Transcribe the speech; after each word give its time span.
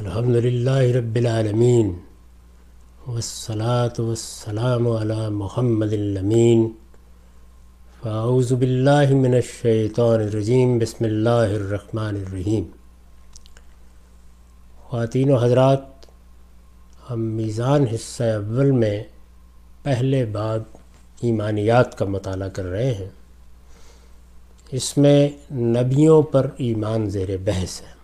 الحمد 0.00 0.36
للہ 0.36 0.96
رب 0.96 1.14
العالمین 1.14 1.92
والصلاة 3.06 3.92
والسلام 3.98 4.88
على 4.88 5.28
محمد 5.30 5.92
الامین 5.92 6.68
فاعوذ 8.02 8.52
باللہ 8.52 9.14
من 9.14 9.34
الشیطان 9.34 10.20
الرجیم 10.20 10.78
بسم 10.78 11.04
اللہ 11.04 11.54
الرحمن 11.58 12.16
الرحیم 12.16 12.64
خواتین 14.82 15.30
و 15.30 15.36
حضرات، 15.36 16.06
ہم 17.10 17.20
میزان 17.20 17.86
حصہ 17.86 18.22
اول 18.22 18.70
میں 18.70 19.04
پہلے 19.82 20.24
باب 20.24 20.62
ایمانیات 21.20 21.98
کا 21.98 22.04
مطالعہ 22.04 22.48
کر 22.48 22.64
رہے 22.64 22.94
ہیں۔ 22.94 23.10
اس 24.70 24.98
میں 24.98 25.28
نبیوں 25.52 26.22
پر 26.22 26.50
ایمان 26.56 27.10
زیر 27.10 27.36
بحث 27.44 27.80
ہے۔ 27.82 27.99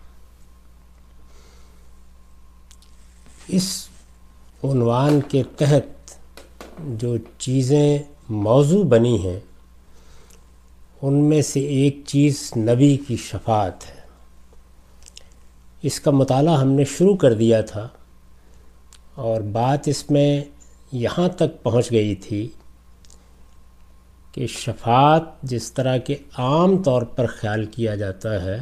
اس 3.47 3.87
عنوان 4.63 5.21
کے 5.21 5.43
تحت 5.57 6.15
جو 6.79 7.17
چیزیں 7.37 7.99
موضوع 8.29 8.83
بنی 8.83 9.23
ہیں، 9.23 9.39
ان 11.01 11.13
میں 11.13 11.41
سے 11.41 11.59
ایک 11.59 12.01
چیز 12.05 12.51
نبی 12.57 12.97
کی 12.97 13.15
شفاعت 13.17 13.89
ہے۔ 13.89 14.01
اس 15.81 15.99
کا 15.99 16.11
مطالعہ 16.11 16.59
ہم 16.59 16.71
نے 16.71 16.83
شروع 16.83 17.15
کر 17.15 17.33
دیا 17.33 17.61
تھا 17.61 17.87
اور 19.15 19.41
بات 19.41 19.87
اس 19.87 20.11
میں 20.11 20.43
یہاں 20.91 21.29
تک 21.29 21.63
پہنچ 21.63 21.91
گئی 21.91 22.15
تھی 22.15 22.49
کہ 24.31 24.47
شفاعت 24.47 25.41
جس 25.43 25.71
طرح 25.71 25.97
کے 25.97 26.15
عام 26.37 26.83
طور 26.83 27.01
پر 27.01 27.25
خیال 27.25 27.65
کیا 27.65 27.95
جاتا 27.95 28.43
ہے، 28.43 28.57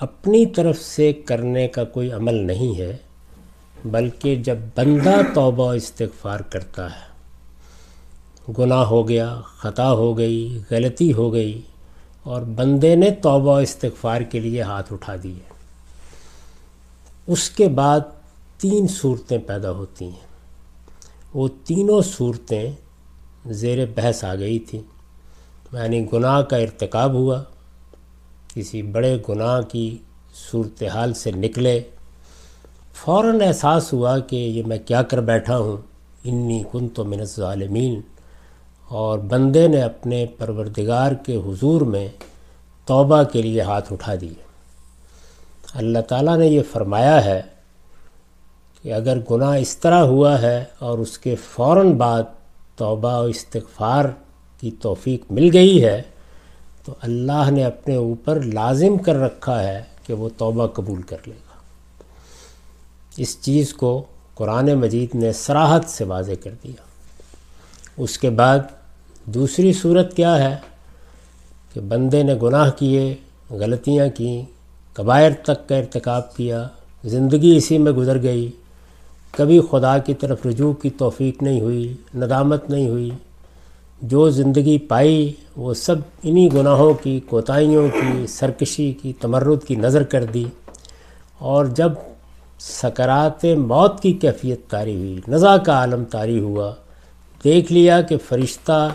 اپنی 0.00 0.46
طرف 0.46 0.78
سے 0.78 1.12
کرنے 1.12 1.68
کا 1.68 1.84
کوئی 1.84 2.12
عمل 2.12 2.34
نہیں 2.34 2.78
ہے۔ 2.78 2.96
بلکہ 3.84 4.36
جب 4.36 4.56
بندہ 4.76 5.16
توبہ 5.34 5.74
استغفار 5.74 6.40
کرتا 6.40 6.90
ہے، 6.90 7.08
گناہ 8.58 8.84
ہو 8.84 9.08
گیا، 9.08 9.40
خطا 9.46 9.92
ہو 9.92 10.18
گئی، 10.18 10.60
غلطی 10.70 11.12
ہو 11.12 11.32
گئی، 11.32 11.62
اور 12.22 12.42
بندے 12.42 12.96
نے 12.96 13.10
توبہ 13.10 13.60
استغفار 13.60 14.20
کے 14.20 14.40
لیے 14.40 14.62
ہاتھ 14.62 14.92
اٹھا 14.92 15.16
دیے۔ 15.22 15.52
اس 17.26 17.50
کے 17.50 17.68
بعد 17.68 18.00
تین 18.58 18.88
صورتیں 18.88 19.38
پیدا 19.38 19.70
ہوتی 19.70 20.04
ہیں۔ 20.04 20.28
وہ 21.34 21.48
تینوں 21.64 22.02
صورتیں 22.02 22.72
زیر 23.46 23.78
بحث 23.94 24.24
آ 24.24 24.34
گئی 24.34 24.58
تھی۔ 24.58 24.82
یعنی 25.72 26.06
گناہ 26.12 26.42
کا 26.42 26.56
ارتکاب 26.56 27.12
ہوا، 27.12 27.42
کسی 28.54 28.82
بڑے 28.82 29.18
گناہ 29.28 29.60
کی 29.60 29.98
صورتحال 30.50 31.14
سے 31.14 31.30
نکلے 31.30 31.82
فوراً 33.04 33.40
احساس 33.40 33.92
ہوا 33.92 34.18
کہ 34.18 34.36
یہ 34.36 34.62
میں 34.66 34.78
کیا 34.86 35.02
کر 35.02 35.20
بیٹھا 35.20 35.58
ہوں۔ 35.58 35.76
انی 36.24 36.62
کن 36.72 36.88
تو 36.88 37.04
من 37.04 37.24
ظالمین 37.24 38.00
اور 38.88 39.18
بندے 39.18 39.68
نے 39.68 39.82
اپنے 39.82 40.26
پروردگار 40.38 41.12
کے 41.12 41.36
حضور 41.36 41.80
میں 41.80 42.08
توبہ 42.86 43.22
کے 43.22 43.42
لیے 43.42 43.60
ہاتھ 43.60 43.92
اٹھا 43.92 44.14
دیے۔ 44.20 44.34
اللہ 45.74 45.98
تعالیٰ 45.98 46.36
نے 46.36 46.46
یہ 46.46 46.62
فرمایا 46.72 47.24
ہے 47.24 47.40
کہ 48.82 48.92
اگر 48.92 49.18
گناہ 49.30 49.56
اس 49.56 49.76
طرح 49.76 50.00
ہوا 50.02 50.40
ہے 50.42 50.64
اور 50.78 50.98
اس 50.98 51.18
کے 51.18 51.34
فوراً 51.34 51.92
بعد 51.92 52.22
توبہ 52.76 53.14
و 53.14 53.24
استغفار 53.24 54.04
کی 54.60 54.70
توفیق 54.70 55.22
مل 55.30 55.50
گئی 55.52 55.84
ہے، 55.84 56.02
تو 56.84 56.94
اللہ 57.02 57.50
نے 57.50 57.64
اپنے 57.64 57.96
اوپر 57.96 58.40
لازم 58.42 58.98
کر 58.98 59.16
رکھا 59.16 59.62
ہے 59.62 59.82
کہ 60.06 60.14
وہ 60.14 60.28
توبہ 60.36 60.66
قبول 60.66 61.02
کر 61.02 61.16
لے۔ 61.26 61.32
گا 61.32 61.47
اس 63.18 63.40
چیز 63.40 63.74
کو 63.74 64.04
قرآن 64.34 64.74
مجید 64.74 65.14
نے 65.14 65.32
سراحت 65.32 65.90
سے 65.90 66.04
واضح 66.04 66.32
کر 66.44 66.50
دیا۔ 66.64 66.82
اس 67.96 68.18
کے 68.18 68.30
بعد 68.30 68.58
دوسری 69.24 69.72
صورت 69.72 70.16
کیا 70.16 70.50
ہے 70.50 70.56
کہ 71.72 71.80
بندے 71.80 72.22
نے 72.22 72.34
گناہ 72.42 72.70
کیے، 72.70 73.14
غلطیاں 73.50 74.08
کیں 74.08 74.42
قبائر 74.92 75.32
تک 75.42 75.68
کا 75.68 75.76
ارتکاب 75.76 76.36
کیا، 76.36 76.68
زندگی 77.04 77.56
اسی 77.56 77.78
میں 77.78 77.92
گزر 77.92 78.22
گئی۔ 78.22 78.50
کبھی 79.30 79.60
خدا 79.70 79.98
کی 79.98 80.14
طرف 80.14 80.46
رجوع 80.46 80.72
کی 80.72 80.90
توفیق 80.90 81.42
نہیں 81.42 81.60
ہوئی، 81.60 81.96
ندامت 82.14 82.70
نہیں 82.70 82.88
ہوئی۔ 82.88 83.10
جو 84.02 84.30
زندگی 84.30 84.78
پائی، 84.78 85.32
وہ 85.56 85.74
سب 85.74 85.96
انہی 86.22 86.48
گناہوں 86.52 86.94
کی، 86.94 87.20
کوتاہیوں 87.20 87.88
کی، 87.88 88.26
سرکشی 88.26 88.92
کی، 88.92 89.12
تمرد 89.20 89.64
کی 89.66 89.74
نظر 89.74 90.02
کر 90.02 90.24
دی۔ 90.24 90.44
اور 91.38 91.64
جب 91.64 91.92
سکرات 92.58 93.44
موت 93.44 94.00
کی 94.00 94.12
کیفیت 94.12 94.68
طاری 94.68 94.96
ہوئی۔ 94.96 95.20
نزا 95.28 95.56
کا 95.56 95.72
عالم 95.72 96.04
طاری 96.04 96.40
ہوا۔ 96.40 96.74
دیکھ 97.44 97.72
لیا 97.72 98.02
کہ 98.02 98.16
فرشتہ 98.28 98.88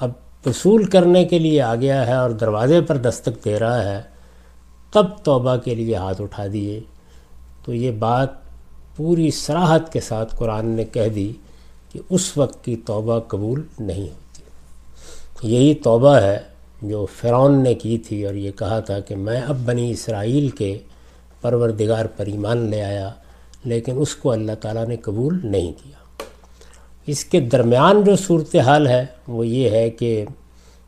اب 0.00 0.10
وصول 0.46 0.84
کرنے 0.84 1.24
کے 1.24 1.38
لیے 1.38 1.62
آ 1.62 1.74
گیا 1.74 2.06
ہے 2.06 2.12
اور 2.12 2.30
دروازے 2.30 2.80
پر 2.80 2.96
دستک 2.96 3.44
دے 3.44 3.58
رہا 3.58 3.96
ہے۔ 3.96 4.02
تب 4.92 5.06
توبہ 5.24 5.56
کے 5.56 5.74
لیے 5.74 5.96
ہاتھ 5.96 6.22
اٹھا 6.22 6.46
دیے۔ 6.52 6.80
تو 7.64 7.74
یہ 7.74 7.90
بات 7.90 8.28
پوری 8.96 9.30
سراحت 9.30 9.92
کے 9.92 10.00
ساتھ 10.00 10.36
قرآن 10.36 10.66
نے 10.66 10.84
کہہ 10.84 11.08
دی 11.08 11.32
کہ 11.92 12.00
اس 12.10 12.36
وقت 12.36 12.64
کی 12.64 12.76
توبہ 12.76 13.20
قبول 13.20 13.62
نہیں 13.78 14.02
ہوتی۔ 14.02 14.42
یہی 15.54 15.74
توبہ 15.74 16.16
ہے 16.16 16.38
جو 16.82 17.06
فرعون 17.16 17.62
نے 17.62 17.74
کی 17.74 17.98
تھی 17.98 18.26
اور 18.26 18.34
یہ 18.34 18.50
کہا 18.50 18.80
تھا 18.80 19.00
کہ 19.00 19.16
میں 19.16 19.40
اب 19.40 19.56
بنی 19.64 19.90
اسرائیل 19.90 20.48
کے 20.48 20.78
پروردگار 21.40 22.04
پر 22.04 22.26
ایمان 22.26 22.58
لے 22.58 22.82
آیا، 22.82 23.10
لیکن 23.64 23.92
اس 23.96 24.16
کو 24.16 24.30
اللہ 24.30 24.52
تعالیٰ 24.60 24.86
نے 24.86 24.96
قبول 24.96 25.38
نہیں 25.44 25.72
کیا۔ 25.72 26.24
اس 27.06 27.24
کے 27.24 27.40
درمیان 27.40 28.04
جو 28.04 28.16
صورتحال 28.16 28.86
ہے، 28.86 29.06
وہ 29.28 29.46
یہ 29.46 29.70
ہے 29.70 29.90
کہ 29.90 30.24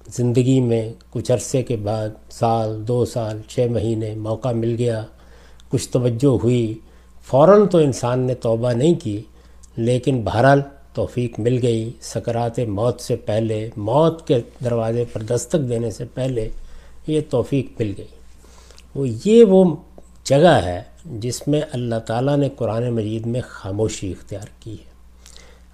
زندگی 0.08 0.60
میں 0.60 0.92
کچھ 1.10 1.32
عرصے 1.32 1.62
کے 1.62 1.76
بعد، 1.76 2.08
سال، 2.30 2.88
دو 2.88 3.04
سال، 3.04 3.40
چھ 3.48 3.66
مہینے 3.70 4.14
موقع 4.14 4.48
مل 4.48 4.74
گیا، 4.78 5.02
کچھ 5.68 5.88
توجہ 5.88 6.38
ہوئی، 6.44 6.78
فوراً 7.22 7.66
تو 7.66 7.78
انسان 7.78 8.20
نے 8.20 8.34
توبہ 8.34 8.72
نہیں 8.72 8.94
کی، 8.94 9.22
لیکن 9.76 10.22
بہرحال 10.24 10.60
توفیق 10.94 11.40
مل 11.40 11.58
گئی۔ 11.62 11.90
سکرات 12.00 12.58
موت 12.58 13.00
سے 13.00 13.16
پہلے، 13.16 13.70
موت 13.76 14.26
کے 14.26 14.40
دروازے 14.64 15.04
پر 15.12 15.22
دستک 15.22 15.68
دینے 15.68 15.90
سے 15.90 16.04
پہلے 16.14 16.48
یہ 17.06 17.20
توفیق 17.30 17.80
مل 17.80 17.92
گئی۔ 17.98 18.06
وہ 18.94 19.06
یہ 19.24 19.44
وہ 19.44 19.76
جگہ 20.30 20.60
ہے 20.64 20.82
جس 21.04 21.48
میں 21.48 21.60
اللہ 21.72 21.94
تعالیٰ 22.06 22.36
نے 22.36 22.48
قرآن 22.56 22.90
مجید 22.90 23.26
میں 23.26 23.40
خاموشی 23.48 24.10
اختیار 24.10 24.48
کی 24.60 24.72
ہے۔ 24.72 24.90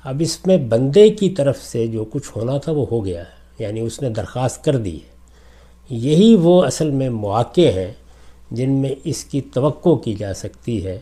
اب 0.05 0.17
اس 0.21 0.47
میں 0.47 0.57
بندے 0.57 1.09
کی 1.09 1.31
طرف 1.31 1.63
سے 1.63 1.87
جو 1.87 2.05
کچھ 2.05 2.31
ہونا 2.37 2.59
تھا 2.59 2.73
وہ 2.73 2.87
ہو 2.91 3.05
گیا 3.05 3.21
ہے 3.21 3.65
یعنی 3.65 3.81
اس 3.81 4.03
نے 4.03 4.09
درخواست 4.09 4.65
کر 4.65 4.77
دی 4.77 4.97
ہے۔ 4.97 5.17
یہی 5.91 6.37
وہ 6.37 6.63
اصل 6.63 6.91
میں 6.91 7.11
مواقع 7.11 7.61
ہیں 7.61 7.93
جن 8.51 8.71
میں 8.71 8.91
اس 9.05 9.25
کی 9.25 9.41
توقع 9.41 9.95
کی 9.95 10.15
جا 10.15 10.35
سکتی 10.35 10.87
ہے 10.87 11.01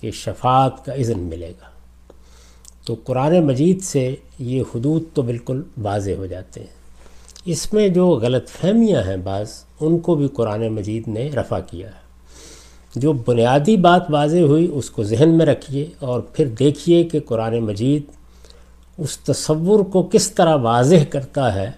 کہ 0.00 0.10
شفاعت 0.10 0.84
کا 0.84 0.92
اذن 0.92 1.18
ملے 1.18 1.52
گا۔ 1.60 1.70
تو 2.84 2.96
قرآن 3.04 3.46
مجید 3.46 3.82
سے 3.82 4.16
یہ 4.38 4.62
حدود 4.74 5.02
تو 5.14 5.22
بالکل 5.22 5.62
واضح 5.82 6.10
ہو 6.18 6.26
جاتے 6.26 6.60
ہیں۔ 6.60 6.74
اس 7.44 7.72
میں 7.74 7.88
جو 7.88 8.08
غلط 8.08 8.48
فہمیاں 8.48 9.02
ہیں 9.02 9.16
بعض، 9.16 9.50
ان 9.80 9.98
کو 9.98 10.14
بھی 10.14 10.28
قرآن 10.28 10.68
مجید 10.68 11.08
نے 11.08 11.30
رفع 11.30 11.58
کیا 11.66 11.88
ہے۔ 11.88 12.09
جو 12.96 13.12
بنیادی 13.12 13.76
بات 13.76 14.10
واضح 14.10 14.38
ہوئی 14.38 14.70
اس 14.74 14.90
کو 14.90 15.02
ذہن 15.02 15.38
میں 15.38 15.46
رکھیے 15.46 15.86
اور 15.98 16.20
پھر 16.20 16.46
دیکھیے 16.46 17.04
کہ 17.04 17.20
قرآن 17.20 17.60
مجید 17.60 18.02
اس 18.98 19.18
تصور 19.18 19.80
کو 19.80 20.08
کس 20.12 20.30
طرح 20.32 20.56
واضح 20.56 21.04
کرتا 21.10 21.54
ہے 21.54 21.70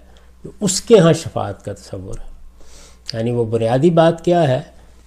اس 0.59 0.81
کے 0.81 0.99
ہاں 0.99 1.13
شفاعت 1.13 1.65
کا 1.65 1.73
تصور 1.73 2.15
ہے۔ 2.19 2.33
یعنی 3.13 3.31
وہ 3.31 3.45
بنیادی 3.45 3.89
بات 3.89 4.25
کیا 4.25 4.47
ہے 4.47 4.61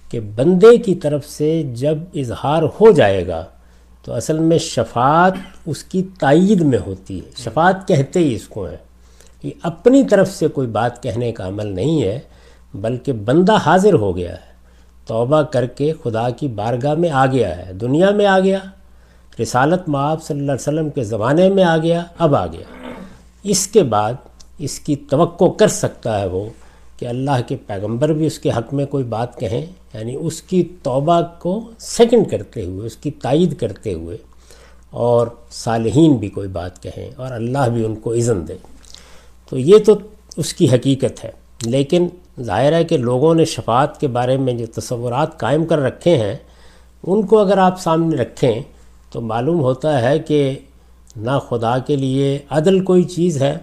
کہ 0.09 0.19
بندے 0.19 0.77
کی 0.77 0.95
طرف 0.95 1.27
سے 1.27 1.63
جب 1.73 1.97
اظہار 2.15 2.63
ہو 2.63 2.91
جائے 2.91 3.27
گا 3.27 3.45
تو 4.03 4.13
اصل 4.13 4.39
میں 4.39 4.57
شفاعت 4.57 5.33
اس 5.65 5.83
کی 5.83 6.03
تائید 6.19 6.61
میں 6.61 6.79
ہوتی 6.85 7.19
ہے۔ 7.19 7.29
شفاعت 7.37 7.87
کہتے 7.87 8.19
ہی 8.19 8.35
اس 8.35 8.47
کو 8.47 8.65
ہیں۔ 8.65 8.77
یہ 9.43 9.51
اپنی 9.63 10.03
طرف 10.03 10.31
سے 10.31 10.47
کوئی 10.47 10.67
بات 10.67 11.03
کہنے 11.03 11.31
کا 11.31 11.47
عمل 11.47 11.67
نہیں 11.67 12.03
ہے، 12.03 12.19
بلکہ 12.73 13.13
بندہ 13.13 13.55
حاضر 13.55 13.93
ہو 13.93 14.17
گیا 14.17 14.31
ہے۔ 14.31 14.46
توبہ 15.07 15.41
کر 15.41 15.65
کے 15.67 15.91
خدا 16.03 16.29
کی 16.29 16.47
بارگاہ 16.47 16.93
میں 16.93 17.09
آ 17.09 17.25
گیا 17.25 17.57
ہے۔ 17.57 17.73
دنیا 17.73 18.09
میں 18.11 18.25
آ 18.25 18.39
گیا، 18.39 18.59
رسالت 19.39 19.87
معاب 19.89 20.23
صلی 20.23 20.39
اللہ 20.39 20.51
علیہ 20.51 20.61
وسلم 20.61 20.89
کے 20.89 21.03
زمانے 21.03 21.49
میں 21.49 21.63
آ 21.63 21.77
گیا، 21.77 22.03
اب 22.17 22.35
آ 22.35 22.45
گیا۔ 22.47 22.91
اس 23.43 23.67
کے 23.67 23.83
بعد 23.83 24.13
اس 24.59 24.79
کی 24.79 24.95
توقع 25.09 25.49
کر 25.59 25.67
سکتا 25.67 26.19
ہے 26.19 26.27
وہ 26.27 26.43
کہ 26.99 27.05
اللہ 27.05 27.41
کے 27.47 27.55
پیغمبر 27.67 28.13
بھی 28.13 28.25
اس 28.25 28.39
کے 28.39 28.49
حق 28.49 28.73
میں 28.73 28.85
کوئی 28.85 29.03
بات 29.03 29.39
کہیں 29.39 29.65
یعنی 29.93 30.15
اس 30.19 30.41
کی 30.41 30.63
توبہ 30.83 31.19
کو 31.39 31.59
سیکنڈ 31.79 32.29
کرتے 32.31 32.65
ہوئے، 32.65 32.85
اس 32.85 32.95
کی 32.97 33.11
تائید 33.11 33.57
کرتے 33.59 33.93
ہوئے 33.93 34.17
اور 34.89 35.27
صالحین 35.51 36.15
بھی 36.15 36.29
کوئی 36.29 36.47
بات 36.49 36.81
کہیں 36.83 37.09
اور 37.15 37.31
اللہ 37.31 37.69
بھی 37.73 37.85
ان 37.85 37.95
کو 37.95 38.13
اذن 38.13 38.47
دے۔ 38.47 38.57
تو 39.51 39.57
یہ 39.57 39.77
تو 39.85 39.97
اس 40.37 40.53
کی 40.53 40.69
حقیقت 40.69 41.23
ہے، 41.25 41.31
لیکن 41.65 42.07
ظاہر 42.41 42.73
ہے 42.73 42.83
کہ 42.83 42.97
لوگوں 42.97 43.35
نے 43.35 43.45
شفاعت 43.45 43.99
کے 43.99 44.07
بارے 44.07 44.37
میں 44.37 44.53
جو 44.53 44.65
تصورات 44.65 45.39
قائم 45.39 45.65
کر 45.65 45.79
رکھے 45.79 46.17
ہیں، 46.17 46.35
ان 47.07 47.25
کو 47.25 47.39
اگر 47.39 47.57
آپ 47.57 47.81
سامنے 47.81 48.15
رکھیں 48.15 48.61
تو 49.11 49.21
معلوم 49.21 49.59
ہوتا 49.59 50.01
ہے 50.01 50.19
کہ 50.19 50.55
نہ 51.15 51.39
خدا 51.49 51.77
کے 51.77 51.95
لیے 51.95 52.39
عدل 52.49 52.83
کوئی 52.83 53.03
چیز 53.03 53.41
ہے 53.41 53.57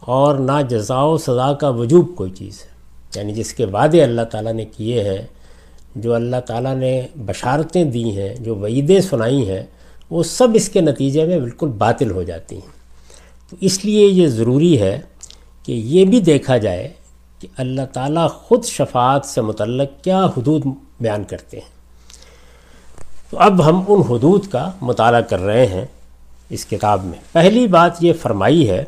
اور 0.00 0.36
نہ 0.36 0.62
جزا 0.68 1.02
و 1.02 1.18
سزا 1.18 1.52
کا 1.52 1.68
وجوب 1.68 2.16
کوئی 2.16 2.30
چیز 2.30 2.60
ہے۔ 2.60 2.74
یعنی 3.14 3.32
جس 3.32 3.54
کے 3.54 3.64
وعدے 3.64 4.02
اللہ 4.02 4.22
تعالیٰ 4.22 4.52
نے 4.52 4.64
کیے 4.64 5.04
ہیں، 5.04 5.22
جو 5.96 6.14
اللہ 6.14 6.36
تعالیٰ 6.46 6.76
نے 6.76 7.06
بشارتیں 7.16 7.84
دی 7.84 8.18
ہیں، 8.18 8.34
جو 8.40 8.54
وعیدیں 8.54 9.00
سنائی 9.00 9.50
ہیں، 9.50 9.62
وہ 10.10 10.22
سب 10.22 10.48
اس 10.54 10.68
کے 10.68 10.80
نتیجے 10.80 11.24
میں 11.24 11.38
بالکل 11.38 11.68
باطل 11.68 12.10
ہو 12.10 12.22
جاتی 12.22 12.56
ہیں۔ 12.56 12.74
تو 13.50 13.56
اس 13.60 13.84
لیے 13.84 14.06
یہ 14.06 14.26
ضروری 14.26 14.80
ہے 14.80 15.00
کہ 15.62 15.72
یہ 15.72 16.04
بھی 16.04 16.20
دیکھا 16.20 16.56
جائے 16.56 16.92
کہ 17.44 17.60
اللہ 17.60 17.82
تعالیٰ 17.92 18.30
خود 18.30 18.64
شفاعت 18.64 19.24
سے 19.24 19.40
متعلق 19.40 20.04
کیا 20.04 20.24
حدود 20.24 20.64
بیان 21.00 21.24
کرتے 21.24 21.60
ہیں۔ 21.60 21.68
تو 23.30 23.38
اب 23.38 23.66
ہم 23.66 23.84
ان 23.88 24.00
حدود 24.00 24.46
کا 24.46 24.70
مطالعہ 24.80 25.20
کر 25.20 25.38
رہے 25.38 25.66
ہیں 25.66 25.84
اس 26.50 26.66
کتاب 26.66 27.04
میں۔ 27.04 27.18
پہلی 27.32 27.66
بات 27.66 28.04
یہ 28.04 28.12
فرمائی 28.22 28.70
ہے 28.70 28.84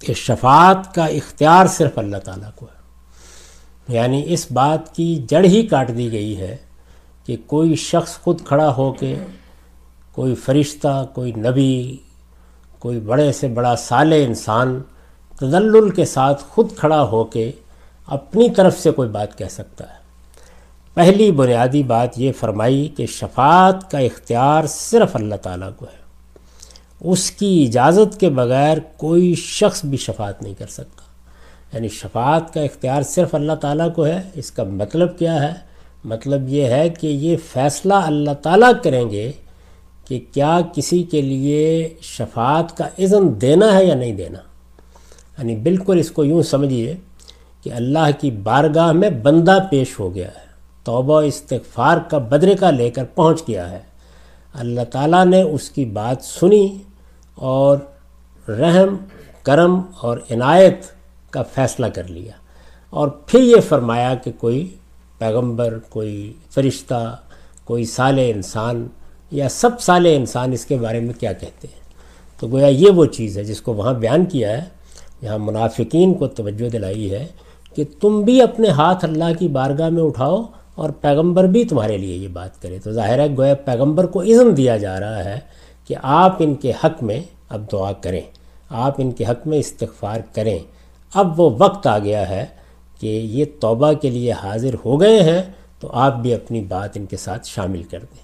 کہ 0.00 0.14
شفاعت 0.14 0.94
کا 0.94 1.06
اختیار 1.06 1.66
صرف 1.66 1.98
اللہ 1.98 2.16
تعالیٰ 2.16 2.50
کو 2.56 2.66
ہے۔ 2.66 2.80
یعنی 3.94 4.24
اس 4.26 4.52
بات 4.52 4.94
کی 4.94 5.22
جڑ 5.28 5.44
ہی 5.44 5.66
کاٹ 5.66 5.88
دی 5.88 6.12
گئی 6.12 6.40
ہے 6.40 6.56
کہ 7.26 7.36
کوئی 7.46 7.76
شخص 7.76 8.18
خود 8.18 8.40
کھڑا 8.44 8.74
ہو 8.76 8.92
کے 8.92 9.16
کوئی 10.12 10.34
فرشتہ، 10.34 11.06
کوئی 11.14 11.32
نبی، 11.36 11.96
کوئی 12.78 13.00
بڑے 13.00 13.32
سے 13.32 13.48
بڑا 13.48 13.76
سال 13.76 14.12
انسان 14.12 14.82
تدلل 15.50 15.90
کے 15.90 16.04
ساتھ 16.04 16.44
خود 16.48 16.72
کھڑا 16.76 17.02
ہو 17.02 17.24
کے 17.24 17.52
اپنی 18.06 18.50
طرف 18.50 18.78
سے 18.78 18.90
کوئی 18.90 19.08
بات 19.08 19.38
کہہ 19.38 19.46
سکتا 19.50 19.84
ہے۔ 19.88 20.04
پہلی 20.94 21.30
بنیادی 21.30 21.82
بات 21.82 22.18
یہ 22.18 22.32
فرمائی 22.40 22.88
کہ 22.96 23.06
شفاعت 23.06 23.90
کا 23.90 23.98
اختیار 23.98 24.64
صرف 24.68 25.16
اللہ 25.16 25.34
تعالیٰ 25.34 25.70
کو 25.76 25.86
ہے۔ 25.86 26.04
اس 27.00 27.30
کی 27.30 27.64
اجازت 27.68 28.20
کے 28.20 28.28
بغیر 28.28 28.78
کوئی 28.96 29.34
شخص 29.34 29.84
بھی 29.84 29.98
شفاعت 29.98 30.42
نہیں 30.42 30.54
کر 30.58 30.66
سکتا۔ 30.66 31.02
یعنی 31.76 31.88
شفاعت 31.88 32.54
کا 32.54 32.60
اختیار 32.60 33.02
صرف 33.02 33.34
اللہ 33.34 33.52
تعالیٰ 33.52 33.94
کو 33.94 34.06
ہے۔ 34.06 34.22
اس 34.34 34.50
کا 34.50 34.64
مطلب 34.64 35.18
کیا 35.18 35.42
ہے؟ 35.42 35.54
مطلب 36.04 36.48
یہ 36.48 36.64
ہے 36.64 36.88
کہ 36.88 37.06
یہ 37.06 37.36
فیصلہ 37.52 37.94
اللہ 37.94 38.30
تعالیٰ 38.42 38.72
کریں 38.82 39.10
گے 39.10 39.32
کہ 40.08 40.20
کیا 40.32 40.60
کسی 40.74 41.02
کے 41.02 41.22
لیے 41.22 41.88
شفاعت 42.02 42.76
کا 42.76 42.84
اذن 42.98 43.40
دینا 43.40 43.76
ہے 43.76 43.84
یا 43.84 43.94
نہیں 43.94 44.12
دینا۔ 44.12 44.38
یعنی 45.38 45.56
بالکل 45.56 45.98
اس 45.98 46.10
کو 46.10 46.24
یوں 46.24 46.42
سمجھیے 46.42 46.96
کہ 47.62 47.72
اللہ 47.72 48.20
کی 48.20 48.30
بارگاہ 48.30 48.92
میں 48.92 49.10
بندہ 49.10 49.58
پیش 49.70 50.00
ہو 50.00 50.14
گیا 50.14 50.28
ہے، 50.28 50.46
توبہ 50.84 51.22
استغفار 51.22 51.98
کا 52.10 52.18
بدرے 52.18 52.54
کا 52.54 52.70
لے 52.70 52.90
کر 52.90 53.04
پہنچ 53.04 53.42
گیا 53.48 53.70
ہے۔ 53.70 53.80
اللہ 54.54 54.80
تعالیٰ 54.92 55.26
نے 55.26 55.42
اس 55.42 55.70
کی 55.70 55.84
بات 55.84 56.24
سنی 56.24 56.78
اور 57.34 57.78
رحم، 58.48 58.96
کرم 59.42 59.80
اور 60.00 60.18
عنایت 60.30 60.78
کا 61.30 61.42
فیصلہ 61.42 61.86
کر 61.86 62.04
لیا۔ 62.04 62.32
اور 62.90 63.08
پھر 63.08 63.42
یہ 63.42 63.60
فرمایا 63.68 64.14
کہ 64.14 64.32
کوئی 64.38 64.74
پیغمبر، 65.18 65.78
کوئی 65.88 66.32
فرشتہ، 66.50 67.16
کوئی 67.64 67.84
سال 67.84 68.18
انسان 68.18 68.86
یا 69.30 69.48
سب 69.48 69.80
سال 69.80 70.06
انسان 70.06 70.52
اس 70.52 70.66
کے 70.66 70.76
بارے 70.76 71.00
میں 71.00 71.14
کیا 71.20 71.32
کہتے 71.32 71.68
ہیں؟ 71.68 71.80
تو 72.40 72.48
گویا 72.48 72.66
یہ 72.66 72.90
وہ 72.90 73.04
چیز 73.04 73.38
ہے 73.38 73.44
جس 73.44 73.60
کو 73.60 73.74
وہاں 73.74 73.94
بیان 73.94 74.24
کیا 74.24 74.50
ہے۔ 74.50 74.73
یہاں 75.24 75.38
منافقین 75.38 76.14
کو 76.14 76.26
توجہ 76.26 76.68
دلائی 76.68 77.10
ہے 77.10 77.26
کہ 77.74 77.84
تم 78.00 78.20
بھی 78.20 78.42
اپنے 78.42 78.68
ہاتھ 78.68 79.04
اللہ 79.04 79.32
کی 79.38 79.48
بارگاہ 79.48 79.88
میں 79.88 80.02
اٹھاؤ 80.02 80.42
اور 80.74 80.90
پیغمبر 80.90 81.44
بھی 81.44 81.64
تمہارے 81.64 81.96
لیے 81.96 82.16
یہ 82.16 82.28
بات 82.28 82.62
کرے۔ 82.62 82.78
تو 82.78 82.92
ظاہر 82.92 83.18
ہے 83.18 83.36
گویا 83.36 83.54
پیغمبر 83.54 84.06
کو 84.06 84.22
عزم 84.22 84.50
دیا 84.50 84.76
جا 84.76 85.00
رہا 85.00 85.24
ہے 85.24 85.38
کہ 85.88 85.94
آپ 86.02 86.36
ان 86.38 86.54
کے 86.54 86.72
حق 86.84 87.02
میں 87.02 87.20
اب 87.48 87.72
دعا 87.72 87.92
کریں، 87.92 88.20
آپ 88.68 88.94
ان 88.98 89.10
کے 89.10 89.24
حق 89.24 89.46
میں 89.46 89.58
استغفار 89.58 90.20
کریں۔ 90.32 90.58
اب 91.14 91.40
وہ 91.40 91.50
وقت 91.58 91.86
آ 91.86 91.98
گیا 91.98 92.28
ہے 92.28 92.46
کہ 93.00 93.06
یہ 93.06 93.44
توبہ 93.60 93.92
کے 93.92 94.10
لیے 94.10 94.32
حاضر 94.32 94.74
ہو 94.84 95.00
گئے 95.00 95.22
ہیں 95.22 95.42
تو 95.80 95.88
آپ 95.92 96.16
بھی 96.16 96.34
اپنی 96.34 96.60
بات 96.60 96.90
ان 96.94 97.06
کے 97.06 97.16
ساتھ 97.16 97.46
شامل 97.46 97.82
کر 97.82 97.98
دیں۔ 97.98 98.22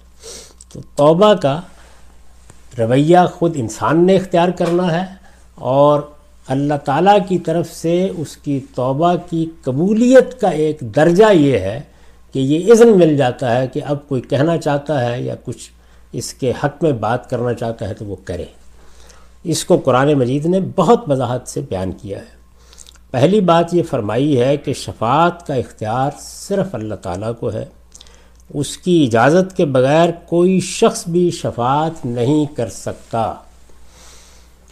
تو 0.73 0.79
توبہ 0.95 1.33
کا 1.33 1.59
رویہ 2.79 3.17
خود 3.33 3.51
انسان 3.55 4.05
نے 4.05 4.15
اختیار 4.15 4.49
کرنا 4.49 4.91
ہے 4.91 5.05
اور 5.55 6.01
اللہ 6.47 6.73
تعالیٰ 6.85 7.17
کی 7.29 7.39
طرف 7.39 7.71
سے 7.71 8.09
اس 8.17 8.37
کی 8.37 8.59
توبہ 8.75 9.13
کی 9.29 9.49
قبولیت 9.63 10.41
کا 10.41 10.49
ایک 10.49 10.79
درجہ 10.79 11.33
یہ 11.33 11.59
ہے 11.59 11.81
کہ 12.33 12.39
یہ 12.39 12.71
اذن 12.71 12.99
مل 12.99 13.17
جاتا 13.17 13.61
ہے 13.61 13.67
کہ 13.67 13.81
اب 13.85 14.07
کوئی 14.07 14.21
کہنا 14.21 14.57
چاہتا 14.57 15.11
ہے 15.11 15.21
یا 15.21 15.35
کچھ 15.43 15.71
اس 16.11 16.33
کے 16.33 16.53
حق 16.63 16.83
میں 16.83 16.91
بات 16.91 17.29
کرنا 17.29 17.53
چاہتا 17.53 17.89
ہے 17.89 17.93
تو 17.93 18.05
وہ 18.05 18.15
کرے۔ 18.25 18.45
اس 19.43 19.65
کو 19.65 19.77
قرآن 19.77 20.13
مجید 20.13 20.45
نے 20.45 20.59
بہت 20.75 21.03
وضاحت 21.07 21.47
سے 21.47 21.61
بیان 21.61 21.91
کیا 21.91 22.19
ہے۔ 22.19 22.41
پہلی 23.11 23.39
بات 23.39 23.73
یہ 23.73 23.83
فرمائی 23.83 24.41
ہے 24.41 24.57
کہ 24.57 24.73
شفاعت 24.73 25.47
کا 25.47 25.53
اختیار 25.53 26.11
صرف 26.19 26.75
اللہ 26.75 26.95
تعالیٰ 26.95 27.31
کو 27.39 27.53
ہے۔ 27.53 27.65
اس 28.53 28.77
کی 28.77 29.03
اجازت 29.03 29.57
کے 29.57 29.65
بغیر 29.65 30.09
کوئی 30.11 30.59
شخص 30.59 31.07
بھی 31.07 31.31
شفاعت 31.31 32.05
نہیں 32.05 32.45
کر 32.55 32.69
سکتا۔ 32.69 33.33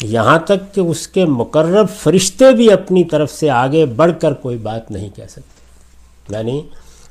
یہاں 0.02 0.40
تک 0.40 0.76
کہ 0.76 0.82
اس 0.82 1.08
کے 1.08 1.26
مقرب 1.26 1.90
فرشتے 1.90 2.52
بھی 2.52 2.72
اپنی 2.72 3.04
طرف 3.04 3.32
سے 3.32 3.50
آگے 3.50 3.86
بڑھ 3.86 4.12
کر 4.22 4.34
کوئی 4.34 4.58
بات 4.58 4.92
نہیں 4.92 5.10
کہہ 5.16 5.28
سکتے۔ 5.30 5.60
یعنی 6.30 6.62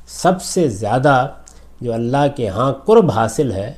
سب 0.07 0.41
سے 0.41 0.67
زیادہ 0.67 1.27
جو 1.81 1.93
اللہ 1.93 2.27
کے 2.35 2.47
ہاں 2.47 2.73
قرب 2.73 3.11
حاصل 3.11 3.51
ہے، 3.51 3.73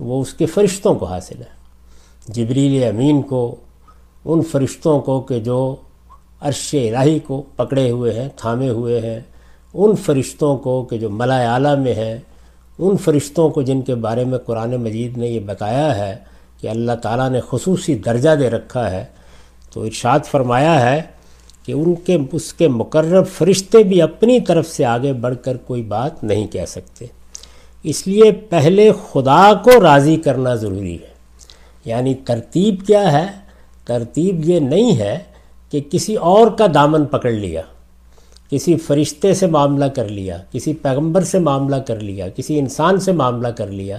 وہ 0.00 0.22
اس 0.22 0.34
کے 0.34 0.46
فرشتوں 0.46 0.94
کو 0.94 1.06
حاصل 1.06 1.38
ہے۔ 1.38 1.62
جبریل 2.28 2.84
امین 2.84 3.22
کو، 3.22 3.56
ان 4.24 4.42
فرشتوں 4.42 5.00
کو 5.00 5.20
کہ 5.20 5.40
جو 5.40 5.76
عرش 6.40 6.74
الہی 6.74 7.18
کو 7.18 7.42
پکڑے 7.56 7.90
ہوئے 7.90 8.12
ہیں، 8.12 8.28
تھامے 8.36 8.68
ہوئے 8.68 9.00
ہیں، 9.00 9.20
ان 9.74 9.96
فرشتوں 9.96 10.56
کو 10.56 10.82
کہ 10.82 10.98
جو 10.98 11.10
ملا 11.10 11.54
اعلیٰ 11.54 11.76
میں 11.76 11.94
ہیں، 11.94 12.18
ان 12.78 12.96
فرشتوں 12.96 13.50
کو 13.50 13.62
جن 13.62 13.82
کے 13.82 13.94
بارے 13.94 14.24
میں 14.24 14.38
قرآن 14.38 14.76
مجید 14.76 15.18
نے 15.18 15.28
یہ 15.28 15.40
بتایا 15.40 15.96
ہے 15.98 16.31
کہ 16.62 16.68
اللہ 16.68 16.92
تعالیٰ 16.92 17.30
نے 17.30 17.40
خصوصی 17.50 17.94
درجہ 17.94 18.30
دے 18.34 18.50
رکھا 18.50 18.90
ہے، 18.90 19.04
تو 19.72 19.82
ارشاد 19.82 20.20
فرمایا 20.24 20.92
ہے 20.92 21.02
کہ 21.66 21.72
ان 21.72 21.94
کے، 21.94 22.18
اس 22.32 22.54
کے 22.54 22.68
مقرب 22.68 23.24
فرشتے 23.28 23.82
بھی 23.82 24.02
اپنی 24.02 24.40
طرف 24.40 24.68
سے 24.68 24.84
آگے 24.84 25.12
بڑھ 25.12 25.34
کر 25.42 25.56
کوئی 25.56 25.82
بات 25.82 26.24
نہیں 26.24 26.46
کہہ 26.46 26.64
سکتے۔ 26.68 27.06
اس 27.82 28.06
لیے 28.06 28.32
پہلے 28.32 28.90
خدا 29.12 29.54
کو 29.54 29.70
راضی 29.82 30.16
کرنا 30.16 30.54
ضروری 30.54 30.94
ہے۔ 30.94 31.12
یعنی 31.84 32.14
ترتیب 32.14 32.86
کیا 32.86 33.12
ہے؟ 33.12 33.26
ترتیب 33.84 34.50
یہ 34.50 34.60
نہیں 34.60 34.98
ہے 34.98 35.18
کہ 35.70 35.80
کسی 35.90 36.14
اور 36.14 36.50
کا 36.50 36.66
دامن 36.74 37.04
پکڑ 37.04 37.30
لیا، 37.30 37.62
کسی 38.50 38.76
فرشتے 38.76 39.34
سے 39.34 39.46
معاملہ 39.46 39.84
کر 39.84 40.08
لیا، 40.08 40.38
کسی 40.52 40.74
پیغمبر 40.74 41.24
سے 41.24 41.38
معاملہ 41.38 41.76
کر 41.76 42.00
لیا، 42.00 42.28
کسی 42.28 42.58
انسان 42.58 43.00
سے 43.00 43.12
معاملہ 43.12 43.48
کر 43.48 43.66
لیا۔ 43.66 43.98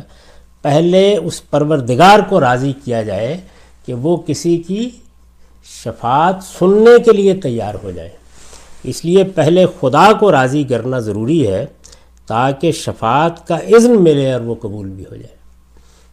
پہلے 0.64 1.18
اس 1.18 1.50
پروردگار 1.50 2.20
کو 2.30 2.40
راضی 2.40 2.74
کیا 2.84 3.04
جائے 3.04 3.38
کہ 3.86 3.94
وہ 3.94 4.18
کسی 4.18 4.58
کی 4.58 4.90
شفاعت 5.64 6.36
سننے 6.60 7.04
کے 7.04 7.12
لیے 7.12 7.34
تیار 7.34 7.74
ہو 7.84 7.92
جائے۔ 7.92 8.10
اس 8.84 9.06
لیے 9.06 9.24
پہلے 9.24 9.66
خدا 9.80 10.14
کو 10.14 10.32
راضی 10.32 10.64
کرنا 10.64 11.00
ضروری 11.00 11.48
ہے 11.48 11.66
تاکہ 12.28 12.72
شفاعت 12.72 13.48
کا 13.48 13.56
اذن 13.56 14.04
ملے 14.04 14.34
اور 14.34 14.42
وہ 14.42 14.56
قبول 14.56 14.90
بھی 14.90 15.04
ہو 15.12 15.16
جائے۔ 15.16 15.36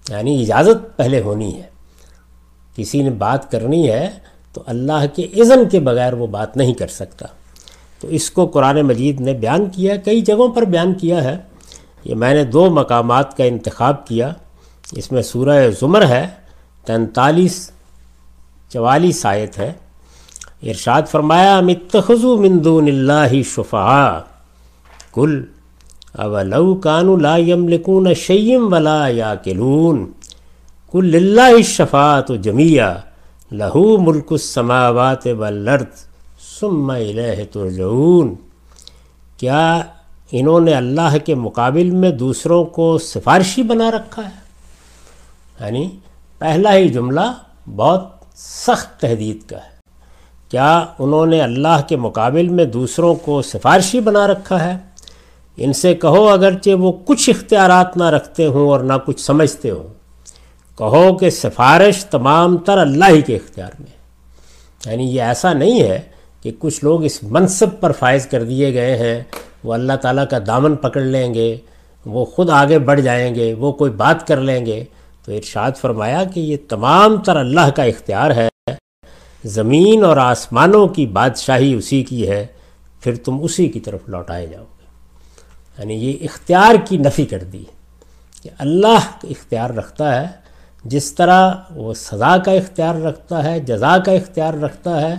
یعنی 0.08 0.42
اجازت 0.42 0.96
پہلے 0.96 1.20
ہونی 1.20 1.54
ہے۔ 1.54 1.62
کسی 2.76 3.02
نے 3.02 3.10
بات 3.10 3.50
کرنی 3.50 3.90
ہے 3.90 4.10
تو 4.52 4.62
اللہ 4.66 5.16
کے 5.16 5.22
اذن 5.22 5.68
کے 5.68 5.80
بغیر 5.80 6.12
وہ 6.12 6.26
بات 6.26 6.56
نہیں 6.56 6.74
کر 6.74 6.86
سکتا۔ 6.86 7.26
تو 8.00 8.08
اس 8.08 8.30
کو 8.30 8.46
قرآن 8.46 8.82
مجید 8.82 9.20
نے 9.20 9.32
بیان 9.32 9.66
کیا، 9.70 9.96
کئی 9.96 10.20
جگہوں 10.20 10.48
پر 10.48 10.62
بیان 10.62 10.94
کیا 10.94 11.24
ہے۔ 11.24 11.49
یہ 12.04 12.14
میں 12.14 12.34
نے 12.34 12.44
دو 12.44 12.70
مقامات 12.70 13.36
کا 13.36 13.44
انتخاب 13.44 14.06
کیا۔ 14.06 14.32
اس 14.92 15.12
میں 15.12 15.22
سورہ 15.22 15.70
زمر 15.80 16.06
ہے، 16.06 16.26
تینتالیس، 16.86 17.70
چوالیس 18.72 19.26
آیت 19.26 19.58
ہے۔ 19.58 19.72
ارشاد 20.62 21.02
فرمایا 21.10 21.60
متخذو 21.60 22.36
من 22.36 22.64
دون 22.64 22.88
اللہ 22.88 23.42
شفعا 23.42 24.20
کل 25.12 25.42
اولو 26.12 26.74
کانو 26.74 27.16
لا 27.16 27.36
یملکون 27.36 28.14
شیم 28.14 28.72
ولا 28.72 29.08
یا 29.08 29.34
کلون 29.34 30.12
کل 30.92 31.14
اللہ 31.14 31.54
الشفاعت 31.54 32.28
جمیع 32.42 32.84
لہو 33.52 33.96
ملک 33.98 34.26
السماوات 34.30 35.26
والارض 35.38 36.04
ثم 36.60 36.90
الیہ 36.90 37.44
ترجعون۔ 37.52 38.34
کیا 39.36 39.82
انہوں 40.32 40.60
نے 40.60 40.74
اللہ 40.74 41.16
کے 41.24 41.34
مقابل 41.34 41.90
میں 41.90 42.10
دوسروں 42.10 42.64
کو 42.64 42.98
سفارشی 42.98 43.62
بنا 43.62 43.90
رکھا 43.90 44.22
ہے۔ 44.24 44.50
یعنی 45.60 45.90
پہلا 46.38 46.76
ہی 46.76 46.88
جملہ 46.88 47.32
بہت 47.76 48.08
سخت 48.36 49.00
تحدید 49.00 49.48
کا 49.48 49.56
ہے۔ 49.56 49.70
کیا 50.48 50.84
انہوں 50.98 51.26
نے 51.26 51.42
اللہ 51.42 51.80
کے 51.88 51.96
مقابل 51.96 52.48
میں 52.48 52.64
دوسروں 52.64 53.14
کو 53.14 53.42
سفارشی 53.42 54.00
بنا 54.00 54.26
رکھا 54.26 54.72
ہے؟ 54.72 54.76
ان 55.56 55.72
سے 55.72 55.94
کہو 55.94 56.28
اگرچہ 56.28 56.70
وہ 56.70 56.92
کچھ 57.04 57.30
اختیارات 57.30 57.96
نہ 57.96 58.04
رکھتے 58.04 58.46
ہوں 58.46 58.68
اور 58.68 58.80
نہ 58.80 58.92
کچھ 59.06 59.20
سمجھتے 59.20 59.70
ہوں۔ 59.70 59.94
کہو 60.78 61.16
کہ 61.16 61.30
سفارش 61.30 62.04
تمام 62.04 62.56
تر 62.56 62.78
اللہ 62.78 63.04
ہی 63.08 63.22
کے 63.22 63.36
اختیار 63.36 63.70
میں 63.78 64.00
یعنی 64.90 65.16
یہ 65.16 65.22
ایسا 65.22 65.52
نہیں 65.52 65.80
ہے 65.80 66.00
کہ 66.42 66.52
کچھ 66.58 66.84
لوگ 66.84 67.04
اس 67.04 67.22
منصب 67.22 67.80
پر 67.80 67.92
فائز 67.92 68.26
کر 68.26 68.44
دیے 68.44 68.74
گئے 68.74 68.98
ہیں۔ 68.98 69.22
وہ 69.64 69.74
اللہ 69.74 69.92
تعالیٰ 69.92 70.24
کا 70.30 70.38
دامن 70.46 70.76
پکڑ 70.76 71.00
لیں 71.00 71.34
گے، 71.34 71.56
وہ 72.06 72.24
خود 72.24 72.50
آگے 72.50 72.78
بڑھ 72.78 73.00
جائیں 73.00 73.34
گے، 73.34 73.54
وہ 73.54 73.72
کوئی 73.72 73.90
بات 73.90 74.26
کر 74.26 74.40
لیں 74.40 74.66
گے۔ 74.66 74.84
تو 75.24 75.32
ارشاد 75.32 75.70
فرمایا 75.76 76.24
کہ 76.24 76.40
یہ 76.40 76.56
تمام 76.68 77.16
تر 77.16 77.36
اللہ 77.36 77.70
کا 77.76 77.82
اختیار 77.82 78.30
ہے۔ 78.30 78.48
زمین 79.44 80.04
اور 80.04 80.16
آسمانوں 80.16 80.86
کی 80.86 81.06
بادشاہی 81.06 81.74
اسی 81.74 82.02
کی 82.02 82.30
ہے، 82.30 82.46
پھر 83.00 83.14
تم 83.16 83.38
اسی 83.42 83.68
کی 83.68 83.80
طرف 83.80 84.00
لوٹائے 84.06 84.46
جاؤ 84.46 84.64
گے۔ 84.64 84.86
یعنی 85.78 85.94
یہ 85.94 86.16
اختیار 86.20 86.74
کی 86.88 86.96
نفی 86.96 87.24
کر 87.24 87.38
دی 87.38 87.64
کہ 88.42 88.50
اللہ 88.58 88.98
اختیار 89.22 89.70
رکھتا 89.70 90.20
ہے۔ 90.20 90.26
جس 90.84 91.12
طرح 91.12 91.52
وہ 91.70 91.94
سزا 91.94 92.36
کا 92.36 92.52
اختیار 92.52 92.94
رکھتا 92.94 93.44
ہے، 93.44 93.60
جزا 93.60 93.98
کا 93.98 94.12
اختیار 94.12 94.54
رکھتا 94.54 95.00
ہے، 95.00 95.14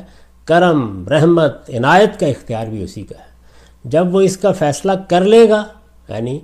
کرم، 0.46 1.08
رحمت، 1.08 1.70
عنایت 1.70 2.20
کا 2.20 2.26
اختیار 2.26 2.68
بھی 2.68 2.84
اسی 2.84 3.02
کا 3.02 3.20
ہے۔ 3.20 3.31
جب 3.84 4.16
وہ 4.16 4.22
اس 4.22 4.38
کا 4.38 4.52
فیصلہ 4.52 4.92
کر 5.10 5.22
لے 5.22 5.50
گا 5.50 5.66
یعنی 6.10 6.40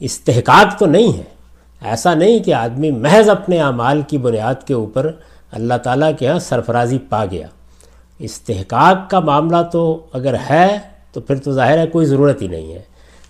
استحقاق 0.00 0.78
تو 0.78 0.86
نہیں 0.86 1.18
ہے، 1.18 1.22
ایسا 1.80 2.14
نہیں 2.14 2.38
کہ 2.38 2.54
آدمی 2.54 2.90
محض 2.90 3.28
اپنے 3.28 3.60
اعمال 3.60 4.02
کی 4.02 4.18
بنیاد 4.18 4.66
کے 4.66 4.74
اوپر 4.74 5.10
اللہ 5.52 5.74
تعالیٰ 5.74 6.10
کے 6.18 6.28
ہاں 6.28 6.38
سرفرازی 6.38 6.98
پا 6.98 7.24
گیا۔ 7.30 7.46
استحقاق 8.18 9.10
کا 9.10 9.20
معاملہ 9.20 9.56
تو 9.72 10.06
اگر 10.12 10.34
ہے، 10.50 10.78
تو 11.12 11.20
پھر 11.20 11.36
تو 11.36 11.52
ظاہر 11.52 11.78
ہے 11.78 11.86
کوئی 11.86 12.06
ضرورت 12.06 12.42
ہی 12.42 12.48
نہیں 12.48 12.72
ہے۔ 12.72 12.82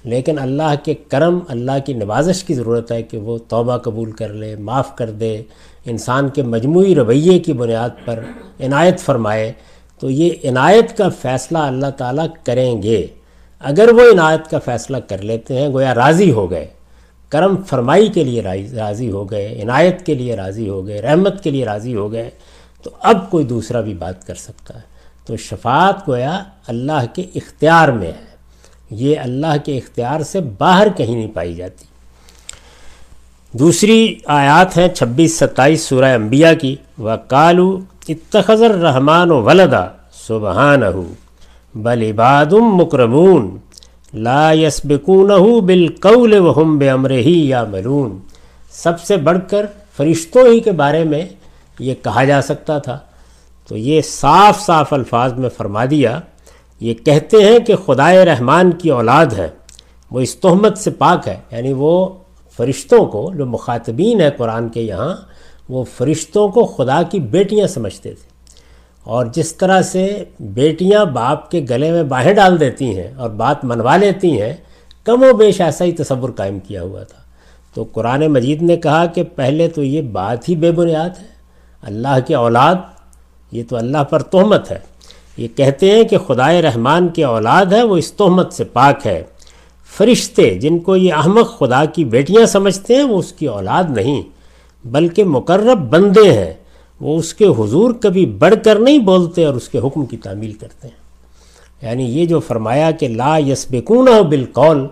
لیکن 0.04 0.38
اللہ 0.38 0.74
کے 0.84 0.94
کرم، 0.94 1.38
اللہ 1.48 1.72
کی 1.86 1.92
نوازش 1.92 2.44
کی 2.44 2.54
ضرورت 2.54 2.92
ہے 2.92 3.02
کہ 3.02 3.18
وہ 3.18 3.38
توبہ 3.48 3.76
قبول 3.76 4.12
کر 4.12 4.28
لے، 4.28 4.56
معاف 4.56 4.96
کر 4.96 5.10
دے، 5.10 5.42
انسان 5.84 6.28
کے 6.28 6.42
مجموعی 6.42 6.94
رویے 6.94 7.38
کی 7.38 7.52
بنیاد 7.52 7.90
پر 8.04 8.20
عنایت 8.60 9.00
فرمائے۔ 9.00 9.52
تو 10.00 10.10
یہ 10.10 10.30
عنایت 10.44 10.96
کا 10.96 11.08
فیصلہ 11.08 11.58
اللہ 11.58 11.90
تعالیٰ 11.96 12.26
کریں 12.44 12.82
گے۔ 12.82 13.06
اگر 13.60 13.88
وہ 13.92 14.02
عنایت 14.12 14.50
کا 14.50 14.58
فیصلہ 14.58 14.96
کر 14.96 15.18
لیتے 15.18 15.58
ہیں، 15.58 15.68
گویا 15.68 15.94
راضی 15.94 16.30
ہو 16.30 16.50
گئے۔ 16.50 16.66
کرم 17.28 17.56
فرمائی 17.62 18.08
کے 18.08 18.24
لیے 18.24 18.42
راضی 18.74 19.10
ہو 19.10 19.30
گئے، 19.30 19.62
عنایت 19.62 20.06
کے 20.06 20.14
لیے 20.14 20.36
راضی 20.36 20.68
ہو 20.68 20.86
گئے، 20.86 21.02
رحمت 21.02 21.44
کے 21.44 21.50
لیے 21.50 21.64
راضی 21.64 21.94
ہو 21.94 22.12
گئے، 22.12 22.30
تو 22.82 22.90
اب 23.02 23.30
کوئی 23.30 23.44
دوسرا 23.44 23.80
بھی 23.80 23.94
بات 23.94 24.26
کر 24.26 24.34
سکتا 24.34 24.74
ہے۔ 24.74 24.96
تو 25.26 25.36
شفاعت 25.36 26.08
گویا 26.08 26.42
اللہ 26.66 27.14
کے 27.14 27.22
اختیار 27.34 27.88
میں 27.88 28.08
ہے۔ 28.08 28.36
یہ 28.90 29.18
اللہ 29.18 29.56
کے 29.64 29.78
اختیار 29.78 30.20
سے 30.20 30.40
باہر 30.40 30.88
کہیں 30.96 31.16
نہیں 31.16 31.34
پائی 31.34 31.54
جاتی۔ 31.54 31.84
دوسری 33.52 34.14
آیات 34.26 34.78
ہیں 34.78 34.88
چھبیس 34.88 35.38
ستائیس 35.38 35.82
سورہ 35.82 36.04
انبیاء 36.04 36.52
کی۔ 36.52 36.76
و 36.98 37.14
کالو 37.28 37.80
اتخذر 38.08 38.70
رحمان 38.70 39.30
و 39.30 39.42
ولدا 39.42 39.86
سبحان 40.12 40.82
بل 41.76 42.02
عبادم 42.02 42.76
مکرمون 42.76 43.56
لا 44.14 44.52
یسبکونہ 44.52 45.60
بالقول 45.60 46.38
وهم 46.38 46.78
بامرہ 46.78 47.22
یا 47.22 47.64
ملون 47.64 48.18
سب 48.70 49.00
سے 49.00 49.16
بڑھ 49.16 49.38
کر 49.50 49.66
فرشتوں 49.96 50.46
ہی 50.46 50.60
کے 50.60 50.72
بارے 50.72 51.04
میں 51.04 51.26
یہ 51.78 51.94
کہا 52.02 52.24
جا 52.24 52.42
سکتا 52.42 52.78
تھا۔ 52.78 52.98
تو 53.68 53.76
یہ 53.76 54.00
صاف 54.00 54.60
صاف 54.60 54.92
الفاظ 54.92 55.32
میں 55.32 55.48
فرما 55.48 55.84
دیا، 55.84 56.20
یہ 56.80 56.94
کہتے 56.94 57.36
ہیں 57.36 57.58
کہ 57.58 57.76
خدائے 57.76 58.24
رحمان 58.24 58.70
کی 58.70 58.90
اولاد 58.90 59.26
ہے، 59.26 59.48
وہ 60.10 60.20
اس 60.20 60.36
تہمت 60.36 60.78
سے 60.78 60.90
پاک 60.90 61.28
ہے۔ 61.28 61.36
یعنی 61.50 61.72
وہ 61.72 62.08
فرشتوں 62.56 63.06
کو، 63.06 63.32
جو 63.34 63.46
مخاطبین 63.46 64.20
ہے 64.20 64.30
قرآن 64.30 64.68
کے 64.68 64.82
یہاں، 64.82 65.16
وہ 65.68 65.84
فرشتوں 65.84 66.48
کو 66.48 66.66
خدا 66.66 67.02
کی 67.02 67.18
بیٹیاں 67.18 67.66
سمجھتے 67.66 68.14
تھے۔ 68.14 68.35
اور 69.06 69.26
جس 69.26 69.54
طرح 69.54 69.82
سے 69.82 70.24
بیٹیاں 70.40 71.04
باپ 71.04 71.50
کے 71.50 71.64
گلے 71.70 71.92
میں 71.92 72.02
باہیں 72.02 72.34
ڈال 72.34 72.60
دیتی 72.60 72.98
ہیں 72.98 73.14
اور 73.16 73.30
بات 73.30 73.64
منوا 73.64 73.96
لیتی 73.96 74.42
ہیں، 74.42 74.52
کم 75.04 75.22
و 75.22 75.36
بیش 75.36 75.60
ایسا 75.60 75.84
ہی 75.84 75.92
تصور 75.92 76.30
قائم 76.30 76.58
کیا 76.58 76.82
ہوا 76.82 77.02
تھا۔ 77.02 77.18
تو 77.74 77.84
قرآن 77.92 78.26
مجید 78.26 78.62
نے 78.62 78.76
کہا 78.76 79.06
کہ 79.06 79.22
پہلے 79.22 79.68
تو 79.68 79.82
یہ 79.82 80.02
بات 80.02 80.48
ہی 80.48 80.56
بے 80.56 80.72
بنیاد 80.72 81.10
ہے۔ 81.20 81.26
اللہ 81.82 82.18
کے 82.26 82.34
اولاد، 82.34 82.74
یہ 83.52 83.62
تو 83.68 83.76
اللہ 83.76 84.04
پر 84.04 84.22
تہمت 84.22 84.70
ہے۔ 84.70 84.78
یہ 85.36 85.48
کہتے 85.56 85.90
ہیں 85.90 86.04
کہ 86.04 86.18
خدائے 86.18 86.62
رحمان 86.62 87.08
کے 87.08 87.24
اولاد 87.24 87.66
ہے، 87.66 87.82
وہ 87.82 87.96
اس 87.96 88.12
تہمت 88.12 88.52
سے 88.52 88.64
پاک 88.64 89.06
ہے۔ 89.06 89.22
فرشتے 89.96 90.54
جن 90.54 90.78
کو 90.78 90.96
یہ 90.96 91.14
احمق 91.14 91.58
خدا 91.58 91.84
کی 91.84 92.04
بیٹیاں 92.04 92.46
سمجھتے 92.46 92.96
ہیں، 92.96 93.02
وہ 93.02 93.18
اس 93.18 93.32
کی 93.32 93.46
اولاد 93.46 93.84
نہیں، 93.96 94.22
بلکہ 94.84 95.24
مقرب 95.24 95.78
بندے 95.78 96.38
ہیں۔ 96.38 96.52
وہ 97.00 97.18
اس 97.18 97.34
کے 97.34 97.46
حضور 97.46 97.92
کبھی 97.92 98.26
بڑھ 98.26 98.54
کر 98.64 98.78
نہیں 98.78 98.98
بولتے 98.98 99.44
اور 99.44 99.54
اس 99.54 99.68
کے 99.68 99.78
حکم 99.78 100.06
کی 100.06 100.16
تعمیل 100.16 100.52
کرتے 100.52 100.88
ہیں۔ 100.88 101.06
یعنی 101.82 102.04
یہ 102.04 102.26
جو 102.26 102.40
فرمایا 102.40 102.90
کہ 102.90 103.08
لا 103.08 103.38
یسبکون 103.38 104.08
بالقول، 104.28 104.86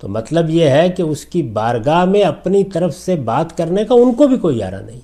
تو 0.00 0.08
مطلب 0.08 0.50
یہ 0.50 0.68
ہے 0.68 0.88
کہ 0.88 1.02
اس 1.02 1.24
کی 1.24 1.42
بارگاہ 1.42 2.04
میں 2.04 2.22
اپنی 2.22 2.64
طرف 2.64 2.94
سے 2.94 3.14
بات 3.14 3.56
کرنے 3.58 3.84
کا 3.84 3.94
ان 3.94 4.14
کو 4.14 4.26
بھی 4.26 4.36
کوئی 4.36 4.58
یارہ 4.58 4.82
نہیں 4.86 5.00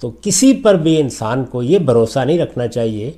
تو 0.00 0.10
کسی 0.22 0.54
پر 0.54 0.74
بھی 0.74 1.00
انسان 1.00 1.44
کو 1.44 1.62
یہ 1.62 1.78
بھروسہ 1.78 2.18
نہیں 2.18 2.38
رکھنا 2.38 2.66
چاہیے 2.66 3.10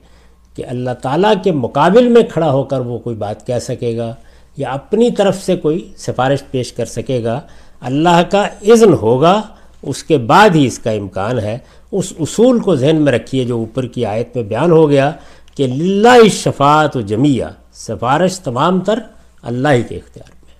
کہ 0.56 0.64
اللہ 0.66 0.90
تعالیٰ 1.02 1.32
کے 1.44 1.52
مقابل 1.52 2.08
میں 2.08 2.22
کھڑا 2.22 2.52
ہو 2.52 2.64
کر 2.64 2.80
وہ 2.80 2.98
کوئی 2.98 3.16
بات 3.16 3.46
کہہ 3.46 3.58
سکے 3.58 3.96
گا 3.96 4.14
یا 4.56 4.72
اپنی 4.72 5.10
طرف 5.10 5.42
سے 5.42 5.56
کوئی 5.56 5.88
سفارش 5.96 6.38
پیش 6.50 6.72
کر 6.72 6.84
سکے 6.84 7.24
گا۔ 7.24 7.40
اللہ 7.80 8.22
کا 8.30 8.42
اذن 8.42 8.92
ہوگا، 8.92 9.42
اس 9.82 10.04
کے 10.04 10.18
بعد 10.18 10.50
ہی 10.54 10.66
اس 10.66 10.78
کا 10.78 10.90
امکان 10.90 11.38
ہے۔ 11.38 11.58
اس 11.98 12.12
اصول 12.20 12.60
کو 12.60 12.76
ذہن 12.76 12.96
میں 12.96 13.12
رکھیے 13.12 13.44
جو 13.44 13.56
اوپر 13.56 13.86
کی 13.86 14.06
آیت 14.06 14.36
میں 14.36 14.44
بیان 14.44 14.70
ہو 14.70 14.90
گیا 14.90 15.12
کہ 15.54 15.66
للہ 15.66 16.28
شفاعت 16.28 16.96
و 16.96 17.00
جمیہ 17.00 17.44
سفارش 17.72 18.40
تمام 18.40 18.80
تر 18.80 18.98
اللہ 19.42 19.68
ہی 19.68 19.82
کے 19.82 19.96
اختیار 19.96 20.30
میں۔ 20.30 20.54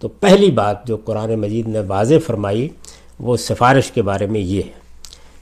تو 0.00 0.08
پہلی 0.08 0.50
بات 0.50 0.86
جو 0.86 0.96
قرآن 0.96 1.34
مجید 1.34 1.68
نے 1.68 1.80
واضح 1.80 2.14
فرمائی 2.26 2.68
وہ 3.20 3.36
سفارش 3.36 3.90
کے 3.90 4.02
بارے 4.02 4.26
میں 4.26 4.40
یہ 4.40 4.62
ہے۔ 4.62 4.86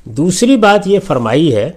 دوسری 0.04 0.56
بات 0.56 0.86
یہ 0.86 0.98
فرمائی 1.06 1.54
ہے 1.54 1.70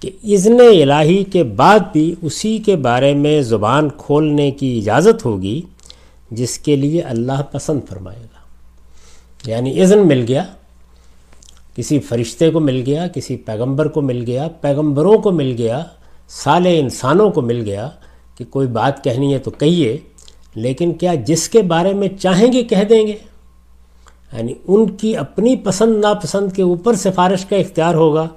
کہ 0.00 0.10
اذن 0.24 0.60
الہی 0.60 1.24
کے 1.24 1.44
بعد 1.44 1.78
بھی 1.92 2.14
اسی 2.22 2.58
کے 2.58 2.76
بارے 2.76 3.14
میں 3.14 3.42
زبان 3.42 3.88
کھولنے 3.96 4.50
کی 4.50 4.78
اجازت 4.78 5.24
ہوگی 5.24 5.62
جس 6.30 6.58
کے 6.58 6.76
لیے 6.76 7.00
اللہ 7.00 7.42
پسند 7.52 7.80
فرمائے 7.88 8.20
گا۔ 8.20 8.36
یعنی 9.50 9.82
اذن 9.82 10.08
مل 10.08 10.24
گیا 10.28 10.44
کسی 11.76 11.98
فرشتے 11.98 12.50
کو 12.50 12.60
مل 12.60 12.82
گیا، 12.86 13.08
کسی 13.08 13.36
پیغمبر 13.36 13.88
کو 13.88 14.00
مل 14.00 14.24
گیا، 14.26 14.48
پیغمبروں 14.60 15.18
کو 15.18 15.30
مل 15.30 15.54
گیا 15.58 15.84
سالے 16.28 16.80
انسانوں 16.80 17.30
کو 17.30 17.40
مل 17.40 17.62
گیا 17.64 17.88
کہ 18.38 18.44
کوئی 18.44 18.66
بات 18.66 19.04
کہنی 19.04 19.34
ہے 19.34 19.38
تو 19.38 19.50
کہیے، 19.50 19.96
لیکن 20.54 20.92
کیا 20.92 21.14
جس 21.14 21.48
کے 21.48 21.62
بارے 21.62 21.94
میں 21.94 22.08
چاہیں 22.20 22.52
گے 22.52 22.62
کہہ 22.62 22.84
دیں 22.88 23.06
گے؟ 23.06 23.16
یعنی 24.32 24.54
ان 24.68 24.90
کی 24.90 25.16
اپنی 25.16 25.56
پسند 25.56 26.00
ناپسند 26.00 26.52
کے 26.52 26.62
اوپر 26.62 26.94
سفارش 26.94 27.46
کا 27.46 27.56
اختیار 27.56 27.94
ہوگا۔ 27.94 28.28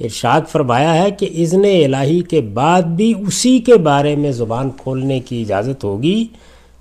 ارشاد 0.00 0.40
فرمایا 0.48 1.02
ہے 1.02 1.10
کہ 1.10 1.28
اذن 1.38 1.64
الہی 1.64 2.20
کے 2.20 2.40
بعد 2.40 2.82
بھی 2.82 3.14
اسی 3.26 3.58
کے 3.58 3.76
بارے 3.76 4.16
میں 4.16 4.32
زبان 4.32 4.70
کھولنے 4.70 5.20
کی 5.20 5.42
اجازت 5.42 5.84
ہوگی، 5.84 6.26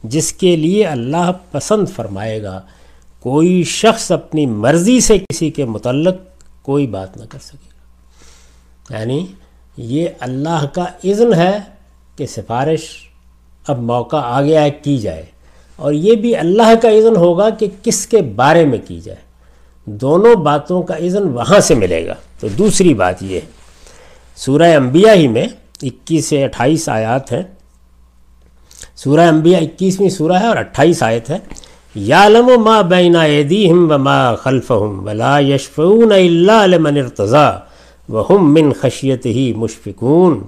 جس 0.03 0.33
کے 0.33 0.55
لیے 0.55 0.85
اللہ 0.85 1.31
پسند 1.51 1.87
فرمائے 1.87 2.43
گا۔ 2.43 2.61
کوئی 3.19 3.63
شخص 3.63 4.11
اپنی 4.11 4.45
مرضی 4.45 4.99
سے 4.99 5.17
کسی 5.19 5.49
کے 5.49 5.65
متعلق 5.65 6.15
کوئی 6.61 6.87
بات 6.87 7.17
نہ 7.17 7.23
کر 7.29 7.39
سکے۔ 7.39 7.69
گا 8.93 8.99
یعنی 8.99 9.25
یہ 9.77 10.07
اللہ 10.19 10.65
کا 10.73 10.83
اذن 11.03 11.33
ہے 11.33 11.57
کہ 12.15 12.25
سفارش 12.25 12.79
اب 13.67 13.79
موقع 13.79 14.17
آ 14.23 14.41
گیا 14.41 14.63
ہے 14.63 14.71
کی 14.71 14.97
جائے۔ 14.97 15.25
اور 15.75 15.93
یہ 15.93 16.15
بھی 16.15 16.35
اللہ 16.35 16.75
کا 16.81 16.89
اذن 16.89 17.15
ہوگا 17.15 17.49
کہ 17.49 17.67
کس 17.83 18.07
کے 18.07 18.21
بارے 18.21 18.65
میں 18.65 18.77
کی 18.87 18.99
جائے۔ 18.99 19.19
دونوں 19.85 20.35
باتوں 20.35 20.83
کا 20.83 20.93
اذن 20.93 21.23
وہاں 21.23 21.59
سے 21.59 21.75
ملے 21.75 22.07
گا۔ 22.07 22.13
تو 22.39 22.47
دوسری 22.47 22.93
بات 22.93 23.23
یہ 23.23 23.35
ہے۔ 23.35 23.51
سورہ 24.35 24.75
انبیاء 24.75 25.13
ہی 25.13 25.27
میں 25.27 25.47
اکیس 25.81 26.25
سے 26.25 26.43
اٹھائیس 26.43 26.89
آیات 26.89 27.31
ہیں۔ 27.31 27.43
سورہ 28.95 29.21
انبیاء 29.21 29.59
اکیسویں 29.59 30.09
سورہ 30.09 30.39
ہے 30.39 30.47
اور 30.47 30.57
اٹھائیس 30.57 31.03
آیت 31.03 31.29
ہے۔ 31.29 31.37
یعلم 31.95 32.63
ما 32.63 32.81
بین 32.81 33.15
ایدیہم 33.15 33.91
وما 33.91 34.35
خلفہم 34.35 35.07
ولا 35.07 35.39
یشفعون 35.39 36.11
الا 36.11 36.65
لمن 36.65 36.97
ارتضا 36.97 37.59
وہم 38.09 38.53
من 38.53 38.73
خشیت 38.73 39.25
ہی 39.25 39.53
مشفقون۔ 39.53 40.39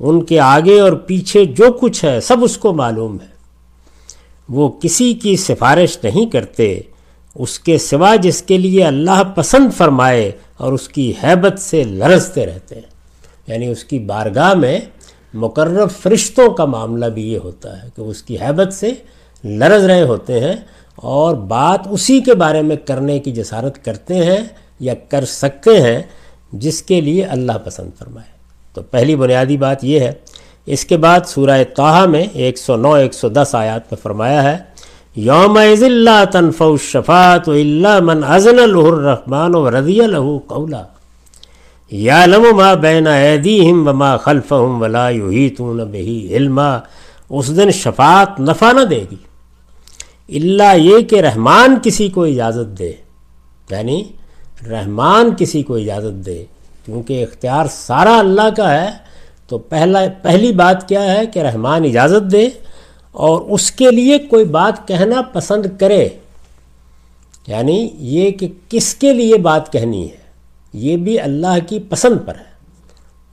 ان 0.00 0.24
کے 0.24 0.40
آگے 0.40 0.80
اور 0.80 0.92
پیچھے 0.92 1.44
جو 1.44 1.72
کچھ 1.72 2.04
ہے 2.04 2.20
سب 2.20 2.36
اس 2.42 2.58
کو 2.58 2.72
معلوم 2.72 3.16
ہے۔ 3.20 3.26
وہ 4.48 4.68
کسی 4.68 5.14
کی 5.14 5.36
سفارش 5.36 5.98
نہیں 6.02 6.26
کرتے، 6.26 6.80
اس 7.34 7.58
کے 7.58 7.78
سوا 7.78 8.16
جس 8.16 8.42
کے 8.42 8.58
لیے 8.58 8.84
اللہ 8.84 9.22
پسند 9.34 9.76
فرمائے 9.76 10.32
اور 10.56 10.72
اس 10.72 10.88
کی 10.88 11.12
حیبت 11.24 11.58
سے 11.58 11.84
لرزتے 11.84 12.46
رہتے 12.46 12.74
ہیں۔ 12.74 12.96
یعنی 13.46 13.66
اس 13.66 13.84
کی 13.84 13.98
بارگاہ 13.98 14.54
میں 14.54 14.80
مقرر 15.34 15.86
فرشتوں 15.86 16.50
کا 16.50 16.64
معاملہ 16.64 17.06
بھی 17.06 17.32
یہ 17.32 17.38
ہوتا 17.38 17.82
ہے 17.82 17.88
کہ 17.96 18.00
اس 18.00 18.22
کی 18.22 18.36
حیبت 18.36 18.72
سے 18.72 18.90
لرز 19.44 19.84
رہے 19.84 20.02
ہوتے 20.02 20.40
ہیں 20.40 20.56
اور 20.96 21.34
بات 21.34 21.80
اسی 21.90 22.20
کے 22.20 22.34
بارے 22.34 22.62
میں 22.62 22.76
کرنے 22.76 23.18
کی 23.18 23.32
جسارت 23.32 23.84
کرتے 23.84 24.14
ہیں 24.14 24.40
یا 24.80 24.94
کر 25.08 25.24
سکتے 25.24 25.80
ہیں، 25.80 26.02
جس 26.52 26.82
کے 26.82 27.00
لیے 27.00 27.24
اللہ 27.24 27.52
پسند 27.64 27.90
فرمائے۔ 27.98 28.36
تو 28.74 28.82
پہلی 28.82 29.16
بنیادی 29.16 29.56
بات 29.56 29.84
یہ 29.84 30.00
ہے۔ 30.00 30.12
اس 30.66 30.84
کے 30.84 30.96
بعد 30.96 31.20
سورہ 31.26 31.64
توحہ 31.76 32.06
میں 32.06 32.24
ایک 32.32 32.58
سو 32.58 32.76
نو، 32.76 32.92
ایک 32.92 33.14
سو 33.14 33.28
دس 33.28 33.54
آیات 33.54 33.92
میں 33.92 34.02
فرمایا 34.02 34.42
ہے، 34.42 34.58
یوم 35.16 35.56
اللہ 35.56 36.24
تنف 36.32 36.62
الشفات 36.62 37.48
و 37.48 37.52
اللہ 37.52 38.00
من 38.00 38.24
ازن 38.24 38.58
الرحمٰن 38.58 39.54
و 39.54 39.70
رضی 39.70 40.02
الح 40.02 40.38
قولا۔ 40.46 40.82
یا 41.90 42.26
لم 42.26 42.56
ما 42.56 42.74
بین 42.74 43.06
ایدیہم 43.06 43.88
وما 43.88 44.16
خلفہم 44.16 44.82
ولا 44.82 45.08
یحیطون 45.08 45.76
بہی 45.76 46.36
علما۔ 46.36 46.78
اس 47.30 47.56
دن 47.56 47.70
شفاعت 47.70 48.40
نفع 48.40 48.72
نہ 48.72 48.80
دے 48.80 49.04
گی۔ 49.10 49.16
اللہ 50.28 50.76
یہ 50.76 50.98
کہ 50.98 51.20
رحمان 51.20 51.76
کسی 51.82 52.08
کو 52.08 52.24
اجازت 52.24 52.78
دے۔ 52.78 52.92
یعنی 53.70 54.04
رحمان 54.70 55.30
کسی 55.38 55.62
کو 55.62 55.76
اجازت 55.76 56.26
دے۔ 56.26 56.44
کیونکہ 56.84 57.22
اختیار 57.22 57.66
سارا 57.70 58.18
اللہ 58.18 58.50
کا 58.56 58.82
ہے، 58.82 58.90
تو 59.48 59.58
پہلا، 59.58 59.98
پہلی 60.22 60.52
بات 60.52 60.88
کیا 60.88 61.12
ہے 61.12 61.26
کہ 61.26 61.38
رحمان 61.38 61.84
اجازت 61.84 62.32
دے 62.32 62.48
اور 63.12 63.40
اس 63.40 63.70
کے 63.70 63.90
لیے 63.90 64.18
کوئی 64.18 64.44
بات 64.44 64.88
کہنا 64.88 65.22
پسند 65.22 65.66
کرے۔ 65.80 66.08
یعنی 67.46 67.90
یہ 67.94 68.30
کہ 68.30 68.48
کس 68.68 68.94
کے 68.94 69.12
لیے 69.12 69.38
بات 69.38 69.72
کہنی 69.72 70.10
ہے، 70.10 70.16
یہ 70.72 70.96
بھی 70.96 71.20
اللہ 71.20 71.68
کی 71.68 71.78
پسند 71.78 72.18
پر 72.26 72.34
ہے۔ 72.34 72.56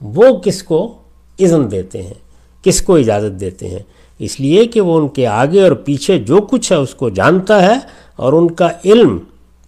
وہ 0.00 0.36
کس 0.36 0.62
کو 0.62 0.98
اذن 1.40 1.70
دیتے 1.70 2.02
ہیں۔ 2.02 2.23
کس 2.64 2.82
کو 2.82 2.96
اجازت 2.96 3.40
دیتے 3.40 3.68
ہیں؟ 3.68 3.78
اس 4.18 4.40
لیے 4.40 4.66
کہ 4.66 4.80
وہ 4.80 4.98
ان 4.98 5.08
کے 5.08 5.26
آگے 5.26 5.62
اور 5.62 5.72
پیچھے 5.72 6.18
جو 6.18 6.36
کچھ 6.36 6.72
ہے 6.72 6.76
اس 6.76 6.94
کو 6.94 7.08
جانتا 7.08 7.62
ہے 7.62 7.78
اور 8.16 8.32
ان 8.32 8.50
کا 8.50 8.68
علم 8.84 9.18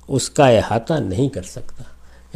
اس 0.08 0.30
کا 0.30 0.48
احاطہ 0.48 0.94
نہیں 0.94 1.28
کر 1.28 1.42
سکتا۔ 1.42 1.82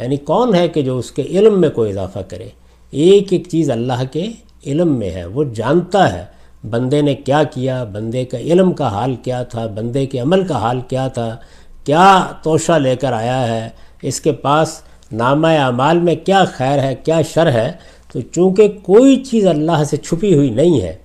یعنی 0.03 0.17
کون 0.17 0.55
ہے 0.55 0.67
کہ 0.67 0.81
جو 0.81 0.97
اس 0.97 1.11
کے 1.11 1.21
علم 1.21 1.61
میں 1.61 1.69
کوئی 1.69 1.91
اضافہ 1.91 2.19
کرے؟ 2.19 2.47
ایک 2.91 3.33
ایک 3.33 3.47
چیز 3.47 3.71
اللہ 3.71 4.03
کے 4.11 4.27
علم 4.65 4.99
میں 4.99 5.11
ہے، 5.11 5.25
وہ 5.25 5.43
جانتا 5.43 6.13
ہے۔ 6.13 6.25
بندے 6.69 7.01
نے 7.01 7.15
کیا 7.15 7.43
کیا؟ 7.43 7.83
بندے 7.83 8.25
کا 8.25 8.37
علم 8.37 8.71
کا 8.71 8.87
حال 8.87 9.15
کیا 9.15 9.43
تھا؟ 9.43 9.65
بندے 9.65 10.05
کے 10.05 10.19
عمل 10.19 10.47
کا 10.47 10.57
حال 10.57 10.79
کیا 10.81 11.07
تھا؟ 11.07 11.37
کیا 11.83 12.27
توشہ 12.43 12.71
لے 12.71 12.95
کر 12.95 13.13
آیا 13.13 13.47
ہے؟ 13.47 13.69
اس 14.01 14.21
کے 14.21 14.31
پاس 14.31 14.81
نامہ 15.11 15.47
اعمال 15.47 15.99
میں 15.99 16.15
کیا 16.15 16.45
خیر 16.45 16.79
ہے، 16.79 16.95
کیا 16.95 17.21
شر 17.21 17.51
ہے؟ 17.51 17.71
تو 18.11 18.21
چونکہ 18.21 18.67
کوئی 18.83 19.23
چیز 19.23 19.47
اللہ 19.47 19.83
سے 19.83 19.97
چھپی 19.97 20.35
ہوئی 20.35 20.49
نہیں 20.49 20.81
ہے، 20.81 20.95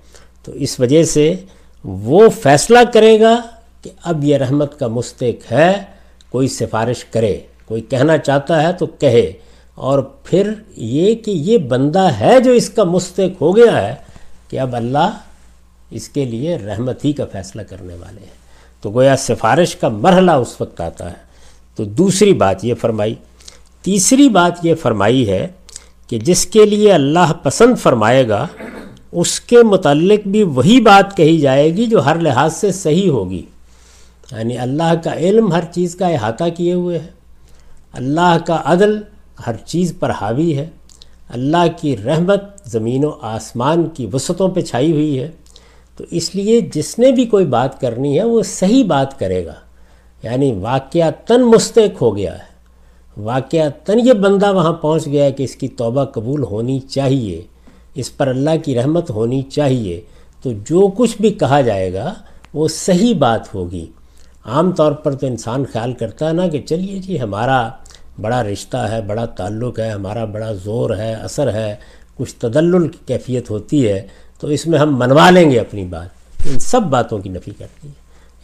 تو 0.43 0.51
اس 0.51 0.79
وجہ 0.79 1.03
سے 1.03 1.33
وہ 1.83 2.29
فیصلہ 2.29 2.79
کرے 2.93 3.19
گا 3.19 3.41
کہ 3.81 3.89
اب 4.03 4.23
یہ 4.23 4.37
رحمت 4.37 4.79
کا 4.79 4.87
مستق 4.87 5.51
ہے، 5.51 5.73
کوئی 6.29 6.47
سفارش 6.47 7.05
کرے، 7.05 7.39
کوئی 7.65 7.81
کہنا 7.81 8.17
چاہتا 8.17 8.63
ہے 8.63 8.73
تو 8.73 8.85
کہے۔ 8.85 9.31
اور 9.75 9.99
پھر 9.99 10.53
یہ 10.75 11.15
کہ 11.15 11.31
یہ 11.31 11.57
بندہ 11.57 12.09
ہے 12.19 12.39
جو 12.39 12.51
اس 12.51 12.69
کا 12.69 12.83
مستق 12.83 13.41
ہو 13.41 13.55
گیا 13.55 13.87
ہے 13.87 13.95
کہ 14.49 14.59
اب 14.59 14.75
اللہ 14.75 15.17
اس 15.91 16.09
کے 16.09 16.25
لیے 16.25 16.55
رحمت 16.55 17.05
ہی 17.05 17.13
کا 17.13 17.25
فیصلہ 17.31 17.61
کرنے 17.61 17.93
والے 17.93 18.19
ہیں۔ 18.19 18.37
تو 18.81 18.91
گویا 18.91 19.17
سفارش 19.17 19.75
کا 19.75 19.87
مرحلہ 19.87 20.31
اس 20.31 20.61
وقت 20.61 20.81
آتا 20.81 21.09
ہے۔ 21.09 21.17
تو 21.75 21.83
دوسری 21.83 22.33
بات 22.33 22.65
یہ 22.65 22.73
فرمائی، 22.73 23.15
تیسری 23.81 24.29
بات 24.29 24.65
یہ 24.65 24.75
فرمائی 24.75 25.29
ہے 25.29 25.47
کہ 26.07 26.19
جس 26.19 26.45
کے 26.45 26.65
لیے 26.65 26.93
اللہ 26.93 27.33
پسند 27.43 27.75
فرمائے 27.77 28.29
گا، 28.29 28.47
اس 29.11 29.39
کے 29.39 29.63
متعلق 29.63 30.27
بھی 30.27 30.43
وہی 30.43 30.81
بات 30.81 31.17
کہی 31.17 31.37
جائے 31.37 31.77
گی 31.77 31.85
جو 31.85 32.05
ہر 32.05 32.15
لحاظ 32.19 32.53
سے 32.55 32.71
صحیح 32.71 33.09
ہوگی۔ 33.09 33.45
یعنی 34.31 34.57
اللہ 34.57 34.93
کا 35.03 35.13
علم 35.13 35.51
ہر 35.51 35.63
چیز 35.71 35.95
کا 35.95 36.07
احاطہ 36.07 36.43
کیے 36.57 36.73
ہوئے 36.73 36.99
ہے۔ 36.99 37.07
اللہ 37.93 38.37
کا 38.45 38.61
عدل 38.65 39.01
ہر 39.47 39.55
چیز 39.65 39.93
پر 39.99 40.09
حاوی 40.09 40.57
ہے۔ 40.57 40.69
اللہ 41.29 41.65
کی 41.81 41.97
رحمت 41.97 42.43
زمین 42.65 43.05
و 43.05 43.11
آسمان 43.21 43.87
کی 43.87 44.07
وسعتوں 44.13 44.49
پہ 44.49 44.61
چھائی 44.61 44.91
ہوئی 44.91 45.19
ہے۔ 45.19 45.31
تو 45.97 46.03
اس 46.11 46.35
لیے 46.35 46.61
جس 46.61 46.99
نے 46.99 47.11
بھی 47.11 47.25
کوئی 47.25 47.45
بات 47.45 47.81
کرنی 47.81 48.19
ہے، 48.19 48.23
وہ 48.23 48.41
صحیح 48.43 48.83
بات 48.83 49.19
کرے 49.19 49.45
گا۔ 49.45 49.53
یعنی 50.23 50.53
واقعہ 50.53 51.11
تن 51.25 51.41
مستق 51.41 52.01
ہو 52.01 52.17
گیا 52.17 52.33
ہے۔ 52.33 52.56
واقعہ 53.17 53.69
تن 53.83 53.99
یہ 54.07 54.13
بندہ 54.13 54.53
وہاں 54.53 54.73
پہنچ 54.73 55.05
گیا 55.05 55.29
کہ 55.29 55.43
اس 55.43 55.55
کی 55.55 55.67
توبہ 55.67 56.05
قبول 56.05 56.43
ہونی 56.43 56.79
چاہیے، 56.79 57.41
اس 57.95 58.17
پر 58.17 58.27
اللہ 58.27 58.49
کی 58.65 58.75
رحمت 58.75 59.09
ہونی 59.09 59.41
چاہیے، 59.41 60.01
تو 60.43 60.51
جو 60.51 60.87
کچھ 60.87 61.17
بھی 61.21 61.29
کہا 61.29 61.61
جائے 61.61 61.93
گا، 61.93 62.13
وہ 62.53 62.67
صحیح 62.67 63.13
بات 63.15 63.55
ہوگی۔ 63.55 63.85
عام 64.45 64.71
طور 64.71 64.91
پر 64.91 65.15
تو 65.15 65.27
انسان 65.27 65.65
خیال 65.73 65.93
کرتا 65.93 66.27
ہے 66.27 66.33
نا 66.33 66.47
کہ 66.47 66.61
چلیے 66.65 66.99
جی 66.99 67.21
ہمارا 67.21 67.69
بڑا 68.21 68.43
رشتہ 68.43 68.77
ہے، 68.77 69.01
بڑا 69.01 69.25
تعلق 69.25 69.79
ہے، 69.79 69.89
ہمارا 69.89 70.25
بڑا 70.25 70.53
زور 70.53 70.97
ہے، 70.97 71.13
اثر 71.13 71.53
ہے، 71.53 71.75
کچھ 72.15 72.35
تدلل 72.35 72.87
کی 72.87 72.97
کیفیت 73.05 73.49
ہوتی 73.49 73.87
ہے، 73.87 74.07
تو 74.39 74.47
اس 74.47 74.67
میں 74.67 74.79
ہم 74.79 74.99
منوا 74.99 75.29
لیں 75.29 75.51
گے 75.51 75.59
اپنی 75.59 75.85
بات۔ 75.85 76.07
ان 76.47 76.59
سب 76.59 76.81
باتوں 76.81 77.19
کی 77.19 77.29
نفی 77.29 77.51
کرتی 77.57 77.87
ہے۔ 77.87 77.93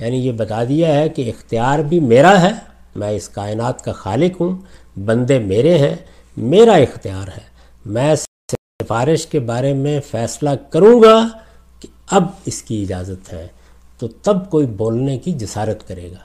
یعنی 0.06 0.18
یہ 0.18 0.32
بتا 0.32 0.64
دیا 0.64 0.96
ہے 0.96 1.10
کہ 1.10 1.30
اختیار 1.30 1.80
بھی 1.80 2.00
میرا 2.00 2.42
ہے 2.42 2.73
میں 2.96 3.10
اس 3.10 3.30
کائنات 3.30 3.84
کا 3.84 3.92
خالق 3.92 4.42
ہوں، 4.42 4.58
بندے 5.00 5.40
میرے 5.40 5.78
ہیں، 5.78 5.96
میرا 6.38 6.74
اختیار 6.74 7.28
ہے۔ 7.28 7.54
میں 7.86 8.16
سفارش 8.16 9.26
کے 9.26 9.40
بارے 9.40 9.74
میں 9.74 10.02
فیصلہ 10.12 10.50
کروں 10.70 11.04
گا 11.04 11.28
کہ 11.80 11.88
اب 12.12 12.24
اس 12.46 12.64
کی 12.64 12.82
اجازت 12.84 13.34
ہے۔ 13.34 13.48
تو 14.00 14.08
تب 14.08 14.50
کوئی 14.50 14.66
بولنے 14.66 15.18
کی 15.18 15.32
جسارت 15.32 15.88
کرے 15.88 16.12
گا۔ 16.12 16.18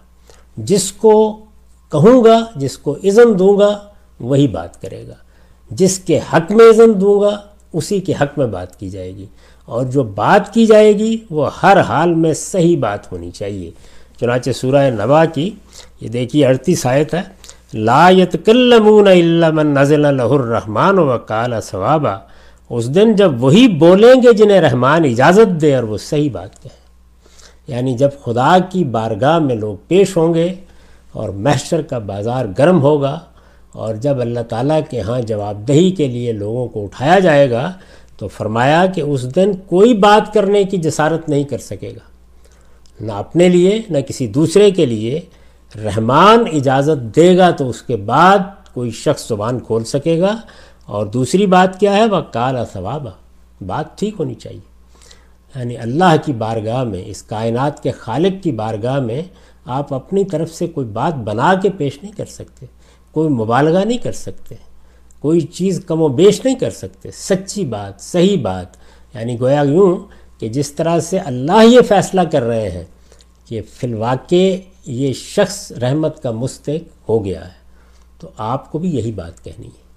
جس 0.57 0.93
کو 0.93 1.45
کہوں 1.93 2.25
گا، 2.25 2.45
جس 2.57 2.79
کو 2.79 2.97
اذن 3.05 3.39
دوں 3.39 3.59
گا، 3.59 3.79
وہی 4.21 4.49
بات 4.49 4.83
کرے 4.83 5.07
گا۔ 5.07 5.15
جس 5.71 5.99
کے 5.99 6.19
حق 6.19 6.53
میں 6.53 6.65
اذن 6.69 7.01
دوں 7.01 7.21
گا، 7.21 7.41
اسی 7.73 8.01
کے 8.01 8.13
حق 8.13 8.39
میں 8.39 8.47
بات 8.47 8.81
کی 8.81 8.91
جائے 8.91 9.17
گی۔ 9.17 9.27
اور 9.65 9.85
جو 9.85 10.03
بات 10.03 10.55
کی 10.55 10.67
جائے 10.67 10.99
گی، 10.99 11.17
وہ 11.31 11.51
ہر 11.63 11.81
حال 11.81 12.15
میں 12.15 12.35
صحیح 12.35 12.79
بات 12.79 13.13
ہونی 13.13 13.31
چاہیے۔ 13.31 13.71
چنانچہ 14.21 14.51
سورہ 14.61 14.89
نوا 14.91 15.25
کی 15.35 15.51
یہ 16.01 16.09
دیکھیے 16.09 16.47
اڑتیس 16.47 16.85
آیت 16.87 17.15
ہے، 17.15 17.23
لا 17.89 18.09
يتکلمون 18.11 19.09
الا 19.09 19.51
من 19.51 19.75
نزل 19.75 20.05
له 20.17 20.31
الرحمن 20.37 20.99
وقال 20.99 21.61
ثوابا۔ 21.71 22.17
اس 22.71 22.95
دن 22.95 23.15
جب 23.17 23.43
وہی 23.43 23.67
بولیں 23.79 24.15
گے 24.23 24.33
جنہیں 24.39 24.61
رحمان 24.61 25.05
اجازت 25.05 25.61
دے 25.61 25.75
اور 25.75 25.85
وہ 25.91 25.99
صحیح 25.99 26.31
بات 26.33 26.63
کہیں 26.63 26.77
یعنی 27.75 27.93
جب 28.01 28.11
خدا 28.25 28.57
کی 28.71 28.85
بارگاہ 28.97 29.39
میں 29.47 29.57
لوگ 29.57 29.77
پیش 29.89 30.17
ہوں 30.17 30.35
گے 30.35 30.49
اور 31.19 31.29
محشر 31.47 31.83
کا 31.91 31.99
بازار 32.13 32.45
گرم 32.59 32.81
ہوگا 32.83 33.19
اور 33.81 33.95
جب 34.05 34.21
اللہ 34.21 34.43
تعالیٰ 34.49 34.81
کے 34.91 35.01
ہاں 35.01 35.21
جواب 35.31 35.67
دہی 35.69 35.91
کے 35.99 36.07
لیے 36.09 36.33
لوگوں 36.33 36.67
کو 36.69 36.85
اٹھایا 36.85 37.19
جائے 37.19 37.51
گا 37.51 37.71
تو 38.19 38.29
فرمایا 38.29 38.85
کہ 38.95 39.01
اس 39.01 39.35
دن 39.37 39.53
کوئی 39.67 39.95
بات 40.05 40.33
کرنے 40.35 40.65
کی 40.65 40.77
جسارت 40.87 41.29
نہیں 41.29 41.45
کر 41.45 41.59
سکے 41.59 41.91
گا۔ 41.97 42.08
نہ 43.01 43.13
اپنے 43.13 43.49
لیے، 43.49 43.83
نہ 43.91 43.99
کسی 43.99 44.27
دوسرے 44.27 44.71
کے 44.71 44.87
لیے۔ 44.87 45.21
رحمان 45.85 46.45
اجازت 46.53 47.17
دے 47.17 47.39
گا 47.39 47.51
تو 47.51 47.69
اس 47.69 47.83
کے 47.83 47.97
بعد 47.97 48.39
کوئی 48.75 48.91
شخص 48.91 49.29
زبان 49.29 49.59
کھول 49.59 49.85
سکے 49.85 50.21
گا۔ 50.21 50.37
اور 50.87 51.07
دوسری 51.07 51.47
بات 51.47 51.81
کیا 51.81 51.97
ہے؟ 51.97 52.07
وہ 52.07 52.21
کالا 52.33 52.65
ثوابہ 52.65 53.11
بات 53.67 53.99
ٹھیک 53.99 54.15
ہونی 54.19 54.35
چاہیے۔ 54.35 54.61
یعنی 55.59 55.77
اللہ 55.77 56.17
کی 56.25 56.33
بارگاہ 56.33 56.85
میں، 56.85 57.03
اس 57.07 57.23
کائنات 57.23 57.83
کے 57.83 57.91
خالق 57.91 58.43
کی 58.43 58.53
بارگاہ 58.53 59.01
میں 59.01 59.23
آپ 59.65 59.95
اپنی 59.95 60.25
طرف 60.25 60.51
سے 60.51 60.67
کوئی 60.67 60.87
بات 60.87 61.15
بنا 61.15 61.55
کے 61.55 61.71
پیش 61.71 62.03
نہیں 62.03 62.13
کر 62.13 62.25
سکتے۔ 62.25 62.67
کوئی 63.13 63.29
مبالغہ 63.29 63.85
نہیں 63.85 63.99
کر 63.99 64.13
سکتے۔ 64.13 64.55
کوئی 65.21 65.41
چیز 65.41 65.85
کم 65.87 66.03
و 66.03 66.09
بیش 66.09 66.45
نہیں 66.45 66.55
کر 66.55 66.71
سکتے۔ 66.71 67.11
سچی 67.15 67.65
بات، 67.65 68.01
صحیح 68.01 68.43
بات۔ 68.43 68.67
یعنی 69.15 69.41
گویا 69.41 69.61
یوں 69.61 69.97
کہ 70.39 70.49
جس 70.49 70.73
طرح 70.73 71.01
سے 71.01 71.19
اللہ 71.19 71.65
یہ 71.65 71.81
فیصلہ 71.81 72.21
کر 72.33 72.43
رہے 72.43 72.71
ہیں 72.71 72.85
کہ 73.45 73.61
فی 73.71 73.87
الواقع 73.87 74.57
یہ 74.87 75.13
شخص 75.13 75.73
رحمت 75.73 76.23
کا 76.23 76.31
مستق 76.31 77.09
ہو 77.09 77.25
گیا 77.25 77.45
ہے، 77.45 77.59
تو 78.21 78.31
آپ 78.37 78.73
کو 78.73 78.79
بھی 78.79 78.97
یہی 78.97 79.13
بات 79.13 79.45
کہنی 79.45 79.67
ہے۔ 79.67 79.89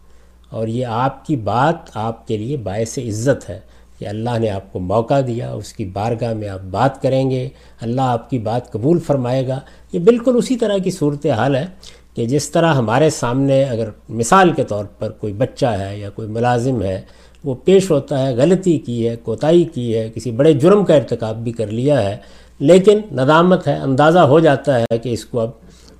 اور 0.50 0.68
یہ 0.68 0.86
آپ 0.86 1.26
کی 1.26 1.36
بات 1.36 1.76
آپ 1.94 2.28
کے 2.28 2.38
لیے 2.38 2.58
باعث 2.58 2.98
عزت 2.98 3.50
ہے 3.50 3.60
کہ 4.00 4.08
اللہ 4.08 4.38
نے 4.40 4.50
آپ 4.50 4.74
کو 4.74 4.80
موقع 4.80 5.22
دیا، 5.28 5.54
اس 5.54 5.74
کی 5.74 5.86
بارگاہ 5.86 6.34
میں 6.34 6.50
آپ 6.50 6.60
بات 6.60 7.02
کریں 7.02 7.32
گے، 7.32 7.50
اللہ 7.82 8.02
آپ 8.02 8.30
کی 8.30 8.40
بات 8.40 8.72
قبول 8.72 9.00
فرمائے 9.00 9.48
گا۔ 9.48 9.60
یہ 9.92 10.00
بالکل 10.00 10.36
اسی 10.38 10.56
طرح 10.56 10.78
کی 10.78 10.92
صورت 10.92 11.26
حال 11.26 11.56
ہے 11.56 11.66
کہ 12.14 12.26
جس 12.26 12.50
طرح 12.50 12.74
ہمارے 12.74 13.10
سامنے 13.10 13.64
اگر 13.64 13.90
مثال 14.10 14.52
کے 14.52 14.64
طور 14.64 14.86
پر 14.86 15.12
کوئی 15.12 15.34
بچہ 15.34 15.66
ہے 15.66 15.98
یا 15.98 16.10
کوئی 16.10 16.28
ملازم 16.28 16.82
ہے 16.82 17.02
وہ 17.44 17.56
پیش 17.66 17.92
ہوتا 17.92 18.28
ہے، 18.28 18.36
غلطی 18.36 18.80
کی 18.80 19.10
ہے، 19.10 19.16
کوتاہی 19.16 19.64
کی 19.64 19.98
ہے، 19.98 20.10
کسی 20.16 20.32
بڑے 20.32 20.54
جرم 20.54 20.86
کا 20.86 20.94
ارتکاب 20.94 21.44
بھی 21.44 21.52
کر 21.52 21.68
لیا 21.68 22.10
ہے۔ 22.10 22.18
لیکن 22.60 23.00
ندامت 23.12 23.68
ہے، 23.68 23.76
اندازہ 23.76 24.20
ہو 24.20 24.40
جاتا 24.40 24.80
ہے 24.80 24.98
کہ 24.98 25.10
اس 25.10 25.26
کو 25.26 25.40
اب 25.40 25.50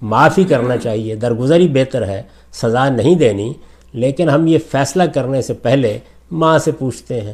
معافی 0.02 0.44
کرنا 0.44 0.78
چاہیے۔ 0.78 1.16
درگزری 1.16 1.68
بہتر 1.68 2.08
ہے، 2.08 2.22
سزا 2.54 2.90
نہیں 2.90 3.16
دینی۔ 3.16 3.54
لیکن 3.94 4.30
ہم 4.30 4.48
یہ 4.48 4.58
فیصلہ 4.72 5.04
کرنے 5.04 5.42
سے 5.42 5.54
پہلے 5.54 6.00
ماں 6.32 6.60
سے 6.60 6.72
پوچھتے 6.72 7.22
ہیں، 7.22 7.34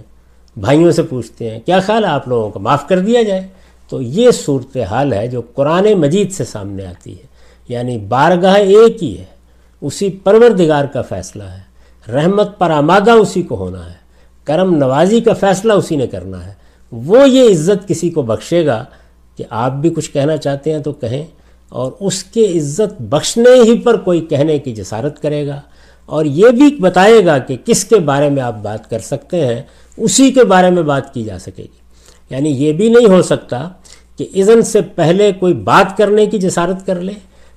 بھائیوں 0.57 0.91
سے 0.91 1.03
پوچھتے 1.03 1.49
ہیں، 1.49 1.59
کیا 1.65 1.79
خیال 1.79 2.03
ہے 2.03 2.09
آپ 2.09 2.27
لوگوں 2.27 2.49
کو 2.49 2.59
معاف 2.59 2.87
کر 2.87 2.99
دیا 2.99 3.21
جائے؟ 3.21 3.47
تو 3.89 4.01
یہ 4.01 4.31
صورتحال 4.31 5.13
ہے 5.13 5.27
جو 5.27 5.41
قرآن 5.53 5.93
مجید 5.93 6.31
سے 6.31 6.45
سامنے 6.45 6.85
آتی 6.85 7.11
ہے۔ 7.11 7.27
یعنی 7.67 7.97
بارگاہ 7.97 8.55
ایک 8.55 9.03
ہی 9.03 9.17
ہے۔ 9.17 9.25
اسی 9.81 10.09
پروردگار 10.09 10.85
کا 10.85 11.01
فیصلہ 11.01 11.43
ہے۔ 11.43 11.67
رحمت 12.11 12.59
پر 12.59 12.71
آمادہ 12.71 13.11
اسی 13.11 13.41
کو 13.41 13.55
ہونا 13.55 13.89
ہے۔ 13.89 13.96
کرم 14.47 14.75
نوازی 14.75 15.19
کا 15.21 15.33
فیصلہ 15.33 15.73
اسی 15.73 15.95
نے 15.95 16.07
کرنا 16.07 16.45
ہے۔ 16.45 16.53
وہ 16.91 17.29
یہ 17.29 17.49
عزت 17.49 17.87
کسی 17.87 18.09
کو 18.09 18.21
بخشے 18.21 18.65
گا 18.65 18.83
کہ 19.35 19.43
آپ 19.49 19.71
بھی 19.71 19.89
کچھ 19.89 20.11
کہنا 20.11 20.37
چاہتے 20.37 20.71
ہیں 20.71 20.79
تو 20.79 20.91
کہیں، 20.93 21.25
اور 21.69 21.91
اس 21.99 22.23
کے 22.23 22.45
عزت 22.57 23.01
بخشنے 23.01 23.49
ہی 23.63 23.77
پر 23.77 23.97
کوئی 23.97 24.21
کہنے 24.21 24.59
کی 24.59 24.73
جسارت 24.73 25.21
کرے 25.21 25.47
گا۔ 25.47 25.59
اور 26.05 26.25
یہ 26.25 26.49
بھی 26.49 26.75
بتائے 26.75 27.25
گا 27.25 27.37
کہ 27.37 27.57
کس 27.65 27.83
کے 27.85 27.99
بارے 27.99 28.29
میں 28.29 28.41
آپ 28.41 28.55
بات 28.63 28.89
کر 28.89 28.99
سکتے 28.99 29.45
ہیں، 29.45 29.61
اسی 29.97 30.31
کے 30.31 30.43
بارے 30.43 30.69
میں 30.69 30.83
بات 30.83 31.13
کی 31.13 31.23
جا 31.23 31.39
سکے 31.39 31.63
گی۔ 31.63 31.77
یعنی 32.29 32.49
یہ 32.49 32.73
بھی 32.73 32.89
نہیں 32.89 33.07
ہو 33.07 33.21
سکتا 33.21 33.69
کہ 34.17 34.27
اذن 34.35 34.61
سے 34.61 34.81
پہلے 34.81 35.31
کوئی 35.39 35.53
بات 35.53 35.97
کرنے 35.97 36.25
کی 36.25 36.37
جسارت 36.37 36.85
کر 36.85 37.01
لے۔ 37.01 37.13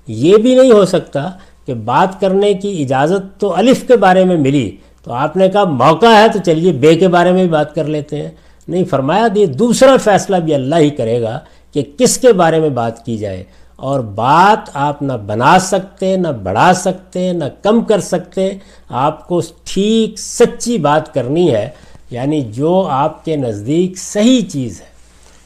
یہ 0.06 0.36
بھی 0.36 0.54
نہیں 0.54 0.72
ہو 0.72 0.84
سکتا 0.84 1.30
کہ 1.66 1.74
بات 1.74 2.20
کرنے 2.20 2.54
کی 2.54 2.82
اجازت 2.82 3.40
تو 3.40 3.54
الف 3.56 3.82
کے 3.88 3.96
بارے 3.96 4.24
میں 4.24 4.36
ملی 4.36 4.70
تو 5.02 5.12
آپ 5.12 5.36
نے 5.36 5.48
کہا 5.48 5.64
موقع 5.64 6.06
ہے 6.06 6.28
تو 6.28 6.38
چلیے 6.44 6.72
بے 6.72 6.94
کے 6.94 7.08
بارے 7.08 7.32
میں 7.32 7.42
بھی 7.42 7.50
بات 7.50 7.74
کر 7.74 7.84
لیتے 7.84 8.22
ہیں۔ 8.22 8.30
نہیں، 8.68 8.84
فرمایا 8.84 9.28
یہ 9.34 9.46
دوسرا 9.46 9.96
فیصلہ 9.96 10.36
بھی 10.36 10.54
اللہ 10.54 10.74
ہی 10.74 10.90
کرے 10.90 11.22
گا 11.22 11.38
کہ 11.72 11.82
کس 11.98 12.18
کے 12.18 12.32
بارے 12.32 12.60
میں 12.60 12.68
بات 12.68 13.04
کی 13.04 13.16
جائے۔ 13.16 13.44
اور 13.76 14.00
بات 14.00 14.70
آپ 14.74 15.02
نہ 15.02 15.12
بنا 15.12 15.58
سکتے، 15.58 16.16
نہ 16.16 16.28
بڑھا 16.28 16.72
سکتے، 16.74 17.32
نہ 17.32 17.44
کم 17.62 17.80
کر 17.80 18.00
سکتے، 18.00 18.52
آپ 18.88 19.28
کو 19.28 19.40
ٹھیک، 19.64 20.18
سچی 20.18 20.78
بات 20.78 21.14
کرنی 21.14 21.54
ہے۔ 21.54 21.68
یعنی 22.10 22.40
جو 22.40 22.86
آپ 22.90 23.24
کے 23.24 23.36
نزدیک 23.36 23.98
صحیح 23.98 24.40
چیز 24.48 24.80
ہے۔ 24.80 24.86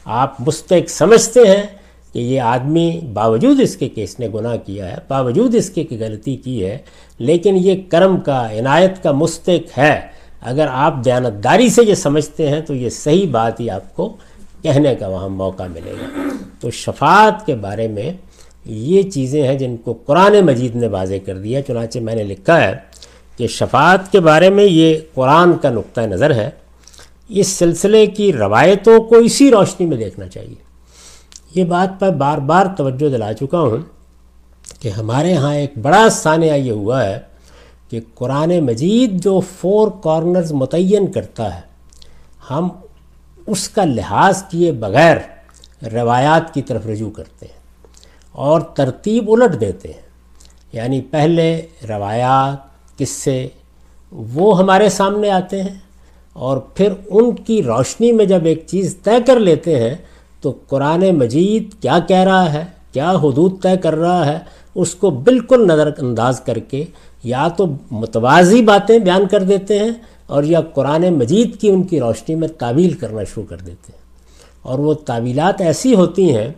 آپ 0.04 0.34
مستق 0.40 0.90
سمجھتے 0.90 1.40
ہیں 1.40 1.62
کہ 2.14 2.18
یہ 2.18 2.40
آدمی 2.40 3.00
باوجود 3.12 3.60
اس 3.60 3.76
کے 3.76 3.88
کہ 3.88 4.04
اس 4.04 4.20
نے 4.20 4.28
گناہ 4.34 4.56
کیا 4.66 4.92
ہے، 4.92 4.96
باوجود 5.08 5.54
اس 5.54 5.70
کے 5.70 5.84
کہ 5.84 5.96
غلطی 6.00 6.36
کی 6.36 6.64
ہے، 6.64 6.78
لیکن 7.18 7.56
یہ 7.56 7.82
کرم 7.88 8.20
کا، 8.20 8.58
عنایت 8.58 9.02
کا 9.02 9.12
مستق 9.12 9.78
ہے۔ 9.78 10.00
اگر 10.42 10.66
آپ 10.70 11.04
دیانتداری 11.04 11.68
سے 11.68 11.82
یہ 11.84 11.94
سمجھتے 11.94 12.48
ہیں 12.48 12.60
تو 12.60 12.74
یہ 12.74 12.88
صحیح 12.88 13.26
بات 13.30 13.60
ہی 13.60 13.70
آپ 13.70 13.96
کو 13.96 14.16
کہنے 14.62 14.94
کا 14.94 15.08
وہاں 15.08 15.28
موقع 15.28 15.62
ملے 15.62 15.92
گا۔ 15.92 16.28
تو 16.60 16.70
شفاعت 16.70 17.46
کے 17.46 17.54
بارے 17.54 17.88
میں 17.88 18.12
یہ 18.64 19.02
چیزیں 19.02 19.42
ہیں 19.42 19.54
جن 19.54 19.76
کو 19.76 19.92
قرآن 19.92 20.40
مجید 20.40 20.76
نے 20.76 20.86
واضح 20.86 21.14
کر 21.26 21.38
دیا، 21.38 21.62
چنانچہ 21.62 21.98
میں 21.98 22.14
نے 22.14 22.24
لکھا 22.24 22.68
ہے 22.68 22.72
کہ 23.36 23.46
شفاعت 23.46 24.12
کے 24.12 24.20
بارے 24.20 24.50
میں 24.50 24.64
یہ 24.64 24.98
قرآن 25.14 25.52
کا 25.62 25.70
نقطہ 25.70 26.00
نظر 26.00 26.34
ہے۔ 26.34 26.50
اس 27.28 27.48
سلسلے 27.48 28.06
کی 28.06 28.32
روایتوں 28.32 29.00
کو 29.00 29.14
اسی 29.14 29.50
روشنی 29.50 29.86
میں 29.86 29.96
دیکھنا 29.96 30.28
چاہیے۔ 30.28 30.73
یہ 31.54 31.64
بات 31.64 32.00
پر 32.00 32.10
بار 32.10 32.38
بار 32.38 32.66
توجہ 32.76 33.08
دلا 33.08 33.32
چکا 33.32 33.60
ہوں 33.60 33.76
کہ 34.80 34.88
ہمارے 34.88 35.34
ہاں 35.34 35.54
ایک 35.54 35.78
بڑا 35.82 36.08
سانیہ 36.10 36.52
یہ 36.52 36.72
ہوا 36.72 37.04
ہے 37.04 37.20
کہ 37.88 38.00
قرآن 38.14 38.60
مجید 38.60 39.22
جو 39.22 39.40
فور 39.60 39.88
کارنرز 40.02 40.52
متعین 40.52 41.12
کرتا 41.12 41.54
ہے، 41.54 41.60
ہم 42.50 42.68
اس 43.46 43.68
کا 43.68 43.84
لحاظ 43.84 44.42
کیے 44.42 44.72
بغیر 44.72 45.16
روایات 45.92 46.54
کی 46.54 46.62
طرف 46.62 46.86
رجوع 46.86 47.10
کرتے 47.10 47.46
ہیں 47.46 47.62
اور 48.32 48.60
ترتیب 48.60 49.30
الٹ 49.30 49.60
دیتے 49.60 49.88
ہیں۔ 49.88 50.00
یعنی 50.72 51.00
پہلے 51.00 51.66
روایات، 51.88 52.56
قصے، 52.98 53.48
وہ 54.12 54.58
ہمارے 54.58 54.88
سامنے 54.88 55.30
آتے 55.30 55.62
ہیں 55.62 55.78
اور 56.32 56.56
پھر 56.56 56.92
ان 57.06 57.34
کی 57.34 57.62
روشنی 57.62 58.12
میں 58.12 58.24
جب 58.24 58.44
ایک 58.44 58.64
چیز 58.66 58.96
طے 59.02 59.22
کر 59.26 59.40
لیتے 59.40 59.78
ہیں 59.78 59.94
تو 60.44 60.58
قرآن 60.68 61.00
مجید 61.00 61.82
کیا 61.82 61.98
کہہ 62.08 62.16
رہا 62.16 62.52
ہے؟ 62.52 62.64
کیا 62.92 63.10
حدود 63.10 63.62
طے 63.62 63.76
کر 63.76 63.94
رہا 63.94 64.26
ہے؟ 64.26 64.38
اس 64.74 64.94
کو 64.94 65.10
بالکل 65.10 65.66
نظر 65.66 65.90
انداز 65.98 66.40
کر 66.40 66.58
کے 66.58 66.84
یا 67.24 67.48
تو 67.48 67.66
متوازی 67.90 68.62
باتیں 68.62 68.98
بیان 68.98 69.26
کر 69.30 69.42
دیتے 69.42 69.78
ہیں 69.78 69.90
اور 70.26 70.44
یا 70.44 70.60
قرآن 70.60 71.02
مجید 71.02 71.60
کی 71.60 71.70
ان 71.70 71.82
کی 71.82 72.00
روشنی 72.00 72.34
میں 72.34 72.48
تعویل 72.48 72.92
کرنا 72.92 73.24
شروع 73.24 73.44
کر 73.48 73.56
دیتے 73.56 73.92
ہیں۔ 73.92 74.02
اور 74.62 74.78
وہ 74.78 74.94
تعویلات 74.94 75.60
ایسی 75.60 75.94
ہوتی 75.94 76.36
ہیں 76.36 76.48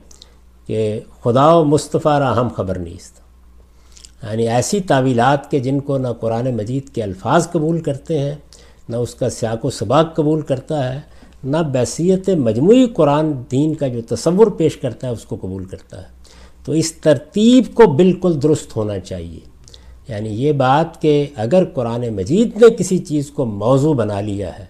کہ 0.66 1.00
خدا 1.24 1.54
و 1.54 1.64
مصطفیٰ 1.64 2.18
را 2.18 2.40
ہم 2.40 2.48
خبر 2.56 2.78
نیست۔ 2.78 3.20
یعنی 4.24 4.48
ایسی 4.48 4.80
تعویلات 4.80 5.50
کے 5.50 5.58
جن 5.58 5.80
کو 5.80 5.98
نہ 5.98 6.08
قرآن 6.20 6.56
مجید 6.56 6.88
کے 6.88 7.02
الفاظ 7.02 7.50
قبول 7.50 7.80
کرتے 7.80 8.18
ہیں، 8.18 8.34
نہ 8.88 8.96
اس 8.96 9.14
کا 9.14 9.30
سیاق 9.30 9.64
و 9.64 9.70
سباق 9.70 10.16
قبول 10.16 10.40
کرتا 10.40 10.94
ہے 10.94 11.00
نہ 11.46 11.56
بحثیت 11.56 12.30
مجموعی 12.30 12.86
قرآن 12.86 13.32
دین 13.50 13.74
کا 13.74 13.88
جو 13.88 14.00
تصور 14.02 14.46
پیش 14.46 14.76
کرتا 14.76 15.06
ہے، 15.06 15.12
اس 15.12 15.24
کو 15.24 15.36
قبول 15.40 15.64
کرتا 15.64 15.98
ہے۔ 15.98 16.06
تو 16.64 16.72
اس 16.72 16.92
ترتیب 16.92 17.64
کو 17.74 17.86
بالکل 17.86 18.42
درست 18.42 18.76
ہونا 18.76 18.98
چاہیے۔ 18.98 19.40
یعنی 20.08 20.28
یہ 20.28 20.52
بات 20.52 21.02
کہ 21.02 21.26
اگر 21.36 21.64
قرآن 21.64 22.04
مجید 22.16 22.56
نے 22.56 22.70
کسی 22.70 22.98
چیز 22.98 23.30
کو 23.30 23.44
موضوع 23.44 23.94
بنا 23.94 24.20
لیا 24.20 24.58
ہے، 24.58 24.64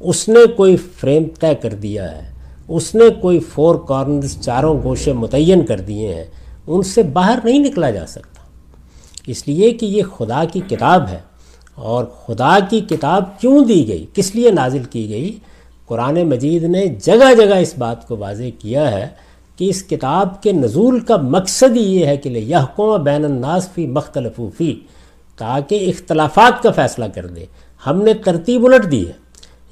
اس 0.00 0.28
نے 0.28 0.46
کوئی 0.56 0.76
فریم 0.76 1.22
طے 1.40 1.54
کر 1.54 1.74
دیا 1.74 2.22
ہے، 2.22 2.32
اس 2.68 2.94
نے 2.94 3.04
کوئی 3.20 3.38
فور 3.38 3.74
کارنرز 3.88 4.40
چاروں 4.40 4.82
گوشے 4.82 5.12
متعین 5.12 5.66
کر 5.66 5.80
دیے 5.80 6.14
ہیں، 6.14 6.24
ان 6.66 6.82
سے 6.82 7.02
باہر 7.02 7.38
نہیں 7.44 7.58
نکلا 7.58 7.90
جا 7.90 8.06
سکتا۔ 8.06 8.42
اس 9.26 9.48
لیے 9.48 9.70
کہ 9.70 9.86
یہ 9.86 10.02
خدا 10.02 10.44
کی 10.52 10.60
کتاب 10.68 11.08
ہے۔ 11.08 11.32
اور 11.74 12.04
خدا 12.04 12.58
کی 12.70 12.80
کتاب 12.80 13.40
کیوں 13.40 13.64
دی 13.64 13.88
گئی؟ 13.88 14.06
کس 14.14 14.34
لیے 14.34 14.50
نازل 14.50 14.82
کی 14.90 15.08
گئی؟ 15.08 15.38
قرآن 15.92 16.22
مجید 16.22 16.62
نے 16.62 16.86
جگہ 16.86 17.34
جگہ 17.34 17.54
اس 17.54 17.78
بات 17.78 18.08
کو 18.08 18.16
واضح 18.16 18.42
کیا 18.58 18.90
ہے 18.90 19.08
کہ 19.56 19.70
اس 19.70 19.82
کتاب 19.82 20.42
کے 20.42 20.52
نزول 20.52 21.00
کا 21.00 21.16
مقصد 21.16 21.76
ہی 21.76 21.96
یہ 21.96 22.06
ہے 22.06 22.16
کہ 22.16 22.28
یہ 22.28 22.38
یحکم 22.38 23.02
بین 23.02 23.24
الناس 23.24 23.68
فی 23.68 23.86
مختلفوفی 23.86 24.80
تاکہ 25.36 25.88
اختلافات 25.88 26.62
کا 26.62 26.70
فیصلہ 26.70 27.04
کر 27.14 27.26
دے۔ 27.26 27.44
ہم 27.86 28.02
نے 28.02 28.14
ترتیب 28.14 28.64
الٹ 28.64 28.90
دی 28.90 29.06
ہے۔ 29.06 29.12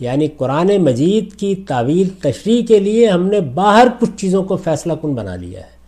یعنی 0.01 0.29
قرآن 0.29 0.71
مجید 0.79 1.33
کی 1.33 1.55
تعویل 1.55 2.09
تشریح 2.09 2.67
کے 2.67 2.79
لیے 2.79 3.09
ہم 3.09 3.27
نے 3.27 3.41
باہر 3.41 3.89
کچھ 4.01 4.11
چیزوں 4.17 4.43
کو 4.43 4.57
فیصلہ 4.57 4.93
کن 5.03 5.15
بنا 5.15 5.37
لیا 5.37 5.61
ہے۔ 5.61 5.81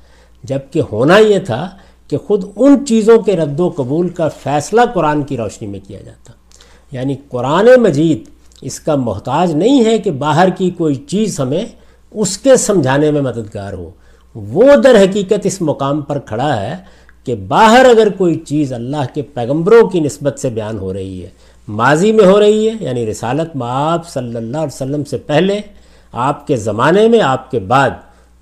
جبکہ 0.45 0.83
ہونا 0.93 1.19
یہ 1.19 1.39
تھا 1.39 1.71
کہ 2.09 2.17
خود 2.17 2.45
ان 2.57 2.87
چیزوں 2.87 3.23
کے 3.23 3.37
رد 3.37 3.61
و 3.61 3.69
قبول 3.77 4.09
کا 4.09 4.29
فیصلہ 4.29 4.81
قرآن 4.95 5.23
کی 5.23 5.37
روشنی 5.37 5.69
میں 5.69 5.81
کیا 5.89 6.01
جاتا۔ 6.01 6.33
یعنی 6.93 7.17
قرآن 7.29 7.69
مجید 7.79 8.32
اس 8.63 8.81
کا 8.81 8.97
محتاج 8.97 9.55
نہیں 9.55 9.85
ہے 9.85 9.99
کہ 9.99 10.11
باہر 10.11 10.49
کی 10.49 10.71
کوئی 10.71 10.95
چیز 10.95 11.41
ہمیں 11.41 11.65
اس 12.11 12.39
کے 12.39 12.57
سمجھانے 12.57 13.11
میں 13.11 13.21
مددگار 13.21 13.73
ہو۔ 13.73 13.91
وہ 14.35 14.77
در 14.77 14.97
حقیقت 15.03 15.47
اس 15.47 15.61
مقام 15.61 16.01
پر 16.01 16.19
کھڑا 16.19 16.61
ہے 16.63 16.77
کہ 17.25 17.35
باہر 17.35 17.85
اگر 17.85 18.09
کوئی 18.09 18.35
چیز 18.35 18.73
اللہ 18.73 19.05
کے 19.15 19.23
پیغمبروں 19.23 19.89
کی 19.89 20.01
نسبت 20.01 20.39
سے 20.39 20.51
بیان 20.51 20.79
ہو 20.79 20.93
رہی 20.93 21.23
ہے، 21.25 21.29
ماضی 21.69 22.13
میں 22.13 22.25
ہو 22.25 22.41
رہی 22.41 22.69
ہے 22.69 22.75
یعنی 22.81 23.07
رسالت 23.07 23.57
میں 23.57 23.67
آپ 23.71 24.09
صلی 24.09 24.37
اللہ 24.37 24.57
علیہ 24.57 24.75
وسلم 24.75 25.05
سے 25.05 25.17
پہلے، 25.17 25.61
آپ 26.13 26.47
کے 26.47 26.57
زمانے 26.57 27.09
میں، 27.09 27.21
آپ 27.21 27.51
کے 27.51 27.59
بعد، 27.59 27.91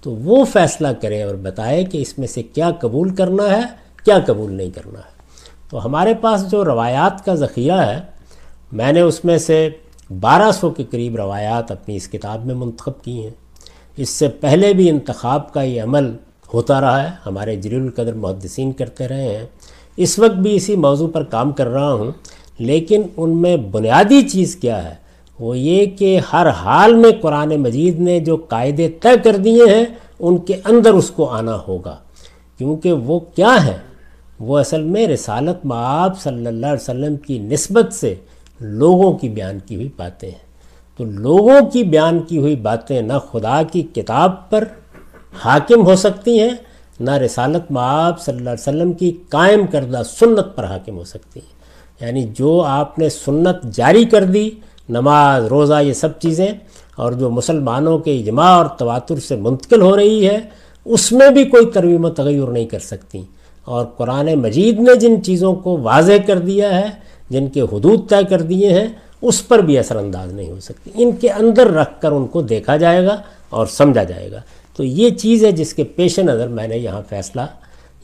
تو 0.03 0.11
وہ 0.11 0.45
فیصلہ 0.45 0.89
کریں 1.01 1.23
اور 1.23 1.35
بتائیں 1.35 1.85
کہ 1.87 1.99
اس 1.99 2.19
میں 2.19 2.27
سے 2.27 2.43
کیا 2.43 2.71
قبول 2.71 3.15
کرنا 3.15 3.51
ہے، 3.51 3.63
کیا 4.05 4.19
قبول 4.27 4.53
نہیں 4.53 4.71
کرنا 4.71 4.99
ہے۔ 4.99 5.19
تو 5.71 5.85
ہمارے 5.85 6.15
پاس 6.15 6.51
جو 6.51 6.65
روایات 6.65 7.25
کا 7.25 7.35
ذخیرہ 7.35 7.81
ہے، 7.81 8.01
میں 8.73 8.93
نے 8.93 9.01
اس 9.01 9.25
میں 9.25 9.39
سے 9.39 9.69
بارہ 10.11 10.53
سو 10.53 10.71
کے 10.71 10.85
قریب 10.91 11.17
روایات 11.17 11.71
اپنی 11.71 11.97
اس 11.97 12.09
کتاب 12.09 12.47
میں 12.47 12.55
منتخب 12.55 13.05
کی 13.05 13.23
ہیں۔ 13.23 13.31
اس 13.97 14.09
سے 14.09 14.29
پہلے 14.29 14.73
بھی 14.73 14.91
انتخاب 14.91 15.53
کا 15.53 15.63
یہ 15.63 15.83
عمل 15.83 16.17
ہوتا 16.55 16.81
رہا 16.81 17.03
ہے۔ 17.03 17.09
ہمارے 17.27 17.57
جلیل 17.57 17.81
القدر 17.81 18.13
محدثین 18.13 18.73
کرتے 18.73 19.09
رہے 19.09 19.37
ہیں۔ 19.37 19.47
اس 19.97 20.19
وقت 20.19 20.35
بھی 20.35 20.55
اسی 20.57 20.77
موضوع 20.77 21.09
پر 21.09 21.23
کام 21.23 21.53
کر 21.53 21.67
رہا 21.67 21.93
ہوں۔ 21.93 22.11
لیکن 22.59 23.03
ان 23.17 23.43
میں 23.43 23.57
بنیادی 23.57 24.23
چیز 24.23 24.57
کیا 24.57 24.85
ہے؟ 24.85 24.95
وہ 25.41 25.59
یہ 25.59 25.87
کہ 25.87 26.21
ہر 26.33 26.49
حال 26.49 26.95
میں 26.95 27.11
قرآن 27.21 27.49
مجید 27.49 28.01
نے 28.01 28.21
جو 28.21 28.37
قاعدے 28.37 28.89
طے 28.89 29.19
کر 29.25 29.37
دیے 29.37 29.65
ہیں، 29.75 29.85
ان 30.21 30.39
کے 30.39 30.55
اندر 30.65 30.93
اس 30.93 31.11
کو 31.11 31.25
آنا 31.25 31.59
ہوگا۔ 31.69 31.97
کیونکہ 32.59 32.93
وہ 32.93 33.19
کیا 33.19 33.67
ہے؟ 33.67 33.79
وہ 34.41 34.59
اصل 34.59 34.83
میں 34.83 35.07
رسالت 35.07 35.67
معاب 35.67 36.21
صلی 36.21 36.47
اللہ 36.47 36.67
علیہ 36.67 36.83
وسلم 36.83 37.17
کی 37.17 37.39
نسبت 37.39 37.93
سے 37.93 38.15
لوگوں 38.61 39.13
کی 39.13 39.29
بیان 39.29 39.59
کی 39.67 39.75
ہوئی 39.75 39.89
باتیں 39.97 40.31
ہیں۔ 40.31 40.51
تو 40.97 41.05
لوگوں 41.05 41.71
کی 41.73 41.83
بیان 41.83 42.19
کی 42.19 42.39
ہوئی 42.39 42.57
باتیں 42.57 43.03
نہ 43.03 43.13
خدا 43.33 43.63
کی 43.73 43.83
کتاب 43.83 44.51
پر 44.51 44.65
حاکم 45.45 45.87
ہو 45.87 45.97
سکتی 45.97 46.41
ہیں، 46.41 46.51
نہ 47.01 47.11
رسالت 47.11 47.73
معاب 47.73 48.21
صلی 48.21 48.37
اللہ 48.37 48.51
علیہ 48.51 48.69
وسلم 48.69 48.93
کی 48.93 49.13
قائم 49.29 49.67
کردہ 49.67 50.03
سنت 50.05 50.57
پر 50.57 50.65
حاکم 50.65 50.99
ہو 50.99 51.05
سکتی 51.05 51.41
ہیں۔ 51.41 51.61
یعنی 52.07 52.25
جو 52.25 52.63
آپ 52.63 52.99
نے 52.99 53.09
سنت 53.09 53.65
جاری 53.73 54.05
کر 54.05 54.25
دی، 54.25 54.51
نماز، 54.89 55.45
روزہ، 55.45 55.83
یہ 55.83 55.93
سب 55.93 56.19
چیزیں، 56.19 56.53
اور 56.97 57.13
جو 57.13 57.31
مسلمانوں 57.31 57.99
کے 57.99 58.19
اجماع 58.19 58.51
اور 58.51 58.67
تواتر 58.67 59.17
سے 59.17 59.37
منتقل 59.37 59.81
ہو 59.81 59.97
رہی 59.97 60.29
ہے، 60.29 60.39
اس 60.85 61.13
میں 61.13 61.31
بھی 61.31 61.45
کوئی 61.45 61.67
ترمیم 61.67 62.05
و 62.05 62.11
تغیر 62.11 62.49
نہیں 62.49 62.67
کر 62.67 62.79
سکتی۔ 62.79 63.23
اور 63.65 63.87
قرآن 63.87 64.35
مجید 64.35 64.81
نے 64.81 64.97
جن 64.97 65.23
چیزوں 65.23 65.55
کو 65.55 65.79
واضح 65.79 66.13
کر 66.27 66.39
دیا 66.39 66.81
ہے 66.81 67.10
جن 67.31 67.49
کے 67.49 67.61
حدود 67.61 68.11
طے 68.11 68.25
کر 68.25 68.43
دیے 68.43 68.73
ہیں، 68.73 68.87
اس 69.23 69.49
پر 69.49 69.59
بھی 69.59 69.79
اثر 69.79 69.97
انداز 69.97 70.33
نہیں 70.33 70.51
ہو 70.51 70.61
سکتی۔ 70.61 70.91
ان 70.95 71.13
کے 71.13 71.31
اندر 71.31 71.67
رکھ 71.67 72.01
کر 72.01 72.13
ان 72.13 72.27
کو 72.27 72.43
دیکھا 72.43 72.77
جائے 72.77 73.07
گا 73.07 73.17
اور 73.51 73.67
سمجھا 73.67 74.05
جائے 74.05 74.33
گا۔ 74.33 74.41
تو 74.77 74.85
یہ 74.85 75.11
چیز 75.11 75.45
ہے 75.45 75.53
جس 75.53 75.75
کے 75.75 75.85
پیش 75.85 76.19
نظر 76.19 76.49
میں 76.49 76.69
نے 76.69 76.77
یہاں 76.77 77.03
فیصلہ 77.09 77.41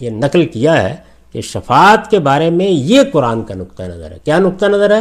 یہ 0.01 0.11
نقل 0.11 0.47
کیا 0.47 0.83
ہے 0.83 0.97
کہ 1.33 1.41
شفاعت 1.41 2.11
کے 2.11 2.19
بارے 2.19 2.51
میں 2.51 2.69
یہ 2.69 3.01
قرآن 3.13 3.45
کا 3.45 3.55
نقطہ 3.55 3.83
نظر 3.83 4.11
ہے۔ 4.11 4.19
کیا 4.25 4.39
نقطہ 4.39 4.67
نظر 4.67 5.01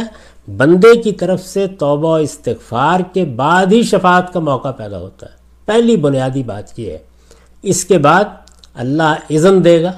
بندے 0.56 1.02
کی 1.02 1.12
طرف 1.12 1.42
سے 1.42 1.66
توبہ 1.66 2.08
و 2.08 2.14
استغفار 2.14 3.00
کے 3.12 3.24
بعد 3.24 3.66
ہی 3.66 3.82
شفاعت 3.82 4.32
کا 4.32 4.40
موقع 4.40 4.70
پیدا 4.70 4.98
ہوتا 4.98 5.26
ہے۔ 5.26 5.36
پہلی 5.64 5.96
بنیادی 5.96 6.42
بات 6.42 6.78
یہ 6.78 6.90
ہے۔ 6.90 6.98
اس 7.62 7.84
کے 7.84 7.98
بعد 7.98 8.24
اللہ 8.74 9.14
اذن 9.30 9.64
دے 9.64 9.82
گا 9.82 9.92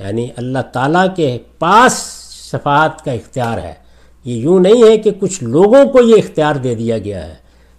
یعنی 0.00 0.28
اللہ 0.36 0.58
تعالیٰ 0.72 1.06
کے 1.16 1.38
پاس 1.58 2.17
شفاعت 2.52 3.04
کا 3.04 3.12
اختیار 3.12 3.58
ہے۔ 3.58 3.74
یہ 4.24 4.36
یوں 4.36 4.60
نہیں 4.60 4.90
ہے 4.90 4.98
کہ 4.98 5.10
کچھ 5.18 5.44
لوگوں 5.44 5.84
کو 5.84 6.00
یہ 6.02 6.14
اختیار 6.14 6.54
دے 6.54 6.74
دیا 6.74 6.98
گیا 6.98 7.26
ہے۔ 7.26 7.34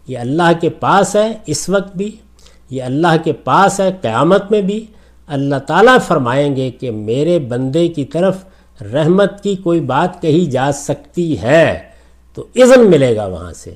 یہ 0.07 0.17
اللہ 0.17 0.51
کے 0.61 0.69
پاس 0.69 1.15
ہے 1.15 1.33
اس 1.45 1.69
وقت 1.69 1.97
بھی۔ 1.97 2.15
یہ 2.69 2.83
اللہ 2.83 3.23
کے 3.23 3.33
پاس 3.33 3.79
ہے 3.79 3.91
قیامت 4.01 4.51
میں 4.51 4.61
بھی۔ 4.61 4.85
اللہ 5.27 5.55
تعالیٰ 5.67 5.97
فرمائیں 6.07 6.55
گے 6.55 6.71
کہ 6.71 6.91
میرے 6.91 7.39
بندے 7.39 7.87
کی 7.87 8.05
طرف 8.05 8.37
رحمت 8.81 9.43
کی 9.43 9.55
کوئی 9.55 9.79
بات 9.79 10.21
کہی 10.21 10.45
جا 10.45 10.71
سکتی 10.71 11.41
ہے۔ 11.41 11.79
تو 12.33 12.45
اذن 12.55 12.91
ملے 12.91 13.15
گا 13.15 13.25
وہاں 13.25 13.53
سے۔ 13.53 13.73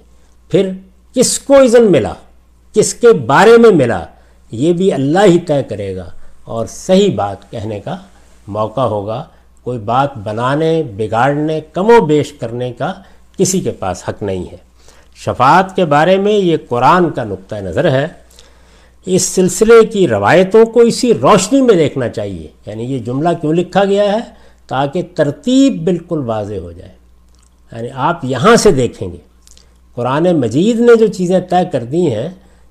پھر 0.49 0.69
کس 1.15 1.39
کو 1.39 1.61
اذن 1.61 1.91
ملا؟ 1.91 2.13
کس 2.73 2.93
کے 2.93 3.13
بارے 3.13 3.57
میں 3.57 3.69
ملا؟ 3.69 4.05
یہ 4.51 4.73
بھی 4.73 4.93
اللہ 4.93 5.19
ہی 5.25 5.39
طے 5.39 5.63
کرے 5.63 5.95
گا۔ 5.95 6.05
اور 6.43 6.65
صحیح 6.69 7.15
بات 7.15 7.51
کہنے 7.51 7.79
کا 7.79 7.97
موقع 8.47 8.81
ہوگا۔ 8.81 9.23
کوئی 9.63 9.79
بات 9.79 10.17
بنانے، 10.17 10.83
بگاڑنے، 10.97 11.61
کم 11.73 11.89
و 11.89 12.05
بیش 12.05 12.33
کرنے 12.33 12.73
کا 12.73 12.93
کسی 13.37 13.61
کے 13.61 13.71
پاس 13.71 14.03
حق 14.09 14.23
نہیں 14.23 14.45
ہے۔ 14.51 14.57
شفاعت 15.15 15.75
کے 15.75 15.85
بارے 15.85 16.17
میں 16.17 16.31
یہ 16.31 16.57
قرآن 16.69 17.09
کا 17.09 17.23
نقطۂ 17.23 17.55
نظر 17.55 17.91
ہے۔ 17.91 18.07
اس 19.05 19.23
سلسلے 19.23 19.85
کی 19.85 20.07
روایتوں 20.07 20.65
کو 20.65 20.79
اسی 20.79 21.13
روشنی 21.13 21.61
میں 21.61 21.75
دیکھنا 21.75 22.09
چاہیے۔ 22.09 22.47
یعنی 22.65 22.83
یہ 22.83 22.99
جملہ 22.99 23.29
کیوں 23.41 23.53
لکھا 23.53 23.85
گیا 23.85 24.03
ہے؟ 24.03 24.19
تاکہ 24.67 25.01
ترتیب 25.15 25.83
بالکل 25.83 26.19
واضح 26.25 26.55
ہو 26.55 26.71
جائے۔ 26.71 26.91
یعنی 27.71 27.87
آپ 27.93 28.25
یہاں 28.25 28.55
سے 28.55 28.71
دیکھیں 28.71 29.11
گے۔ 29.11 29.17
قرآن 29.95 30.23
مجید 30.23 30.79
نے 30.79 30.95
جو 30.95 31.07
چیزیں 31.07 31.39
طے 31.39 31.65
کر 31.71 31.83
دی 31.83 32.15
ہیں، 32.15 32.29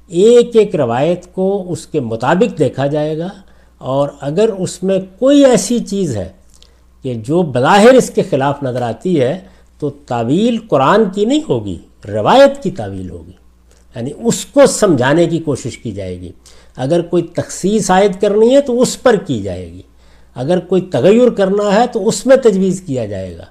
ایک 0.08 0.56
ایک 0.56 0.76
روایت 0.76 1.34
کو 1.34 1.64
اس 1.68 1.86
کے 1.86 2.00
مطابق 2.00 2.58
دیکھا 2.58 2.86
جائے 2.86 3.18
گا۔ 3.18 3.28
اور 3.78 4.08
اگر 4.20 4.48
اس 4.58 4.82
میں 4.82 4.98
کوئی 5.18 5.44
ایسی 5.44 5.78
چیز 5.78 6.16
ہے 6.16 6.41
کہ 7.02 7.14
جو 7.14 7.42
بظاہر 7.42 7.88
اس 7.88 8.10
کے 8.10 8.22
خلاف 8.22 8.62
نظر 8.62 8.82
آتی 8.82 9.20
ہے 9.20 9.38
تو 9.78 9.90
تعویل 9.90 10.58
قرآن 10.68 11.04
کی 11.14 11.24
نہیں 11.24 11.40
ہوگی، 11.48 11.78
روایت 12.08 12.62
کی 12.62 12.70
تعویل 12.70 13.10
ہوگی۔ 13.10 13.32
یعنی 13.96 14.10
اس 14.22 14.46
کو 14.46 14.66
سمجھانے 14.66 15.26
کی 15.26 15.38
کوشش 15.38 15.78
کی 15.78 15.92
جائے 15.92 16.20
گی۔ 16.20 16.32
اگر 16.76 17.00
کوئی 17.00 17.22
تخصیص 17.22 17.90
عائد 17.90 18.20
کرنی 18.20 18.56
ہے 18.56 18.60
تو 18.60 18.80
اس 18.80 19.02
پر 19.02 19.16
کی 19.16 19.42
جائے 19.42 19.72
گی۔ 19.72 19.82
اگر 20.34 20.58
کوئی 20.58 20.82
تغیر 20.82 21.30
کرنا 21.30 21.74
ہے 21.74 21.86
تو 21.86 22.08
اس 22.08 22.26
میں 22.26 22.36
تجویز 22.36 22.82
کیا 22.86 23.06
جائے 23.06 23.38
گا۔ 23.38 23.44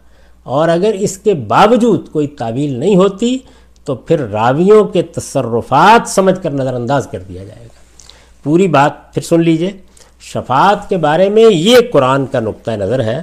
اور 0.44 0.70
اگر 0.70 0.96
اس 1.00 1.18
کے 1.18 1.34
باوجود 1.34 2.10
کوئی 2.10 2.28
تعویل 2.28 2.80
نہیں 2.80 2.96
ہوتی 2.96 3.38
تو 3.86 3.96
پھر 3.96 4.28
راویوں 4.28 4.84
کے 4.84 5.02
تصرفات 5.02 6.10
سمجھ 6.10 6.44
کر 6.44 6.52
نظر 6.52 6.74
انداز 6.74 7.08
کر 7.12 7.20
دیا 7.20 7.44
جائے 7.44 7.64
گا۔ 7.64 7.74
پوری 8.44 8.68
بات 8.68 9.14
پھر 9.14 9.22
سن 9.22 9.42
لیجیے۔ 9.42 9.72
شفاعت 10.22 10.90
کے 10.90 10.98
بارے 10.98 11.30
میں 11.30 11.44
یہ 11.44 11.78
قرآن 11.94 12.26
کا 12.26 12.40
نقطہ 12.40 12.72
نظر 12.72 13.04
ہے۔ 13.04 13.22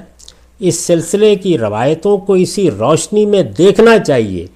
اس 0.59 0.79
سلسلے 0.79 1.35
کی 1.35 1.57
روایتوں 1.57 2.17
کو 2.17 2.33
اسی 2.33 2.71
روشنی 2.71 3.25
میں 3.25 3.43
دیکھنا 3.43 3.99
چاہیے 3.99 4.47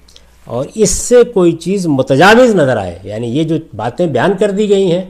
اور 0.44 0.64
اس 0.74 0.90
سے 0.90 1.24
کوئی 1.34 1.52
چیز 1.52 1.86
متجاوز 1.86 2.54
نظر 2.54 2.76
آئے۔ 2.76 2.98
یعنی 3.02 3.38
یہ 3.38 3.44
جو 3.44 3.56
باتیں 3.76 4.06
بیان 4.06 4.32
کر 4.38 4.50
دی 4.50 4.68
گئی 4.68 4.92
ہیں، 4.92 5.04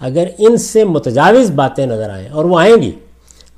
اگر 0.00 0.26
ان 0.38 0.56
سے 0.56 0.84
متجاوز 0.84 1.50
باتیں 1.50 1.86
نظر 1.86 2.10
آئیں 2.10 2.28
اور 2.28 2.44
وہ 2.44 2.60
آئیں 2.60 2.76
گی، 2.76 2.90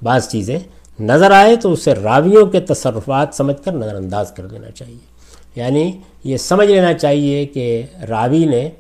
بعض 0.03 0.29
چیزیں 0.29 0.59
نظر 1.01 1.31
آئے 1.31 1.57
تو 1.57 1.73
اسے 1.73 1.95
راویوں 1.95 2.47
کے 2.47 2.61
تصرفات 2.61 3.29
سمجھ 3.33 3.65
کر 3.65 3.73
نظر 3.73 3.95
انداز 3.95 4.33
کر 4.33 4.47
دینا 4.47 4.71
چاہیے۔ 4.71 5.15
یعنی 5.57 5.93
یہ 6.25 6.37
سمجھ 6.37 6.69
لینا 6.69 6.95
چاہیے 6.95 7.47
کہ 7.47 7.83
راوی 8.09 8.45
نے 8.45 8.71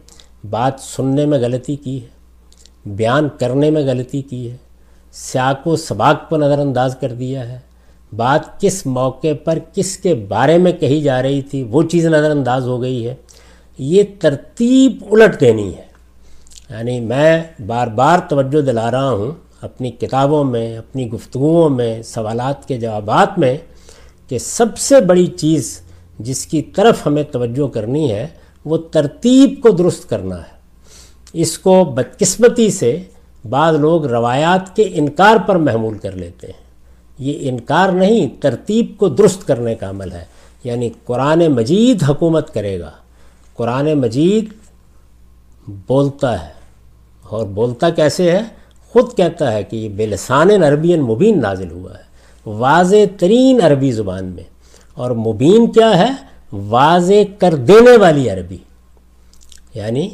بات 0.50 0.72
سننے 0.80 1.26
میں 1.26 1.38
غلطی 1.38 1.76
کی 1.76 2.02
ہے، 2.02 2.06
بیان 2.86 3.28
کرنے 3.38 3.70
میں 3.70 3.82
غلطی 3.82 4.22
کی 4.22 4.50
ہے، 4.50 4.56
سیاق 5.12 5.66
و 5.66 5.76
سباق 5.76 6.28
کو 6.28 6.36
نظر 6.36 6.58
انداز 6.58 6.96
کر 7.00 7.12
دیا 7.12 7.48
ہے۔ 7.48 7.73
بات 8.12 8.60
کس 8.60 8.86
موقع 8.86 9.26
پر 9.44 9.58
کس 9.72 9.96
کے 9.96 10.14
بارے 10.14 10.58
میں 10.58 10.72
کہی 10.72 11.02
جا 11.02 11.22
رہی 11.22 11.42
تھی، 11.42 11.62
وہ 11.62 11.82
چیز 11.82 12.06
نظر 12.06 12.30
انداز 12.30 12.66
ہو 12.66 12.82
گئی 12.82 13.08
ہے۔ 13.08 13.14
یہ 13.78 14.02
ترتیب 14.20 15.04
الٹ 15.10 15.40
دینی 15.40 15.76
ہے۔ 15.76 15.94
یعنی 16.70 17.00
میں 17.00 17.42
بار 17.66 17.86
بار 17.86 18.18
توجہ 18.28 18.60
دلا 18.60 18.90
رہا 18.90 19.10
ہوں 19.10 19.32
اپنی 19.60 19.90
کتابوں 19.90 20.44
میں، 20.44 20.78
اپنی 20.78 21.10
گفتگوؤں 21.10 21.68
میں، 21.68 22.02
سوالات 22.02 22.68
کے 22.68 22.78
جوابات 22.78 23.38
میں 23.38 23.58
کہ 24.28 24.38
سب 24.38 24.78
سے 24.78 25.00
بڑی 25.00 25.26
چیز 25.26 25.80
جس 26.18 26.46
کی 26.46 26.62
طرف 26.62 27.06
ہمیں 27.06 27.22
توجہ 27.22 27.68
کرنی 27.68 28.12
ہے، 28.12 28.26
وہ 28.64 28.76
ترتیب 28.76 29.54
کو 29.62 29.70
درست 29.70 30.08
کرنا 30.08 30.38
ہے۔ 30.38 30.54
اس 31.32 31.58
کو 31.58 31.84
بدقسمتی 31.84 32.70
سے 32.70 33.02
بعض 33.50 33.74
لوگ 33.74 34.06
روایات 34.06 34.76
کے 34.76 34.90
انکار 34.92 35.36
پر 35.46 35.56
محمول 35.56 35.98
کر 35.98 36.12
لیتے 36.12 36.46
ہیں۔ 36.46 36.63
یہ 37.18 37.48
انکار 37.48 37.88
نہیں، 37.88 38.42
ترتیب 38.42 38.86
کو 38.96 39.08
درست 39.08 39.46
کرنے 39.46 39.74
کا 39.74 39.90
عمل 39.90 40.12
ہے۔ 40.12 40.24
یعنی 40.64 40.90
قرآن 41.04 41.38
مجید 41.38 42.02
حکومت 42.02 42.54
کرے 42.54 42.80
گا۔ 42.80 42.90
قرآن 43.54 43.94
مجید 43.94 44.44
بولتا 45.68 46.46
ہے۔ 46.46 46.52
اور 47.22 47.46
بولتا 47.46 47.90
کیسے 47.90 48.32
ہے؟ 48.32 48.40
خود 48.88 49.16
کہتا 49.16 49.52
ہے 49.52 49.62
کہ 49.62 49.76
یہ 49.76 49.88
بلسان 49.88 50.62
عربی 50.62 50.96
مبین 50.96 51.40
نازل 51.40 51.70
ہوا 51.70 51.90
ہے۔ 51.90 52.04
واضح 52.50 52.96
ترین 53.18 53.60
عربی 53.62 53.92
زبان 53.92 54.24
میں۔ 54.24 54.44
اور 54.94 55.10
مبین 55.10 55.72
کیا 55.72 55.98
ہے؟ 55.98 56.10
واضح 56.52 57.38
کر 57.38 57.54
دینے 57.54 57.96
والی 57.96 58.30
عربی۔ 58.30 58.58
یعنی 59.74 60.10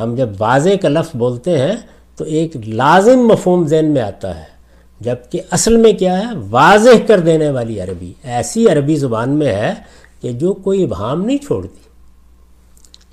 ہم 0.00 0.14
جب 0.14 0.28
واضح 0.38 0.70
کا 0.82 0.88
لفظ 0.88 1.16
بولتے 1.16 1.58
ہیں 1.58 1.76
تو 2.16 2.24
ایک 2.24 2.56
لازم 2.66 3.18
مفہوم 3.18 3.66
ذہن 3.66 3.90
میں 3.90 4.02
آتا 4.02 4.38
ہے۔ 4.38 4.59
جبکہ 5.00 5.40
اصل 5.50 5.76
میں 5.76 5.92
کیا 5.92 6.18
ہے، 6.18 6.24
واضح 6.50 7.06
کر 7.06 7.20
دینے 7.20 7.50
والی 7.50 7.80
عربی، 7.80 8.12
ایسی 8.24 8.68
عربی 8.68 8.96
زبان 8.96 9.30
میں 9.30 9.46
ہے 9.46 9.74
کہ 10.20 10.32
جو 10.32 10.52
کوئی 10.52 10.84
ابہام 10.84 11.24
نہیں 11.24 11.38
چھوڑتی۔ 11.38 11.90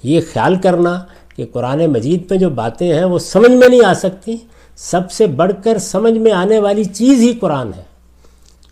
یہ 0.04 0.22
خیال 0.34 0.56
کرنا 0.56 1.04
کہ 1.36 1.46
قرآن 1.54 1.86
مجید 1.86 2.30
پہ 2.30 2.36
جو 2.36 2.50
باتیں 2.50 2.94
ہیں 2.94 3.04
وہ 3.04 3.20
سمجھ 3.20 3.52
میں 3.52 3.70
نہیں 3.70 3.86
آ 3.86 3.94
سکتی۔ 3.94 4.36
سب 4.76 5.12
سے 5.12 5.28
بڑھ 5.28 5.52
کر 5.64 5.78
سمجھ 5.78 6.14
میں 6.14 6.32
آنے 6.32 6.60
والی 6.60 6.84
چیز 6.84 7.20
ہی 7.20 7.34
قرآن 7.34 7.72
ہے۔ 7.78 7.84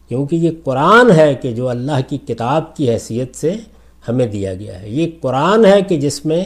کیونکہ 0.07 0.35
یہ 0.35 0.51
قرآن 0.63 1.11
ہے 1.11 1.35
کہ 1.35 1.51
جو 1.51 1.69
اللہ 1.69 2.09
کی 2.09 2.17
کتاب 2.17 2.75
کی 2.75 2.89
حیثیت 2.89 3.35
سے 3.35 3.53
ہمیں 4.07 4.27
دیا 4.27 4.53
گیا 4.53 4.81
ہے۔ 4.81 4.89
یہ 4.89 5.07
قرآن 5.21 5.65
ہے 5.65 5.81
کہ 5.81 5.97
جس 5.97 6.25
میں 6.25 6.43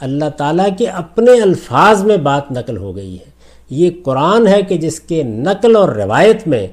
اللہ 0.00 0.30
تعالیٰ 0.36 0.68
کے 0.78 0.86
اپنے 0.86 1.42
الفاظ 1.42 2.04
میں 2.04 2.16
بات 2.16 2.52
نقل 2.52 2.76
ہو 2.76 2.96
گئی 2.96 3.14
ہے۔ 3.14 3.39
یہ 3.70 3.90
قرآن 4.04 4.46
ہے 4.46 4.62
کہ 4.62 4.76
جس 4.76 5.00
کے 5.00 5.22
نقل 5.22 5.76
اور 5.76 5.88
روایت 5.88 6.48
میں 6.48 6.66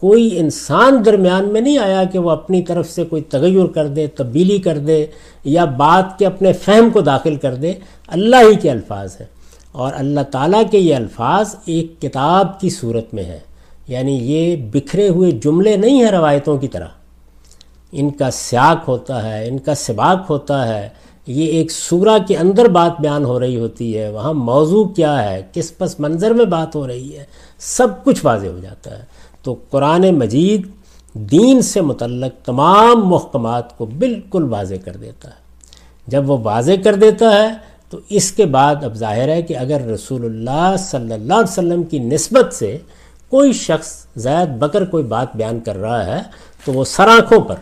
کوئی 0.00 0.38
انسان 0.38 1.04
درمیان 1.04 1.48
میں 1.48 1.60
نہیں 1.60 1.78
آیا 1.78 2.04
کہ 2.04 2.18
وہ 2.18 2.30
اپنی 2.30 2.62
طرف 2.62 2.90
سے 2.90 3.04
کوئی 3.04 3.22
تغیر 3.22 3.66
کر 3.66 3.86
دے، 3.86 4.06
تبدیلی 4.06 4.58
کر 4.58 4.78
دے 4.78 5.06
یا 5.44 5.64
بات 5.64 6.18
کے 6.18 6.26
اپنے 6.26 6.52
فہم 6.52 6.90
کو 6.90 7.00
داخل 7.00 7.36
کر 7.36 7.54
دے، 7.54 7.72
اللہ 8.06 8.36
ہی 8.36 8.54
کے 8.54 8.70
الفاظ 8.70 9.16
ہیں۔ 9.20 9.26
اور 9.72 9.92
اللہ 9.96 10.20
تعالیٰ 10.20 10.62
کے 10.70 10.78
یہ 10.78 10.96
الفاظ 10.96 11.54
ایک 11.64 12.00
کتاب 12.00 12.60
کی 12.60 12.70
صورت 12.70 13.14
میں 13.14 13.24
ہے 13.24 13.38
یعنی 13.88 14.12
یہ 14.12 14.56
بکھرے 14.72 15.08
ہوئے 15.08 15.30
جملے 15.30 15.76
نہیں 15.76 16.04
ہیں 16.04 16.10
روایتوں 16.10 16.58
کی 16.58 16.68
طرح۔ 16.68 16.86
ان 17.92 18.10
کا 18.10 18.30
سیاق 18.30 18.88
ہوتا 18.88 19.28
ہے، 19.28 19.48
ان 19.48 19.58
کا 19.58 19.74
سباق 19.74 20.30
ہوتا 20.30 20.68
ہے 20.68 20.88
یہ 21.26 21.46
ایک 21.46 21.70
سورہ 21.70 22.18
کے 22.28 22.36
اندر 22.36 22.68
بات 22.68 23.00
بیان 23.00 23.24
ہو 23.24 23.40
رہی 23.40 23.58
ہوتی 23.60 23.98
ہے، 23.98 24.10
وہاں 24.10 24.32
موضوع 24.32 24.84
کیا 24.84 25.32
ہے، 25.32 25.42
کس 25.52 25.78
پس 25.78 26.00
منظر 26.00 26.30
میں 26.30 26.44
بات 26.44 26.76
ہو 26.76 26.86
رہی 26.86 27.18
ہے، 27.18 27.24
سب 27.58 28.04
کچھ 28.04 28.24
واضح 28.24 28.46
ہو 28.46 28.58
جاتا 28.62 28.98
ہے۔ 28.98 29.04
تو 29.42 29.56
قرآن 29.70 30.14
مجید 30.18 30.66
دین 31.12 31.62
سے 31.62 31.80
متعلق 31.80 32.46
تمام 32.46 33.08
محکمات 33.08 33.78
کو 33.78 33.86
بالکل 33.86 34.42
واضح 34.42 34.74
کر 34.84 34.96
دیتا 34.96 35.28
ہے۔ 35.28 35.34
جب 36.06 36.30
وہ 36.30 36.38
واضح 36.42 36.72
کر 36.84 36.94
دیتا 36.94 37.42
ہے، 37.42 37.48
تو 37.90 37.98
اس 38.08 38.32
کے 38.32 38.46
بعد 38.46 38.84
اب 38.84 38.94
ظاہر 38.94 39.28
ہے 39.28 39.42
کہ 39.42 39.56
اگر 39.56 39.80
رسول 39.80 40.24
اللہ 40.24 40.74
صلی 40.78 41.12
اللہ 41.12 41.34
علیہ 41.34 41.52
وسلم 41.52 41.82
کی 41.82 41.98
نسبت 41.98 42.54
سے 42.54 42.78
کوئی 43.28 43.52
شخص 43.52 44.06
زید 44.16 44.48
بکر 44.58 44.84
کوئی 44.84 45.04
بات 45.04 45.36
بیان 45.36 45.60
کر 45.60 45.76
رہا 45.76 46.06
ہے، 46.06 46.22
تو 46.64 46.72
وہ 46.72 46.84
سراخوں 46.84 47.40
پر 47.40 47.54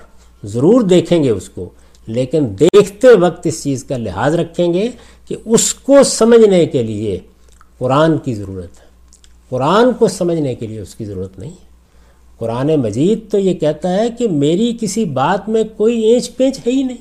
ضرور 0.44 0.80
دیکھیں 0.80 1.24
گے 1.24 1.30
اس 1.30 1.48
کو۔ 1.48 1.70
لیکن 2.10 2.46
دیکھتے 2.60 3.08
وقت 3.08 3.46
اس 3.46 3.62
چیز 3.62 3.84
کا 3.84 3.96
لحاظ 3.96 4.34
رکھیں 4.34 4.74
گے 4.74 4.88
کہ 5.28 5.36
اس 5.44 5.74
کو 5.74 6.02
سمجھنے 6.04 6.66
کے 6.66 6.82
لیے 6.82 7.20
قرآن 7.78 8.18
کی 8.18 8.34
ضرورت 8.34 8.80
ہے۔ 8.80 8.90
قرآن 9.48 9.92
کو 9.92 10.08
سمجھنے 10.08 10.54
کے 10.54 10.66
لیے 10.66 10.80
اس 10.80 10.94
کی 10.94 11.04
ضرورت 11.04 11.38
نہیں 11.38 11.50
ہے۔ 11.50 11.70
قرآن 12.38 12.66
مجید 12.66 13.30
تو 13.30 13.38
یہ 13.38 13.54
کہتا 13.54 13.94
ہے 13.94 14.10
کہ 14.10 14.28
میری 14.28 14.76
کسی 14.80 15.04
بات 15.04 15.48
میں 15.48 15.64
کوئی 15.76 16.00
اینچ 16.00 16.36
پینچ 16.36 16.58
ہے 16.66 16.72
ہی 16.72 16.82
نہیں۔ 16.82 16.96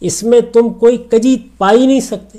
اس 0.00 0.22
میں 0.22 0.40
تم 0.40 0.68
کوئی 0.68 0.96
کجی 0.96 1.36
پا 1.58 1.72
ہی 1.72 1.86
نہیں 1.86 2.00
سکتے۔ 2.00 2.38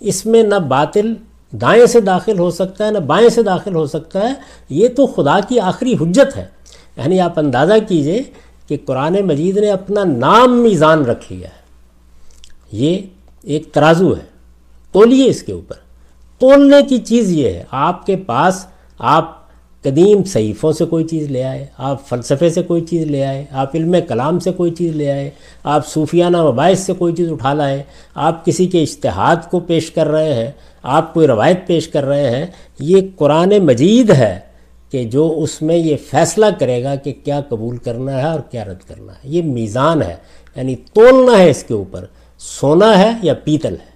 اس 0.00 0.26
میں 0.26 0.42
نہ 0.42 0.54
باطل 0.54 1.14
دائیں 1.52 1.86
سے 1.86 2.00
داخل 2.00 2.38
ہو 2.38 2.50
سکتا 2.50 2.86
ہے، 2.86 2.90
نہ 2.90 2.98
بائیں 2.98 3.28
سے 3.28 3.42
داخل 3.42 3.74
ہو 3.74 3.86
سکتا 3.86 4.28
ہے۔ 4.28 4.34
یہ 4.68 4.88
تو 4.88 5.06
خدا 5.06 5.40
کی 5.48 5.60
آخری 5.60 5.94
حجت 6.00 6.36
ہے۔ 6.36 6.44
یعنی 6.96 7.20
آپ 7.20 7.38
اندازہ 7.38 7.74
کیجیے 7.88 8.22
کہ 8.70 8.76
قرآن 8.84 9.16
مجید 9.24 9.56
نے 9.56 9.70
اپنا 9.70 10.04
نام 10.04 10.62
میزان 10.62 11.04
رکھ 11.04 11.32
لیا 11.32 11.48
ہے۔ 11.48 11.60
یہ 12.72 12.98
ایک 13.42 13.72
ترازو 13.72 14.16
ہے۔ 14.16 14.24
تولیے 14.92 15.26
اس 15.26 15.42
کے 15.42 15.52
اوپر۔ 15.52 15.74
تولنے 16.38 16.76
کی 16.88 16.98
چیز 16.98 17.30
یہ 17.30 17.48
ہے، 17.48 17.64
آپ 17.70 18.06
کے 18.06 18.16
پاس 18.16 18.66
آپ 18.98 19.40
قدیم 19.82 20.24
صحیفوں 20.24 20.72
سے 20.72 20.84
کوئی 20.84 21.04
چیز 21.04 21.30
لے 21.30 21.44
آئے، 21.44 21.66
آپ 21.78 22.08
فلسفے 22.08 22.50
سے 22.50 22.62
کوئی 22.62 22.80
چیز 22.80 23.06
لے 23.06 23.26
آئے، 23.26 23.44
آپ 23.50 23.76
علم 23.76 23.96
کلام 24.08 24.38
سے 24.38 24.52
کوئی 24.52 24.70
چیز 24.70 24.96
لے 24.96 25.12
آئے، 25.12 25.30
آپ 25.64 25.86
صوفیانہ 25.86 26.42
مباحث 26.42 26.80
سے 26.80 26.92
کوئی 26.92 27.14
چیز 27.14 27.32
اٹھا 27.32 27.54
لائے، 27.54 27.82
آپ 28.14 28.44
کسی 28.44 28.66
کے 28.66 28.82
اشتہاد 28.82 29.36
کو 29.50 29.60
پیش 29.60 29.90
کر 29.90 30.06
رہے 30.06 30.34
ہیں، 30.34 30.50
آپ 30.82 31.14
کوئی 31.14 31.26
روایت 31.26 31.66
پیش 31.66 31.88
کر 31.88 32.04
رہے 32.04 32.30
ہیں، 32.30 32.46
یہ 32.78 33.00
قرآن 33.16 33.52
مجید 33.58 34.10
ہے۔ 34.10 34.49
کہ 34.92 35.02
جو 35.04 35.32
اس 35.38 35.60
میں 35.62 35.76
یہ 35.76 35.96
فیصلہ 36.10 36.46
کرے 36.58 36.82
گا 36.84 36.94
کہ 36.94 37.12
کیا 37.24 37.40
قبول 37.48 37.76
کرنا 37.76 38.16
ہے 38.18 38.26
اور 38.26 38.40
کیا 38.50 38.64
رد 38.64 38.88
کرنا 38.88 39.12
ہے، 39.12 39.28
یہ 39.34 39.42
میزان 39.42 40.02
ہے 40.02 40.16
یعنی 40.56 40.74
تولنا 40.94 41.38
ہے 41.38 41.50
اس 41.50 41.62
کے 41.64 41.74
اوپر، 41.74 42.04
سونا 42.40 42.98
ہے 42.98 43.10
یا 43.22 43.34
پیتل 43.44 43.74
ہے۔ 43.74 43.88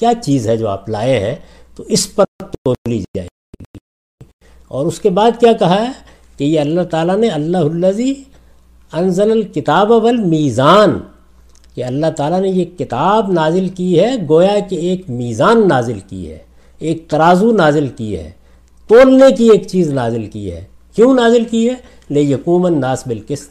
کیا 0.00 0.12
چیز 0.22 0.48
ہے 0.48 0.56
جو 0.56 0.68
آپ 0.68 0.88
لائے 0.88 1.18
ہیں 1.20 1.34
تو 1.76 1.84
اس 1.88 2.14
پر 2.14 2.24
تولی 2.54 3.00
جائے 3.16 3.28
اور 4.70 4.86
اس 4.86 5.00
کے 5.00 5.10
بعد 5.10 5.40
کیا 5.40 5.52
کہا 5.52 5.80
ہے 5.80 5.90
کہ 6.38 6.44
یہ 6.44 6.60
اللہ 6.60 6.82
تعالیٰ 6.90 7.16
نے 7.16 7.28
اللہ 7.28 7.58
الزی 7.58 8.12
انزل 8.92 9.30
الکتاب 9.30 9.90
والمیزان، 9.92 10.98
کہ 11.74 11.84
اللہ 11.84 12.10
تعالیٰ 12.16 12.40
نے 12.40 12.48
یہ 12.48 12.64
کتاب 12.78 13.30
نازل 13.32 13.68
کی 13.68 13.98
ہے، 14.00 14.14
گویا 14.28 14.58
کہ 14.68 14.76
ایک 14.76 15.08
میزان 15.10 15.66
نازل 15.68 15.98
کی 16.08 16.28
ہے، 16.30 16.38
ایک 16.80 17.08
ترازو 17.08 17.50
نازل 17.52 17.88
کی 17.96 18.16
ہے۔ 18.18 18.30
تولنے 18.90 19.34
کی 19.34 19.50
ایک 19.50 19.66
چیز 19.66 19.92
نازل 19.92 20.26
کی 20.26 20.52
ہے۔ 20.52 20.64
کیوں 20.94 21.14
نازل 21.14 21.44
کی 21.44 21.70
ہے؟ 21.70 21.74
لے 22.10 22.20
یقومن 22.20 22.80
ناس 22.80 23.06
بالقسط، 23.06 23.50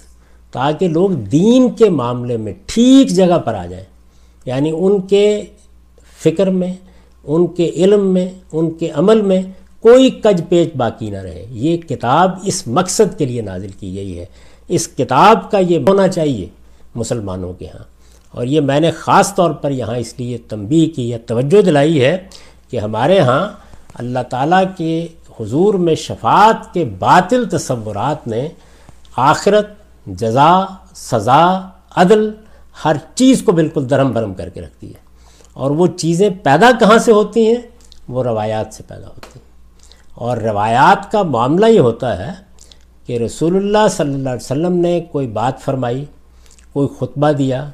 تاکہ 0.51 0.87
لوگ 0.87 1.09
دین 1.09 1.69
کے 1.69 1.89
معاملے 1.89 2.37
میں 2.37 2.53
ٹھیک 2.65 3.09
جگہ 3.09 3.37
پر 3.37 3.53
آ 3.53 3.65
جائیں۔ 3.65 3.85
یعنی 4.45 4.71
ان 4.75 5.01
کے 5.01 5.43
فکر 6.23 6.49
میں، 6.49 6.73
ان 7.23 7.47
کے 7.47 7.69
علم 7.69 8.13
میں، 8.13 8.29
ان 8.51 8.71
کے 8.71 8.89
عمل 8.89 9.21
میں 9.21 9.41
کوئی 9.79 10.09
کج 10.09 10.41
پیچ 10.49 10.69
باقی 10.77 11.09
نہ 11.09 11.17
رہے۔ 11.17 11.45
یہ 11.51 11.77
کتاب 11.77 12.31
اس 12.43 12.67
مقصد 12.67 13.17
کے 13.17 13.25
لیے 13.25 13.41
نازل 13.41 13.69
کی 13.79 13.95
گئی 13.95 14.19
ہے۔ 14.19 14.25
اس 14.67 14.87
کتاب 14.87 15.51
کا 15.51 15.59
یہ 15.59 15.79
ہونا 15.87 16.07
چاہیے 16.07 16.47
مسلمانوں 16.95 17.53
کے 17.53 17.65
ہاں۔ 17.65 17.83
اور 18.31 18.45
یہ 18.45 18.61
میں 18.61 18.79
نے 18.79 18.91
خاص 18.91 19.35
طور 19.35 19.51
پر 19.51 19.71
یہاں 19.71 19.97
اس 19.97 20.13
لیے 20.17 20.37
تنبیہ 20.37 20.95
کی 20.95 21.09
یا 21.09 21.17
توجہ 21.25 21.61
دلائی 21.61 22.03
ہے 22.03 22.17
کہ 22.69 22.77
ہمارے 22.79 23.19
ہاں 23.19 23.49
اللہ 23.93 24.19
تعالیٰ 24.29 24.63
کے 24.77 25.07
حضور 25.39 25.73
میں 25.73 25.95
شفاعت 25.95 26.73
کے 26.73 26.85
باطل 26.85 27.49
تصورات 27.49 28.27
نے 28.27 28.47
آخرت، 29.15 29.67
جزا، 30.05 30.65
سزا، 30.95 31.59
عدل، 31.95 32.31
ہر 32.85 32.95
چیز 33.15 33.43
کو 33.43 33.51
بالکل 33.51 33.89
درم 33.89 34.11
برم 34.11 34.33
کر 34.33 34.49
کے 34.49 34.61
رکھتی 34.61 34.87
ہے۔ 34.87 35.09
اور 35.53 35.71
وہ 35.71 35.87
چیزیں 35.87 36.29
پیدا 36.43 36.71
کہاں 36.79 36.97
سے 36.97 37.11
ہوتی 37.11 37.47
ہیں؟ 37.47 37.61
وہ 38.07 38.23
روایات 38.23 38.73
سے 38.73 38.83
پیدا 38.87 39.07
ہوتی 39.07 39.29
ہیں۔ 39.35 39.49
اور 40.15 40.37
روایات 40.37 41.11
کا 41.11 41.23
معاملہ 41.23 41.65
یہ 41.65 41.79
ہوتا 41.79 42.27
ہے 42.27 42.33
کہ 43.05 43.17
رسول 43.17 43.55
اللہ 43.55 43.87
صلی 43.91 44.13
اللہ 44.13 44.29
علیہ 44.29 44.45
وسلم 44.45 44.73
نے 44.73 45.01
کوئی 45.11 45.27
بات 45.27 45.61
فرمائی، 45.61 46.05
کوئی 46.73 46.87
خطبہ 46.97 47.31
دیا، 47.31 47.69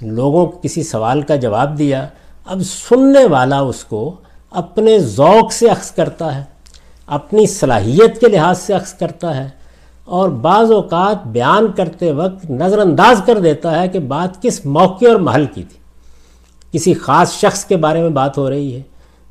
لوگوں 0.00 0.46
کو 0.46 0.58
کسی 0.62 0.82
سوال 0.82 1.22
کا 1.22 1.36
جواب 1.36 1.78
دیا، 1.78 2.08
اب 2.44 2.60
سننے 2.60 3.24
والا 3.24 3.60
اس 3.60 3.84
کو 3.84 4.14
اپنے 4.50 4.98
ذوق 4.98 5.52
سے 5.52 5.68
عکس 5.68 5.90
کرتا 5.90 6.38
ہے۔ 6.38 6.55
اپنی 7.06 7.46
صلاحیت 7.46 8.20
کے 8.20 8.28
لحاظ 8.28 8.58
سے 8.58 8.72
عکس 8.72 8.92
کرتا 8.92 9.36
ہے 9.36 9.48
اور 10.04 10.28
بعض 10.28 10.70
اوقات 10.70 11.26
بیان 11.26 11.72
کرتے 11.72 12.12
وقت 12.12 12.50
نظر 12.50 12.78
انداز 12.78 13.22
کر 13.26 13.38
دیتا 13.38 13.82
ہے 13.82 13.88
کہ 13.88 13.98
بات 13.98 14.42
کس 14.42 14.66
موقع 14.66 15.04
اور 15.04 15.16
محل 15.16 15.46
کی 15.46 15.62
تھی۔ 15.62 15.78
کسی 16.72 16.94
خاص 16.94 17.32
شخص 17.32 17.64
کے 17.64 17.76
بارے 17.76 18.02
میں 18.02 18.10
بات 18.10 18.38
ہو 18.38 18.50
رہی 18.50 18.76
ہے۔ 18.76 18.82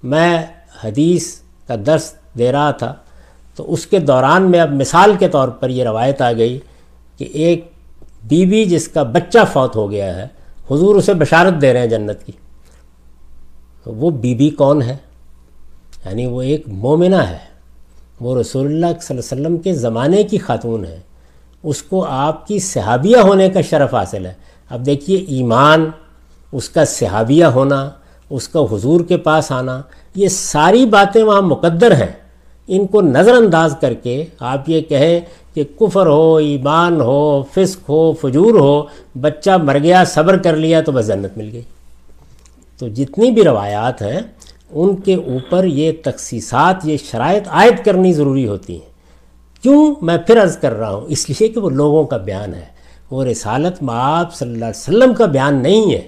میں 0.04 0.46
حدیث 0.84 1.36
کا 1.68 1.76
درس 1.86 2.14
دے 2.38 2.52
رہا 2.52 2.72
تھا 2.72 2.94
تو 3.56 3.74
اس 3.74 3.88
کے 3.88 4.00
دوران 4.00 4.52
میں 4.52 4.60
اب 4.60 4.72
مثال 4.72 5.14
کے 5.20 5.28
طور 5.28 5.48
پر 5.48 5.70
یہ 5.70 5.84
روایت 5.84 6.22
آ 6.22 6.32
گئی 6.32 6.60
کہ 7.18 7.24
ایک 7.24 7.72
بی 8.24 8.46
بی 8.46 8.66
جس 8.66 8.88
کا 8.88 9.04
بچہ 9.04 9.38
فوت 9.54 9.76
ہو 9.76 9.92
گیا 9.92 10.16
ہے، 10.16 10.28
حضور 10.72 10.96
اسے 10.96 11.14
بشارت 11.14 11.62
دے 11.62 11.74
رہے 11.74 11.80
ہیں 11.80 11.88
جنت 11.88 12.24
کی۔ 12.24 12.32
تو 13.84 13.94
وہ 13.94 14.10
بی 14.10 14.36
بی 14.36 14.50
کون 14.50 14.82
ہے؟ 14.82 14.98
یعنی 16.06 16.26
وہ 16.26 16.42
ایک 16.42 16.68
مومنہ 16.68 17.16
ہے۔ 17.16 17.55
وہ 18.22 18.40
رسول 18.40 18.66
اللہ 18.66 18.86
صلی 19.02 19.18
اللہ 19.18 19.34
علیہ 19.34 19.44
وسلم 19.44 19.58
کے 19.58 19.74
زمانے 19.74 20.24
کی 20.24 20.38
خاتون 20.38 20.86
ہے، 20.86 21.00
اس 21.64 21.84
کو 21.84 22.06
آپ 22.06 22.48
کی 22.48 22.60
صحابیہ 22.60 23.18
ہونے 23.18 23.50
کا 23.50 23.62
شرف 23.62 23.94
حاصل 23.94 24.26
ہے۔ 24.26 24.34
اب 24.70 24.86
دیکھیے 24.86 25.18
ایمان، 25.18 25.90
اس 26.52 26.70
کا 26.70 26.86
صحابیہ 26.86 27.46
ہونا، 27.46 27.90
اس 28.30 28.48
کا 28.48 28.60
حضور 28.72 29.02
کے 29.02 29.18
پاس 29.18 29.52
آنا، 29.52 29.82
یہ 30.16 30.28
ساری 30.28 30.86
باتیں 30.86 31.24
وہاں 31.24 31.42
مقدر 31.42 31.92
ہیں۔ 31.92 32.12
ان 32.68 32.88
کو 32.88 33.02
نظر 33.02 33.34
انداز 33.34 33.76
کر 33.82 33.94
کے 33.94 34.26
آپ 34.40 34.70
یہ 34.70 34.82
کہیں 34.82 35.20
کہ 35.54 35.64
کفر 35.80 36.08
ہو، 36.08 36.36
ایمان 36.36 37.02
ہو، 37.02 37.44
فسق 37.54 37.90
ہو، 37.90 38.14
فجور 38.22 38.54
ہو، 38.60 38.84
بچہ 39.22 39.52
مر 39.52 39.78
گیا، 39.80 40.04
صبر 40.04 40.38
کر 40.38 40.56
لیا 40.56 40.82
تو 40.82 40.92
بس 40.92 41.08
جنت 41.08 41.38
مل 41.38 41.50
گئی۔ 41.54 41.62
تو 42.78 42.88
جتنی 42.88 43.32
بھی 43.32 43.44
روایات 43.44 44.02
ہیں 44.02 44.20
ان 44.70 44.96
کے 44.96 45.16
اوپر 45.16 45.64
یہ 45.64 45.92
تخصیصات، 46.04 46.76
یہ 46.84 46.98
شرائط 46.98 47.48
عائد 47.48 47.86
کرنی 47.86 48.14
ضروری 48.14 48.48
ہوتی 48.48 48.74
ہیں۔ 48.74 48.96
کیوں 49.62 49.96
میں 50.02 50.18
پھر 50.18 50.44
عرض 50.44 50.58
کر 50.58 50.74
رہا 50.74 50.90
ہوں؟ 50.90 51.06
اس 51.08 51.30
لیے 51.30 51.50
کہ 51.50 51.60
وہ 51.60 51.70
لوگوں 51.70 52.04
کا 52.04 52.18
بیان 52.18 52.54
ہے۔ 52.54 52.66
وہ 53.12 53.24
رسالت 53.24 53.84
معاب 53.84 54.34
صلی 54.34 54.54
اللہ 54.54 54.66
علیہ 54.66 54.80
وسلم 54.80 55.14
کا 55.14 55.26
بیان 55.26 55.64
نہیں 55.64 55.94
ہے 55.94 56.02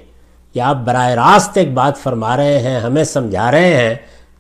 کہ 0.54 0.60
آپ 0.60 0.76
براہ 0.76 1.10
راست 1.10 1.58
ایک 1.58 1.74
بات 1.74 1.98
فرما 1.98 2.38
رہے 2.38 2.60
ہیں، 2.60 2.80
ہمیں 2.80 3.04
سمجھا 3.04 3.52
رہے 3.52 3.90
ہیں۔ 3.90 3.96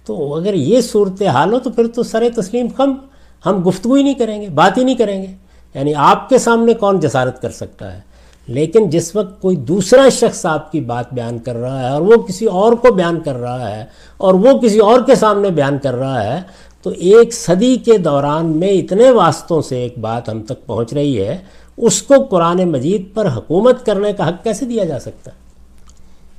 تو 0.05 0.35
اگر 0.35 0.53
یہ 0.53 0.81
صورت 0.81 1.21
حال 1.21 1.53
ہو 1.53 1.59
تو 1.59 1.69
پھر 1.69 1.87
تو 1.87 2.03
سر 2.03 2.23
تسلیم 2.35 2.67
کم۔ 2.67 2.93
ہم 3.45 3.67
گفتگو 3.67 3.93
ہی 3.93 4.03
نہیں 4.03 4.13
کریں 4.13 4.41
گے، 4.41 4.49
بات 4.49 4.77
ہی 4.77 4.83
نہیں 4.83 4.95
کریں 4.95 5.21
گے۔ 5.21 5.27
یعنی 5.73 5.95
آپ 5.95 6.29
کے 6.29 6.37
سامنے 6.37 6.73
کون 6.73 6.99
جسارت 6.99 7.41
کر 7.41 7.49
سکتا 7.49 7.93
ہے؟ 7.93 8.06
لیکن 8.47 8.89
جس 8.89 9.15
وقت 9.15 9.41
کوئی 9.41 9.55
دوسرا 9.55 10.09
شخص 10.09 10.45
آپ 10.45 10.71
کی 10.71 10.79
بات 10.81 11.13
بیان 11.13 11.39
کر 11.39 11.55
رہا 11.55 11.79
ہے 11.79 11.89
اور 11.89 12.01
وہ 12.01 12.17
کسی 12.17 12.45
اور 12.45 12.73
کو 12.73 12.93
بیان 12.93 13.19
کر 13.19 13.35
رہا 13.35 13.75
ہے 13.75 13.85
اور 14.17 14.33
وہ 14.33 14.57
کسی 14.59 14.79
اور 14.79 15.01
کے 15.01 15.15
سامنے 15.15 15.49
بیان 15.49 15.77
کر 15.83 15.95
رہا 15.95 16.23
ہے، 16.23 16.41
تو 16.81 16.89
ایک 16.89 17.33
صدی 17.33 17.75
کے 17.75 17.97
دوران 17.97 18.57
میں 18.57 18.69
اتنے 18.69 19.11
واسطوں 19.11 19.61
سے 19.61 19.77
ایک 19.77 19.97
بات 19.97 20.29
ہم 20.29 20.41
تک 20.43 20.65
پہنچ 20.65 20.93
رہی 20.93 21.21
ہے، 21.21 21.37
اس 21.77 22.01
کو 22.01 22.23
قرآن 22.23 22.63
مجید 22.69 23.13
پر 23.13 23.27
حکومت 23.37 23.85
کرنے 23.85 24.13
کا 24.13 24.29
حق 24.29 24.43
کیسے 24.43 24.65
دیا 24.65 24.83
جا 24.83 24.99
سکتا 24.99 25.31
ہے؟ 25.31 25.45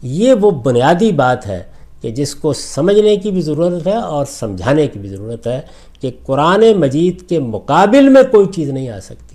یہ 0.02 0.34
وہ 0.40 0.50
بنیادی 0.50 1.12
بات 1.12 1.46
ہے 1.46 1.62
کہ 2.00 2.10
جس 2.10 2.34
کو 2.34 2.52
سمجھنے 2.52 3.16
کی 3.16 3.30
بھی 3.30 3.40
ضرورت 3.40 3.86
ہے 3.86 3.96
اور 3.96 4.26
سمجھانے 4.30 4.86
کی 4.86 4.98
بھی 4.98 5.08
ضرورت 5.08 5.46
ہے 5.46 5.60
کہ 6.00 6.10
قرآن 6.26 6.64
مجید 6.76 7.28
کے 7.28 7.38
مقابل 7.38 8.08
میں 8.08 8.22
کوئی 8.30 8.46
چیز 8.46 8.70
نہیں 8.70 8.88
آ 8.88 9.00
سکتی۔ 9.00 9.27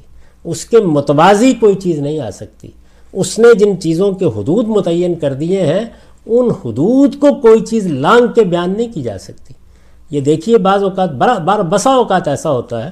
اس 0.43 0.65
کے 0.65 0.79
متوازی 0.79 1.53
کوئی 1.53 1.75
چیز 1.75 1.99
نہیں 1.99 2.19
آ 2.19 2.32
سکتی۔ 2.32 2.67
اس 3.13 3.39
نے 3.39 3.47
جن 3.53 3.79
چیزوں 3.79 4.12
کے 4.12 4.25
حدود 4.25 4.67
متعین 4.67 5.15
کر 5.15 5.34
دیے 5.34 5.65
ہیں، 5.65 5.86
ان 6.25 6.49
حدود 6.65 7.15
کو 7.19 7.34
کوئی 7.34 7.60
چیز 7.60 7.88
لانگ 7.88 8.27
کے 8.36 8.43
بیان 8.43 8.73
نہیں 8.77 8.93
کی 8.93 9.01
جا 9.01 9.17
سکتی۔ 9.17 9.53
یہ 10.10 10.21
دیکھیے، 10.21 10.58
بعض 10.58 10.84
اوقات 10.84 11.12
بڑا 11.12 11.38
بار 11.38 11.60
بسا 11.60 11.89
اوقات 11.89 12.27
ایسا 12.27 12.51
ہوتا 12.51 12.86
ہے 12.86 12.91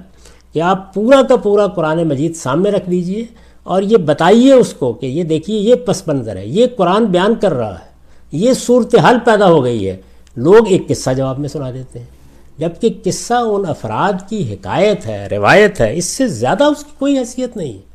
کہ 0.53 0.61
آپ 0.61 0.93
پورا 0.93 1.21
کا 1.21 1.35
پورا 1.35 1.67
قرآن 1.67 2.07
مجید 2.07 2.35
سامنے 2.35 2.69
رکھ 2.69 2.89
دیجیے 2.89 3.25
اور 3.63 3.81
یہ 3.81 3.97
بتائیے 3.97 4.53
اس 4.53 4.73
کو 4.73 4.93
کہ 4.93 5.05
یہ 5.05 5.23
دیکھیے، 5.23 5.59
یہ 5.59 5.75
پس 5.75 6.07
منظر 6.07 6.35
ہے، 6.35 6.47
یہ 6.47 6.67
قرآن 6.77 7.05
بیان 7.05 7.35
کر 7.41 7.53
رہا 7.53 7.73
ہے، 7.73 7.91
یہ 8.31 8.54
صورتحال 8.54 9.17
پیدا 9.25 9.49
ہو 9.49 9.63
گئی 9.63 9.89
ہے۔ 9.89 9.97
لوگ 10.35 10.67
ایک 10.67 10.87
قصہ 10.87 11.10
جواب 11.17 11.39
میں 11.39 11.49
سنا 11.49 11.71
دیتے 11.71 11.99
ہیں۔ 11.99 12.21
جبکہ 12.62 12.93
قصہ 13.03 13.33
ان 13.33 13.65
افراد 13.67 14.29
کی 14.29 14.53
حکایت 14.53 15.05
ہے، 15.05 15.27
روایت 15.31 15.81
ہے، 15.81 15.97
اس 15.97 16.05
سے 16.05 16.27
زیادہ 16.27 16.63
اس 16.63 16.83
کی 16.83 16.91
کوئی 16.99 17.17
حیثیت 17.17 17.57
نہیں۔ 17.57 17.73
ہے 17.73 17.91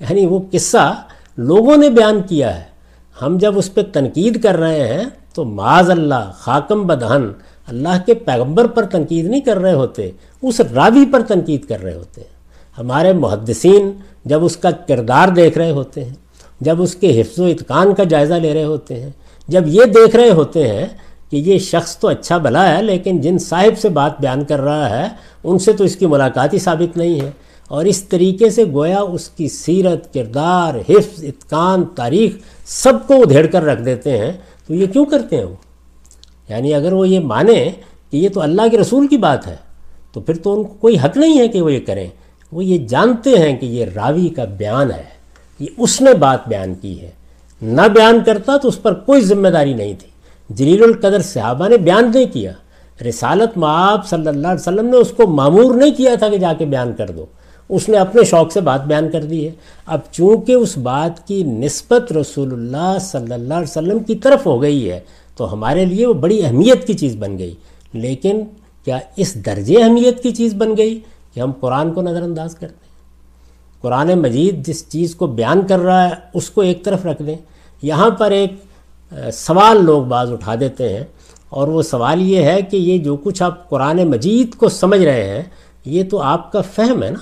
یعنی 0.00 0.26
وہ 0.26 0.38
قصہ 0.50 1.02
لوگوں 1.36 1.76
نے 1.76 1.90
بیان 1.90 2.20
کیا 2.28 2.60
ہے۔ 2.60 2.64
ہم 3.22 3.38
جب 3.38 3.58
اس 3.58 3.74
پہ 3.74 3.80
تنقید 3.92 4.42
کر 4.42 4.56
رہے 4.56 4.94
ہیں 4.94 5.04
تو 5.34 5.44
معاذ 5.44 5.90
اللہ، 5.90 6.32
خاکم 6.34 6.86
بدہن، 6.86 7.22
اللہ 7.66 7.98
کے 8.06 8.14
پیغمبر 8.14 8.66
پر 8.66 8.84
تنقید 8.84 9.26
نہیں 9.26 9.40
کر 9.40 9.56
رہے 9.56 9.72
ہوتے، 9.72 10.10
اس 10.42 10.60
راوی 10.60 11.04
پر 11.12 11.22
تنقید 11.22 11.64
کر 11.64 11.82
رہے 11.82 11.94
ہوتے۔ 11.94 12.20
ہیں 12.20 12.34
ہمارے 12.78 13.12
محدثین 13.12 13.92
جب 14.24 14.44
اس 14.44 14.56
کا 14.56 14.70
کردار 14.70 15.28
دیکھ 15.28 15.58
رہے 15.58 15.70
ہوتے 15.70 16.04
ہیں، 16.04 16.14
جب 16.60 16.82
اس 16.82 16.94
کے 16.94 17.20
حفظ 17.20 17.38
و 17.38 17.44
اتقان 17.44 17.94
کا 17.94 18.04
جائزہ 18.04 18.34
لے 18.34 18.54
رہے 18.54 18.64
ہوتے 18.64 19.02
ہیں، 19.02 19.10
جب 19.48 19.62
یہ 19.66 19.84
دیکھ 19.84 20.16
رہے 20.16 20.30
ہوتے 20.30 20.68
ہیں 20.68 20.86
کہ 21.32 21.36
یہ 21.36 21.58
شخص 21.58 21.96
تو 21.96 22.08
اچھا 22.08 22.36
بھلا 22.36 22.76
ہے، 22.76 22.82
لیکن 22.82 23.20
جن 23.20 23.38
صاحب 23.38 23.78
سے 23.78 23.88
بات 23.88 24.20
بیان 24.20 24.44
کر 24.44 24.60
رہا 24.60 25.02
ہے، 25.02 25.08
ان 25.44 25.58
سے 25.58 25.72
تو 25.72 25.84
اس 25.84 25.96
کی 25.96 26.06
ملاقات 26.06 26.54
ہی 26.54 26.58
ثابت 26.58 26.96
نہیں 26.96 27.20
ہے۔ 27.20 27.30
اور 27.68 27.84
اس 27.84 28.02
طریقے 28.02 28.50
سے 28.50 28.64
گویا 28.64 29.00
اس 29.00 29.28
کی 29.28 29.48
سیرت، 29.48 30.14
کردار، 30.14 30.74
حفظ، 30.74 31.24
اتقان، 31.24 31.84
تاریخ 31.84 32.32
سب 32.66 32.92
کو 33.06 33.14
ادھیڑ 33.14 33.46
کر 33.46 33.62
رکھ 33.62 33.82
دیتے 33.82 34.18
ہیں۔ 34.18 34.32
تو 34.66 34.74
یہ 34.74 34.86
کیوں 34.86 35.04
کرتے 35.04 35.36
ہیں 35.36 35.44
وہ؟ 35.44 35.54
یعنی 36.48 36.74
اگر 36.74 36.92
وہ 36.92 37.08
یہ 37.08 37.20
مانیں 37.20 37.70
کہ 38.10 38.16
یہ 38.16 38.28
تو 38.28 38.40
اللہ 38.40 38.62
کے 38.70 38.78
رسول 38.78 39.06
کی 39.06 39.16
بات 39.16 39.46
ہے، 39.46 39.56
تو 40.12 40.20
پھر 40.20 40.36
تو 40.36 40.56
ان 40.56 40.62
کو 40.62 40.74
کوئی 40.74 40.96
حق 41.04 41.16
نہیں 41.16 41.38
ہے 41.38 41.48
کہ 41.48 41.62
وہ 41.62 41.72
یہ 41.72 41.80
کریں۔ 41.86 42.08
وہ 42.52 42.64
یہ 42.64 42.78
جانتے 42.78 43.30
ہیں 43.38 43.56
کہ 43.56 43.66
یہ 43.66 43.84
راوی 43.94 44.28
کا 44.28 44.44
بیان 44.44 44.90
ہے 44.90 45.02
یہ 45.60 45.66
اس 45.78 46.00
نے 46.00 46.14
بات 46.14 46.48
بیان 46.48 46.74
کی 46.74 47.00
ہے۔ 47.00 47.10
نہ 47.62 47.82
بیان 47.82 48.18
کرتا 48.26 48.56
تو 48.56 48.68
اس 48.68 48.82
پر 48.82 48.94
کوئی 48.94 49.20
ذمہ 49.20 49.48
داری 49.48 49.74
نہیں 49.74 49.94
تھی۔ 49.98 50.11
جلیل 50.50 50.82
القدر 50.82 51.22
صحابہ 51.22 51.68
نے 51.68 51.76
بیان 51.76 52.10
نہیں 52.14 52.32
کیا۔ 52.32 52.52
رسالت 53.08 53.58
معاب 53.58 54.06
صلی 54.06 54.26
اللہ 54.26 54.48
علیہ 54.48 54.60
وسلم 54.60 54.86
نے 54.86 54.96
اس 54.96 55.10
کو 55.10 55.26
معمور 55.26 55.74
نہیں 55.74 55.90
کیا 55.90 56.14
تھا 56.14 56.28
کہ 56.28 56.38
جا 56.38 56.52
کے 56.58 56.64
بیان 56.64 56.92
کر 56.92 57.10
دو۔ 57.10 57.26
اس 57.68 57.88
نے 57.88 57.98
اپنے 57.98 58.24
شوق 58.24 58.52
سے 58.52 58.60
بات 58.60 58.84
بیان 58.84 59.10
کر 59.10 59.24
دی 59.24 59.46
ہے۔ 59.46 59.52
اب 59.86 60.00
چونکہ 60.10 60.52
اس 60.52 60.78
بات 60.78 61.26
کی 61.26 61.42
نسبت 61.42 62.12
رسول 62.12 62.52
اللہ 62.52 62.96
صلی 63.00 63.34
اللہ 63.34 63.54
علیہ 63.54 63.70
وسلم 63.70 63.98
کی 63.98 64.14
طرف 64.14 64.46
ہو 64.46 64.62
گئی 64.62 64.90
ہے، 64.90 65.00
تو 65.36 65.52
ہمارے 65.52 65.84
لیے 65.84 66.06
وہ 66.06 66.14
بڑی 66.14 66.44
اہمیت 66.44 66.86
کی 66.86 66.94
چیز 66.94 67.16
بن 67.16 67.38
گئی۔ 67.38 67.54
لیکن 67.92 68.44
کیا 68.84 68.98
اس 69.16 69.46
درجے 69.46 69.82
اہمیت 69.82 70.22
کی 70.22 70.30
چیز 70.30 70.54
بن 70.54 70.76
گئی 70.76 71.00
کہ 71.34 71.40
ہم 71.40 71.52
قرآن 71.52 71.92
کو 71.92 72.02
نظر 72.02 72.22
انداز 72.22 72.54
کرتے 72.54 72.74
ہیں؟ 72.74 72.92
قرآن 73.82 74.18
مجید 74.18 74.66
جس 74.66 74.88
چیز 74.88 75.14
کو 75.14 75.26
بیان 75.26 75.66
کر 75.66 75.78
رہا 75.78 76.08
ہے، 76.08 76.14
اس 76.34 76.50
کو 76.50 76.60
ایک 76.60 76.84
طرف 76.84 77.06
رکھ 77.06 77.22
دیں۔ 77.22 77.36
یہاں 77.82 78.10
پر 78.10 78.30
ایک 78.30 78.52
سوال 79.32 79.84
لوگ 79.84 80.04
بعض 80.04 80.32
اٹھا 80.32 80.54
دیتے 80.60 80.96
ہیں 80.96 81.04
اور 81.48 81.68
وہ 81.68 81.82
سوال 81.82 82.22
یہ 82.22 82.42
ہے 82.42 82.62
کہ 82.62 82.76
یہ 82.76 82.98
جو 82.98 83.16
کچھ 83.16 83.42
آپ 83.42 83.68
قرآن 83.68 83.96
مجید 83.96 84.54
کو 84.54 84.68
سمجھ 84.68 85.00
رہے 85.00 85.28
ہیں، 85.28 85.42
یہ 85.84 86.04
تو 86.10 86.22
آپ 86.22 86.52
کا 86.52 86.60
فہم 86.60 87.02
ہے 87.02 87.10
نا؟ 87.10 87.18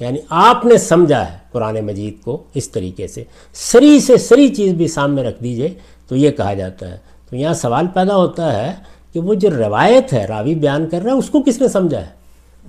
یعنی 0.00 0.18
آپ 0.28 0.64
نے 0.64 0.78
سمجھا 0.78 1.32
ہے 1.32 1.38
قرآن 1.52 1.80
مجید 1.80 2.24
کو 2.24 2.42
اس 2.54 2.68
طریقے 2.68 3.06
سے۔ 3.06 3.24
سری 3.54 4.00
سے 4.00 4.16
سری 4.16 4.48
چیز 4.48 4.72
بھی 4.72 4.88
سامنے 4.88 5.22
رکھ 5.22 5.42
دیجیے، 5.42 5.74
تو 6.08 6.16
یہ 6.16 6.30
کہا 6.30 6.54
جاتا 6.54 6.90
ہے۔ 6.90 6.98
تو 7.30 7.36
یہاں 7.36 7.54
سوال 7.54 7.86
پیدا 7.94 8.16
ہوتا 8.16 8.66
ہے 8.66 8.74
کہ 9.12 9.20
وہ 9.20 9.34
جو 9.34 9.50
روایت 9.50 10.12
ہے، 10.12 10.26
راوی 10.28 10.54
بیان 10.54 10.88
کر 10.88 11.00
رہا 11.02 11.12
ہے، 11.12 11.16
اس 11.16 11.30
کو 11.30 11.42
کس 11.42 11.60
نے 11.60 11.68
سمجھا 11.68 12.00
ہے؟ 12.00 12.10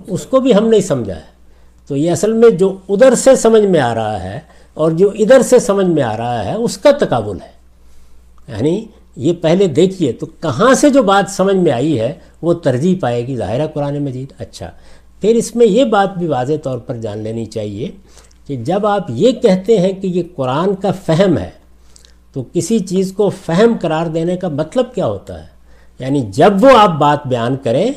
اس 0.06 0.26
کو 0.26 0.40
بھی 0.40 0.54
ہم 0.54 0.66
نہیں 0.66 0.80
سمجھا 0.80 1.16
ہے۔ 1.16 1.38
تو 1.88 1.96
یہ 1.96 2.10
اصل 2.10 2.32
میں 2.32 2.50
جو 2.50 2.76
ادھر 2.88 3.14
سے 3.14 3.36
سمجھ 3.36 3.62
میں 3.62 3.80
آ 3.80 3.94
رہا 3.94 4.22
ہے 4.22 4.40
اور 4.74 4.90
جو 4.90 5.10
ادھر 5.18 5.42
سے 5.42 5.58
سمجھ 5.58 5.86
میں 5.86 6.02
آ 6.02 6.16
رہا 6.16 6.44
ہے، 6.44 6.54
اس 6.54 6.78
کا 6.78 6.90
تقابل 7.00 7.40
ہے۔ 7.40 7.57
یعنی 8.48 8.86
یہ 9.16 9.32
پہلے 9.40 9.66
دیکھیے 9.66 10.12
تو 10.12 10.26
کہاں 10.26 10.74
سے 10.74 10.90
جو 10.90 11.02
بات 11.02 11.30
سمجھ 11.30 11.56
میں 11.56 11.72
آئی 11.72 12.00
ہے، 12.00 12.12
وہ 12.42 12.54
ترجیح 12.54 12.96
پائے 13.00 13.26
گی 13.26 13.36
ظاہرہ 13.36 13.66
قرآن 13.66 14.04
مجید۔ 14.04 14.32
اچھا 14.38 14.70
پھر 15.20 15.34
اس 15.34 15.56
میں 15.56 15.66
یہ 15.66 15.84
بات 15.84 16.18
بھی 16.18 16.26
واضح 16.26 16.52
طور 16.62 16.78
پر 16.78 16.96
جان 16.96 17.18
لینی 17.18 17.46
چاہیے 17.46 17.90
کہ 18.46 18.56
جب 18.56 18.86
آپ 18.86 19.06
یہ 19.08 19.32
کہتے 19.32 19.78
ہیں 19.78 19.92
کہ 19.92 20.06
یہ 20.06 20.22
قرآن 20.36 20.74
کا 20.74 20.90
فہم 21.06 21.38
ہے، 21.38 21.50
تو 22.32 22.44
کسی 22.52 22.78
چیز 22.78 23.12
کو 23.12 23.30
فہم 23.30 23.76
قرار 23.80 24.06
دینے 24.06 24.36
کا 24.36 24.48
مطلب 24.48 24.94
کیا 24.94 25.06
ہوتا 25.06 25.40
ہے؟ 25.40 25.46
یعنی 25.98 26.20
جب 26.20 26.52
وہ 26.60 26.78
آپ 26.78 26.90
بات 26.90 27.26
بیان 27.26 27.56
کریں، 27.56 27.92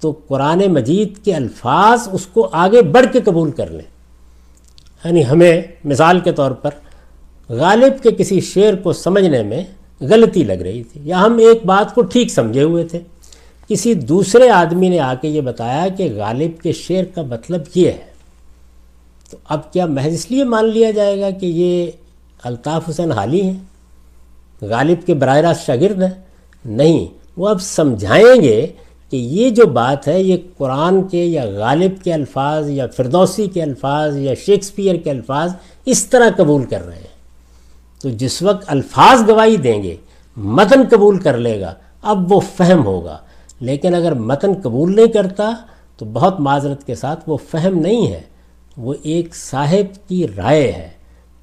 تو 0.00 0.14
قرآن 0.28 0.58
مجید 0.58 1.24
کے 1.24 1.34
الفاظ 1.34 2.08
اس 2.12 2.26
کو 2.26 2.48
آگے 2.52 2.82
بڑھ 2.82 3.06
کے 3.12 3.20
قبول 3.20 3.50
کر 3.50 3.70
لیں۔ 3.70 3.90
یعنی 5.04 5.26
ہمیں 5.26 5.62
مثال 5.84 6.20
کے 6.20 6.32
طور 6.32 6.50
پر 6.50 6.70
غالب 7.48 8.02
کے 8.02 8.10
کسی 8.10 8.40
شعر 8.40 8.74
کو 8.74 8.92
سمجھنے 8.92 9.42
میں 9.42 9.64
غلطی 10.00 10.44
لگ 10.44 10.52
رہی 10.52 10.82
تھی 10.82 11.00
یا 11.04 11.20
ہم 11.20 11.38
ایک 11.38 11.66
بات 11.66 11.94
کو 11.94 12.02
ٹھیک 12.02 12.30
سمجھے 12.30 12.62
ہوئے 12.62 12.84
تھے۔ 12.84 13.00
کسی 13.68 13.94
دوسرے 13.94 14.50
آدمی 14.50 14.88
نے 14.88 15.00
آ 15.00 15.14
کے 15.14 15.28
یہ 15.28 15.40
بتایا 15.40 15.88
کہ 15.88 16.12
غالب 16.16 16.62
کے 16.62 16.72
شعر 16.72 17.04
کا 17.14 17.22
مطلب 17.22 17.60
یہ 17.74 17.88
ہے۔ 17.88 18.10
تو 19.30 19.36
اب 19.48 19.72
کیا 19.72 19.86
محض 19.86 20.14
اس 20.14 20.30
لیے 20.30 20.44
مان 20.44 20.64
لیا 20.64 20.90
جائے 20.90 21.20
گا 21.20 21.30
کہ 21.30 21.46
یہ 21.46 21.90
الطاف 22.42 22.88
حسین 22.90 23.12
حالی 23.12 23.42
ہیں؟ 23.42 23.58
غالب 24.62 25.06
کے 25.06 25.14
براہ 25.14 25.36
راست 25.36 25.66
شاگرد 25.66 26.02
ہیں؟ 26.02 26.22
نہیں، 26.64 27.06
وہ 27.36 27.48
اب 27.48 27.62
سمجھائیں 27.62 28.42
گے 28.42 28.66
کہ 29.10 29.16
یہ 29.16 29.50
جو 29.50 29.66
بات 29.66 30.08
ہے، 30.08 30.22
یہ 30.22 30.36
قرآن 30.56 31.02
کے 31.02 31.24
یا 31.24 31.44
غالب 31.44 32.04
کے 32.04 32.12
الفاظ 32.12 32.70
یا 32.70 32.86
فردوسی 32.86 33.46
کے 33.46 33.62
الفاظ 33.62 34.16
یا 34.16 34.34
شیکسپیئر 34.46 34.96
کے 34.96 35.10
الفاظ 35.10 35.52
اس 35.84 36.06
طرح 36.06 36.30
قبول 36.36 36.64
کر 36.64 36.86
رہے 36.86 36.96
ہیں۔ 36.96 37.09
تو 38.00 38.10
جس 38.10 38.42
وقت 38.42 38.64
الفاظ 38.66 39.28
گواہی 39.28 39.56
دیں 39.56 39.82
گے، 39.82 39.96
متن 40.36 40.82
قبول 40.90 41.18
کر 41.18 41.36
لے 41.36 41.60
گا، 41.60 41.74
اب 42.02 42.32
وہ 42.32 42.40
فہم 42.56 42.86
ہوگا۔ 42.86 43.18
لیکن 43.60 43.94
اگر 43.94 44.14
متن 44.14 44.52
قبول 44.62 44.96
نہیں 44.96 45.06
کرتا، 45.06 45.52
تو 45.96 46.06
بہت 46.12 46.40
معذرت 46.40 46.86
کے 46.86 46.94
ساتھ 46.94 47.20
وہ 47.26 47.36
فہم 47.50 47.78
نہیں 47.78 48.12
ہے۔ 48.12 48.20
وہ 48.76 48.94
ایک 49.02 49.36
صاحب 49.36 50.08
کی 50.08 50.26
رائے 50.36 50.72
ہے، 50.72 50.88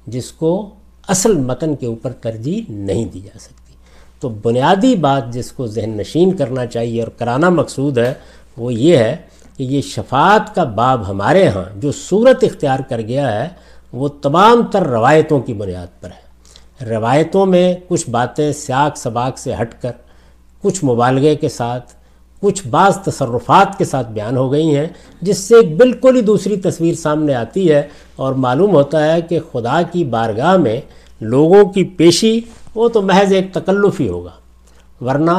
جس 0.06 0.32
کو 0.32 0.70
اصل 1.08 1.34
متن 1.38 1.76
کے 1.76 1.86
اوپر 1.86 2.12
ترجیح 2.12 2.62
نہیں 2.68 3.04
دی 3.04 3.20
جا 3.20 3.38
سکتی۔ 3.38 3.74
تو 4.20 4.28
بنیادی 4.28 4.96
بات 4.96 5.32
جس 5.32 5.52
کو 5.52 5.66
ذہن 5.66 5.90
نشین 5.90 6.36
کرنا 6.36 6.66
چاہیے 6.66 7.02
اور 7.02 7.08
کرانا 7.08 7.48
مقصود 7.48 7.98
ہے، 7.98 8.14
وہ 8.56 8.74
یہ 8.74 8.96
ہے 8.96 9.16
کہ 9.56 9.62
یہ 9.62 9.80
شفاعت 9.80 10.54
کا 10.54 10.64
باب 10.64 11.10
ہمارے 11.10 11.48
ہاں 11.48 11.78
جو 11.80 11.92
صورت 11.92 12.44
اختیار 12.44 12.78
کر 12.88 13.00
گیا 13.00 13.42
ہے، 13.42 13.48
وہ 13.92 14.08
تمام 14.08 14.62
تر 14.62 14.86
روایتوں 14.86 15.40
کی 15.40 15.54
بنیاد 15.54 16.00
پر 16.00 16.08
ہے۔ 16.08 16.27
روایتوں 16.86 17.46
میں 17.46 17.74
کچھ 17.88 18.10
باتیں 18.10 18.52
سیاق 18.52 18.96
سباق 18.96 19.38
سے 19.38 19.54
ہٹ 19.60 19.82
کر، 19.82 19.92
کچھ 20.62 20.84
مبالغے 20.84 21.36
کے 21.36 21.48
ساتھ، 21.48 21.92
کچھ 22.40 22.68
بعض 22.68 22.98
تصرفات 22.98 23.78
کے 23.78 23.84
ساتھ 23.84 24.10
بیان 24.10 24.36
ہو 24.36 24.52
گئی 24.52 24.76
ہیں، 24.76 24.86
جس 25.22 25.38
سے 25.38 25.54
ایک 25.54 25.76
بالکل 25.76 26.16
ہی 26.16 26.20
دوسری 26.20 26.56
تصویر 26.56 26.94
سامنے 26.94 27.34
آتی 27.34 27.72
ہے 27.72 27.82
اور 28.16 28.32
معلوم 28.32 28.70
ہوتا 28.70 29.12
ہے 29.12 29.20
کہ 29.20 29.38
خدا 29.52 29.82
کی 29.82 30.04
بارگاہ 30.04 30.56
میں 30.56 30.80
لوگوں 31.20 31.64
کی 31.64 31.84
پیشی 31.84 32.40
وہ 32.74 32.88
تو 32.88 33.02
محض 33.02 33.32
ایک 33.32 33.54
تکلف 33.54 34.00
ہی 34.00 34.08
ہوگا۔ 34.08 34.30
ورنہ 35.04 35.30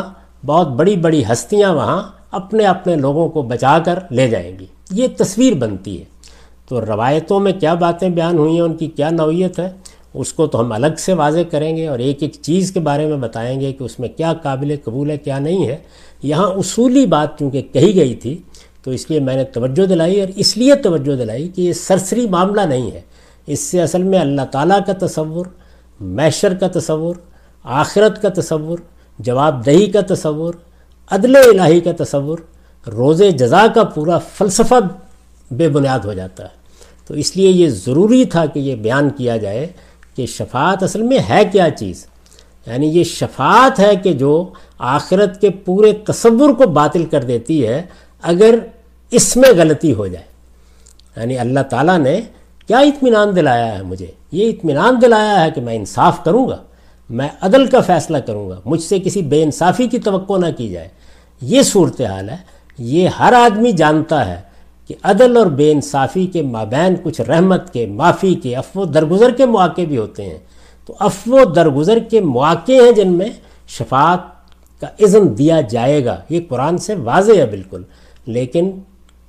بہت 0.45 0.67
بڑی 0.67 0.95
بڑی 0.95 1.23
ہستیاں 1.31 1.73
وہاں 1.73 2.03
اپنے 2.31 2.65
اپنے 2.65 2.95
لوگوں 2.95 3.29
کو 3.29 3.41
بچا 3.41 3.79
کر 3.79 3.99
لے 4.11 4.27
جائیں 4.27 4.59
گی۔ 4.59 4.65
یہ 4.91 5.07
تصویر 5.17 5.53
بنتی 5.53 5.99
ہے۔ 5.99 6.05
تو 6.69 6.81
روایتوں 6.81 7.39
میں 7.39 7.51
کیا 7.51 7.73
باتیں 7.73 8.09
بیان 8.09 8.37
ہوئی 8.37 8.53
ہیں؟ 8.53 8.61
ان 8.61 8.77
کی 8.77 8.87
کیا 8.87 9.09
نوعیت 9.09 9.59
ہے؟ 9.59 9.71
اس 10.13 10.33
کو 10.33 10.47
تو 10.47 10.59
ہم 10.59 10.71
الگ 10.71 10.95
سے 10.97 11.13
واضح 11.13 11.39
کریں 11.51 11.77
گے 11.77 11.87
اور 11.87 11.99
ایک 11.99 12.23
ایک 12.23 12.33
چیز 12.41 12.71
کے 12.71 12.79
بارے 12.79 13.05
میں 13.05 13.17
بتائیں 13.17 13.61
گے 13.61 13.73
کہ 13.73 13.83
اس 13.83 13.99
میں 13.99 14.09
کیا 14.09 14.33
قابل 14.33 14.75
قبول 14.83 15.09
ہے، 15.09 15.17
کیا 15.17 15.39
نہیں 15.39 15.67
ہے۔ 15.67 15.77
یہاں 16.23 16.47
اصولی 16.47 17.05
بات 17.05 17.39
چونکہ 17.39 17.61
کہی 17.61 17.95
گئی 17.95 18.15
تھی، 18.15 18.37
تو 18.83 18.91
اس 18.91 19.09
لیے 19.09 19.19
میں 19.19 19.35
نے 19.35 19.43
توجہ 19.43 19.85
دلائی 19.85 20.19
اور 20.19 20.29
اس 20.35 20.57
لیے 20.57 20.75
توجہ 20.75 21.15
دلائی 21.15 21.47
کہ 21.47 21.61
یہ 21.61 21.73
سرسری 21.73 22.27
معاملہ 22.27 22.61
نہیں 22.61 22.91
ہے۔ 22.91 23.01
اس 23.47 23.59
سے 23.59 23.81
اصل 23.81 24.03
میں 24.03 24.19
اللہ 24.19 24.41
تعالیٰ 24.51 24.79
کا 24.87 25.05
تصور 25.05 25.45
میشر 26.01 26.53
کا 26.53 26.67
تصور، 26.67 27.15
آخرت 27.63 28.21
کا 28.21 28.29
تصور، 28.29 28.79
جواب 29.19 29.65
دہی 29.65 29.85
کا 29.85 29.99
تصور، 30.07 30.53
عدل 31.11 31.35
الہی 31.35 31.79
کا 31.79 31.91
تصور، 31.97 32.39
روز 32.89 33.21
جزا 33.37 33.65
کا 33.75 33.83
پورا 33.83 34.17
فلسفہ 34.17 34.75
بے 35.51 35.69
بنیاد 35.69 35.99
ہو 35.99 36.13
جاتا 36.13 36.43
ہے۔ 36.43 36.59
تو 37.07 37.13
اس 37.13 37.37
لیے 37.37 37.49
یہ 37.49 37.69
ضروری 37.69 38.25
تھا 38.25 38.45
کہ 38.45 38.59
یہ 38.59 38.75
بیان 38.75 39.09
کیا 39.09 39.37
جائے۔ 39.37 39.67
کہ 40.19 40.25
شفاعت 40.25 40.83
اصل 40.83 41.01
میں 41.01 41.17
ہے 41.29 41.45
کیا 41.51 41.69
چیز؟ 41.69 42.07
یعنی 42.67 42.87
یہ 42.87 43.03
شفاعت 43.03 43.79
ہے 43.79 43.95
کہ 43.95 44.13
جو 44.13 44.49
آخرت 44.79 45.41
کے 45.41 45.49
پورے 45.49 45.93
تصور 45.93 46.53
کو 46.53 46.67
باطل 46.67 47.05
کر 47.05 47.23
دیتی 47.23 47.67
ہے، 47.67 47.81
اگر 48.21 48.55
اس 49.11 49.37
میں 49.37 49.49
غلطی 49.57 49.93
ہو 49.93 50.07
جائے۔ 50.07 50.25
یعنی 51.17 51.39
اللہ 51.39 51.59
تعالیٰ 51.59 51.97
نے 51.97 52.21
کیا 52.67 52.77
اطمینان 52.77 53.35
دلایا 53.35 53.77
ہے 53.77 53.83
مجھے؟ 53.83 54.07
یہ 54.31 54.49
اطمینان 54.49 55.01
دلایا 55.01 55.45
ہے 55.45 55.51
کہ 55.51 55.61
میں 55.61 55.75
انصاف 55.75 56.23
کروں 56.23 56.49
گا، 56.49 56.57
میں 57.09 57.29
عدل 57.41 57.65
کا 57.65 57.81
فیصلہ 57.81 58.17
کروں 58.17 58.49
گا، 58.49 58.59
مجھ 58.65 58.81
سے 58.81 58.99
کسی 58.99 59.21
بے 59.21 59.43
انصافی 59.43 59.87
کی 59.87 59.99
توقع 59.99 60.37
نہ 60.37 60.51
کی 60.57 60.69
جائے۔ 60.69 60.87
یہ 61.41 61.61
صورتحال 61.61 62.29
ہے، 62.29 62.37
یہ 62.77 63.07
ہر 63.07 63.33
آدمی 63.33 63.71
جانتا 63.71 64.25
ہے 64.25 64.48
کہ 64.89 64.95
عدل 65.03 65.37
اور 65.37 65.45
بے 65.45 65.71
انصافی 65.71 66.27
کے 66.27 66.41
مابین 66.41 66.95
کچھ 67.03 67.21
رحمت 67.21 67.73
کے، 67.73 67.85
معافی 67.85 68.35
کے 68.35 68.55
افو 68.55 68.85
درگزر 68.85 69.31
کے 69.31 69.45
مواقع 69.45 69.81
بھی 69.87 69.97
ہوتے 69.97 70.23
ہیں۔ 70.23 70.37
تو 70.85 70.95
افو 70.99 71.45
درگزر 71.45 71.99
کے 71.99 72.21
مواقع 72.21 72.71
ہیں 72.71 72.91
جن 72.91 73.11
میں 73.11 73.29
شفاعت 73.67 74.19
کا 74.81 74.87
عزم 75.03 75.27
دیا 75.27 75.61
جائے 75.61 76.05
گا۔ 76.05 76.21
یہ 76.29 76.39
قرآن 76.49 76.77
سے 76.77 76.95
واضح 76.95 77.31
ہے 77.31 77.45
بالکل، 77.45 77.81
لیکن 78.25 78.71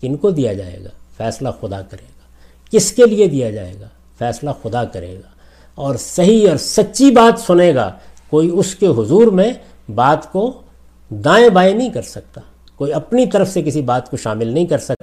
کن 0.01 0.17
کو 0.17 0.31
دیا 0.31 0.53
جائے 0.53 0.85
گا؟ 0.85 0.89
فیصلہ 1.17 1.49
خدا 1.61 1.83
کرے 1.83 2.03
گا۔ 2.03 2.23
کس 2.71 2.93
کے 2.93 3.07
لیے 3.07 3.27
دیا 3.27 3.51
جائے 3.51 3.75
گا؟ 3.81 3.87
فیصلہ 4.19 4.51
خدا 4.63 4.85
کرے 4.85 5.15
گا۔ 5.15 5.29
اور 5.75 5.95
صحیح 5.95 6.49
اور 6.49 6.57
سچی 6.57 7.11
بات 7.11 7.41
سنے 7.41 7.75
گا۔ 7.75 7.93
کوئی 8.31 8.51
اس 8.55 8.75
کے 8.75 8.87
حضور 8.87 9.27
میں 9.27 9.53
بات 9.95 10.33
کو 10.33 10.63
دائیں 11.11 11.49
بائیں 11.49 11.75
نہیں 11.75 11.91
کر 11.91 12.03
سکتا۔ 12.03 12.41
کوئی 12.77 12.93
اپنی 12.93 13.27
طرف 13.27 13.49
سے 13.49 13.63
کسی 13.63 13.83
بات 13.83 14.11
کو 14.11 14.17
شامل 14.17 14.47
نہیں 14.47 14.67
کر 14.67 14.79
سکتا۔ 14.79 15.00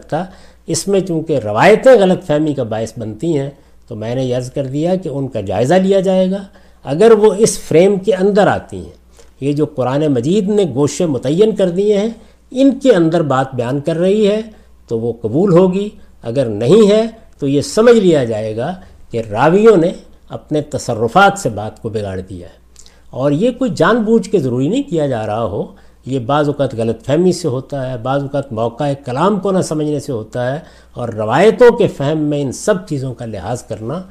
اس 0.67 0.87
میں 0.87 0.99
چونکہ 0.99 1.39
روایتیں 1.39 1.91
غلط 1.91 2.25
فہمی 2.25 2.53
کا 2.53 2.63
باعث 2.63 2.93
بنتی 2.97 3.39
ہیں، 3.39 3.49
تو 3.87 3.95
میں 3.95 4.15
نے 4.15 4.33
عرض 4.33 4.51
کر 4.51 4.65
دیا 4.65 4.95
کہ 4.95 5.09
ان 5.09 5.27
کا 5.27 5.41
جائزہ 5.41 5.73
لیا 5.73 5.99
جائے 5.99 6.31
گا۔ 6.31 6.43
اگر 6.83 7.11
وہ 7.11 7.33
اس 7.37 7.59
فریم 7.59 7.99
کے 7.99 8.13
اندر 8.13 8.47
آتی 8.47 8.77
ہیں، 8.77 8.97
یہ 9.41 9.53
جو 9.53 9.65
قرآن 9.65 10.07
مجید 10.07 10.49
نے 10.49 10.63
گوشے 10.73 11.05
متعین 11.05 11.55
کر 11.55 11.69
دیے 11.69 11.97
ہیں، 11.97 12.09
ان 12.51 12.79
کے 12.79 12.91
اندر 12.91 13.21
بات 13.21 13.55
بیان 13.55 13.79
کر 13.79 13.95
رہی 13.95 14.27
ہے، 14.27 14.41
تو 14.87 14.99
وہ 14.99 15.13
قبول 15.21 15.53
ہوگی۔ 15.53 15.89
اگر 16.21 16.45
نہیں 16.45 16.91
ہے، 16.91 17.07
تو 17.39 17.47
یہ 17.47 17.61
سمجھ 17.61 17.97
لیا 17.97 18.23
جائے 18.23 18.57
گا 18.57 18.75
کہ 19.11 19.21
راویوں 19.31 19.77
نے 19.77 19.91
اپنے 20.29 20.61
تصرفات 20.61 21.39
سے 21.39 21.49
بات 21.49 21.81
کو 21.81 21.89
بگاڑ 21.89 22.19
دیا 22.19 22.47
ہے۔ 22.47 22.67
اور 23.09 23.31
یہ 23.31 23.51
کوئی 23.51 23.71
جان 23.75 23.97
بوجھ 23.97 24.29
کے 24.29 24.39
ضروری 24.39 24.67
نہیں 24.67 24.83
کیا 24.83 25.07
جا 25.07 25.27
رہا 25.27 25.43
ہو 25.43 25.65
یہ 26.07 26.19
بعض 26.19 26.47
اوقات 26.47 26.75
غلط 26.75 27.05
فہمی 27.05 27.33
سے 27.33 27.47
ہوتا 27.47 27.91
ہے، 27.91 27.97
بعض 27.97 28.21
اوقات 28.21 28.51
موقع 28.51 28.83
کلام 29.05 29.39
کو 29.39 29.51
نہ 29.51 29.61
سمجھنے 29.61 29.99
سے 29.99 30.11
ہوتا 30.11 30.53
ہے، 30.53 30.59
اور 30.93 31.09
روایتوں 31.09 31.77
کے 31.77 31.87
فہم 31.87 32.17
میں 32.17 32.41
ان 32.41 32.51
سب 32.51 32.87
چیزوں 32.87 33.13
کا 33.13 33.25
لحاظ 33.25 33.63
کرنا 33.63 34.01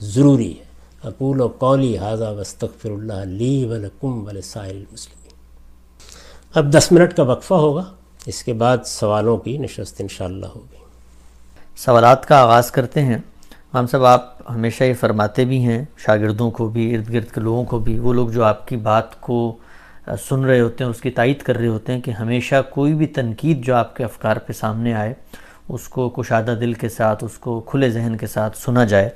ضروری 0.00 0.58
ہے۔ 0.58 0.64
اقول 1.04 1.40
و 1.40 1.48
قولی 1.48 1.98
حاضہ 1.98 2.34
وسطر 2.38 2.90
اللہ 2.90 3.24
لی 3.24 3.64
ولکم 3.64 4.26
ولسائر 4.26 4.74
المسلمین۔ 4.74 5.32
اب 6.54 6.72
دس 6.72 6.92
منٹ 6.92 7.14
کا 7.14 7.22
وقفہ 7.22 7.54
ہوگا۔ 7.54 7.84
اس 8.26 8.44
کے 8.44 8.52
بعد 8.52 8.78
سوالوں 8.84 9.36
کی 9.36 9.58
نشست 9.58 10.00
انشاءاللہ 10.00 10.46
ہوگی۔ 10.46 10.76
سوالات 11.76 12.26
کا 12.26 12.42
آغاز 12.42 12.70
کرتے 12.70 13.02
ہیں۔ 13.02 13.18
ہم 13.74 13.86
سب 13.86 14.04
آپ 14.04 14.50
ہمیشہ 14.50 14.84
یہ 14.84 14.94
فرماتے 14.94 15.44
بھی 15.44 15.58
ہیں، 15.58 15.84
شاگردوں 15.96 16.50
کو 16.50 16.68
بھی، 16.68 16.96
ارد 16.96 17.12
گرد 17.12 17.34
کے 17.34 17.40
لوگوں 17.40 17.64
کو 17.64 17.78
بھی، 17.78 17.98
وہ 17.98 18.12
لوگ 18.12 18.28
جو 18.28 18.44
آپ 18.44 18.68
کی 18.68 18.76
بات 18.76 19.20
کو 19.20 19.56
سن 20.28 20.44
رہے 20.44 20.60
ہوتے 20.60 20.84
ہیں، 20.84 20.90
اس 20.90 21.00
کی 21.00 21.10
تائید 21.10 21.42
کر 21.42 21.56
رہے 21.56 21.66
ہوتے 21.66 21.92
ہیں 21.92 22.00
کہ 22.00 22.10
ہمیشہ 22.10 22.54
کوئی 22.70 22.94
بھی 22.94 23.06
تنقید 23.06 23.64
جو 23.64 23.74
آپ 23.74 23.96
کے 23.96 24.04
افکار 24.04 24.36
پہ 24.36 24.52
سامنے 24.52 24.94
آئے، 24.94 25.14
اس 25.68 25.88
کو 25.88 26.08
کشادہ 26.08 26.54
دل 26.60 26.72
کے 26.72 26.88
ساتھ، 26.88 27.24
اس 27.24 27.38
کو 27.38 27.60
کھلے 27.60 27.90
ذہن 27.90 28.16
کے 28.16 28.26
ساتھ 28.26 28.58
سنا 28.58 28.84
جائے۔ 28.84 29.08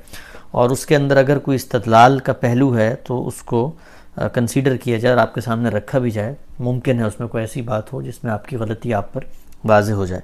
اور 0.51 0.69
اس 0.69 0.85
کے 0.85 0.95
اندر 0.95 1.17
اگر 1.17 1.39
کوئی 1.39 1.55
استدلال 1.55 2.19
کا 2.19 2.33
پہلو 2.33 2.77
ہے 2.77 2.95
تو 3.07 3.27
اس 3.27 3.41
کو 3.41 3.71
کنسیڈر 4.15 4.77
کیا 4.77 4.97
جائے 4.97 5.15
اور 5.15 5.21
آپ 5.21 5.33
کے 5.33 5.41
سامنے 5.41 5.69
رکھا 5.69 5.99
بھی 5.99 6.11
جائے۔ 6.11 6.35
ممکن 6.59 6.99
ہے 6.99 7.03
اس 7.03 7.19
میں 7.19 7.27
کوئی 7.27 7.43
ایسی 7.43 7.61
بات 7.61 7.93
ہو 7.93 8.01
جس 8.01 8.23
میں 8.23 8.31
آپ 8.31 8.47
کی 8.47 8.55
غلطی 8.55 8.93
آپ 8.93 9.13
پر 9.13 9.21
واضح 9.63 9.93
ہو 9.93 10.05
جائے۔ 10.05 10.21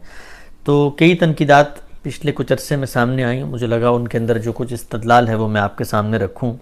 تو 0.64 0.90
کئی 0.90 1.16
تنقیدات 1.16 1.66
پچھلے 2.02 2.32
کچھ 2.32 2.54
عرصے 2.54 2.76
میں 2.76 2.88
سامنے 2.88 3.24
آئیں۔ 3.24 3.44
مجھے 3.44 3.68
لگا 3.68 3.90
ان 3.90 4.08
کے 4.08 4.18
اندر 4.18 4.38
جو 4.38 4.52
کچھ 4.54 4.74
استدلال 4.74 5.28
ہے 5.28 5.36
وہ 5.36 5.48
میں 5.48 5.62
آپ 5.62 5.78
کے 5.78 5.84
سامنے 5.84 6.18
رکھوں۔ 6.18 6.54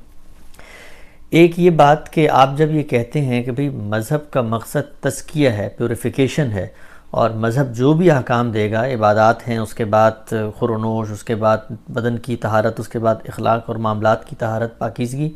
ایک 1.32 1.59
یہ 1.59 1.69
بات 1.69 2.11
کہ 2.13 2.30
آپ 2.30 2.57
جب 2.57 2.71
یہ 2.71 2.84
کہتے 2.84 3.21
ہیں 3.21 3.41
کہ 3.43 3.51
بھئی 3.51 3.69
مذہب 3.69 4.30
کا 4.32 4.41
مقصد 4.41 5.01
تسکیہ 5.03 5.49
ہے 5.49 5.67
پیوریفیکیشن 5.78 6.51
ہے، 6.51 6.67
اور 7.11 7.30
مذہب 7.30 7.73
جو 7.75 7.91
بھی 7.93 8.09
احکام 8.11 8.51
دے 8.51 8.69
گا، 8.71 8.86
عبادات 8.86 9.47
ہیں، 9.47 9.57
اس 9.57 9.73
کے 9.73 9.86
بعد 9.86 10.34
خورونوش 10.57 11.11
اس 11.11 11.23
کے 11.23 11.36
بعد 11.36 11.71
بدن 11.89 12.17
کی 12.17 12.36
تہارت 12.36 12.80
اس 12.80 12.88
کے 12.88 12.99
بعد 12.99 13.15
اخلاق 13.30 13.63
اور 13.67 13.75
معاملات 13.75 14.28
کی 14.30 14.36
تہارت 14.39 14.78
پاکیزگی، 14.80 15.30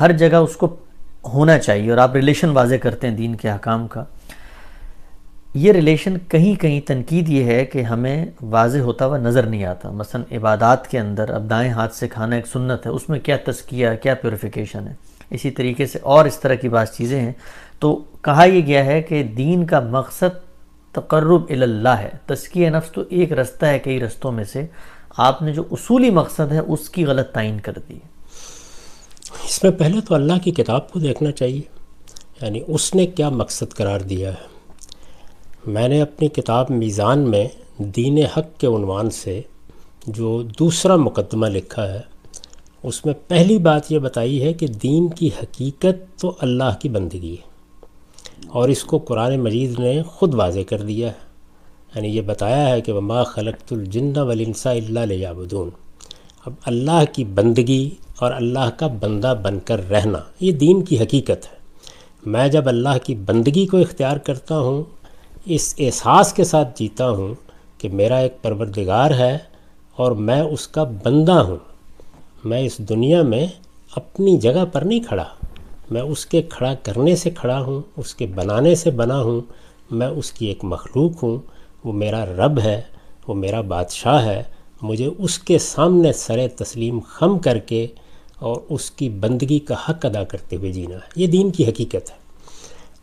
ہر 0.00 0.12
جگہ 0.18 0.36
اس 0.36 0.56
کو 0.56 0.74
ہونا 1.24 1.58
چاہیے، 1.58 1.90
اور 1.90 1.98
آپ 1.98 2.14
ریلیشن 2.16 2.50
واضح 2.50 2.74
کرتے 2.82 3.08
ہیں 3.08 3.16
دین 3.16 3.34
کے 3.34 3.50
احکام 3.50 3.86
کا۔ 3.88 4.04
یہ 5.54 5.72
ریلیشن 5.72 6.16
کہیں 6.28 6.54
کہیں 6.60 6.80
تنقید 6.86 7.28
یہ 7.28 7.44
ہے 7.44 7.64
کہ 7.64 7.82
ہمیں 7.82 8.26
واضح 8.50 8.78
ہوتا 8.80 9.06
ہوا 9.06 9.18
نظر 9.18 9.46
نہیں 9.46 9.64
آتا۔ 9.64 9.90
مثلا 9.92 10.36
عبادات 10.36 10.90
کے 10.90 10.98
اندر 10.98 11.30
اب 11.34 11.48
دائیں 11.50 11.70
ہاتھ 11.72 11.94
سے 11.94 12.08
کھانا 12.08 12.36
ایک 12.36 12.46
سنت 12.46 12.86
ہے، 12.86 12.90
اس 12.90 13.08
میں 13.08 13.18
کیا 13.20 13.36
تسکیہ 13.44 13.88
کیا 14.02 14.14
پیوریفیکیشن 14.14 14.86
ہے؟ 14.88 14.94
اسی 15.32 15.50
طریقے 15.50 15.86
سے 15.86 15.98
اور 16.02 16.24
اس 16.24 16.40
طرح 16.40 16.54
کی 16.54 16.68
بعض 16.68 16.90
چیزیں 16.90 17.20
ہیں۔ 17.20 17.32
تو 17.78 18.04
کہا 18.22 18.44
یہ 18.44 18.66
گیا 18.66 18.84
ہے 18.84 19.02
کہ 19.02 19.22
دین 19.22 19.66
کا 19.66 19.80
مقصد 19.80 20.52
تقرب 20.92 21.42
اللہ 21.50 21.88
ہے۔ 21.88 22.08
تسکیہ 22.26 22.70
نفس 22.70 22.92
تو 22.92 23.02
ایک 23.08 23.32
رستہ 23.32 23.66
ہے 23.66 23.78
کئی 23.78 24.00
رستوں 24.00 24.32
میں 24.32 24.44
سے۔ 24.44 24.66
آپ 25.16 25.42
نے 25.42 25.52
جو 25.52 25.62
اصولی 25.70 26.10
مقصد 26.10 26.52
ہے 26.52 26.58
اس 26.58 26.90
کی 26.90 27.06
غلط 27.06 27.30
تعین 27.30 27.60
کر 27.60 27.72
دی۔ 27.88 27.98
اس 29.44 29.62
میں 29.62 29.72
پہلے 29.72 30.00
تو 30.00 30.14
اللہ 30.14 30.32
کی 30.44 30.50
کتاب 30.50 30.92
کو 30.92 30.98
دیکھنا 30.98 31.32
چاہیے۔ 31.32 31.62
یعنی 32.42 32.60
اس 32.66 32.94
نے 32.94 33.06
کیا 33.06 33.28
مقصد 33.28 33.74
قرار 33.74 34.00
دیا 34.00 34.30
ہے۔ 34.30 34.52
میں 35.66 35.88
نے 35.88 36.02
اپنی 36.02 36.28
کتاب 36.28 36.66
میزان 36.70 37.18
میں 37.18 37.48
دین 37.78 38.18
حق 38.18 38.60
کے 38.60 38.66
عنوان 38.66 39.10
سے 39.10 39.42
جو 40.06 40.42
دوسرا 40.42 40.96
مقدمہ 40.96 41.46
لکھا 41.46 41.92
ہے 41.92 42.11
اس 42.82 43.06
میں 43.06 43.14
پہلی 43.28 43.58
بات 43.58 43.92
یہ 43.92 43.98
بتائی 43.98 44.42
ہے 44.42 44.52
کہ 44.52 44.66
دین 44.66 45.08
کی 45.08 45.30
حقیقت 45.42 46.20
تو 46.20 46.34
اللہ 46.40 46.76
کی 46.80 46.88
بندگی 46.88 47.36
ہے۔ 47.40 47.52
اور 48.48 48.68
اس 48.68 48.84
کو 48.84 48.98
قرآن 48.98 49.40
مجید 49.40 49.80
نے 49.80 50.02
خود 50.02 50.34
واضح 50.34 50.60
کر 50.68 50.78
دیا 50.78 51.08
ہے۔ 51.08 51.32
یعنی 51.94 52.08
یہ 52.08 52.20
بتایا 52.20 52.68
ہے 52.68 52.80
کہ 52.80 52.92
وما 52.92 53.22
خلقت 53.22 53.72
الجن 53.72 54.12
ولنسا 54.16 54.70
اللہ 54.70 55.00
لیابدون 55.00 55.70
اب 56.46 56.52
اللہ 56.64 57.04
کی 57.12 57.24
بندگی 57.24 57.90
اور 58.18 58.32
اللہ 58.32 58.70
کا 58.76 58.86
بندہ 58.86 59.34
بن 59.42 59.58
کر 59.60 59.90
رہنا، 59.90 60.18
یہ 60.40 60.52
دین 60.52 60.82
کی 60.84 60.98
حقیقت 60.98 61.52
ہے۔ 61.52 61.58
میں 62.26 62.48
جب 62.48 62.68
اللہ 62.68 62.98
کی 63.04 63.14
بندگی 63.14 63.66
کو 63.66 63.76
اختیار 63.76 64.16
کرتا 64.16 64.58
ہوں، 64.58 64.82
اس 65.44 65.74
احساس 65.78 66.32
کے 66.32 66.44
ساتھ 66.44 66.78
جیتا 66.78 67.10
ہوں 67.10 67.34
کہ 67.78 67.88
میرا 67.88 68.16
ایک 68.16 68.42
پروردگار 68.42 69.10
ہے 69.10 69.38
اور 69.96 70.12
میں 70.12 70.40
اس 70.40 70.68
کا 70.68 70.84
بندہ 71.04 71.32
ہوں۔ 71.32 71.71
میں 72.44 72.60
اس 72.60 72.78
دنیا 72.78 73.22
میں 73.22 73.46
اپنی 73.96 74.38
جگہ 74.38 74.64
پر 74.72 74.82
نہیں 74.82 75.00
کھڑا۔ 75.00 75.24
میں 75.90 76.02
اس 76.02 76.26
کے 76.26 76.42
کھڑا 76.42 76.74
کرنے 76.74 77.16
سے 77.16 77.30
کھڑا 77.30 77.60
ہوں، 77.60 77.82
اس 77.96 78.14
کے 78.14 78.26
بنانے 78.26 78.74
سے 78.74 78.90
بنا 78.90 79.22
ہوں۔ 79.22 79.40
میں 79.90 80.06
اس 80.06 80.32
کی 80.32 80.46
ایک 80.46 80.64
مخلوق 80.64 81.22
ہوں۔ 81.22 81.36
وہ 81.84 81.92
میرا 81.92 82.26
رب 82.26 82.60
ہے، 82.60 82.80
وہ 83.28 83.34
میرا 83.34 83.60
بادشاہ 83.60 84.24
ہے۔ 84.24 84.42
مجھے 84.82 85.08
اس 85.18 85.38
کے 85.38 85.58
سامنے 85.58 86.12
سر 86.12 86.48
تسلیم 86.56 86.98
خم 87.00 87.38
کر 87.38 87.58
کے 87.58 87.86
اور 88.38 88.56
اس 88.68 88.90
کی 88.90 89.08
بندگی 89.08 89.58
کا 89.58 89.74
حق 89.88 90.06
ادا 90.06 90.24
کرتے 90.24 90.56
ہوئے 90.56 90.72
جینا 90.72 90.94
ہے۔ 90.94 91.10
یہ 91.16 91.26
دین 91.26 91.50
کی 91.50 91.64
حقیقت 91.68 92.10
ہے۔ 92.10 92.16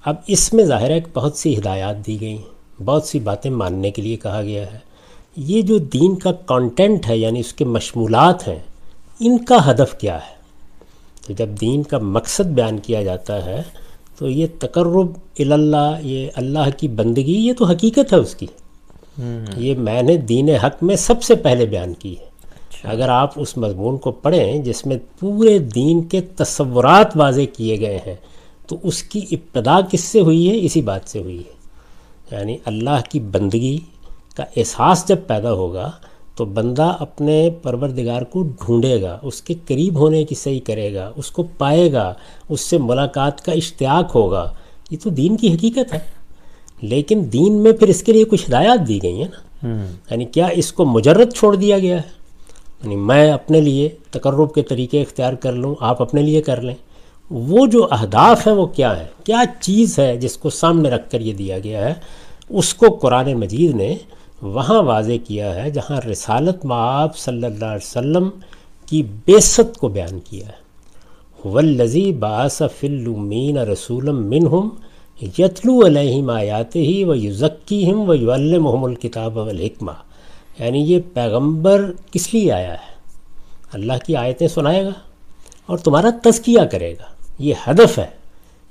اب 0.05 0.15
اس 0.27 0.53
میں 0.53 0.63
ظاہر 0.63 0.89
ہے 0.89 1.01
کہ 1.01 1.11
بہت 1.13 1.37
سی 1.37 1.57
ہدایات 1.57 2.07
دی 2.07 2.21
گئی 2.21 2.37
بہت 2.85 3.03
سی 3.03 3.19
باتیں 3.19 3.51
ماننے 3.51 3.91
کے 3.91 4.01
لیے 4.01 4.17
کہا 4.17 4.41
گیا 4.41 4.73
ہے۔ 4.73 4.79
یہ 5.35 5.61
جو 5.61 5.77
دین 5.77 6.15
کا 6.15 6.31
کانٹینٹ 6.31 7.07
ہے 7.07 7.17
یعنی 7.17 7.39
اس 7.39 7.53
کے 7.53 7.65
مشمولات 7.65 8.47
ہیں 8.47 8.59
ان 9.19 9.37
کا 9.37 9.71
ہدف 9.71 9.97
کیا 9.97 10.15
ہے؟ 10.15 10.39
تو 11.27 11.33
جب 11.33 11.49
دین 11.61 11.83
کا 11.83 11.97
مقصد 11.97 12.43
بیان 12.43 12.77
کیا 12.77 13.03
جاتا 13.03 13.45
ہے 13.45 13.61
تو 14.17 14.29
یہ 14.29 14.47
تقرب 14.59 15.07
اللہ 15.39 15.99
یہ 16.01 16.27
اللہ 16.35 16.77
کی 16.77 16.87
بندگی 16.87 17.47
یہ 17.47 17.53
تو 17.53 17.65
حقیقت 17.65 18.13
ہے 18.13 18.17
اس 18.17 18.35
کی۔ 18.35 18.45
یہ 19.57 19.75
میں 19.75 20.01
نے 20.01 20.15
دین 20.17 20.49
حق 20.49 20.83
میں 20.83 20.95
سب 20.95 21.23
سے 21.23 21.35
پہلے 21.35 21.65
بیان 21.65 21.93
کی 21.93 22.19
ہے۔ 22.19 22.23
اچھا۔ 22.23 22.89
اگر 22.89 23.09
آپ 23.09 23.31
اس 23.35 23.57
مضمون 23.57 23.97
کو 23.97 24.11
پڑھیں 24.11 24.57
جس 24.61 24.85
میں 24.85 24.97
پورے 25.19 25.59
دین 25.59 26.01
کے 26.01 26.21
تصورات 26.21 27.17
واضح 27.17 27.41
کیے 27.57 27.79
گئے 27.79 27.99
ہیں 28.07 28.15
تو 28.67 28.77
اس 28.83 29.03
کی 29.03 29.21
ابتدا 29.31 29.79
کس 29.91 30.03
سے 30.03 30.21
ہوئی 30.21 30.49
ہے؟ 30.49 30.65
اسی 30.65 30.81
بات 30.81 31.01
سے 31.05 31.19
ہوئی 31.19 31.39
ہے۔ 31.39 31.59
یعنی 32.31 32.57
اللہ 32.65 32.99
کی 33.09 33.19
بندگی 33.19 33.77
کا 34.35 34.43
احساس 34.57 35.07
جب 35.07 35.17
پیدا 35.27 35.51
ہوگا 35.51 35.91
تو 36.39 36.45
بندہ 36.45 36.95
اپنے 36.99 37.49
پروردگار 37.61 38.21
کو 38.21 38.43
ڈھونڈے 38.43 39.01
گا 39.01 39.19
اس 39.21 39.41
کے 39.41 39.53
قریب 39.67 39.95
ہونے 39.95 40.23
کی 40.23 40.35
صحیح 40.35 40.59
کرے 40.63 40.93
گا 40.93 41.11
اس 41.15 41.31
کو 41.31 41.43
پائے 41.57 41.93
گا 41.93 42.13
اس 42.49 42.61
سے 42.61 42.77
ملاقات 42.77 43.45
کا 43.45 43.51
اشتیاق 43.51 44.15
ہوگا۔ 44.15 44.53
یہ 44.91 44.97
تو 45.03 45.09
دین 45.09 45.37
کی 45.37 45.53
حقیقت 45.53 45.93
ہے۔ 45.93 45.99
لیکن 46.81 47.21
دین 47.33 47.53
میں 47.53 47.71
پھر 47.71 47.87
اس 47.87 48.03
کے 48.03 48.11
لیے 48.11 48.23
کچھ 48.23 48.49
ہدایات 48.49 48.87
دی 48.87 49.03
گئی 49.03 49.17
ہیں 49.17 49.27
نا۔ 49.31 49.67
یعنی 50.11 50.25
کیا 50.25 50.45
اس 50.45 50.73
کو 50.73 50.85
مجرد 50.85 51.33
چھوڑ 51.33 51.55
دیا 51.55 51.77
گیا 51.79 51.95
ہے؟ 51.95 52.01
یعنی 52.83 52.95
میں 52.95 53.31
اپنے 53.31 53.61
لیے 53.61 53.89
تقرب 54.11 54.53
کے 54.53 54.61
طریقے 54.61 55.01
اختیار 55.01 55.33
کر 55.33 55.51
لوں 55.51 55.75
آپ 55.79 56.01
اپنے 56.01 56.21
لیے 56.21 56.41
کر 56.41 56.61
لیں۔ 56.61 56.75
وہ 57.31 57.67
جو 57.67 57.87
اہداف 57.91 58.47
ہیں 58.47 58.53
وہ 58.53 58.65
کیا 58.65 58.99
ہے 58.99 59.05
کیا 59.23 59.43
چیز 59.61 59.99
ہے 59.99 60.17
جس 60.17 60.37
کو 60.37 60.49
سامنے 60.49 60.89
رکھ 60.89 61.11
کر 61.11 61.21
یہ 61.21 61.33
دیا 61.33 61.59
گیا 61.59 61.85
ہے؟ 61.85 61.93
اس 62.49 62.73
کو 62.73 62.85
قرآن 62.89 63.33
مجید 63.33 63.75
نے 63.75 63.95
وہاں 64.41 64.83
واضح 64.83 65.11
کیا 65.27 65.55
ہے، 65.55 65.69
جہاں 65.69 66.07
رسالت 66.07 66.65
معاب 66.65 67.17
صلی 67.17 67.45
اللہ 67.45 67.65
علیہ 67.65 67.87
وسلم 67.87 68.29
کی 68.85 69.03
بیست 69.25 69.77
کو 69.77 69.87
بیان 69.87 70.19
کیا 70.19 70.47
ہے۔ 70.47 70.69
ولزی 71.49 72.11
باس 72.11 72.61
فلمین 72.79 73.57
رسول 73.57 74.11
منہم 74.11 74.69
یتلو 75.21 75.85
علیہم 75.85 76.29
آیات 76.29 76.75
ہی 76.75 77.03
و 77.03 77.15
یوزکی 77.15 77.91
ہم 77.91 78.09
و 78.09 78.13
یعلمہم 78.13 78.83
الکتاب 78.83 79.37
والحکمہ 79.37 79.91
یعنی 80.59 80.79
یہ 80.79 80.99
پیغمبر 81.13 81.91
کس 82.11 82.33
لیے 82.33 82.51
آیا 82.51 82.73
ہے؟ 82.73 82.93
اللہ 83.73 83.93
کی 84.05 84.15
آیتیں 84.15 84.47
سنائے 84.47 84.85
گا 84.85 84.93
اور 85.65 85.77
تمہارا 85.77 86.09
تزکیہ 86.23 86.61
کرے 86.71 86.93
گا۔ 86.93 87.03
یہ 87.39 87.53
ہدف 87.67 87.99
ہے، 87.99 88.07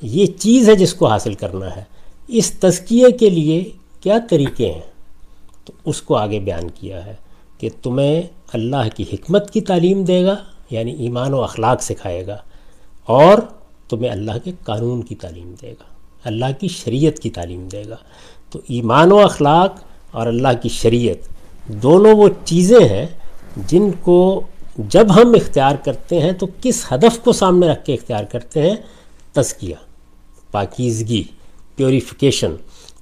یہ 0.02 0.26
چیز 0.26 0.68
ہے 0.68 0.74
جس 0.74 0.94
کو 0.94 1.06
حاصل 1.06 1.34
کرنا 1.34 1.76
ہے۔ 1.76 1.82
اس 2.28 2.50
تزکیے 2.50 3.12
کے 3.12 3.30
لیے 3.30 3.70
کیا 4.00 4.18
طریقے 4.30 4.72
ہیں؟ 4.72 4.97
تو 5.68 5.72
اس 5.84 6.00
کو 6.02 6.16
آگے 6.16 6.38
بیان 6.40 6.68
کیا 6.74 7.04
ہے 7.06 7.14
کہ 7.58 7.68
تمہیں 7.82 8.22
اللہ 8.52 8.88
کی 8.96 9.04
حکمت 9.12 9.50
کی 9.50 9.60
تعلیم 9.60 10.04
دے 10.04 10.24
گا 10.24 10.34
یعنی 10.70 10.92
ایمان 10.94 11.34
و 11.34 11.42
اخلاق 11.42 11.82
سکھائے 11.82 12.26
گا، 12.26 12.36
اور 13.08 13.38
تمہیں 13.88 14.10
اللہ 14.10 14.38
کے 14.44 14.52
قانون 14.64 15.02
کی 15.02 15.14
تعلیم 15.14 15.52
دے 15.62 15.70
گا، 15.70 15.84
اللہ 16.24 16.52
کی 16.60 16.68
شریعت 16.68 17.18
کی 17.18 17.30
تعلیم 17.30 17.66
دے 17.72 17.82
گا۔ 17.88 17.96
تو 18.50 18.60
ایمان 18.68 19.12
و 19.12 19.18
اخلاق 19.18 19.80
اور 20.10 20.26
اللہ 20.26 20.60
کی 20.62 20.68
شریعت 20.68 21.28
دونوں 21.82 22.14
وہ 22.16 22.28
چیزیں 22.44 22.88
ہیں 22.88 23.06
جن 23.68 23.90
کو 24.02 24.18
جب 24.90 25.14
ہم 25.14 25.34
اختیار 25.34 25.76
کرتے 25.84 26.20
ہیں 26.20 26.32
تو 26.32 26.46
کس 26.62 26.84
ہدف 26.92 27.18
کو 27.24 27.32
سامنے 27.32 27.68
رکھ 27.68 27.84
کے 27.84 27.94
اختیار 27.94 28.24
کرتے 28.24 28.62
ہیں؟ 28.62 28.76
تزکیہ، 29.32 29.74
پاکیزگی، 30.50 31.22
پیوریفیکیشن۔ 31.76 32.54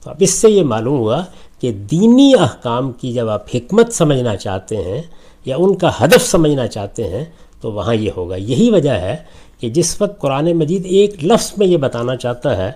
تو 0.02 0.10
اب 0.10 0.16
اس 0.20 0.30
سے 0.30 0.50
یہ 0.50 0.62
معلوم 0.64 0.98
ہوا 0.98 1.22
کہ 1.60 1.72
دینی 1.72 2.32
احکام 2.38 2.92
کی 2.92 3.12
جب 3.12 3.28
آپ 3.28 3.44
حکمت 3.54 3.92
سمجھنا 3.92 4.36
چاہتے 4.36 4.76
ہیں 4.76 5.02
یا 5.44 5.56
ان 5.56 5.74
کا 5.74 5.90
ہدف 6.04 6.30
سمجھنا 6.30 6.66
چاہتے 6.66 7.08
ہیں 7.08 7.24
تو 7.60 7.72
وہاں 7.72 7.94
یہ 7.94 8.10
ہوگا۔ 8.16 8.36
یہی 8.36 8.70
وجہ 8.70 8.90
ہے 8.90 9.16
کہ 9.60 9.70
جس 9.70 10.02
وقت 10.02 10.20
قرآن 10.20 10.52
مجید 10.52 10.86
ایک 10.86 11.24
لفظ 11.24 11.52
میں 11.56 11.66
یہ 11.66 11.76
بتانا 11.76 12.16
چاہتا 12.16 12.56
ہے 12.56 12.72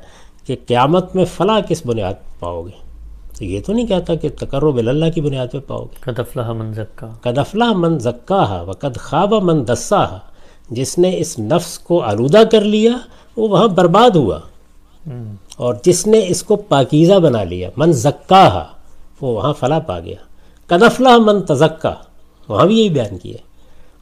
کہ 0.46 0.56
قیامت 0.66 1.16
میں 1.16 1.24
فلاں 1.24 1.60
کس 1.68 1.86
بنیاد 1.86 2.14
پہ 2.14 2.40
پاؤ 2.40 2.62
گے 2.62 2.90
تو 3.38 3.44
یہ 3.44 3.60
تو 3.66 3.72
نہیں 3.72 3.86
کہتا 3.86 4.14
کہ 4.14 4.28
تقرب 4.38 4.76
اللہ 4.76 5.10
کی 5.14 5.20
بنیاد 5.20 5.46
پہ 5.52 5.58
پاؤ 5.66 5.84
گے۔ 5.84 5.94
قد 6.00 6.18
افلح 6.18 6.52
من 6.52 6.72
زکا۔ 6.74 7.08
قد 7.22 7.38
افلاح 7.38 7.72
من 7.72 7.98
زکا 7.98 8.62
و 8.66 8.70
قد 8.72 8.96
خواب 8.96 9.34
من 9.34 9.68
دسا 9.68 10.04
جس 10.70 10.98
نے 10.98 11.16
اس 11.18 11.38
نفس 11.38 11.78
کو 11.78 12.02
آلودہ 12.02 12.42
کر 12.52 12.60
لیا 12.60 12.92
وہ 13.36 13.48
وہاں 13.48 13.68
برباد 13.68 14.16
ہوا۔ 14.16 14.38
اور 15.60 15.74
جس 15.84 16.06
نے 16.06 16.24
اس 16.28 16.42
کو 16.42 16.56
پاکیزہ 16.56 17.12
بنا 17.12 17.44
لیا، 17.44 17.70
من 17.76 17.92
زکا 17.92 18.64
وہ 19.20 19.28
وہاں 19.28 19.52
فلاح 19.52 19.78
پا 19.78 20.00
گیا۔ 20.00 20.14
قد 20.66 20.82
افلاح 20.82 21.16
من 21.16 21.42
تزکا، 21.42 21.94
وہاں 22.48 22.66
بھی 22.66 22.78
یہی 22.78 22.88
بیان 22.88 23.18
کیا 23.18 23.36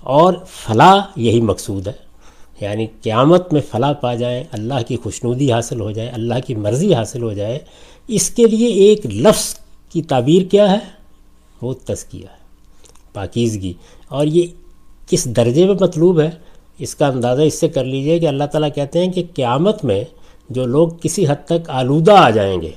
اور 0.01 0.35
فلاح 0.47 0.99
یہی 1.17 1.41
مقصود 1.41 1.87
ہے۔ 1.87 1.93
یعنی 2.61 2.87
قیامت 3.03 3.53
میں 3.53 3.61
فلاح 3.71 3.93
پا 3.93 4.15
جائیں، 4.15 4.45
اللہ 4.53 4.75
کی 4.89 4.97
خوشنودی 4.97 5.53
حاصل 5.53 5.81
ہو 5.81 5.91
جائے، 5.91 6.09
اللہ 6.09 6.35
کی 6.47 6.55
مرضی 6.55 6.95
حاصل 6.95 7.23
ہو 7.23 7.33
جائے۔ 7.33 7.59
اس 8.09 8.31
کے 8.31 8.45
لیے 8.45 8.67
ایک 8.67 9.07
لفظ 9.07 9.57
کی 9.93 10.03
تعبیر 10.03 10.43
کیا 10.43 10.71
ہے؟ 10.71 10.79
وہ 11.63 11.75
تزکیہ 11.85 12.23
ہے، 12.23 12.37
پاکیزگی۔ 13.13 13.73
اور 14.09 14.27
یہ 14.27 14.47
کس 15.09 15.25
درجے 15.25 15.67
میں 15.67 15.75
مطلوب 15.81 16.21
ہے؟ 16.21 16.31
اس 16.79 16.95
کا 16.95 17.07
اندازہ 17.07 17.43
اس 17.43 17.61
سے 17.61 17.69
کر 17.69 17.85
لیجیے 17.85 18.19
کہ 18.19 18.29
اللہ 18.29 18.45
تعالیٰ 18.45 18.69
کہتے 18.75 19.05
ہیں 19.05 19.13
کہ 19.13 19.23
قیامت 19.35 19.85
میں 19.85 20.05
جو 20.51 20.67
لوگ 20.67 20.89
کسی 21.03 21.27
حد 21.29 21.47
تک 21.47 21.71
آلودہ 21.71 22.13
آ 22.13 22.31
جائیں 22.31 22.61
گے۔ 22.61 22.71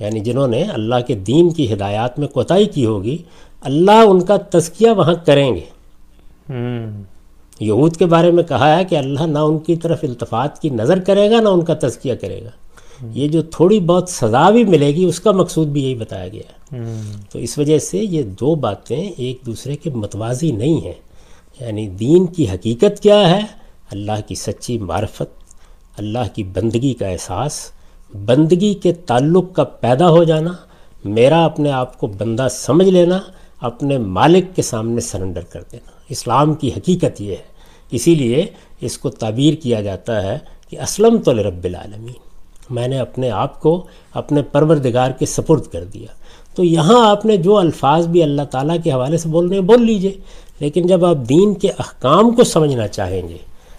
یعنی 0.00 0.20
جنہوں 0.20 0.48
نے 0.48 0.62
اللہ 0.62 0.94
کے 1.06 1.14
دین 1.14 1.50
کی 1.50 1.72
ہدایات 1.72 2.18
میں 2.18 2.28
کوتاہی 2.28 2.64
کی 2.64 2.86
ہوگی 2.86 3.18
اللہ 3.60 3.90
ان 3.90 4.24
کا 4.24 4.36
تزکیہ 4.36 4.90
وہاں 4.90 5.14
کریں 5.26 5.54
گے۔ 5.54 5.60
یہود 7.60 7.96
کے 7.96 8.06
بارے 8.06 8.30
میں 8.30 8.42
کہا 8.42 8.78
ہے 8.78 8.84
کہ 8.84 8.96
اللہ 8.96 9.20
نہ 9.20 9.38
ان 9.38 9.58
کی 9.58 9.76
طرف 9.76 9.98
التفات 10.02 10.62
کی 10.62 10.68
نظر 10.68 10.98
کرے 10.98 11.30
گا 11.30 11.40
نہ 11.40 11.48
ان 11.48 11.64
کا 11.64 11.74
تزکیہ 11.74 12.14
کرے 12.14 12.44
گا۔ 12.44 12.50
یہ 13.12 13.28
جو 13.28 13.42
تھوڑی 13.42 13.80
بہت 13.80 14.08
سزا 14.08 14.50
بھی 14.50 14.64
ملے 14.64 14.94
گی 14.94 15.04
اس 15.04 15.20
کا 15.20 15.32
مقصود 15.32 15.66
بھی 15.68 15.84
یہی 15.84 15.94
بتایا 15.94 16.28
گیا۔ 16.28 16.72
ہے 16.72 16.78
تو 17.32 17.38
اس 17.38 17.58
وجہ 17.58 17.78
سے 17.78 17.98
یہ 17.98 18.22
دو 18.22 18.54
باتیں 18.54 19.10
ایک 19.16 19.38
دوسرے 19.46 19.76
کے 19.76 19.90
متوازی 19.90 20.50
نہیں 20.50 20.84
ہیں۔ 20.84 20.92
یعنی 21.60 21.88
دین 21.88 22.26
کی 22.26 22.44
حقیقت 22.48 23.02
کیا 23.02 23.30
ہے؟ 23.30 23.40
اللہ 23.90 24.12
کی 24.26 24.34
سچی 24.34 24.78
معرفت 24.78 25.37
اللہ 25.98 26.34
کی 26.34 26.44
بندگی 26.44 26.94
کا 26.94 27.06
احساس، 27.06 27.70
بندگی 28.24 28.74
کے 28.74 28.92
تعلق 28.92 29.44
کا 29.52 29.64
پیدا 29.64 30.10
ہو 30.10 30.24
جانا، 30.24 30.52
میرا 31.04 31.44
اپنے 31.44 31.70
آپ 31.70 31.98
کو 31.98 32.06
بندہ 32.06 32.48
سمجھ 32.50 32.88
لینا، 32.88 33.18
اپنے 33.60 33.98
مالک 33.98 34.56
کے 34.56 34.62
سامنے 34.62 35.00
سرنڈر 35.00 35.40
کر 35.40 35.62
دینا۔ 35.72 35.90
اسلام 36.08 36.54
کی 36.54 36.68
حقیقت 36.68 37.20
یہ 37.20 37.30
ہے۔ 37.30 37.58
اسی 37.90 38.14
لیے 38.14 38.46
اس 38.80 38.98
کو 38.98 39.10
تعبیر 39.10 39.54
کیا 39.54 39.82
جاتا 39.82 40.22
ہے 40.22 40.38
کہ 40.68 40.80
اسلم 40.80 41.18
تو 41.18 41.34
رب 41.34 41.64
العالمین۔ 41.64 42.14
میں 42.70 42.88
نے 42.88 42.98
اپنے 42.98 43.30
آپ 43.30 43.60
کو 43.60 43.86
اپنے 44.14 44.42
پروردگار 44.42 45.10
کے 45.10 45.26
سپرد 45.26 45.62
کر 45.62 45.84
دیا۔ 45.84 46.06
تو 46.54 46.64
یہاں 46.64 47.10
آپ 47.10 47.26
نے 47.26 47.36
جو 47.36 47.56
الفاظ 47.56 48.06
بھی 48.06 48.22
اللہ 48.22 48.42
تعالیٰ 48.42 48.76
کے 48.84 48.92
حوالے 48.92 49.18
سے 49.18 49.28
بولنے 49.28 49.60
بول 49.60 49.86
لیجیے۔ 49.86 50.12
لیکن 50.60 50.86
جب 50.86 51.04
آپ 51.04 51.16
دین 51.28 51.54
کے 51.54 51.68
احکام 51.68 52.30
کو 52.30 52.44
سمجھنا 52.44 52.88
چاہیں 52.88 53.28
گے 53.28 53.36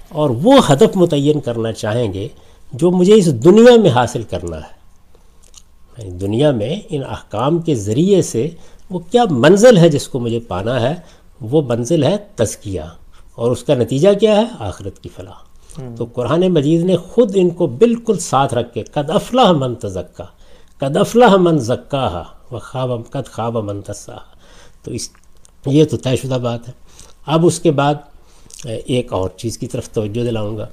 اور 0.09 0.29
وہ 0.29 0.53
ہدف 0.71 0.95
متعین 0.95 1.39
کرنا 1.39 1.71
چاہیں 1.71 2.13
گے 2.13 2.27
جو 2.73 2.91
مجھے 2.91 3.13
اس 3.13 3.43
دنیا 3.43 3.81
میں 3.81 3.89
حاصل 3.89 4.23
کرنا 4.23 4.57
ہے۔ 4.57 4.79
یعنی 5.97 6.17
دنیا 6.17 6.51
میں 6.51 6.75
ان 6.89 7.01
احکام 7.09 7.59
کے 7.59 7.75
ذریعے 7.75 8.21
سے 8.21 8.49
وہ 8.89 8.99
کیا 8.99 9.23
منزل 9.29 9.77
ہے 9.77 9.89
جس 9.89 10.07
کو 10.07 10.19
مجھے 10.19 10.39
پانا 10.39 10.81
ہے 10.81 10.93
وہ 11.41 11.61
منزل 11.61 12.03
ہے 12.03 12.17
تزکیہ۔ 12.35 12.81
اور 13.35 13.51
اس 13.51 13.63
کا 13.63 13.75
نتیجہ 13.75 14.09
کیا 14.19 14.35
ہے؟ 14.35 14.45
آخرت 14.59 14.99
کی 14.99 15.09
فلاح۔ 15.15 15.33
تو 15.95 16.05
قرآن 16.13 16.47
مجید 16.47 16.83
نے 16.85 16.97
خود 16.97 17.31
ان 17.35 17.49
کو 17.49 17.67
بالکل 17.67 18.19
ساتھ 18.19 18.53
رکھ 18.53 18.73
کے 18.73 18.83
قد 18.83 19.09
افلاح 19.09 19.51
من 19.51 19.75
تزکا 19.75 20.25
قد 20.79 20.97
افلاح 20.97 21.35
من 21.35 21.59
زکا 21.59 22.23
و 22.51 22.59
خواب 22.59 23.01
قد 23.09 23.31
خواب 23.31 23.57
من 23.57 23.81
تسا 23.81 24.15
تو 24.83 24.91
اس 24.91 25.09
یہ 25.65 25.85
تو 25.85 25.97
طے 25.97 26.15
شدہ 26.15 26.37
بات 26.43 26.67
ہے۔ 26.67 26.73
اب 27.25 27.45
اس 27.45 27.59
کے 27.59 27.71
بعد 27.71 27.95
ایک 28.65 29.13
اور 29.13 29.29
چیز 29.37 29.57
کی 29.57 29.67
طرف 29.67 29.89
توجہ 29.89 30.23
دلاؤں 30.23 30.57
گا۔ 30.57 30.67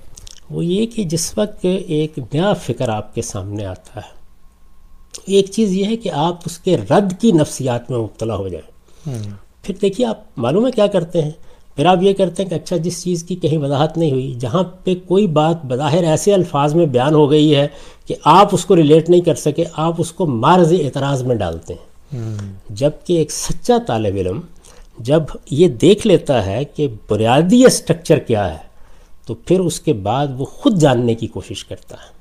وہ 0.51 0.65
یہ 0.65 0.87
کہ 0.87 1.05
جس 1.05 1.39
وقت 1.39 1.67
ایک 1.87 2.19
نیا 2.33 2.53
فکر 2.53 2.89
آپ 2.89 3.15
کے 3.15 3.23
سامنے 3.23 3.67
آتا 3.67 3.97
ہے 3.97 4.17
ایک 5.27 5.51
چیز 5.51 5.73
یہ 5.73 5.85
ہے 5.85 5.97
کہ 5.97 6.11
آپ 6.11 6.37
اس 6.47 6.59
کے 6.59 6.77
رد 6.91 7.21
کی 7.21 7.33
نفسیات 7.33 7.91
میں 7.91 7.99
مبتلا 7.99 8.37
ہو 8.37 8.49
جائیں۔ 8.49 8.71
پھر 9.63 9.75
دیکھیے 9.83 10.07
آپ 10.07 10.19
معلوم 10.37 10.67
ہے 10.67 10.71
کیا 10.71 10.87
کرتے 10.87 11.23
ہیں؟ 11.23 11.31
پھر 11.77 11.87
آپ 11.87 11.99
یہ 12.01 12.13
کرتے 12.13 12.43
ہیں 12.43 12.51
کہ 12.51 12.55
اچھا 12.55 12.77
جس 12.77 13.05
چیز 13.05 13.25
کی 13.25 13.37
کہیں 13.37 13.59
وضاحت 13.59 13.99
نہیں 13.99 14.13
ہوئی 14.13 14.35
جہاں 14.41 14.63
پہ 14.63 14.95
کوئی 15.07 15.27
بات 15.27 15.65
بظاہر 15.65 16.05
ایسے 16.05 16.35
الفاظ 16.35 16.75
میں 16.75 16.87
بیان 16.87 17.15
ہو 17.15 17.31
گئی 17.31 17.57
ہے 17.57 17.69
کہ 18.07 18.15
آپ 18.25 18.49
اس 18.53 18.65
کو 18.65 18.77
ریلیٹ 18.77 19.11
نہیں 19.11 19.21
کر 19.21 19.35
سکے 19.35 19.65
آپ 19.73 19.95
اس 19.99 20.13
کو 20.13 20.27
مارز 20.27 20.73
اعتراض 20.73 21.23
میں 21.23 21.37
ڈالتے 21.37 21.75
ہیں۔ 21.75 22.37
جبکہ 22.71 23.13
ایک 23.13 23.31
سچا 23.31 23.77
طالب 23.87 24.17
علم 24.17 24.41
جب 24.99 25.23
یہ 25.51 25.69
دیکھ 25.69 26.07
لیتا 26.07 26.47
ہے 26.47 26.65
کہ 26.65 26.89
بنیادی 27.11 27.65
اسٹرکچر 27.65 28.19
کیا 28.19 28.53
ہے 28.53 28.67
تو 29.27 29.35
پھر 29.35 29.61
اس 29.61 29.81
کے 29.81 29.93
بعد 29.93 30.27
وہ 30.39 30.45
خود 30.45 30.79
جاننے 30.79 31.15
کی 31.15 31.27
کوشش 31.27 31.65
کرتا 31.65 31.95
ہے۔ 31.95 32.17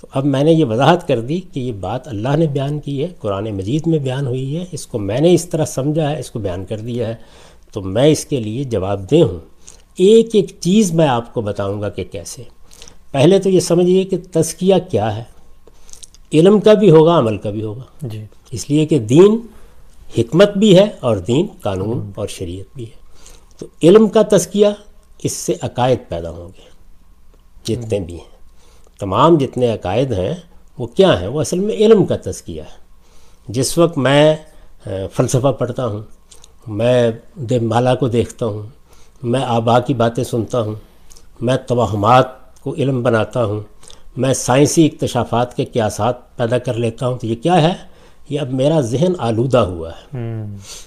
تو 0.00 0.06
اب 0.14 0.24
میں 0.24 0.44
نے 0.44 0.52
یہ 0.52 0.64
وضاحت 0.64 1.08
کر 1.08 1.20
دی 1.20 1.40
کہ 1.52 1.60
یہ 1.60 1.72
بات 1.72 2.08
اللہ 2.08 2.36
نے 2.36 2.46
بیان 2.46 2.78
کی 2.78 3.02
ہے 3.02 3.08
قرآن 3.18 3.44
مجید 3.44 3.86
میں 3.86 3.98
بیان 3.98 4.26
ہوئی 4.26 4.56
ہے۔ 4.56 4.64
اس 4.72 4.86
کو 4.86 4.98
میں 4.98 5.20
نے 5.20 5.34
اس 5.34 5.48
طرح 5.48 5.64
سمجھا 5.64 6.10
ہے 6.10 6.20
اس 6.20 6.30
کو 6.30 6.38
بیان 6.38 6.64
کر 6.64 6.78
دیا 6.78 7.08
ہے۔ 7.08 7.14
تو 7.72 7.82
میں 7.82 8.06
اس 8.06 8.26
کے 8.26 8.40
لیے 8.40 8.64
جواب 8.64 9.10
دے 9.10 9.22
ہوں۔ 9.22 9.38
ایک 9.96 10.28
ایک 10.32 10.46
چیز 10.60 10.92
میں 10.92 11.08
آپ 11.08 11.34
کو 11.34 11.40
بتاؤں 11.40 11.82
گا 11.82 11.88
کہ 11.88 12.04
کیسے۔ 12.04 12.42
پہلے 13.12 13.38
تو 13.38 13.48
یہ 13.48 13.60
سمجھیے 13.60 14.04
کہ 14.04 14.16
تزکیہ 14.32 14.74
کیا 14.90 15.16
ہے۔ 15.16 15.22
علم 16.32 16.60
کا 16.60 16.72
بھی 16.72 16.90
ہوگا 16.90 17.18
عمل 17.18 17.36
کا 17.36 17.50
بھی 17.50 17.62
ہوگا۔ 17.62 17.82
جی۔ 18.02 18.24
اس 18.50 18.70
لیے 18.70 18.86
کہ 18.86 18.98
دین 18.98 19.38
حکمت 20.18 20.56
بھی 20.56 20.78
ہے 20.78 20.86
اور 21.00 21.16
دین، 21.16 21.46
قانون 21.60 22.10
اور 22.14 22.28
شریعت 22.28 22.74
بھی 22.74 22.84
ہے۔ 22.84 22.96
تو 23.58 23.66
علم 23.82 24.08
کا 24.08 24.22
تزکیہ 24.30 24.68
اس 25.22 25.32
سے 25.32 25.54
عقائد 25.62 25.98
پیدا 26.08 26.30
ہوں 26.30 26.48
گے۔ 26.48 26.74
جتنے 27.64 28.00
بھی 28.00 28.14
ہیں۔ 28.14 28.34
تمام 28.98 29.38
جتنے 29.38 29.74
عقائد 29.74 30.12
ہیں، 30.12 30.34
وہ 30.78 30.86
کیا 30.86 31.20
ہیں؟ 31.20 31.28
وہ 31.28 31.40
اصل 31.40 31.58
میں 31.58 31.74
علم 31.74 32.04
کا 32.04 32.16
تزکیہ 32.22 32.62
ہے۔ 32.62 32.84
جس 33.48 33.78
وقت 33.78 33.98
میں 33.98 34.36
فلسفہ 35.12 35.52
پڑھتا 35.52 35.86
ہوں، 35.86 36.02
میں 36.66 37.10
دیو 37.34 37.62
مالا 37.62 37.94
کو 37.94 38.08
دیکھتا 38.08 38.46
ہوں، 38.46 38.62
میں 39.22 39.44
آبا 39.44 39.80
کی 39.80 39.94
باتیں 39.94 40.24
سنتا 40.24 40.60
ہوں، 40.60 40.74
میں 41.40 41.56
توہمات 41.56 42.60
کو 42.62 42.74
علم 42.74 43.02
بناتا 43.02 43.44
ہوں، 43.44 43.60
میں 44.16 44.34
سائنسی 44.34 44.86
اکتشافات 44.86 45.56
کے 45.56 45.64
قیاسات 45.64 46.36
پیدا 46.36 46.58
کر 46.58 46.74
لیتا 46.74 47.08
ہوں، 47.08 47.18
تو 47.18 47.26
یہ 47.26 47.34
کیا 47.34 47.62
ہے؟ 47.62 47.93
یہ 48.28 48.40
اب 48.40 48.52
میرا 48.52 48.80
ذہن 48.80 49.12
آلودہ 49.18 49.58
ہوا 49.58 49.90
ہے۔ 49.90 50.16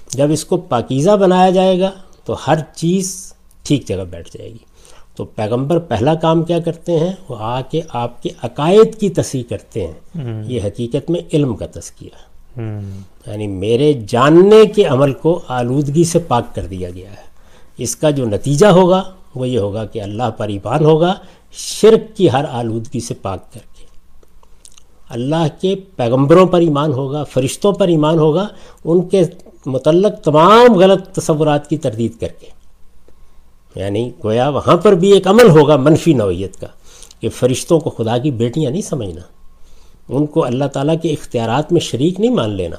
جب 0.09 0.31
اس 0.31 0.45
کو 0.45 0.57
پاکیزہ 0.57 1.11
بنایا 1.11 1.49
جائے 1.49 1.79
گا 1.79 1.91
تو 2.25 2.35
ہر 2.47 2.55
چیز 2.75 3.33
ٹھیک 3.63 3.87
جگہ 3.87 4.03
بیٹھ 4.09 4.29
جائے 4.37 4.49
گی۔ 4.49 4.57
تو 5.15 5.25
پیغمبر 5.25 5.79
پہلا 5.79 6.13
کام 6.15 6.43
کیا 6.43 6.59
کرتے 6.59 6.99
ہیں؟ 6.99 7.13
وہ 7.29 7.35
آ 7.39 7.61
کے 7.61 7.81
آپ 7.89 8.23
کے 8.23 8.29
عقائد 8.43 8.95
کی 8.99 9.09
تصحیح 9.09 9.43
کرتے 9.49 9.87
ہیں۔ 9.87 10.21
یہ 10.47 10.59
حقیقت 10.65 11.09
میں 11.09 11.19
علم 11.33 11.55
کا 11.55 11.65
تذکیہ 11.71 12.09
ہے۔ 12.15 12.37
یعنی 13.27 13.47
میرے 13.47 13.93
جاننے 14.07 14.65
کے 14.65 14.83
عمل 14.83 15.13
کو 15.13 15.41
آلودگی 15.47 16.03
سے 16.03 16.19
پاک 16.19 16.55
کر 16.55 16.65
دیا 16.65 16.89
گیا 16.89 17.09
ہے۔ 17.09 17.27
اس 17.77 17.95
کا 17.95 18.09
جو 18.09 18.25
نتیجہ 18.25 18.67
ہوگا 18.67 19.03
وہ 19.35 19.49
یہ 19.49 19.59
ہوگا 19.59 19.85
کہ 19.85 20.01
اللہ 20.01 20.29
پر 20.37 20.47
ایمان 20.47 20.85
ہوگا 20.85 21.13
شرک 21.51 22.17
کی 22.17 22.31
ہر 22.31 22.45
آلودگی 22.51 22.99
سے 22.99 23.13
پاک 23.13 23.53
کر 23.53 23.59
کے۔ 23.59 23.76
اللہ 25.09 25.47
کے 25.61 25.75
پیغمبروں 25.95 26.47
پر 26.47 26.59
ایمان 26.59 26.93
ہوگا 26.93 27.23
فرشتوں 27.23 27.73
پر 27.73 27.87
ایمان 27.87 28.19
ہوگا 28.19 28.47
ان 28.85 29.01
کے 29.01 29.23
متعلق 29.65 30.23
تمام 30.23 30.73
غلط 30.73 31.07
تصورات 31.07 31.69
کی 31.69 31.77
تردید 31.77 32.19
کر 32.19 32.27
کے۔ 32.27 32.47
یعنی 33.75 34.11
گویا 34.23 34.49
وہاں 34.49 34.77
پر 34.77 34.93
بھی 34.93 35.11
ایک 35.13 35.27
عمل 35.27 35.49
ہوگا 35.49 35.75
منفی 35.75 36.13
نوعیت 36.13 36.59
کا 36.59 36.67
کہ 37.19 37.29
فرشتوں 37.29 37.79
کو 37.79 37.89
خدا 37.89 38.17
کی 38.17 38.31
بیٹیاں 38.31 38.71
نہیں 38.71 38.81
سمجھنا 38.81 39.21
ان 40.09 40.25
کو 40.25 40.45
اللہ 40.45 40.65
تعالیٰ 40.65 40.95
کے 41.01 41.09
اختیارات 41.09 41.71
میں 41.71 41.81
شریک 41.81 42.19
نہیں 42.19 42.31
مان 42.31 42.49
لینا۔ 42.49 42.75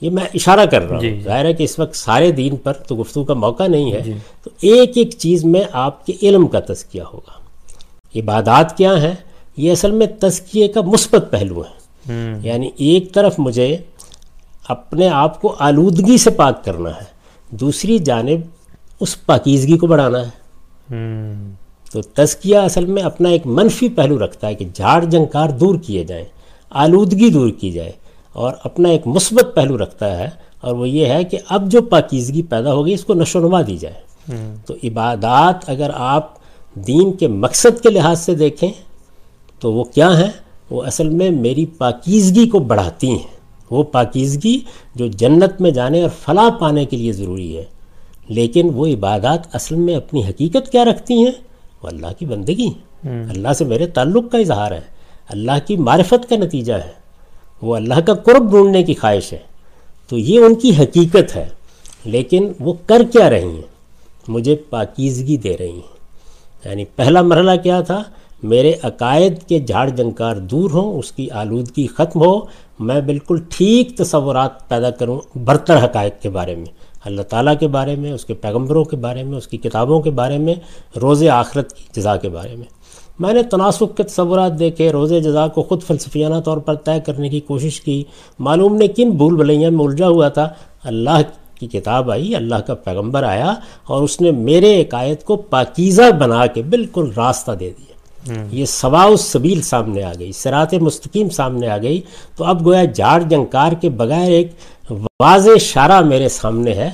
یہ 0.00 0.10
میں 0.10 0.24
اشارہ 0.34 0.66
کر 0.66 0.82
رہا 0.82 0.94
ہوں۔ 0.94 1.00
جی، 1.00 1.10
جی۔ 1.10 1.20
ظاہر 1.20 1.44
ہے 1.44 1.54
کہ 1.54 1.62
اس 1.62 1.78
وقت 1.78 1.96
سارے 1.96 2.32
دین 2.32 2.56
پر 2.56 2.72
تو 2.72 2.96
گفتگو 2.96 3.24
کا 3.24 3.34
موقع 3.34 3.66
نہیں 3.66 3.92
ہے۔ 3.92 4.00
جی۔ 4.00 4.14
تو 4.42 4.50
ایک 4.60 4.92
ایک 4.94 5.10
چیز 5.18 5.44
میں 5.44 5.64
آپ 5.72 6.06
کے 6.06 6.12
علم 6.22 6.46
کا 6.46 6.60
تذکیہ 6.60 7.02
ہوگا۔ 7.12 7.32
عبادات 8.20 8.76
کیا 8.76 9.02
ہیں؟ 9.02 9.14
یہ 9.60 9.72
اصل 9.72 9.90
میں 9.90 10.06
تذکیے 10.20 10.68
کا 10.68 10.80
مثبت 10.80 11.24
پہلو 11.30 11.62
ہے۔ 11.62 11.80
یعنی 12.42 12.70
ایک 12.76 13.12
طرف 13.14 13.34
مجھے 13.38 13.76
اپنے 14.68 15.08
آپ 15.08 15.40
کو 15.40 15.56
آلودگی 15.58 16.18
سے 16.18 16.30
پاک 16.30 16.64
کرنا 16.64 16.90
ہے 16.90 17.04
دوسری 17.50 17.98
جانب 17.98 18.40
اس 19.00 19.26
پاکیزگی 19.26 19.78
کو 19.78 19.86
بڑھانا 19.86 20.18
ہے۔ 20.20 20.30
تو 21.92 22.02
تزکیہ 22.02 22.56
اصل 22.58 22.86
میں 22.86 23.02
اپنا 23.02 23.28
ایک 23.28 23.46
منفی 23.46 23.88
پہلو 23.88 24.24
رکھتا 24.24 24.46
ہے 24.46 24.54
کہ 24.54 24.68
جھاڑ 24.74 25.04
جنکار 25.04 25.48
دور 25.48 25.74
کیے 25.78 26.04
جائیں 26.04 26.24
آلودگی 26.70 27.30
دور 27.30 27.50
کی 27.50 27.70
جائے 27.70 27.92
اور 28.32 28.52
اپنا 28.64 28.88
ایک 28.88 29.06
مثبت 29.06 29.54
پہلو 29.54 29.78
رکھتا 29.78 30.18
ہے۔ 30.18 30.28
اور 30.60 30.74
وہ 30.74 30.88
یہ 30.88 31.06
ہے 31.06 31.24
کہ 31.24 31.38
اب 31.48 31.70
جو 31.70 31.82
پاکیزگی 31.82 32.42
پیدا 32.42 32.72
ہوگی 32.72 32.92
اس 32.92 33.04
کو 33.04 33.14
نشو 33.14 33.40
نما 33.40 33.62
دی 33.66 33.76
جائے۔ 33.76 34.00
تو 34.66 34.74
عبادات 34.84 35.70
اگر 35.70 35.90
آپ 35.94 36.34
دین 36.74 37.12
کے 37.12 37.28
مقصد 37.28 37.82
کے 37.82 37.90
لحاظ 37.90 38.20
سے 38.20 38.34
دیکھیں 38.34 38.72
تو 39.60 39.72
وہ 39.72 39.84
کیا 39.84 40.20
ہیں 40.20 40.30
وہ 40.70 40.82
اصل 40.82 41.08
میں 41.08 41.30
میری 41.30 41.66
پاکیزگی 41.66 42.48
کو 42.48 42.58
بڑھاتی 42.58 43.10
ہیں۔ 43.10 43.40
وہ 43.70 43.82
پاکیزگی 43.82 44.60
جو 44.94 45.06
جنت 45.06 45.60
میں 45.60 45.70
جانے 45.70 46.02
اور 46.02 46.10
فلاح 46.24 46.50
پانے 46.50 46.84
کے 46.84 46.96
لیے 46.96 47.12
ضروری 47.12 47.56
ہے۔ 47.56 47.64
لیکن 48.28 48.70
وہ 48.74 48.86
عبادات 48.86 49.54
اصل 49.54 49.74
میں 49.74 49.94
اپنی 49.94 50.24
حقیقت 50.24 50.72
کیا 50.72 50.84
رکھتی 50.84 51.14
ہیں؟ 51.14 51.32
وہ 51.82 51.88
اللہ 51.88 52.06
کی 52.18 52.26
بندگی 52.26 52.68
اللہ 53.04 53.52
سے 53.52 53.64
میرے 53.64 53.86
تعلق 53.86 54.32
کا 54.32 54.38
اظہار 54.38 54.72
ہے۔ 54.72 54.80
اللہ 55.28 55.52
کی 55.66 55.76
معرفت 55.76 56.28
کا 56.28 56.36
نتیجہ 56.36 56.72
ہے۔ 56.72 56.92
وہ 57.62 57.76
اللہ 57.76 58.00
کا 58.00 58.14
قرب 58.14 58.50
ڈھونڈنے 58.50 58.82
کی 58.82 58.94
خواہش 58.94 59.32
ہے۔ 59.32 59.38
تو 60.08 60.18
یہ 60.18 60.38
ان 60.38 60.54
کی 60.54 60.70
حقیقت 60.78 61.36
ہے۔ 61.36 61.48
لیکن 62.04 62.52
وہ 62.60 62.72
کر 62.86 63.02
کیا 63.12 63.30
رہی 63.30 63.44
ہیں؟ 63.44 63.62
مجھے 64.28 64.56
پاکیزگی 64.56 65.36
دے 65.36 65.56
رہی 65.58 65.72
ہیں۔ 65.72 66.00
یعنی 66.64 66.84
پہلا 66.84 67.22
مرحلہ 67.22 67.50
کیا 67.62 67.80
تھا؟ 67.80 68.02
میرے 68.42 68.72
عقائد 68.82 69.42
کے 69.42 69.58
جھاڑ 69.58 69.88
جنکار 69.88 70.36
دور 70.36 70.70
ہوں، 70.70 70.98
اس 70.98 71.12
کی 71.12 71.30
آلودگی 71.30 71.86
ختم 71.86 72.22
ہو، 72.22 72.40
میں 72.78 73.00
بالکل 73.00 73.38
ٹھیک 73.48 73.96
تصورات 73.96 74.68
پیدا 74.68 74.90
کروں 74.90 75.38
برتر 75.38 75.84
حقائق 75.84 76.22
کے 76.22 76.30
بارے 76.30 76.54
میں، 76.54 76.66
اللہ 77.04 77.22
تعالیٰ 77.22 77.54
کے 77.60 77.68
بارے 77.68 77.96
میں، 77.96 78.12
اس 78.12 78.24
کے 78.24 78.34
پیغمبروں 78.34 78.84
کے 78.84 78.96
بارے 78.96 79.22
میں، 79.22 79.38
اس 79.38 79.48
کی 79.48 79.56
کتابوں 79.56 80.00
کے 80.00 80.10
بارے 80.10 80.38
میں، 80.38 80.54
روز 81.02 81.24
آخرت 81.28 81.72
کی 81.72 81.84
جزا 81.92 82.16
کے 82.16 82.28
بارے 82.28 82.56
میں۔ 82.56 82.66
میں 83.18 83.32
نے 83.32 83.42
تناسب 83.42 83.96
کے 83.96 84.02
تصورات 84.02 84.58
دیکھے، 84.58 84.92
روز 84.92 85.12
جزا 85.24 85.48
کو 85.48 85.62
خود 85.62 85.82
فلسفیانہ 85.82 86.40
طور 86.40 86.58
پر 86.58 86.74
طے 86.74 87.00
کرنے 87.06 87.28
کی 87.28 87.40
کوشش 87.40 87.80
کی۔ 87.80 88.04
معلوم 88.38 88.76
نے 88.76 88.88
کن 88.88 89.10
بھول 89.10 89.36
بھلیاں 89.36 89.70
میں 89.70 89.84
الجھا 89.84 90.08
ہوا 90.08 90.28
تھا۔ 90.28 90.48
اللہ 90.84 91.20
کی 91.54 91.66
کتاب 91.66 92.10
آئی، 92.10 92.36
اللہ 92.36 92.54
کا 92.54 92.74
پیغمبر 92.74 93.22
آیا 93.22 93.54
اور 93.86 94.02
اس 94.02 94.20
نے 94.20 94.30
میرے 94.30 94.80
عقائد 94.80 95.22
کو 95.22 95.36
پاکیزہ 95.36 96.10
بنا 96.18 96.46
کے 96.46 96.62
بالکل 96.62 97.10
راستہ 97.16 97.52
دے 97.52 97.70
دیا۔ 97.78 97.89
یہ 98.50 98.64
سوا 98.64 99.08
سبیل 99.18 99.62
سامنے 99.62 100.02
آ 100.02 100.12
گئی 100.18 100.32
سرات 100.32 100.74
مستقیم 100.74 101.28
سامنے 101.28 101.68
آ 101.68 101.78
گئی۔ 101.78 102.00
تو 102.36 102.44
اب 102.44 102.66
گویا 102.66 102.84
جاڑ 102.84 103.22
جنکار 103.22 103.72
کے 103.72 103.88
بغیر 103.88 104.30
ایک 104.30 104.52
واضح 105.20 105.58
شارہ 105.60 106.00
میرے 106.00 106.28
سامنے 106.28 106.74
ہے 106.74 106.90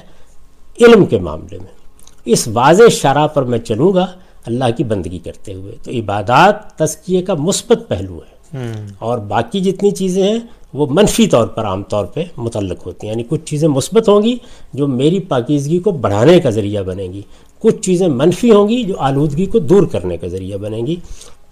علم 0.81 1.07
کے 1.07 1.18
معاملے 1.18 1.59
میں۔ 1.59 1.77
اس 2.24 2.49
واضح 2.49 2.83
شارہ 2.91 3.27
پر 3.27 3.43
میں 3.43 3.59
چلوں 3.59 3.95
گا 3.95 4.07
اللہ 4.47 4.64
کی 4.77 4.85
بندگی 4.85 5.18
کرتے 5.18 5.55
ہوئے۔ 5.55 5.72
تو 5.83 5.91
عبادات 5.91 6.79
تزکیے 6.79 7.22
کا 7.22 7.35
مثبت 7.35 7.79
پہلو 7.89 8.18
ہے۔ 8.18 8.37
اور 8.99 9.18
باقی 9.18 9.61
جتنی 9.61 9.91
چیزیں 9.91 10.22
ہیں 10.22 10.39
وہ 10.72 10.87
منفی 10.91 11.27
طور 11.27 11.47
پر 11.47 11.64
عام 11.64 11.83
طور 11.83 12.05
پہ 12.05 12.24
متعلق 12.37 12.87
ہوتی 12.87 13.07
ہیں۔ 13.07 13.14
یعنی 13.14 13.24
کچھ 13.29 13.41
چیزیں 13.45 13.68
مثبت 13.68 14.09
ہوں 14.09 14.22
گی 14.22 14.37
جو 14.72 14.87
میری 14.87 15.20
پاکیزگی 15.20 15.79
کو 15.79 15.91
بڑھانے 15.91 16.41
کا 16.41 16.51
ذریعہ 16.51 16.83
بنیں 16.83 17.12
گی۔ 17.12 17.22
کچھ 17.59 17.76
چیزیں 17.76 18.09
منفی 18.09 18.50
ہوں 18.50 18.68
گی 18.68 18.82
جو 18.82 18.94
آلودگی 18.98 19.46
کو 19.46 19.59
دور 19.59 19.86
کرنے 19.86 20.16
کا 20.16 20.26
ذریعہ 20.26 20.59
بنیں 20.59 20.86
گی۔ 20.86 20.96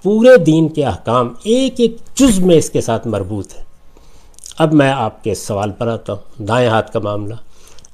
پورے 0.02 0.36
دین 0.36 0.68
کے 0.68 0.84
احکام 0.84 1.32
ایک 1.44 1.74
ایک 1.76 1.96
جز 2.14 2.38
میں 2.38 2.56
اس 2.56 2.70
کے 2.70 2.80
ساتھ 2.80 3.06
مربوط 3.06 3.54
ہے 3.58 3.62
اب 4.58 4.72
میں 4.72 4.92
آپ 4.92 5.24
کے 5.24 5.34
سوال 5.34 5.70
پر 5.70 5.86
آتا 5.86 6.12
ہوں۔ 6.12 6.44
دائیں 6.44 6.68
ہاتھ 6.68 6.92
کا 6.92 6.98
معاملہ۔ 6.98 7.34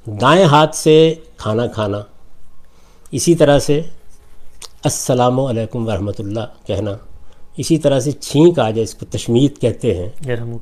دائیں 0.07 0.45
ہاتھ 0.45 0.77
سے 0.77 1.15
کھانا 1.37 1.67
کھانا۔ 1.67 2.01
اسی 3.13 3.35
طرح 3.35 3.59
سے 3.59 3.81
السلام 4.85 5.41
علیکم 5.41 5.89
ورحمۃ 5.89 6.13
اللہ 6.19 6.67
کہنا۔ 6.67 6.91
اسی 7.57 7.79
طرح 7.79 8.01
سے 8.01 8.13
چھینک 8.13 8.59
آ 8.59 8.71
جائے 8.71 8.83
اس 8.83 8.95
کو 8.95 9.07
تشمید 9.11 9.61
کہتے 9.61 9.95
ہیں۔ 9.95 10.09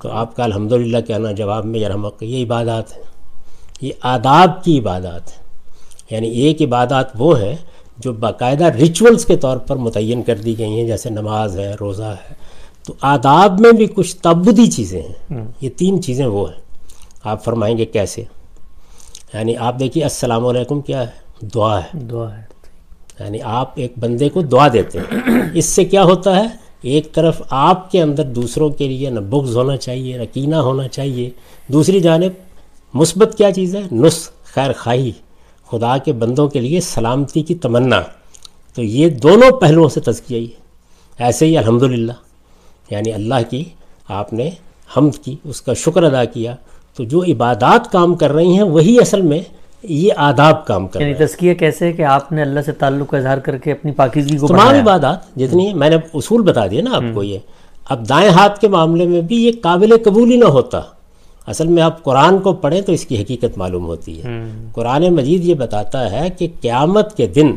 تو 0.03 0.09
آپ 0.11 0.36
کا 0.36 0.44
الحمدللہ 0.44 1.01
کہنا 1.07 1.32
جواب 1.32 1.64
میں 1.64 1.80
یرحمک 1.80 2.22
یہ 2.22 2.44
عبادات 2.44 2.96
ہیں۔ 2.96 3.05
یہ 3.80 3.92
آداب 4.03 4.64
کی 4.64 4.78
عبادات 4.78 5.28
ہیں۔ 5.28 5.47
یعنی 6.11 6.29
ایک 6.29 6.63
عبادات 6.63 7.07
وہ 7.19 7.41
ہیں 7.41 7.57
جو 7.99 8.13
باقاعدہ 8.13 8.65
ریچولز 8.65 9.27
کے 9.27 9.37
طور 9.37 9.57
پر 9.57 9.77
متعین 9.77 10.23
کر 10.23 10.35
دی 10.35 10.59
گئی 10.59 10.71
ہیں 10.71 10.87
جیسے 10.87 11.11
نماز 11.11 11.59
ہے 11.59 11.75
روزہ 11.81 12.03
ہے۔ 12.03 12.35
تو 12.87 12.95
آداب 13.01 13.61
میں 13.61 13.73
بھی 13.73 13.87
کچھ 13.87 14.17
تبدی 14.17 14.67
چیزیں 14.67 15.03
ہیں۔ 15.03 15.43
یہ 15.61 15.69
تین 15.77 16.03
چیزیں 16.03 16.27
وہ 16.27 16.51
ہیں۔ 16.51 16.61
آپ 17.25 17.45
فرمائیں 17.45 17.79
گے 17.79 17.85
کیسے؟ 17.85 18.25
یعنی 19.35 19.57
آپ 19.57 19.81
دیکھیے 19.81 20.05
السلام 20.05 20.47
علیکم 20.47 20.81
کیا 20.81 21.01
ہے؟ 21.01 21.47
دعا 21.47 21.79
ہے۔ 21.79 21.99
دعا 21.99 22.39
ہے۔ 22.39 22.43
یعنی 23.21 23.39
آپ 23.43 23.73
ایک 23.75 23.93
بندے 24.01 24.29
کو 24.29 24.43
دعا 24.43 24.69
دیتے 24.73 24.99
ہیں۔ 24.99 25.31
اس 25.55 25.65
سے 25.65 25.85
کیا 25.85 26.05
ہوتا 26.05 26.37
ہے؟ 26.37 26.47
ایک 26.83 27.13
طرف 27.13 27.43
آپ 27.51 27.91
کے 27.91 28.03
اندر 28.03 28.23
دوسروں 28.23 28.71
کے 28.71 28.89
لیے 28.89 29.11
نہ 29.11 29.21
بغض 29.21 29.57
ہونا 29.57 29.77
چاہیے 29.77 30.19
نہ 30.19 30.23
کینہ 30.33 30.57
ہونا 30.57 30.89
چاہیے۔ 30.89 31.31
دوسری 31.69 32.01
جانب 32.01 32.31
مثبت 32.95 33.35
کیا 33.39 33.53
چیز 33.53 33.77
ہے؟ 33.77 33.83
نس 33.93 34.31
خیر 34.45 34.71
خواہی۔ 34.79 35.13
خدا 35.71 35.99
کے 35.99 36.12
بندوں 36.12 36.49
کے 36.49 36.61
لیے 36.61 36.81
سلامتی 36.81 37.43
کی 37.43 37.55
تمنا۔ 37.55 38.01
تو 38.75 38.83
یہ 38.83 39.09
دونوں 39.09 39.51
پہلوؤں 39.51 39.89
سے 39.89 40.01
تزکیہ 40.01 40.41
ہے۔ 40.41 40.69
ایسے 41.19 41.47
ہی 41.47 41.59
الحمدللہ۔ 41.59 42.12
یعنی 42.91 43.12
اللہ 43.12 43.35
کی 43.51 43.64
آپ 44.09 44.33
نے 44.33 44.51
حمد 44.97 45.25
کی 45.25 45.37
اس 45.45 45.62
کا 45.62 45.75
شکر 45.75 46.03
ادا 46.03 46.25
کیا۔ 46.25 46.55
تو 46.97 47.05
جو 47.05 47.23
عبادات 47.23 47.93
کام 47.93 48.14
کر 48.14 48.33
رہی 48.33 48.53
ہیں 48.53 48.62
وہی 48.62 49.01
اصل 49.01 49.23
میں 49.23 49.41
یہ 49.83 50.11
آداب 50.16 50.66
کام 50.66 50.87
کر 50.87 51.01
یعنی 51.01 51.14
تزکیہ 51.14 51.55
کیسے 51.55 51.93
کہ 51.93 52.03
آپ 52.03 52.33
نے 52.33 52.43
اللہ 52.43 52.61
سے 52.66 52.73
تعلق 52.73 53.11
کا 53.11 53.19
اظہار 53.19 53.39
کر 53.39 53.59
کے 53.59 53.73
اپنی 53.73 53.93
پاکیزگی 53.93 54.37
کو 54.39 54.47
تمام 54.47 54.75
عبادات 54.75 55.37
جتنی 55.37 55.66
ہیں 55.66 55.75
میں 55.75 55.91
نے 55.91 55.97
اصول 56.14 56.43
بتا 56.43 56.66
دیا 56.66 56.83
نا 56.83 56.97
آپ 56.97 57.03
کو 57.14 57.23
یہ۔ 57.23 57.39
اب 57.89 58.09
دائیں 58.09 58.31
ہاتھ 58.31 58.61
کے 58.61 58.69
معاملے 58.69 59.07
میں 59.07 59.21
بھی 59.21 59.47
یہ 59.47 59.53
قابل 59.62 59.97
قبول 60.05 60.31
ہی 60.31 60.37
نہ 60.37 60.45
ہوتا۔ 60.45 60.81
اصل 61.49 61.66
میں 61.66 61.82
آپ 61.82 62.03
قرآن 62.03 62.38
کو 62.38 62.53
پڑھیں 62.53 62.80
تو 62.80 62.92
اس 62.92 63.07
کی 63.07 63.22
حقیقت 63.22 63.59
معلوم 63.59 63.84
ہوتی 63.86 64.22
ہے۔ 64.22 64.28
قرآن 64.72 65.14
مجید 65.14 65.44
یہ 65.44 65.55
بتاتا 65.55 66.11
ہے 66.11 66.30
کہ 66.30 66.49
قیامت 66.61 67.16
کے 67.16 67.26
دن 67.26 67.53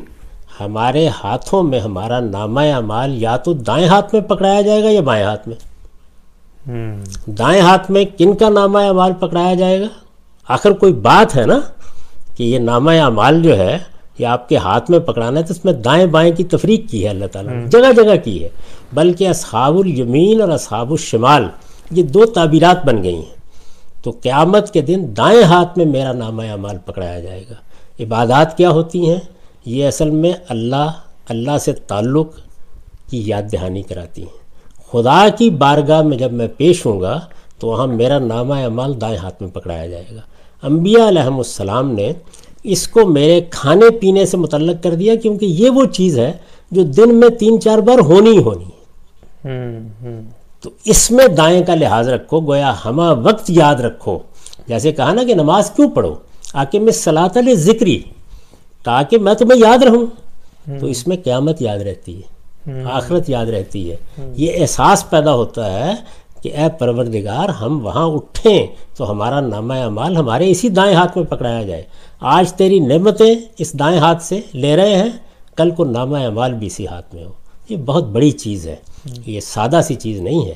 ہمارے 0.59 1.07
ہاتھوں 1.23 1.63
میں 1.63 1.79
ہمارا 1.79 2.19
نامہ 2.19 2.59
اعمال 2.59 3.21
یا 3.21 3.37
تو 3.37 3.53
دائیں 3.53 3.87
ہاتھ 3.87 4.13
میں 4.13 4.21
پکڑایا 4.21 4.61
جائے 4.61 4.83
گا 4.83 4.89
یا 4.89 5.01
بائیں 5.01 5.25
ہاتھ 5.25 5.47
میں۔ 5.47 5.55
دائیں 7.25 7.61
ہاتھ 7.61 7.91
میں 7.91 8.05
کن 8.17 8.35
کا 8.35 8.49
نامہ 8.49 8.77
اعمال 8.77 9.11
پکڑایا 9.19 9.53
جائے 9.53 9.81
گا؟ 9.81 9.85
آخر 10.47 10.71
کوئی 10.71 10.93
بات 10.93 11.35
ہے 11.35 11.45
نا 11.45 11.59
کہ 12.35 12.43
یہ 12.43 12.59
نامہ 12.59 12.91
اعمال 12.91 13.43
جو 13.43 13.57
ہے 13.57 13.77
یہ 14.19 14.25
آپ 14.25 14.49
کے 14.49 14.57
ہاتھ 14.57 14.91
میں 14.91 14.99
پکڑانا 14.99 15.39
ہے 15.39 15.45
تو 15.45 15.53
اس 15.53 15.65
میں 15.65 15.73
دائیں 15.73 16.05
بائیں 16.05 16.35
کی 16.35 16.43
تفریق 16.43 16.89
کی 16.89 17.03
ہے 17.03 17.09
اللہ 17.09 17.25
تعالیٰ 17.25 17.53
نے 17.53 17.67
جگہ 17.69 18.03
جگہ 18.03 18.15
کی 18.23 18.43
ہے۔ 18.43 18.49
بلکہ 18.93 19.27
اصحاب 19.27 19.77
الیمین 19.77 20.41
اور 20.41 20.49
اصحاب 20.49 20.91
الشمال 20.91 21.47
یہ 21.91 22.03
دو 22.03 22.25
تعبیرات 22.25 22.85
بن 22.85 23.03
گئی 23.03 23.15
ہیں۔ 23.15 23.40
تو 24.03 24.11
قیامت 24.21 24.73
کے 24.73 24.81
دن 24.81 25.05
دائیں 25.17 25.43
ہاتھ 25.43 25.77
میں 25.77 25.85
میرا 25.85 26.13
نامہ 26.13 26.41
اعمال 26.41 26.77
پکڑایا 26.85 27.19
جائے 27.19 27.43
گا۔ 27.49 27.55
عبادات 28.03 28.57
کیا 28.57 28.69
ہوتی 28.69 29.09
ہیں؟ 29.09 29.19
یہ 29.65 29.87
اصل 29.87 30.09
میں 30.09 30.33
اللہ 30.49 30.91
اللہ 31.29 31.57
سے 31.57 31.71
تعلق 31.71 32.27
کی 33.09 33.23
یاد 33.25 33.43
دہانی 33.51 33.81
کراتی 33.81 34.21
ہیں۔ 34.21 34.41
خدا 34.91 35.27
کی 35.37 35.49
بارگاہ 35.49 36.01
میں 36.01 36.17
جب 36.17 36.33
میں 36.33 36.47
پیش 36.57 36.85
ہوں 36.85 37.01
گا، 37.01 37.19
تو 37.59 37.67
وہاں 37.67 37.87
میرا 37.87 38.19
نامہ 38.19 38.53
اعمال 38.53 39.01
دائیں 39.01 39.17
ہاتھ 39.17 39.41
میں 39.41 39.49
پکڑایا 39.49 39.87
جائے 39.87 40.05
گا۔ 40.15 40.21
انبیاء 40.63 41.07
علیہم 41.07 41.37
السلام 41.37 41.91
نے 41.91 42.13
اس 42.63 42.87
کو 42.87 43.05
میرے 43.05 43.41
کھانے 43.49 43.89
پینے 43.99 44.25
سے 44.25 44.37
متعلق 44.37 44.83
کر 44.83 44.95
دیا، 44.95 45.15
کیونکہ 45.15 45.45
یہ 45.45 45.69
وہ 45.69 45.85
چیز 45.85 46.19
ہے 46.19 46.31
جو 46.71 46.83
دن 46.83 47.15
میں 47.15 47.29
تین 47.29 47.61
چار 47.61 47.77
بار 47.77 47.99
ہونی 47.99 48.31
ہی 48.31 48.37
ہونی 48.37 48.65
ہے۔ 48.65 50.40
تو 50.61 50.69
اس 50.85 51.11
میں 51.11 51.27
دائیں 51.27 51.63
کا 51.63 51.75
لحاظ 51.75 52.09
رکھو، 52.09 52.39
گویا 52.39 52.73
ہمہ 52.85 53.13
وقت 53.23 53.49
یاد 53.49 53.75
رکھو۔ 53.75 54.19
جیسے 54.67 54.91
کہا 54.91 55.13
نا 55.13 55.23
کہ 55.23 55.35
نماز 55.35 55.71
کیوں 55.71 55.89
پڑھو؟ 55.89 56.15
آکے 56.53 56.79
میں 56.79 56.91
صلاۃ 56.91 57.53
ذکری 57.53 57.99
تاکہ 58.83 59.17
میں 59.17 59.33
تمہیں 59.33 59.59
یاد 59.59 59.83
رہوں۔ 59.83 60.05
تو 60.79 60.85
اس 60.87 61.07
میں 61.07 61.17
قیامت 61.23 61.61
یاد 61.61 61.77
رہتی 61.77 62.21
ہے، 62.21 62.81
آخرت 62.91 63.29
یاد 63.29 63.45
رہتی 63.45 63.91
ہے۔ 63.91 63.95
یہ 64.35 64.51
احساس 64.55 65.09
پیدا 65.09 65.33
ہوتا 65.33 65.71
ہے 65.73 65.93
کہ 66.41 66.51
اے 66.57 66.67
پروردگار، 66.79 67.49
ہم 67.49 67.85
وہاں 67.85 68.07
اٹھیں 68.07 68.67
تو 68.97 69.11
ہمارا 69.11 69.39
نامہ 69.39 69.73
اعمال 69.73 70.15
ہمارے 70.17 70.51
اسی 70.51 70.69
دائیں 70.69 70.95
ہاتھ 70.95 71.17
میں 71.17 71.25
پکڑایا 71.25 71.63
جائے۔ 71.63 71.83
آج 72.19 72.53
تیری 72.53 72.79
نعمتیں 72.79 73.35
اس 73.57 73.73
دائیں 73.73 73.99
ہاتھ 73.99 74.23
سے 74.23 74.41
لے 74.53 74.75
رہے 74.75 74.95
ہیں، 74.95 75.09
کل 75.55 75.71
کو 75.71 75.85
نامہ 75.85 76.17
اعمال 76.17 76.53
بھی 76.53 76.67
اسی 76.67 76.87
ہاتھ 76.87 77.15
میں 77.15 77.25
ہو۔ 77.25 77.31
یہ 77.69 77.77
بہت 77.77 78.03
بڑی 78.03 78.31
چیز 78.31 78.67
ہے۔ 78.67 78.75
یہ 79.05 79.39
سادہ 79.39 79.81
سی 79.87 79.95
چیز 79.95 80.19
نہیں 80.21 80.45
ہے۔ 80.45 80.53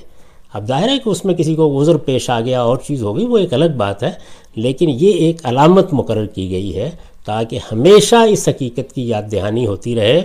اب 0.53 0.67
ظاہر 0.67 0.89
ہے 0.89 0.97
کہ 1.03 1.09
اس 1.09 1.25
میں 1.25 1.33
کسی 1.33 1.55
کو 1.55 1.81
عذر 1.81 1.97
پیش 1.97 2.29
آ 2.29 2.39
گیا 2.41 2.61
اور 2.61 2.77
چیز 2.77 3.03
ہو 3.03 3.15
گئی 3.17 3.25
وہ 3.25 3.37
ایک 3.37 3.53
الگ 3.53 3.71
بات 3.77 4.03
ہے، 4.03 4.11
لیکن 4.55 4.89
یہ 4.89 5.13
ایک 5.13 5.45
علامت 5.45 5.93
مقرر 5.93 6.25
کی 6.25 6.49
گئی 6.51 6.75
ہے 6.75 6.89
تاکہ 7.25 7.59
ہمیشہ 7.71 8.15
اس 8.15 8.47
حقیقت 8.47 8.93
کی 8.93 9.07
یاد 9.07 9.31
دہانی 9.31 9.65
ہوتی 9.67 9.95
رہے 9.95 10.21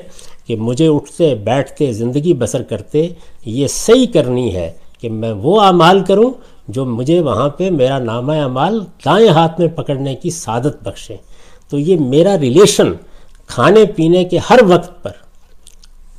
کہ 0.47 0.57
مجھے 0.57 0.89
اٹھتے، 0.89 1.35
بیٹھتے، 1.35 1.93
زندگی 1.93 2.35
بسر 2.35 2.63
کرتے، 2.63 3.09
یہ 3.45 3.67
صحیح 3.67 4.07
کرنی 4.13 4.55
ہے 4.55 4.71
کہ 5.01 5.11
میں 5.11 5.33
وہ 5.33 5.61
اعمال 5.61 6.01
کروں 6.05 6.31
جو 6.69 6.85
مجھے 6.85 7.21
وہاں 7.21 7.49
پہ 7.49 7.71
میرا 7.71 7.99
نامہ 7.99 8.33
اعمال 8.33 8.79
دائیں 9.05 9.29
ہاتھ 9.29 9.61
میں 9.61 9.69
پکڑنے 9.69 10.15
کی 10.15 10.31
سعادت 10.31 10.83
بخشے۔ 10.83 11.17
تو 11.71 11.79
یہ 11.79 11.97
میرا 12.01 12.39
ریلیشن 12.39 12.93
کھانے 13.47 13.85
پینے 13.97 14.25
کے 14.25 14.39
ہر 14.51 14.59
وقت 14.69 15.03
پر 15.03 15.11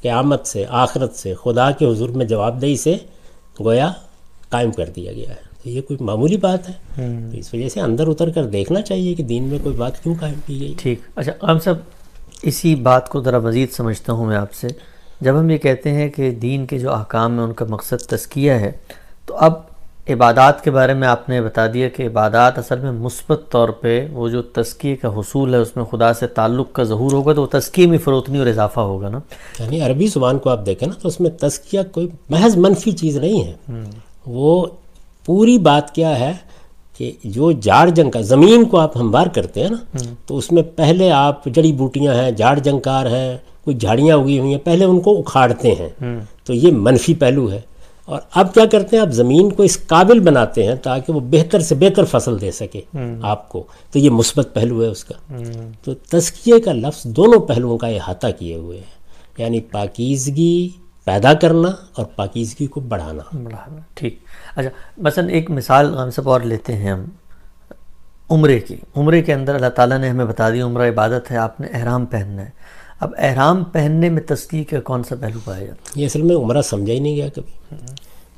قیامت 0.01 0.47
سے 0.47 0.65
آخرت 0.69 1.15
سے 1.15 1.33
خدا 1.43 1.71
کے 1.71 1.85
حضور 1.85 2.09
میں 2.09 2.25
جواب 2.25 2.61
دہی 2.61 2.77
سے 2.77 2.97
گویا 3.59 3.91
قائم 4.49 4.71
کر 4.71 4.89
دیا 4.95 5.13
گیا 5.13 5.29
ہے۔ 5.29 5.51
تو 5.63 5.69
یہ 5.69 5.81
کوئی 5.81 6.03
معمولی 6.03 6.37
بات 6.37 6.69
ہے؟ 6.69 6.73
تو 7.31 7.37
اس 7.37 7.53
وجہ 7.53 7.69
سے 7.69 7.81
اندر 7.81 8.07
اتر 8.07 8.29
کر 8.29 8.45
دیکھنا 8.45 8.81
چاہیے 8.81 9.13
کہ 9.13 9.23
دین 9.23 9.43
میں 9.43 9.59
کوئی 9.63 9.75
بات 9.75 10.03
کیوں 10.03 10.15
قائم 10.19 10.35
کی 10.45 10.59
گئی۔ 10.59 10.73
ٹھیک۔ 10.77 10.99
اچھا 11.15 11.31
عام 11.41 11.59
صاحب 11.59 11.77
اسی 12.41 12.75
بات 12.75 13.09
کو 13.09 13.21
ذرا 13.21 13.39
مزید 13.39 13.71
سمجھتا 13.71 14.13
ہوں 14.13 14.25
میں 14.25 14.37
آپ 14.37 14.53
سے۔ 14.53 14.67
جب 15.21 15.39
ہم 15.39 15.49
یہ 15.49 15.57
کہتے 15.57 15.91
ہیں 15.91 16.09
کہ 16.09 16.31
دین 16.31 16.65
کے 16.65 16.79
جو 16.79 16.91
احکام 16.91 17.33
ہیں 17.33 17.45
ان 17.45 17.53
کا 17.53 17.65
مقصد 17.69 18.01
تزکیہ 18.01 18.51
ہے 18.51 18.71
تو 19.25 19.35
اب 19.35 19.70
عبادات 20.13 20.63
کے 20.63 20.71
بارے 20.71 20.93
میں 20.93 21.07
آپ 21.07 21.29
نے 21.29 21.41
بتا 21.41 21.67
دیا 21.73 21.89
کہ 21.89 22.07
عبادات 22.07 22.57
اصل 22.57 22.79
میں 22.79 22.91
مثبت 22.91 23.41
طور 23.49 23.69
پہ 23.69 24.07
وہ 24.11 24.29
جو 24.29 24.41
تزکیے 24.41 24.95
کا 24.95 25.07
حصول 25.07 25.53
ہے 25.53 25.59
اس 25.59 25.75
میں 25.75 25.85
خدا 25.85 26.13
سے 26.13 26.27
تعلق 26.27 26.73
کا 26.73 26.83
ظہور 26.83 27.11
ہوگا 27.11 27.33
تو 27.33 27.41
وہ 27.41 27.47
تزکیے 27.51 27.87
میں 27.87 27.97
فروتنی 27.97 28.37
اور 28.37 28.47
اضافہ 28.47 28.79
ہوگا 28.79 29.09
نا؟ 29.09 29.19
یعنی 29.59 29.81
عربی 29.81 30.07
زبان 30.07 30.39
کو 30.39 30.49
آپ 30.49 30.65
دیکھیں 30.65 30.87
نا 30.87 30.93
تو 31.01 31.07
اس 31.07 31.19
میں 31.19 31.29
تزکیہ 31.29 31.79
کوئی 31.91 32.07
محض 32.29 32.57
منفی 32.57 32.91
چیز 32.91 33.17
نہیں 33.17 33.43
ہے۔ 33.43 33.53
وہ 34.25 34.65
پوری 35.25 35.57
بات 35.57 35.95
کیا 35.95 36.19
ہے 36.19 36.31
کہ 36.97 37.11
جو 37.23 37.51
جاڑ 37.51 37.89
جنگ 37.89 38.11
کا 38.11 38.21
زمین 38.21 38.65
کو 38.65 38.77
آپ 38.77 38.97
ہموار 38.97 39.27
کرتے 39.27 39.61
ہیں 39.61 39.69
نا 39.69 39.77
تو 40.27 40.37
اس 40.37 40.51
میں 40.51 40.63
پہلے 40.75 41.11
آپ 41.11 41.45
جڑی 41.45 41.71
بوٹیاں 41.71 42.13
ہیں 42.13 42.31
جاڑ 42.31 42.59
جنکار 42.59 43.05
ہیں 43.05 43.37
کوئی 43.63 43.77
جھاڑیاں 43.77 44.17
اگی 44.17 44.39
ہوئی 44.39 44.51
ہیں 44.51 44.57
پہلے 44.57 44.85
ان 44.85 44.99
کو 44.99 45.19
اکھاڑتے 45.19 45.71
ہیں۔ 45.79 45.89
تو 46.45 46.53
یہ 46.53 46.71
منفی 46.71 47.13
پہلو 47.13 47.51
ہے۔ 47.51 47.61
اور 48.11 48.21
اب 48.35 48.53
کیا 48.53 48.65
کرتے 48.65 48.95
ہیں؟ 48.95 49.01
آپ 49.01 49.09
زمین 49.09 49.49
کو 49.49 49.63
اس 49.63 49.77
قابل 49.87 50.19
بناتے 50.19 50.65
ہیں 50.65 50.75
تاکہ 50.75 51.13
وہ 51.13 51.19
بہتر 51.19 51.59
سے 51.59 51.75
بہتر 51.75 52.05
فصل 52.05 52.41
دے 52.41 52.51
سکے 52.51 52.81
آپ 53.21 53.49
کو۔ 53.49 53.63
تو 53.91 53.99
یہ 53.99 54.09
مثبت 54.09 54.49
پہلو 54.53 54.81
ہے 54.81 54.87
اس 54.87 55.03
کا۔ 55.03 55.37
تو 55.83 55.93
تزکیے 55.93 56.59
کا 56.59 56.73
لفظ 56.73 57.05
دونوں 57.05 57.39
پہلوؤں 57.39 57.77
کا 57.77 57.87
احاطہ 57.87 58.27
کیے 58.39 58.55
ہوئے 58.55 58.77
ہیں۔ 58.77 59.01
یعنی 59.37 59.61
پاکیزگی 59.61 60.69
پیدا 61.05 61.33
کرنا 61.33 61.69
اور 61.93 62.05
پاکیزگی 62.05 62.67
کو 62.67 62.79
بڑھانا۔ 62.79 63.23
بڑھانا۔ 63.43 63.81
ٹھیک۔ 63.93 64.19
اچھا 64.55 64.69
مثلا 64.97 65.27
ایک 65.27 65.49
مثال 65.49 65.97
ہم 65.97 66.09
سب 66.09 66.29
اور 66.29 66.41
لیتے 66.41 66.73
ہیں 66.73 66.91
ہم۔ 66.91 67.05
عمرے 68.29 68.59
کی۔ 68.59 68.75
عمرے 68.95 69.21
کے 69.21 69.33
اندر 69.33 69.55
اللہ 69.55 69.69
تعالیٰ 69.69 69.97
نے 69.97 70.09
ہمیں 70.09 70.25
بتا 70.25 70.49
دیا 70.49 70.65
عمرہ 70.65 70.89
عبادت 70.89 71.31
ہے 71.31 71.37
آپ 71.37 71.61
نے 71.61 71.67
احرام 71.73 72.05
پہننا 72.05 72.41
ہے۔ 72.41 72.49
اب 73.01 73.11
احرام 73.17 73.63
پہننے 73.63 74.09
میں 74.09 74.21
تسکی 74.21 74.63
کا 74.63 74.79
کون 74.79 75.03
سا 75.03 75.15
پہلو 75.19 75.39
پایا 75.45 75.65
جاتا 75.65 75.99
یہ 75.99 76.05
اصل 76.05 76.21
میں 76.21 76.35
عمرہ 76.35 76.61
سمجھا 76.61 76.93
ہی 76.93 76.99
نہیں 76.99 77.15
گیا 77.15 77.27
کبھی۔ 77.29 77.75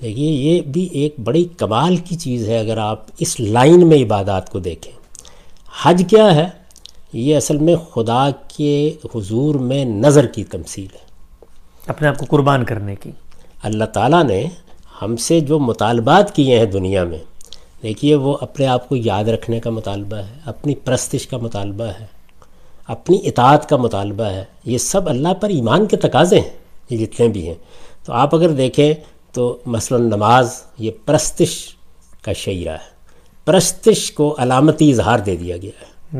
دیکھیے 0.01 0.31
یہ 0.31 0.61
بھی 0.61 0.83
ایک 0.91 1.15
بڑی 1.23 1.45
کمال 1.57 1.95
کی 1.95 2.15
چیز 2.15 2.49
ہے 2.49 2.59
اگر 2.59 2.77
آپ 2.77 3.05
اس 3.19 3.39
لائن 3.39 3.87
میں 3.87 3.97
عبادات 3.97 4.49
کو 4.49 4.59
دیکھیں۔ 4.59 4.93
حج 5.83 6.03
کیا 6.09 6.35
ہے؟ 6.35 6.47
یہ 7.13 7.37
اصل 7.37 7.57
میں 7.57 7.75
خدا 7.75 8.29
کے 8.47 8.93
حضور 9.15 9.55
میں 9.55 9.85
نظر 9.85 10.25
کی 10.27 10.43
تمثیل 10.43 10.87
ہے۔ 10.93 11.05
اپنے 11.87 12.07
آپ 12.07 12.17
کو 12.17 12.25
قربان 12.29 12.63
کرنے 12.63 12.95
کی۔ 12.95 13.11
اللہ 13.63 13.85
تعالیٰ 13.85 14.23
نے 14.23 14.45
ہم 15.01 15.15
سے 15.15 15.39
جو 15.39 15.59
مطالبات 15.59 16.35
کیے 16.35 16.57
ہیں 16.57 16.65
دنیا 16.65 17.03
میں 17.03 17.19
دیکھیے 17.83 18.15
وہ 18.15 18.37
اپنے 18.41 18.67
آپ 18.67 18.89
کو 18.89 18.95
یاد 18.95 19.23
رکھنے 19.23 19.59
کا 19.59 19.69
مطالبہ 19.69 20.17
ہے 20.17 20.39
اپنی 20.45 20.75
پرستش 20.75 21.27
کا 21.27 21.37
مطالبہ 21.37 21.83
ہے۔ 21.83 22.12
اپنی 22.87 23.17
اطاعت 23.23 23.69
کا 23.69 23.77
مطالبہ 23.77 24.23
ہے۔ 24.23 24.43
یہ 24.65 24.77
سب 24.77 25.09
اللہ 25.09 25.33
پر 25.33 25.49
ایمان 25.49 25.85
کے 25.85 25.97
تقاضے 25.97 26.39
ہیں 26.39 26.49
یہ 26.89 26.97
جتنے 26.97 27.27
بھی 27.27 27.47
ہیں۔ 27.47 27.55
تو 28.05 28.13
آپ 28.13 28.35
اگر 28.35 28.49
دیکھیں 28.49 28.93
تو 29.31 29.57
مثلا 29.65 29.97
نماز 29.97 30.61
یہ 30.77 30.91
پرستش 31.05 31.75
کا 32.21 32.33
شعرہ 32.33 32.69
ہے۔ 32.69 32.93
پرستش 33.45 34.11
کو 34.11 34.35
علامتی 34.37 34.91
اظہار 34.91 35.19
دے 35.19 35.35
دیا 35.35 35.57
گیا 35.57 35.83
ہے۔ 35.83 36.17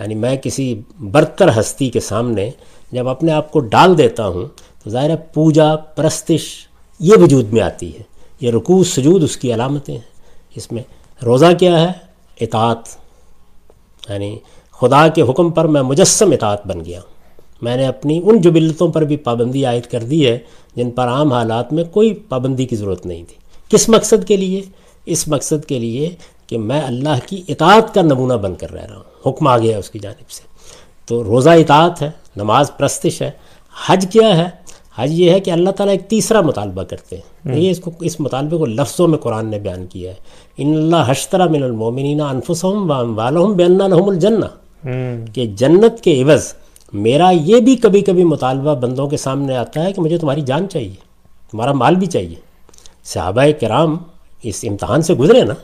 یعنی 0.00 0.14
میں 0.14 0.36
کسی 0.36 0.80
برتر 0.98 1.60
ہستی 1.60 1.90
کے 1.90 2.00
سامنے 2.00 2.50
جب 2.92 3.08
اپنے 3.08 3.32
آپ 3.32 3.52
کو 3.52 3.60
ڈال 3.60 3.98
دیتا 3.98 4.28
ہوں 4.28 4.46
تو 4.84 4.90
ظاہر 4.90 5.10
ہے 5.10 5.16
پوجا 5.16 5.76
پرستش 5.76 6.66
یہ 7.00 7.12
وجود 7.20 7.52
میں 7.52 7.62
آتی 7.62 7.96
ہے۔ 7.98 8.02
یہ 8.40 8.50
رکوع 8.50 8.84
سجود 8.84 9.22
اس 9.22 9.36
کی 9.36 9.54
علامتیں 9.54 9.94
ہیں۔ 9.94 10.16
اس 10.54 10.72
میں 10.72 10.82
روزہ 11.24 11.46
کیا 11.58 11.80
ہے؟ 11.80 11.92
اطاعت 12.40 12.78
یعنی 14.08 14.38
خدا 14.80 15.08
کے 15.08 15.22
حکم 15.22 15.50
پر 15.50 15.64
میں 15.64 15.82
مجسم 15.82 16.32
اطاعت 16.32 16.66
بن 16.66 16.84
گیا۔ 16.84 17.00
میں 17.62 17.76
نے 17.76 17.86
اپنی 17.86 18.20
ان 18.24 18.40
جبلتوں 18.40 18.88
پر 18.88 19.02
بھی 19.02 19.16
پابندی 19.16 19.64
عائد 19.64 19.82
کر 19.82 20.00
دی 20.00 20.26
ہے 20.26 20.38
جن 20.76 20.90
پر 20.90 21.08
عام 21.08 21.32
حالات 21.32 21.72
میں 21.72 21.84
کوئی 21.84 22.14
پابندی 22.14 22.64
کی 22.66 22.76
ضرورت 22.76 23.06
نہیں 23.06 23.24
تھی۔ 23.28 23.36
کس 23.68 23.88
مقصد 23.88 24.24
کے 24.28 24.36
لیے؟ 24.36 24.62
اس 25.06 25.28
مقصد 25.28 25.64
کے 25.64 25.78
لیے 25.78 26.10
کہ 26.46 26.58
میں 26.58 26.82
اللہ 26.82 27.26
کی 27.26 27.42
اطاعت 27.48 27.94
کا 27.94 28.02
نمونہ 28.02 28.34
بن 28.34 28.54
کر 28.54 28.72
رہ 28.72 28.80
رہا 28.80 28.96
ہوں۔ 28.96 29.30
حکم 29.30 29.46
آ 29.46 29.58
گیا 29.58 29.78
اس 29.78 29.90
کی 29.90 29.98
جانب 29.98 30.30
سے۔ 30.30 30.42
تو 31.06 31.24
روزہ 31.24 31.50
اطاعت 31.50 32.02
ہے 32.02 32.10
نماز 32.36 32.70
پرستش 32.76 33.22
ہے 33.22 33.30
حج 33.86 34.06
کیا 34.12 34.36
ہے؟ 34.36 34.66
حج 34.96 35.20
یہ 35.20 35.30
ہے 35.30 35.40
کہ 35.40 35.50
اللہ 35.50 35.70
تعالیٰ 35.70 35.94
ایک 35.94 36.10
تیسرا 36.10 36.40
مطالبہ 36.40 36.82
کرتے 36.82 37.16
ہیں۔ 37.16 37.22
یہ 37.58 37.70
اس 37.70 37.78
کو 37.80 37.90
اس 38.00 38.20
مطالبے 38.20 38.56
کو 38.56 38.66
لفظوں 38.66 39.08
میں 39.08 39.18
قرآن 39.18 39.46
نے 39.46 39.58
بیان 39.58 39.86
کیا 39.86 40.10
ہے۔ 40.10 40.16
ان 40.56 40.74
اللہ 40.74 40.96
حشترا 41.06 41.44
من 41.44 41.62
المومنین 41.62 42.20
انفسہم 42.20 42.90
والہم 43.18 43.52
بینا 43.52 43.86
لہم 43.86 44.08
الجنہ۔ 44.08 44.65
کہ 45.32 45.46
جنت 45.46 46.00
کے 46.00 46.22
عوض 46.22 46.54
میرا 46.92 47.30
یہ 47.30 47.60
بھی 47.60 47.76
کبھی 47.76 48.00
کبھی 48.00 48.24
مطالبہ 48.24 48.74
بندوں 48.74 49.06
کے 49.06 49.16
سامنے 49.16 49.56
آتا 49.56 49.84
ہے 49.84 49.92
کہ 49.92 50.02
مجھے 50.02 50.18
تمہاری 50.18 50.40
جان 50.40 50.68
چاہیے، 50.68 50.94
تمہارا 51.50 51.72
مال 51.72 51.94
بھی 51.94 52.06
چاہیے۔ 52.06 52.34
صحابہ 53.04 53.42
کرام 53.60 53.96
اس 54.42 54.64
امتحان 54.68 55.02
سے 55.02 55.14
گزرے 55.14 55.42
نا، 55.42 55.54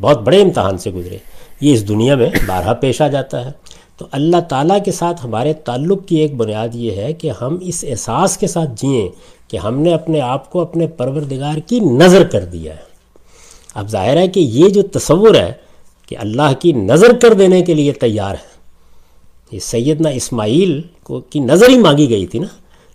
بہت 0.00 0.20
بڑے 0.20 0.42
امتحان 0.42 0.78
سے 0.78 0.90
گزرے۔ 0.90 1.18
یہ 1.60 1.74
اس 1.74 1.88
دنیا 1.88 2.14
میں 2.14 2.30
بارہا 2.46 2.72
پیش 2.72 3.02
آ 3.02 3.08
جاتا 3.08 3.46
ہے۔ 3.46 3.50
تو 3.96 4.06
اللہ 4.12 4.40
تعالیٰ 4.40 4.78
کے 4.84 4.92
ساتھ 4.92 5.26
ہمارے 5.26 5.52
تعلق 5.52 6.06
کی 6.06 6.16
ایک 6.16 6.34
بنیاد 6.34 6.68
یہ 6.74 6.90
ہے 6.90 7.12
کہ 7.12 7.30
ہم 7.40 7.58
اس 7.60 7.84
احساس 7.88 8.38
کے 8.38 8.46
ساتھ 8.46 8.70
جئیں 8.76 9.08
کہ 9.50 9.56
ہم 9.56 9.80
نے 9.80 9.94
اپنے 9.94 10.20
آپ 10.20 10.50
کو 10.50 10.60
اپنے 10.60 10.86
پروردگار 10.86 11.58
کی 11.58 11.80
نظر 11.80 12.24
کر 12.24 12.44
دیا 12.44 12.72
ہے۔ 12.72 12.82
اب 13.74 13.88
ظاہر 13.88 14.16
ہے 14.16 14.28
کہ 14.28 14.40
یہ 14.40 14.68
جو 14.68 14.82
تصور 14.82 15.34
ہے 15.34 15.52
کہ 16.08 16.16
اللہ 16.18 16.52
کی 16.60 16.72
نظر 16.72 17.12
کر 17.12 17.32
دینے 17.32 17.62
کے 17.62 17.74
لیے 17.74 17.92
تیار 17.92 18.30
ہے 18.30 18.53
یہ 19.50 19.58
سیدنا 19.58 20.08
اسماعیل 20.08 20.82
کو 21.02 21.20
کی 21.20 21.38
نظر 21.38 21.68
ہی 21.68 21.78
مانگی 21.78 22.10
گئی 22.10 22.26
تھی 22.26 22.38
نا 22.38 22.46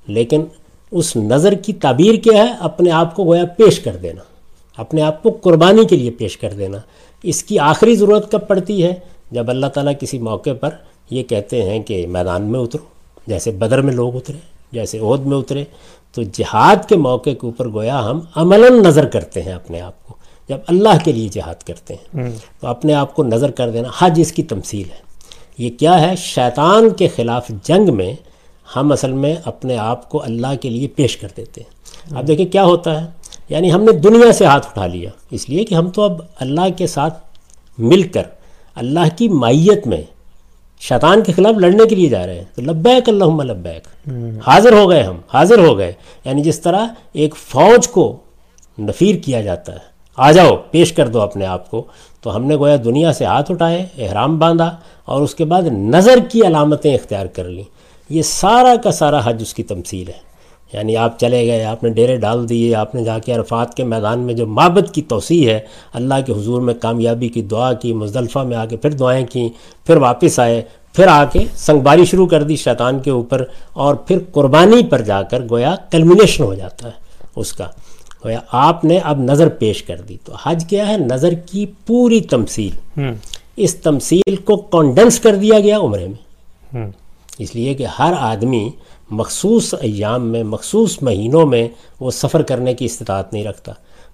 لیکن 0.08 0.44
اس 0.92 1.16
نظر 1.16 1.54
کی 1.54 1.74
تعبیر 1.74 2.16
کیا 2.16 2.44
ہے؟ 2.44 2.54
اپنے 2.60 2.92
آپ 2.92 3.16
کو 3.16 3.24
گویا 3.24 3.46
پیش 3.46 3.80
کر 3.80 3.96
دینا 3.96 4.22
اپنے 4.78 5.02
آپ 5.02 5.24
کو 5.24 5.30
قربانی 5.42 5.86
کے 5.86 5.96
لیے 5.96 6.12
پیش 6.12 6.38
کر 6.38 6.54
دینا۔ 6.54 6.78
اس 7.24 7.44
کی 7.44 7.60
آخری 7.60 7.96
ضرورت 7.96 8.32
کب 8.32 8.48
پڑتی 8.48 8.84
ہے؟ 8.84 8.94
جب 9.32 9.50
اللہ 9.50 9.66
تعالیٰ 9.66 9.94
کسی 10.00 10.20
موقع 10.20 10.50
پر 10.60 10.70
یہ 11.10 11.24
کہتے 11.24 11.62
ہیں 11.64 11.84
کہ 11.84 12.08
میدان 12.08 12.42
میں 12.42 12.60
اترو 12.60 12.84
جیسے 13.28 13.52
بدر 13.52 13.82
میں 13.82 13.94
لوگ 13.94 14.16
اترے 14.16 14.38
جیسے 14.72 15.00
عہد 15.00 15.20
میں 15.20 15.38
اترے 15.38 15.64
تو 16.14 16.24
جہاد 16.24 16.90
کے 16.90 16.96
موقع 16.96 17.30
کے 17.30 17.46
اوپر 17.46 17.70
گویا 17.70 18.06
ہم 18.06 18.20
عملاً 18.36 18.74
نظر 18.74 19.06
کرتے 19.06 19.42
ہیں 19.42 19.54
اپنے 19.54 19.82
آپ 19.82 20.08
کو۔ 20.08 20.14
جب 20.50 20.58
اللہ 20.68 21.04
کے 21.04 21.12
لیے 21.12 21.28
جہاد 21.28 21.64
کرتے 21.64 21.94
ہیں 21.94 22.30
تو 22.60 22.68
اپنے 22.68 22.94
آپ 22.94 23.16
کو 23.16 23.24
نظر 23.24 23.52
کر 23.52 23.70
دینا 23.70 23.88
حج 23.98 24.20
اس 24.22 24.32
کی 24.32 24.44
تمثیل 24.44 24.90
ہے۔ 24.90 25.09
یہ 25.60 25.70
کیا 25.70 26.02
ہے؟ 26.02 26.16
شیطان 26.16 26.90
کے 26.90 27.08
خلاف 27.08 27.52
جنگ 27.64 27.96
میں 27.96 28.14
ہم 28.76 28.92
اصل 28.92 29.12
میں 29.12 29.36
اپنے 29.46 29.78
آپ 29.78 30.10
کو 30.10 30.24
اللہ 30.24 30.48
کے 30.62 30.70
لیے 30.70 30.88
پیش 30.88 31.18
کر 31.18 31.28
دیتے 31.38 31.62
ہیں۔ 31.62 31.70
اب 32.18 32.28
دیکھیں 32.28 32.46
کیا 32.46 32.64
ہوتا 32.64 33.02
ہے؟ 33.02 33.08
یعنی 33.50 33.72
ہم 33.72 33.84
نے 33.84 33.92
دنیا 33.92 34.32
سے 34.32 34.46
ہاتھ 34.46 34.68
اٹھا 34.68 34.88
لیا۔ 34.88 35.10
اس 35.32 35.50
لیے 35.50 35.64
کہ 35.64 35.76
ہم 35.76 35.90
تو 35.90 36.02
اب 36.02 36.22
اللہ 36.40 36.70
کے 36.78 36.88
ساتھ 36.88 37.24
مل 37.78 38.02
کر 38.02 38.24
اللہ 38.76 39.18
کی 39.18 39.30
مائیت 39.30 39.88
میں 39.88 40.02
شیطان 40.80 41.22
کے 41.22 41.32
خلاف 41.32 41.56
لڑنے 41.56 41.88
کے 41.90 41.96
لیے 41.96 42.10
جا 42.10 42.28
رہے 42.28 42.36
ہیں۔ 42.36 42.44
تو 42.56 42.62
لبیک 42.62 43.10
اللہ 43.10 43.44
لبیک۔ 43.44 44.10
حاضر 44.48 44.74
ہو 44.74 44.90
گئے 44.90 45.04
ہم 45.04 45.18
حاضر 45.34 45.60
ہو 45.60 45.78
گئے۔ 45.78 45.94
یعنی 46.26 46.42
جس 46.42 46.60
طرح 46.60 46.88
ایک 47.14 47.36
فوج 47.36 47.88
کو 47.88 48.18
نفیر 48.80 49.16
کیا 49.16 49.42
جاتا 49.42 49.74
ہے۔ 49.74 49.89
آ 50.20 50.32
جاؤ، 50.32 50.56
پیش 50.72 50.94
کر 50.94 51.08
دو 51.08 51.22
اپنے 51.22 51.46
آپ 51.46 51.72
کو۔ 51.72 51.84
تو 52.22 52.36
ہم 52.36 52.46
نے 52.46 52.56
گویا 52.56 52.76
دنیا 52.86 53.14
سے 53.14 53.26
ہاتھ 53.26 53.52
اٹھائے، 53.52 53.86
احرام 53.98 54.40
باندھا 54.40 54.76
اور 55.06 55.22
اس 55.22 55.36
کے 55.36 55.46
بعد 55.46 55.62
نظر 55.62 56.20
کی 56.32 56.42
علامتیں 56.48 56.96
اختیار 56.96 57.26
کر 57.26 57.44
لیں۔ 57.44 57.64
یہ 58.10 58.22
سارا 58.22 58.76
کا 58.84 58.92
سارا 58.92 59.20
حج 59.24 59.38
اس 59.42 59.54
کی 59.54 59.64
تمثیل 59.64 60.08
ہے۔ 60.08 60.30
یعنی 60.74 60.98
آپ 60.98 61.20
چلے 61.20 61.48
گئے، 61.48 61.66
آپ 61.66 61.84
نے 61.84 61.90
ڈیرے 61.90 62.16
ڈال 62.16 62.50
دیے، 62.50 62.76
آپ 62.76 62.96
نے 62.96 63.04
جا 63.04 63.20
کے 63.20 63.34
عرفات 63.34 63.74
کے 63.74 63.84
میدان 63.84 64.20
میں 64.20 64.34
جو 64.34 64.48
معبد 64.48 64.92
کی 64.92 65.02
توسیع 65.02 65.50
ہے، 65.50 65.60
اللہ 65.94 66.14
کے 66.26 66.34
حضور 66.34 66.62
میں 66.62 66.74
کامیابی 66.74 67.28
کی 67.28 67.42
دعا 67.42 67.74
کی، 67.74 67.94
مزدلفہ 67.94 68.40
میں 68.40 68.58
آ 68.58 68.66
کے 68.66 68.78
پھر 68.78 68.92
دعائیں 68.92 69.26
کیں، 69.26 69.50
پھر 69.88 69.98
واپس 69.98 70.40
آئے، 70.40 70.62
پھر 70.94 71.08
آ 71.08 71.26
کے 71.26 71.40
سنگ 71.56 71.80
باری 71.80 72.06
شروع 72.06 72.28
کر 72.28 72.44
دی 72.44 72.56
شیطان 72.56 73.00
کے 73.00 73.12
اوپر 73.12 73.44
اور 73.74 73.96
پھر 73.96 74.18
قربانی 74.32 74.84
پر 74.84 75.02
جا 75.02 75.22
کر 75.22 75.44
گویا 75.50 75.76
کلمنیشن 75.92 76.44
ہو 76.44 76.54
جاتا 76.54 76.88
ہے 76.88 76.94
اس 77.36 77.54
کا۔ 77.54 77.66
گویا 78.26 78.40
آپ 78.52 78.86
نے 78.86 78.98
اب 78.98 79.20
نظر 79.20 79.50
پیش 79.50 79.84
کر 79.84 80.02
دی۔ 80.02 80.18
تو 80.26 80.34
حج 80.44 80.66
کیا 80.70 80.88
ہے؟ 80.88 80.98
نظر 80.98 81.34
کی 81.34 81.66
پوری 81.86 82.22
تمثیل۔ 82.22 83.00
اس 83.58 83.76
تمثیل 83.76 84.36
کو 84.36 84.58
کانڈنس 84.58 85.20
کر 85.20 85.36
دیا 85.36 85.60
گیا 85.60 85.80
عمرے 85.80 86.08
میں۔ 86.08 86.30
اس 87.40 87.56
لیے 87.56 87.74
کہ 87.74 87.86
ہر 88.00 88.14
آدمی 88.20 88.70
مخصوص 89.12 89.74
ایام 89.82 90.28
میں 90.28 90.44
مخصوص 90.44 90.98
مہینوں 91.02 91.46
میں 91.46 91.68
وہ 92.00 92.12
سفر 92.12 92.42
کرنے 92.42 92.74
کی 92.74 92.86
استطاعت 92.86 93.34
نہیں 93.34 93.44
رکھتا۔ 93.44 93.72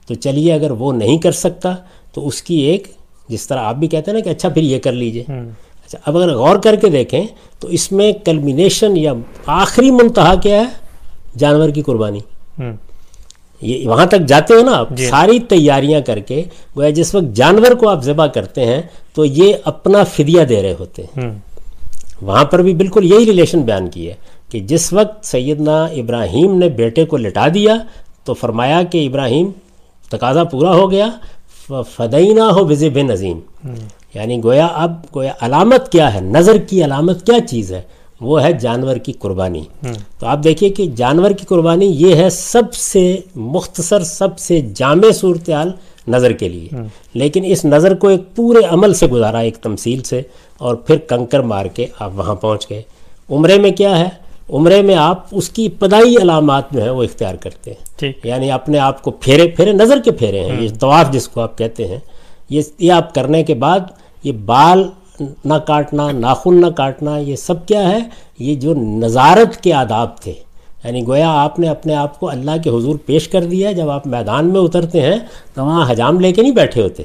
تو 0.07 0.13
چلیے 0.13 0.53
اگر 0.53 0.71
وہ 0.71 0.93
نہیں 0.93 1.17
کر 1.17 1.31
سکتا 1.31 1.75
تو 2.13 2.27
اس 2.27 2.41
کی 2.41 2.55
ایک 2.55 2.87
جس 3.27 3.47
طرح 3.47 3.59
آپ 3.59 3.75
بھی 3.75 3.87
کہتے 3.87 4.11
ہیں 4.11 4.17
نا 4.17 4.23
کہ 4.23 4.29
اچھا 4.29 4.49
پھر 4.49 4.61
یہ 4.61 4.79
کر 4.79 4.91
لیجیے۔ 4.91 5.23
اچھا 5.85 5.99
اب 6.05 6.17
اگر 6.17 6.35
غور 6.35 6.55
کر 6.55 6.75
کے 6.75 6.89
دیکھیں 6.89 7.27
تو 7.59 7.67
اس 7.67 7.91
میں 7.91 8.11
کلمینیشن 8.25 8.97
یا 8.97 9.13
آخری 9.45 9.91
منتہا 9.91 10.35
کیا 10.35 10.57
ہے؟ 10.57 10.65
جانور 11.37 11.69
کی 11.69 11.81
قربانی۔ 11.81 12.19
یہ 13.61 13.87
وہاں 13.87 14.05
تک 14.05 14.25
جاتے 14.27 14.53
ہیں 14.53 14.63
نا 14.63 14.77
آپ 14.77 14.89
جی۔ 14.89 15.07
ساری 15.07 15.39
تیاریاں 15.39 16.01
کر 16.01 16.19
کے 16.19 16.43
گویا 16.77 16.89
جس 16.89 17.15
وقت 17.15 17.35
جانور 17.35 17.71
کو 17.71 17.89
آپ 17.89 18.03
ذبح 18.03 18.27
کرتے 18.27 18.65
ہیں 18.65 18.81
تو 19.13 19.25
یہ 19.25 19.53
اپنا 19.63 20.03
فدیہ 20.03 20.43
دے 20.43 20.61
رہے 20.61 20.75
ہوتے 20.79 21.03
ہیں۔ 21.03 21.29
وہاں 22.21 22.45
پر 22.45 22.61
بھی 22.61 22.73
بالکل 22.73 23.11
یہی 23.11 23.25
ریلیشن 23.25 23.61
بیان 23.61 23.89
کی 23.89 24.09
ہے 24.09 24.13
کہ 24.49 24.59
جس 24.59 24.93
وقت 24.93 25.25
سیدنا 25.25 25.83
ابراہیم 25.85 26.57
نے 26.57 26.69
بیٹے 26.69 27.05
کو 27.05 27.17
لٹا 27.17 27.47
دیا 27.53 27.77
تو 28.23 28.33
فرمایا 28.33 28.81
کہ 28.83 29.07
ابراہیم 29.07 29.49
تقاضا 30.11 30.43
پورا 30.43 30.75
ہو 30.75 30.91
گیا 30.91 31.09
فدینہ 31.95 32.41
ہو 32.41 32.63
بزب 32.63 32.97
نظیم۔ 32.97 33.39
یعنی 34.13 34.43
گویا 34.43 34.65
اب 34.65 34.91
گویا 35.15 35.31
علامت 35.39 35.91
کیا 35.91 36.13
ہے؟ 36.13 36.19
نظر 36.21 36.57
کی 36.57 36.83
علامت 36.85 37.25
کیا 37.25 37.47
چیز 37.47 37.73
ہے؟ 37.73 37.81
وہ 38.25 38.43
ہے 38.43 38.53
جانور 38.53 38.95
کی 38.95 39.11
قربانی۔ 39.11 39.63
تو 40.19 40.27
آپ 40.27 40.43
دیکھیے 40.43 40.69
کہ 40.69 40.85
جانور 40.95 41.31
کی 41.31 41.45
قربانی 41.45 41.85
یہ 41.85 42.15
ہے 42.15 42.29
سب 42.29 42.73
سے 42.73 43.17
مختصر 43.35 44.03
سب 44.03 44.39
سے 44.39 44.61
جامع 44.75 45.11
صورتحال 45.11 45.71
نظر 46.07 46.31
کے 46.31 46.49
لیے۔ 46.49 46.67
لیکن 47.13 47.43
اس 47.45 47.65
نظر 47.65 47.95
کو 47.95 48.07
ایک 48.07 48.35
پورے 48.35 48.59
عمل 48.69 48.93
سے 48.93 49.07
گزارا 49.07 49.39
ایک 49.39 49.57
تمثیل 49.57 50.03
سے 50.03 50.21
اور 50.57 50.75
پھر 50.75 50.97
کنکر 50.97 51.39
مار 51.39 51.65
کے 51.65 51.85
آپ 51.99 52.11
وہاں 52.15 52.35
پہنچ 52.35 52.69
گئے۔ 52.69 52.81
عمرے 53.31 53.57
میں 53.57 53.71
کیا 53.71 53.99
ہے؟ 53.99 54.09
عمرے 54.49 54.81
میں 54.81 54.95
آپ 54.95 55.25
اس 55.31 55.49
کی 55.49 55.65
ابتدائی 55.65 56.15
علامات 56.17 56.71
جو 56.71 56.81
ہیں 56.81 56.89
وہ 56.89 57.03
اختیار 57.03 57.35
کرتے 57.35 57.71
ہیں۔ 57.71 57.85
یعنی 58.23 58.51
اپنے 58.51 58.79
آپ 58.79 59.01
کو 59.01 59.11
پھیرے 59.11 59.47
پھیرے 59.47 59.71
نظر 59.71 60.01
کے 60.05 60.11
پھیرے 60.11 60.39
ہیں۔ 60.39 60.61
یہ 60.61 60.69
طواف 60.79 61.11
جس 61.11 61.27
کو 61.27 61.41
آپ 61.41 61.57
کہتے 61.57 61.87
ہیں 61.87 61.99
یہ 62.49 62.61
یہ 62.79 62.91
آپ 62.91 63.15
کرنے 63.15 63.43
کے 63.43 63.53
بعد 63.53 63.79
یہ 64.23 64.31
بال 64.31 64.83
نہ 65.45 65.53
کاٹنا، 65.53 66.11
ناخن 66.11 66.61
نہ 66.61 66.65
کاٹنا، 66.65 67.17
یہ 67.17 67.35
سب 67.35 67.67
کیا 67.67 67.89
ہے؟ 67.89 67.99
یہ 68.39 68.55
جو 68.55 68.73
نظارت 68.73 69.63
کے 69.63 69.73
آداب 69.73 70.17
تھے۔ 70.17 70.33
یعنی 70.85 71.07
گویا 71.07 71.29
آپ 71.29 71.59
نے 71.59 71.69
اپنے 71.69 71.95
آپ 71.95 72.19
کو 72.19 72.29
اللہ 72.29 72.51
کے 72.63 72.69
حضور 72.69 72.95
پیش 73.05 73.27
کر 73.27 73.43
دیا 73.43 73.71
جب 73.71 73.89
آپ 73.89 74.07
میدان 74.07 74.45
میں 74.45 74.61
اترتے 74.61 75.01
ہیں 75.01 75.19
تو 75.53 75.65
وہاں 75.65 75.91
حجام 75.91 76.19
لے 76.19 76.31
کے 76.31 76.41
نہیں 76.41 76.51
بیٹھے 76.51 76.81
ہوتے۔ 76.81 77.03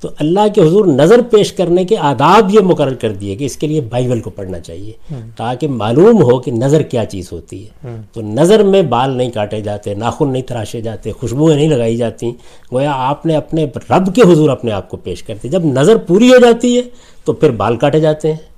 تو 0.00 0.08
اللہ 0.18 0.40
کے 0.54 0.60
حضور 0.60 0.86
نظر 0.86 1.20
پیش 1.22 1.52
کرنے 1.52 1.84
کے 1.84 1.96
آداب 1.98 2.54
یہ 2.54 2.60
مقرر 2.60 2.94
کر 2.94 3.12
دیے 3.12 3.36
کہ 3.36 3.44
اس 3.44 3.56
کے 3.56 3.66
لیے 3.66 3.80
بائبل 3.80 4.20
کو 4.20 4.30
پڑھنا 4.30 4.60
چاہیے 4.60 4.92
تاکہ 5.36 5.68
معلوم 5.68 6.22
ہو 6.22 6.38
کہ 6.38 6.52
نظر 6.52 6.82
کیا 6.82 7.04
چیز 7.04 7.32
ہوتی 7.32 7.64
ہے۔ 7.64 7.88
تو 8.12 8.22
نظر 8.22 8.62
میں 8.62 8.82
بال 8.82 9.10
نہیں 9.10 9.30
کاٹے 9.30 9.60
جاتے 9.60 9.94
ناخن 9.94 10.32
نہیں 10.32 10.42
تراشے 10.42 10.80
جاتے 10.80 11.12
خوشبوئیں 11.12 11.56
نہیں 11.56 11.68
لگائی 11.68 11.96
جاتی۔ 11.96 12.30
گویا 12.72 12.92
آپ 12.96 13.26
نے 13.26 13.36
اپنے 13.36 13.66
رب 13.90 14.14
کے 14.14 14.22
حضور 14.22 14.50
اپنے 14.50 14.72
آپ 14.72 14.88
کو 14.88 14.96
پیش 14.96 15.22
کرتے 15.22 15.48
جب 15.48 15.64
نظر 15.64 15.96
پوری 15.96 16.32
ہو 16.32 16.38
جاتی 16.38 16.76
ہے 16.76 16.82
تو 17.24 17.32
پھر 17.32 17.50
بال 17.50 17.76
کاٹے 17.76 18.00
جاتے 18.00 18.32
ہیں۔ 18.32 18.49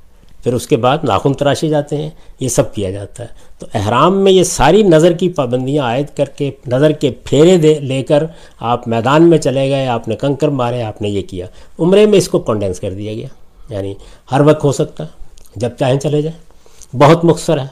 پھر 0.43 0.53
اس 0.53 0.66
کے 0.66 0.76
بعد 0.76 0.99
ناخن 1.03 1.32
تراشے 1.32 1.68
جاتے 1.68 1.97
ہیں، 1.97 2.11
یہ 2.40 2.49
سب 2.49 2.74
کیا 2.74 2.90
جاتا 2.90 3.22
ہے۔ 3.22 3.28
تو 3.59 3.66
احرام 3.74 4.24
میں 4.24 4.32
یہ 4.32 4.43
ساری 4.43 4.82
نظر 4.82 5.12
کی 5.12 5.28
پابندیاں 5.28 5.84
عائد 5.84 6.16
کر 6.16 6.24
کے، 6.24 6.51
نظر 6.66 6.93
کے 6.93 7.11
پھیرے 7.24 7.57
دے، 7.57 7.80
لے 7.80 8.03
کر 8.03 8.24
آپ 8.61 8.88
میدان 8.88 9.30
میں 9.30 9.38
چلے 9.38 9.70
گئے، 9.70 9.86
آپ 9.86 10.09
نے 10.09 10.16
کنکر 10.16 10.49
مارے، 10.49 10.82
آپ 10.82 11.03
نے 11.03 11.09
یہ 11.09 11.22
کیا۔ 11.22 11.47
عمرے 11.78 12.07
میں 12.07 12.18
اس 12.18 12.28
کو 12.28 12.38
کنڈینس 12.38 12.80
کر 12.80 12.93
دیا 12.93 13.12
گیا۔ 13.12 13.26
یعنی 13.70 13.95
ہر 14.32 14.40
وقت 14.40 14.64
ہو 14.64 14.72
سکتا 14.72 15.05
ہے، 15.05 15.09
جب 15.57 15.70
چاہیں 15.78 16.01
چلے 16.01 16.22
جائیں۔ 16.22 16.53
بہت 16.97 17.24
مختصر 17.24 17.59
ہے۔ 17.59 17.66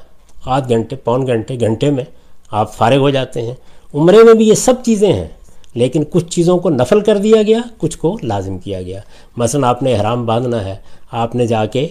آدھ 0.45 0.69
گھنٹے، 0.69 0.97
پون 0.97 1.27
گھنٹے 1.27 1.61
گھنٹے 1.61 1.91
میں 1.91 2.05
آپ 2.51 2.77
فارغ 2.77 2.97
ہو 2.97 3.11
جاتے 3.11 3.43
ہیں۔ 3.43 3.55
عمرے 3.95 4.17
میں 4.17 4.35
بھی 4.35 4.49
یہ 4.49 4.55
سب 4.55 4.75
چیزیں 4.85 5.13
ہیں، 5.13 5.29
لیکن 5.75 6.05
کچھ 6.11 6.27
چیزوں 6.27 6.59
کو 6.59 6.71
نفل 6.71 7.01
کر 7.01 7.17
دیا 7.17 7.43
گیا، 7.43 7.59
کچھ 7.79 7.99
کو 7.99 8.17
لازم 8.23 8.59
کیا 8.59 8.83
گیا۔ 8.83 9.01
مثلا 9.37 9.69
آپ 9.69 9.83
نے 9.83 9.95
احرام 9.95 10.27
باندھنا 10.27 10.65
ہے 10.65 10.77
آپ 11.13 11.37
نے 11.37 11.47
جا 11.47 11.67
کے 11.67 11.89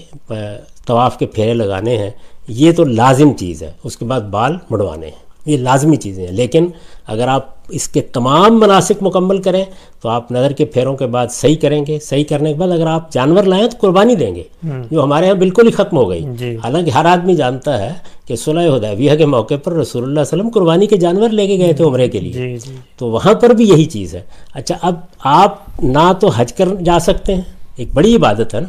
طواف 0.85 1.17
کے 1.17 1.25
پھیرے 1.25 1.53
لگانے 1.53 1.97
ہیں 1.97 2.09
یہ 2.47 2.71
تو 2.71 2.83
لازم 2.83 3.33
چیز 3.33 3.63
ہے۔ 3.63 3.71
اس 3.83 3.97
کے 3.97 4.05
بعد 4.05 4.21
بال 4.21 4.55
مڑوانے 4.69 5.05
ہیں۔ 5.05 5.29
یہ 5.45 5.57
لازمی 5.57 5.95
چیزیں 5.95 6.27
ہیں۔ 6.27 6.33
لیکن 6.33 6.67
اگر 7.07 7.27
آپ 7.27 7.45
اس 7.69 7.87
کے 7.87 8.01
تمام 8.01 8.59
مناسب 8.59 8.93
مکمل 9.01 9.41
کریں 9.41 9.65
تو 10.01 10.09
آپ 10.09 10.31
نظر 10.31 10.51
کے 10.51 10.65
پھیروں 10.65 10.97
کے 10.97 11.05
بعد 11.05 11.27
صحیح 11.31 11.55
کریں 11.61 11.85
گے۔ 11.87 11.99
صحیح 11.99 12.23
کرنے 12.29 12.53
کے 12.53 12.59
بعد 12.59 12.69
اگر 12.69 12.87
آپ 12.87 13.11
جانور 13.11 13.43
لائیں 13.43 13.67
تو 13.67 13.77
قربانی 13.79 14.15
دیں 14.15 14.35
گے۔ 14.35 14.43
جو 14.91 15.03
ہمارے 15.03 15.25
یہاں 15.25 15.35
بالکل 15.35 15.67
ہی 15.67 15.71
ختم 15.71 15.97
ہو 15.97 16.09
گئی۔ 16.09 16.25
جی۔ 16.37 16.55
حالانکہ 16.55 16.89
ہر 16.89 17.05
آدمی 17.05 17.35
جانتا 17.35 17.81
ہے 17.81 17.93
کہ 18.25 18.35
صلح 18.35 18.75
حدیبیہ 18.75 19.15
کے 19.15 19.25
موقع 19.25 19.53
پر 19.63 19.73
رسول 19.73 20.03
اللہ 20.03 20.13
علیہ 20.13 20.21
وسلم 20.21 20.49
قربانی 20.49 20.87
کے 20.87 20.97
جانور 20.97 21.29
لے 21.29 21.47
کے 21.47 21.57
گئے 21.57 21.73
تھے 21.73 21.83
عمرے 21.85 22.07
کے 22.07 22.19
لیے۔ 22.19 22.33
جی، 22.33 22.57
جی۔ 22.57 22.75
تو 22.97 23.07
وہاں 23.07 23.33
پر 23.33 23.49
بھی 23.49 23.69
یہی 23.69 23.85
چیز 23.85 24.15
ہے۔ 24.15 24.21
اچھا 24.53 24.75
اب 24.81 24.95
آپ 25.19 25.83
نہ 25.83 26.11
تو 26.19 26.27
حج 26.27 26.53
کر 26.53 26.69
جا 26.85 26.99
سکتے 26.99 27.35
ہیں۔ 27.35 27.41
ایک 27.75 27.87
بڑی 27.93 28.15
عبادت 28.15 28.55
ہے 28.55 28.59
نا۔ 28.59 28.67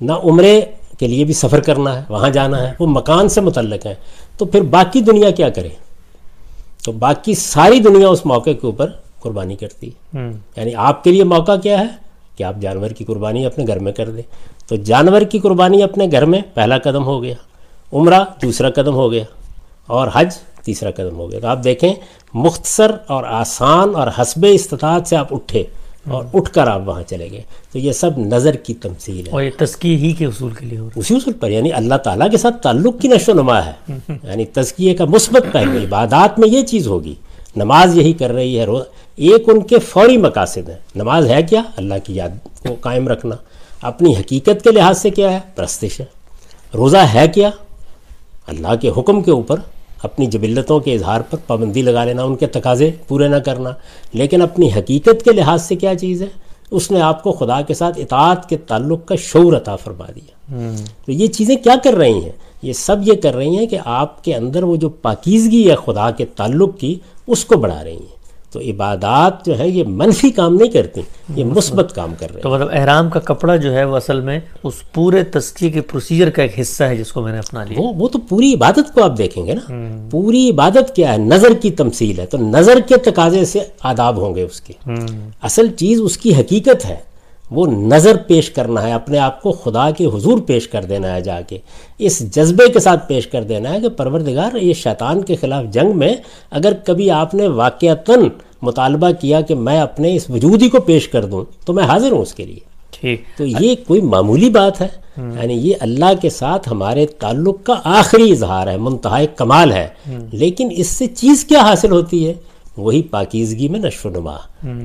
نہ 0.00 0.12
عمرے 0.12 0.60
کے 0.98 1.06
لیے 1.06 1.24
بھی 1.24 1.34
سفر 1.34 1.60
کرنا 1.60 1.98
ہے 1.98 2.04
وہاں 2.08 2.30
جانا 2.30 2.68
ہے 2.68 2.72
وہ 2.80 2.86
مکان 2.86 3.28
سے 3.28 3.40
متعلق 3.40 3.86
ہیں۔ 3.86 3.94
تو 4.38 4.44
پھر 4.44 4.60
باقی 4.60 5.00
دنیا 5.00 5.30
کیا 5.30 5.48
کرے؟ 5.48 5.68
تو 6.84 6.92
باقی 6.92 7.34
ساری 7.34 7.80
دنیا 7.80 8.08
اس 8.08 8.26
موقع 8.26 8.50
کے 8.50 8.66
اوپر 8.66 8.90
قربانی 9.20 9.56
کرتی 9.56 9.88
ہے۔ 9.88 10.18
یعنی 10.56 10.74
آپ 10.74 11.04
کے 11.04 11.10
لیے 11.10 11.24
موقع 11.24 11.56
کیا 11.62 11.80
ہے؟ 11.80 11.86
کہ 12.36 12.44
آپ 12.44 12.54
جانور 12.60 12.90
کی 12.90 13.04
قربانی 13.04 13.46
اپنے 13.46 13.66
گھر 13.66 13.78
میں 13.78 13.92
کر 13.92 14.10
دیں۔ 14.10 14.22
تو 14.68 14.76
جانور 14.76 15.20
کی 15.20 15.38
قربانی 15.38 15.82
اپنے 15.82 16.06
گھر 16.12 16.24
میں 16.24 16.40
پہلا 16.54 16.78
قدم 16.78 17.04
ہو 17.04 17.22
گیا۔ 17.22 17.34
عمرہ 17.92 18.24
دوسرا 18.42 18.70
قدم 18.70 18.94
ہو 18.94 19.12
گیا۔ 19.12 19.24
اور 19.86 20.08
حج 20.12 20.34
تیسرا 20.64 20.90
قدم 20.90 21.16
ہو 21.16 21.30
گیا۔ 21.30 21.40
تو 21.40 21.46
آپ 21.46 21.64
دیکھیں 21.64 21.94
مختصر 22.34 22.90
اور 23.06 23.24
آسان 23.24 23.94
اور 23.94 24.08
حسب 24.18 24.46
استطاعت 24.50 25.08
سے 25.08 25.16
آپ 25.16 25.34
اٹھے۔ 25.34 25.64
اور 26.08 26.24
اٹھ 26.34 26.52
کر 26.52 26.66
آپ 26.66 26.88
وہاں 26.88 27.02
چلے 27.02 27.30
گئے۔ 27.30 27.42
تو 27.72 27.78
یہ 27.78 27.92
سب 27.92 28.18
نظر 28.18 28.54
کی 28.54 28.74
تمثیل 28.74 29.26
ہے۔ 29.26 29.32
اور 29.32 29.42
یہ 29.42 29.50
تزکیے 29.58 29.96
ہی 29.96 30.12
کے 30.12 30.26
اصول 30.26 30.52
کے 30.52 30.66
لیے 30.66 30.78
اسی 30.96 31.14
اصول 31.14 31.32
پر 31.32 31.50
یعنی 31.50 31.72
اللہ 31.72 31.94
تعالیٰ 31.94 32.30
کے 32.30 32.36
ساتھ 32.36 32.62
تعلق 32.62 33.00
کی 33.00 33.08
نشو 33.08 33.32
نما 33.32 33.66
ہے۔ 33.66 33.92
یعنی 34.08 34.44
تزکیے 34.44 34.94
کا 34.94 35.04
مثبت 35.04 35.52
پہلو 35.52 35.78
عبادات 35.78 36.38
میں 36.38 36.48
یہ 36.48 36.62
چیز 36.62 36.86
ہوگی۔ 36.86 37.14
نماز 37.56 37.96
یہی 37.96 38.12
کر 38.12 38.30
رہی 38.30 38.60
ہے 38.60 38.66
ایک 39.16 39.42
ان 39.46 39.60
کے 39.60 39.78
فوری 39.78 40.16
مقاصد 40.16 40.68
ہیں۔ 40.68 40.76
نماز 40.94 41.26
ہے 41.26 41.42
کیا؟ 41.42 41.62
اللہ 41.76 41.94
کی 42.04 42.14
یاد 42.14 42.28
کو 42.68 42.74
قائم 42.80 43.08
رکھنا۔ 43.08 43.36
اپنی 43.82 44.16
حقیقت 44.16 44.64
کے 44.64 44.70
لحاظ 44.70 44.98
سے 44.98 45.10
کیا 45.10 45.32
ہے؟ 45.32 45.38
پرستش 45.54 46.00
ہے۔ 46.00 46.04
روزہ 46.74 46.96
ہے 46.96 47.28
کیا؟ 47.28 47.50
اللہ 48.46 48.74
کے 48.80 48.90
حکم 48.96 49.22
کے 49.22 49.30
اوپر 49.30 49.56
اپنی 50.02 50.26
جبلتوں 50.26 50.80
کے 50.80 50.94
اظہار 50.94 51.20
پر 51.20 51.38
پابندی 51.46 51.82
لگا 51.82 52.04
لینا 52.04 52.22
ان 52.22 52.36
کے 52.36 52.46
تقاضے 52.46 52.90
پورے 53.08 53.28
نہ 53.28 53.36
کرنا۔ 53.36 53.70
لیکن 54.12 54.42
اپنی 54.42 54.68
حقیقت 54.68 55.22
کے 55.24 55.32
لحاظ 55.32 55.62
سے 55.62 55.76
کیا 55.76 55.94
چیز 55.94 56.22
ہے؟ 56.22 56.26
اس 56.70 56.90
نے 56.90 57.00
آپ 57.00 57.22
کو 57.22 57.32
خدا 57.32 57.60
کے 57.60 57.74
ساتھ 57.74 57.98
اطاعت 57.98 58.48
کے 58.48 58.56
تعلق 58.56 59.06
کا 59.06 59.14
شعور 59.16 59.52
عطا 59.52 59.76
فرما 59.76 60.06
دیا۔ 60.16 60.54
تو 61.06 61.12
یہ 61.12 61.26
چیزیں 61.26 61.56
کیا 61.56 61.74
کر 61.84 61.92
رہی 61.92 62.24
ہیں؟ 62.24 62.32
یہ 62.62 62.72
سب 62.72 62.96
یہ 63.04 63.12
کر 63.14 63.36
رہی 63.36 63.58
ہیں 63.58 63.66
کہ 63.66 63.78
آپ 63.84 64.24
کے 64.24 64.34
اندر 64.34 64.62
وہ 64.62 64.76
جو 64.76 64.88
پاکیزگی 64.88 65.70
ہے 65.70 65.76
خدا 65.86 66.10
کے 66.10 66.24
تعلق 66.24 66.78
کی 66.78 66.98
اس 67.26 67.44
کو 67.44 67.56
بڑھا 67.56 67.84
رہی 67.84 67.96
ہیں۔ 67.96 68.19
تو 68.52 68.60
عبادات 68.60 69.46
جو 69.46 69.58
ہے 69.58 69.68
یہ 69.68 69.84
منفی 69.84 70.30
کام 70.30 70.54
نہیں 70.54 70.70
کرتی 70.70 71.00
یہ 71.36 71.44
مثبت 71.44 71.94
کام 71.94 72.14
کر 72.18 72.32
رہے 72.34 72.40
تو 72.40 72.50
مطلب 72.50 72.68
احرام 72.72 73.10
کا 73.10 73.20
کپڑا 73.20 73.56
جو 73.56 73.74
ہے 73.74 73.84
وہ 73.84 73.96
اصل 73.96 74.20
میں 74.20 74.40
اس 74.64 74.92
پورے 74.92 75.24
تسکی 75.24 75.70
کے 75.70 75.80
پروسیجر 75.80 76.30
کا 76.30 76.42
ایک 76.42 76.60
حصہ 76.60 76.84
ہے 76.84 76.96
جس 76.96 77.12
کو 77.12 77.20
میں 77.20 77.32
نے 77.32 77.38
اپنا 77.38 77.64
لیا۔ 77.64 77.78
وہ 77.80 78.08
تو 78.08 78.18
پوری 78.18 78.54
عبادت 78.54 78.94
کو 78.94 79.04
آپ 79.04 79.18
دیکھیں 79.18 79.46
گے 79.46 79.54
نا۔ 79.54 79.60
پوری 80.10 80.50
عبادت 80.50 80.96
کیا 80.96 81.12
ہے؟ 81.12 81.18
نظر 81.18 81.52
کی 81.62 81.70
تمثیل 81.70 82.20
ہے۔ 82.20 82.26
تو 82.26 82.38
نظر 82.38 82.78
کے 82.88 82.96
تقاضے 82.96 83.44
سے 83.44 83.58
آداب 83.80 84.16
ہوں 84.16 84.34
گے 84.34 84.42
اس 84.42 84.60
کے۔ 84.60 84.72
اصل 85.42 85.68
چیز 85.68 86.00
اس 86.04 86.18
کی 86.18 86.34
حقیقت 86.34 86.84
ہے۔ 86.84 87.09
وہ 87.50 87.66
نظر 87.66 88.16
پیش 88.16 88.50
کرنا 88.50 88.82
ہے 88.82 88.92
اپنے 88.92 89.18
آپ 89.18 89.42
کو 89.42 89.52
خدا 89.52 89.90
کے 89.90 90.06
حضور 90.06 90.38
پیش 90.38 90.68
کر 90.68 90.84
دینا 90.84 91.14
ہے 91.14 91.20
جا 91.20 91.40
کے۔ 91.40 91.58
اس 91.98 92.34
جذبے 92.36 92.68
کے 92.68 92.80
ساتھ 92.80 93.08
پیش 93.08 93.26
کر 93.26 93.42
دینا 93.42 93.72
ہے 93.72 93.80
کہ 93.80 93.88
پروردگار 93.88 94.56
یہ 94.56 94.74
شیطان 94.74 95.22
کے 95.22 95.36
خلاف 95.36 95.64
جنگ 95.70 95.98
میں 95.98 96.14
اگر 96.50 96.72
کبھی 96.84 97.10
آپ 97.10 97.34
نے 97.34 97.46
واقعتاً 97.46 98.28
مطالبہ 98.62 99.10
کیا 99.20 99.40
کہ 99.40 99.54
میں 99.54 99.80
اپنے 99.80 100.16
اس 100.16 100.30
وجودی 100.30 100.68
کو 100.68 100.80
پیش 100.80 101.08
کر 101.08 101.24
دوں 101.24 101.44
تو 101.66 101.72
میں 101.72 101.84
حاضر 101.84 102.12
ہوں 102.12 102.22
اس 102.22 102.34
کے 102.34 102.44
لیے۔ 102.46 102.58
ٹھیک۔ 103.00 103.22
تو 103.36 103.44
یہ 103.46 103.74
کوئی 103.86 104.00
معمولی 104.00 104.50
بات 104.50 104.80
ہے۔ 104.80 104.88
یعنی 105.40 105.54
یہ 105.54 105.74
اللہ 105.80 106.12
کے 106.20 106.30
ساتھ 106.30 106.68
ہمارے 106.70 107.06
تعلق 107.06 107.64
کا 107.64 107.74
آخری 107.84 108.30
اظہار 108.32 108.66
ہے 108.66 108.76
منتہا 108.76 109.24
کمال 109.36 109.72
ہے۔ 109.72 109.88
لیکن 110.32 110.68
اس 110.76 110.86
سے 110.86 111.06
چیز 111.06 111.44
کیا 111.44 111.60
حاصل 111.60 111.90
ہوتی 111.90 112.28
ہے؟ 112.28 112.34
وہی 112.80 113.02
پاکیزگی 113.02 113.68
میں 113.68 113.80
نشو 113.80 114.08
و 114.08 114.12
نما۔ 114.12 114.36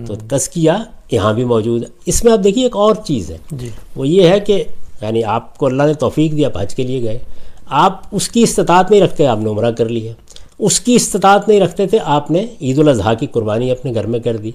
تو 0.07 0.15
تزکیہ 0.15 0.71
یہاں 1.11 1.33
بھی 1.33 1.43
موجود 1.43 1.83
ہے۔ 1.83 1.87
اس 2.05 2.23
میں 2.23 2.33
آپ 2.33 2.39
دیکھیے 2.43 2.63
ایک 2.63 2.75
اور 2.75 2.95
چیز 2.95 3.31
ہے۔ 3.31 3.37
جی۔ 3.51 3.69
وہ 3.95 4.07
یہ 4.07 4.29
ہے 4.29 4.39
کہ 4.39 4.63
یعنی 5.01 5.23
آپ 5.23 5.57
کو 5.57 5.65
اللہ 5.65 5.83
نے 5.83 5.93
توفیق 5.93 6.31
دیا 6.31 6.47
آپ 6.47 6.61
حج 6.61 6.75
کے 6.75 6.83
لیے 6.83 7.01
گئے۔ 7.03 7.19
آپ 7.65 8.01
اس 8.11 8.29
کی 8.29 8.43
استطاعت 8.43 8.91
نہیں 8.91 9.01
رکھتے 9.01 9.27
آپ 9.27 9.37
نے 9.37 9.49
عمرہ 9.49 9.71
کر 9.71 9.89
لی 9.89 10.07
ہے 10.07 10.13
اس 10.59 10.79
کی 10.79 10.95
استطاعت 10.95 11.47
نہیں 11.47 11.59
رکھتے 11.59 11.87
تھے 11.87 11.99
آپ 12.03 12.31
نے 12.31 12.45
عید 12.61 12.79
الاضحیٰ 12.79 13.13
کی 13.19 13.27
قربانی 13.27 13.71
اپنے 13.71 13.93
گھر 13.93 14.05
میں 14.07 14.19
کر 14.19 14.37
دی۔ 14.37 14.51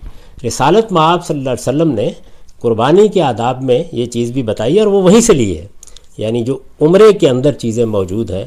رسالت 0.46 0.92
معاب 0.92 1.26
صلی 1.26 1.38
اللہ 1.38 1.50
علیہ 1.50 1.68
وسلم 1.68 1.90
نے 1.90 2.10
قربانی 2.58 3.08
کے 3.08 3.22
آداب 3.22 3.62
میں 3.62 3.82
یہ 3.92 4.06
چیز 4.06 4.32
بھی 4.32 4.42
بتائی 4.42 4.78
اور 4.78 4.86
وہ 4.86 5.02
وہیں 5.02 5.20
سے 5.20 5.32
لی 5.32 5.58
ہے 5.58 5.66
یعنی 6.18 6.42
جو 6.42 6.58
عمرے 6.80 7.12
کے 7.12 7.28
اندر 7.28 7.52
چیزیں 7.52 7.84
موجود 7.84 8.30
ہیں 8.30 8.44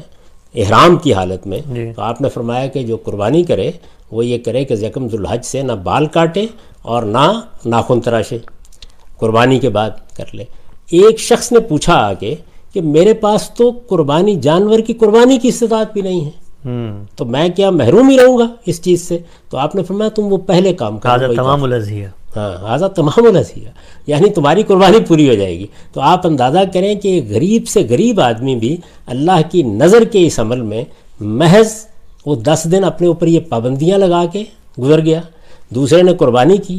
احرام 0.54 0.96
کی 0.96 1.14
حالت 1.14 1.46
میں 1.46 1.60
جی۔ 1.74 1.92
تو 1.96 2.02
آپ 2.02 2.20
نے 2.20 2.28
فرمایا 2.28 2.66
کہ 2.66 2.82
جو 2.82 2.96
قربانی 2.96 3.42
کرے 3.42 3.70
وہ 4.12 4.26
یہ 4.26 4.38
کرے 4.38 4.64
کہ 4.64 4.74
یکم 4.74 5.08
ذوالحج 5.08 5.44
سے 5.44 5.62
نہ 5.62 5.72
بال 5.72 6.06
کاٹے 6.06 6.46
اور 6.82 7.02
نہ 7.02 7.40
ناخن 7.66 8.00
تراشے 8.00 8.38
قربانی 9.18 9.58
کے 9.58 9.68
بعد 9.68 9.90
کر 10.16 10.24
لے۔ 10.32 10.44
ایک 10.90 11.18
شخص 11.18 11.52
نے 11.52 11.60
پوچھا 11.60 11.94
آگے 11.94 12.34
کہ 12.72 12.80
میرے 12.80 13.14
پاس 13.14 13.50
تو 13.50 13.80
قربانی 13.86 14.36
جانور 14.36 14.78
کی 14.78 14.92
قربانی 14.92 15.38
کی 15.38 15.48
استطاعت 15.48 15.92
بھی 15.92 16.00
نہیں 16.00 16.24
ہے۔ 16.24 16.30
تو 17.16 17.24
میں 17.24 17.48
کیا 17.48 17.70
محروم 17.70 18.08
ہی 18.08 18.16
رہوں 18.16 18.38
گا 18.38 18.46
اس 18.66 18.82
چیز 18.82 19.08
سے؟ 19.08 19.18
تو 19.50 19.56
آپ 19.56 19.74
نے 19.74 19.82
فرمایا 19.82 20.08
تم 20.08 20.32
وہ 20.32 20.36
پہلے 20.36 20.72
کام 20.72 20.98
کر 20.98 21.34
تمام 21.36 21.64
ہاں 22.36 22.52
آزاد 22.62 22.90
تمام 22.90 23.26
الزیہ 23.26 23.68
یعنی 24.06 24.30
تمہاری 24.30 24.62
قربانی 24.62 24.98
پوری 25.08 25.28
ہو 25.28 25.34
جائے 25.34 25.58
گی۔ 25.58 25.66
تو 25.92 26.00
آپ 26.00 26.26
اندازہ 26.26 26.58
کریں 26.72 26.94
کہ 26.94 27.20
غریب 27.28 27.68
سے 27.68 27.86
غریب 27.90 28.20
آدمی 28.20 28.56
بھی 28.56 28.76
اللہ 29.06 29.40
کی 29.50 29.62
نظر 29.62 30.04
کے 30.04 30.26
اس 30.26 30.38
عمل 30.38 30.60
میں 30.60 30.84
محض 31.20 31.86
وہ 32.26 32.34
دس 32.34 32.66
دن 32.72 32.84
اپنے 32.84 33.06
اوپر 33.06 33.26
یہ 33.26 33.40
پابندیاں 33.40 33.98
لگا 33.98 34.24
کے 34.32 34.44
گزر 34.82 35.04
گیا۔ 35.04 35.20
دوسرے 35.70 36.02
نے 36.02 36.14
قربانی 36.14 36.56
کی 36.56 36.78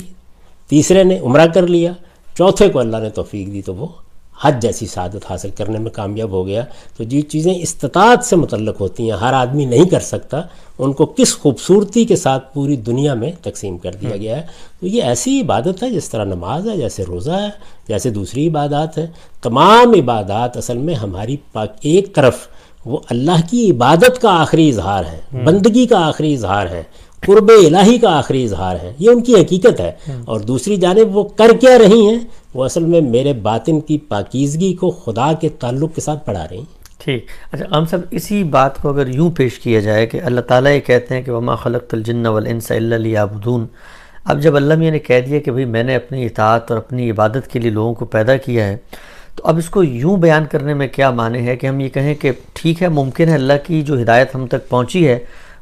تیسرے 0.67 1.03
نے 1.03 1.19
عمرہ 1.19 1.47
کر 1.47 1.67
لیا 1.67 1.91
چوتھے 2.37 2.69
کو 2.69 2.79
اللہ 2.79 2.97
نے 2.97 3.09
توفیق 3.09 3.53
دی 3.53 3.61
تو 3.61 3.75
وہ 3.75 3.87
حج 4.41 4.61
جیسی 4.61 4.87
سعادت 4.87 5.31
حاصل 5.31 5.49
کرنے 5.49 5.79
میں 5.79 5.91
کامیاب 5.91 6.29
ہو 6.29 6.47
گیا۔ 6.47 6.65
تو 6.97 7.03
جو 7.03 7.21
چیزیں 7.21 7.53
استطاعت 7.53 8.25
سے 8.25 8.35
متعلق 8.35 8.81
ہوتی 8.81 9.03
ہیں 9.03 9.17
ہر 9.17 9.33
آدمی 9.33 9.65
نہیں 9.65 9.85
کر 9.85 9.99
سکتا۔ 9.99 10.41
ان 10.79 10.93
کو 10.93 11.05
کس 11.05 11.37
خوبصورتی 11.37 12.05
کے 12.05 12.15
ساتھ 12.15 12.53
پوری 12.53 12.75
دنیا 12.75 13.13
میں 13.13 13.31
تقسیم 13.41 13.77
کر 13.77 13.91
دیا 13.91 14.17
گیا 14.17 14.37
ہے۔ 14.37 14.47
تو 14.79 14.87
یہ 14.87 15.03
ایسی 15.03 15.41
عبادت 15.41 15.83
ہے 15.83 15.89
جس 15.89 16.09
طرح 16.09 16.25
نماز 16.25 16.69
ہے 16.69 16.77
جیسے 16.77 17.03
روزہ 17.03 17.31
ہے 17.31 17.49
جیسے 17.87 18.09
دوسری 18.09 18.47
عبادات 18.47 18.97
ہیں۔ 18.97 19.07
تمام 19.41 19.93
عبادات 19.93 20.57
اصل 20.57 20.77
میں 20.77 20.95
ہماری 20.95 21.37
پاک 21.53 21.71
ایک 21.81 22.15
طرف 22.15 22.47
وہ 22.85 22.97
اللہ 23.09 23.41
کی 23.49 23.71
عبادت 23.71 24.21
کا 24.21 24.41
آخری 24.41 24.69
اظہار 24.69 25.03
ہے، 25.05 25.43
بندگی 25.43 25.87
کا 25.87 26.07
آخری 26.07 26.33
اظہار 26.33 26.67
ہے، 26.67 26.83
قرب 27.25 27.51
الہی 27.65 27.97
کا 27.97 28.17
آخری 28.17 28.43
اظہار 28.43 28.75
ہے، 28.81 28.93
یہ 28.99 29.09
ان 29.09 29.23
کی 29.23 29.33
حقیقت 29.33 29.79
ہے۔ 29.79 29.91
اور 30.25 30.39
دوسری 30.39 30.75
جانب 30.75 31.17
وہ 31.17 31.23
کر 31.23 31.51
کیا 31.61 31.77
رہی 31.77 32.07
ہیں؟ 32.07 32.19
وہ 32.53 32.65
اصل 32.65 32.85
میں 32.85 33.01
میرے 33.01 33.33
باطن 33.33 33.79
کی 33.79 33.97
پاکیزگی 33.97 34.73
کو 34.73 34.91
خدا 34.91 35.33
کے 35.33 35.49
تعلق 35.49 35.95
کے 35.95 36.01
ساتھ 36.01 36.25
پڑھا 36.25 36.45
رہی 36.51 36.57
ہیں۔ 36.57 36.85
ٹھیک۔ 36.97 37.25
اچھا 37.51 37.77
ہم 37.77 37.85
سب 37.85 37.97
اسی 38.11 38.43
بات 38.43 38.81
کو 38.81 38.89
اگر 38.89 39.07
یوں 39.07 39.31
پیش 39.31 39.59
کیا 39.59 39.79
جائے 39.79 40.07
کہ 40.07 40.21
اللہ 40.23 40.41
تعالیٰ 40.41 40.71
یہ 40.71 40.79
کہتے 40.79 41.15
ہیں 41.15 41.21
کہ 41.21 41.31
وما 41.31 41.55
خلق 41.55 41.83
الجن 41.91 42.25
والانس 42.25 42.71
الا 42.71 42.97
لیعبدون 42.97 43.65
اب 44.25 44.41
جب 44.41 44.55
اللہ 44.55 44.73
میاں 44.73 44.91
نے 44.91 44.99
کہہ 44.99 45.19
دیا 45.19 45.39
کہ 45.39 45.51
بھئی 45.51 45.65
میں 45.65 45.83
نے 45.83 45.95
اپنی 45.95 46.25
اطاعت 46.25 46.71
اور 46.71 46.77
اپنی 46.77 47.11
عبادت 47.11 47.51
کے 47.53 47.59
لیے 47.59 47.71
لوگوں 47.71 47.93
کو 47.93 48.05
پیدا 48.05 48.37
کیا 48.37 48.67
ہے 48.67 48.77
تو 49.35 49.43
اب 49.47 49.57
اس 49.57 49.69
کو 49.69 49.83
یوں 49.83 50.17
بیان 50.17 50.45
کرنے 50.51 50.73
میں 50.73 50.87
کیا 50.87 51.09
معنی 51.11 51.45
ہے 51.47 51.55
کہ 51.55 51.67
ہم 51.67 51.79
یہ 51.79 51.89
کہیں 51.89 52.13
کہ 52.15 52.31
ٹھیک 52.53 52.83
ہے، 52.83 52.87
ممکن 52.89 53.29
ہے 53.29 53.33
اللہ 53.33 53.65
کی 53.65 53.81
جو 53.81 54.01
ہدایت 54.01 54.35
ہم 54.35 54.45
تک 54.47 54.69
پہنچی 54.69 55.07
ہے، 55.07 55.17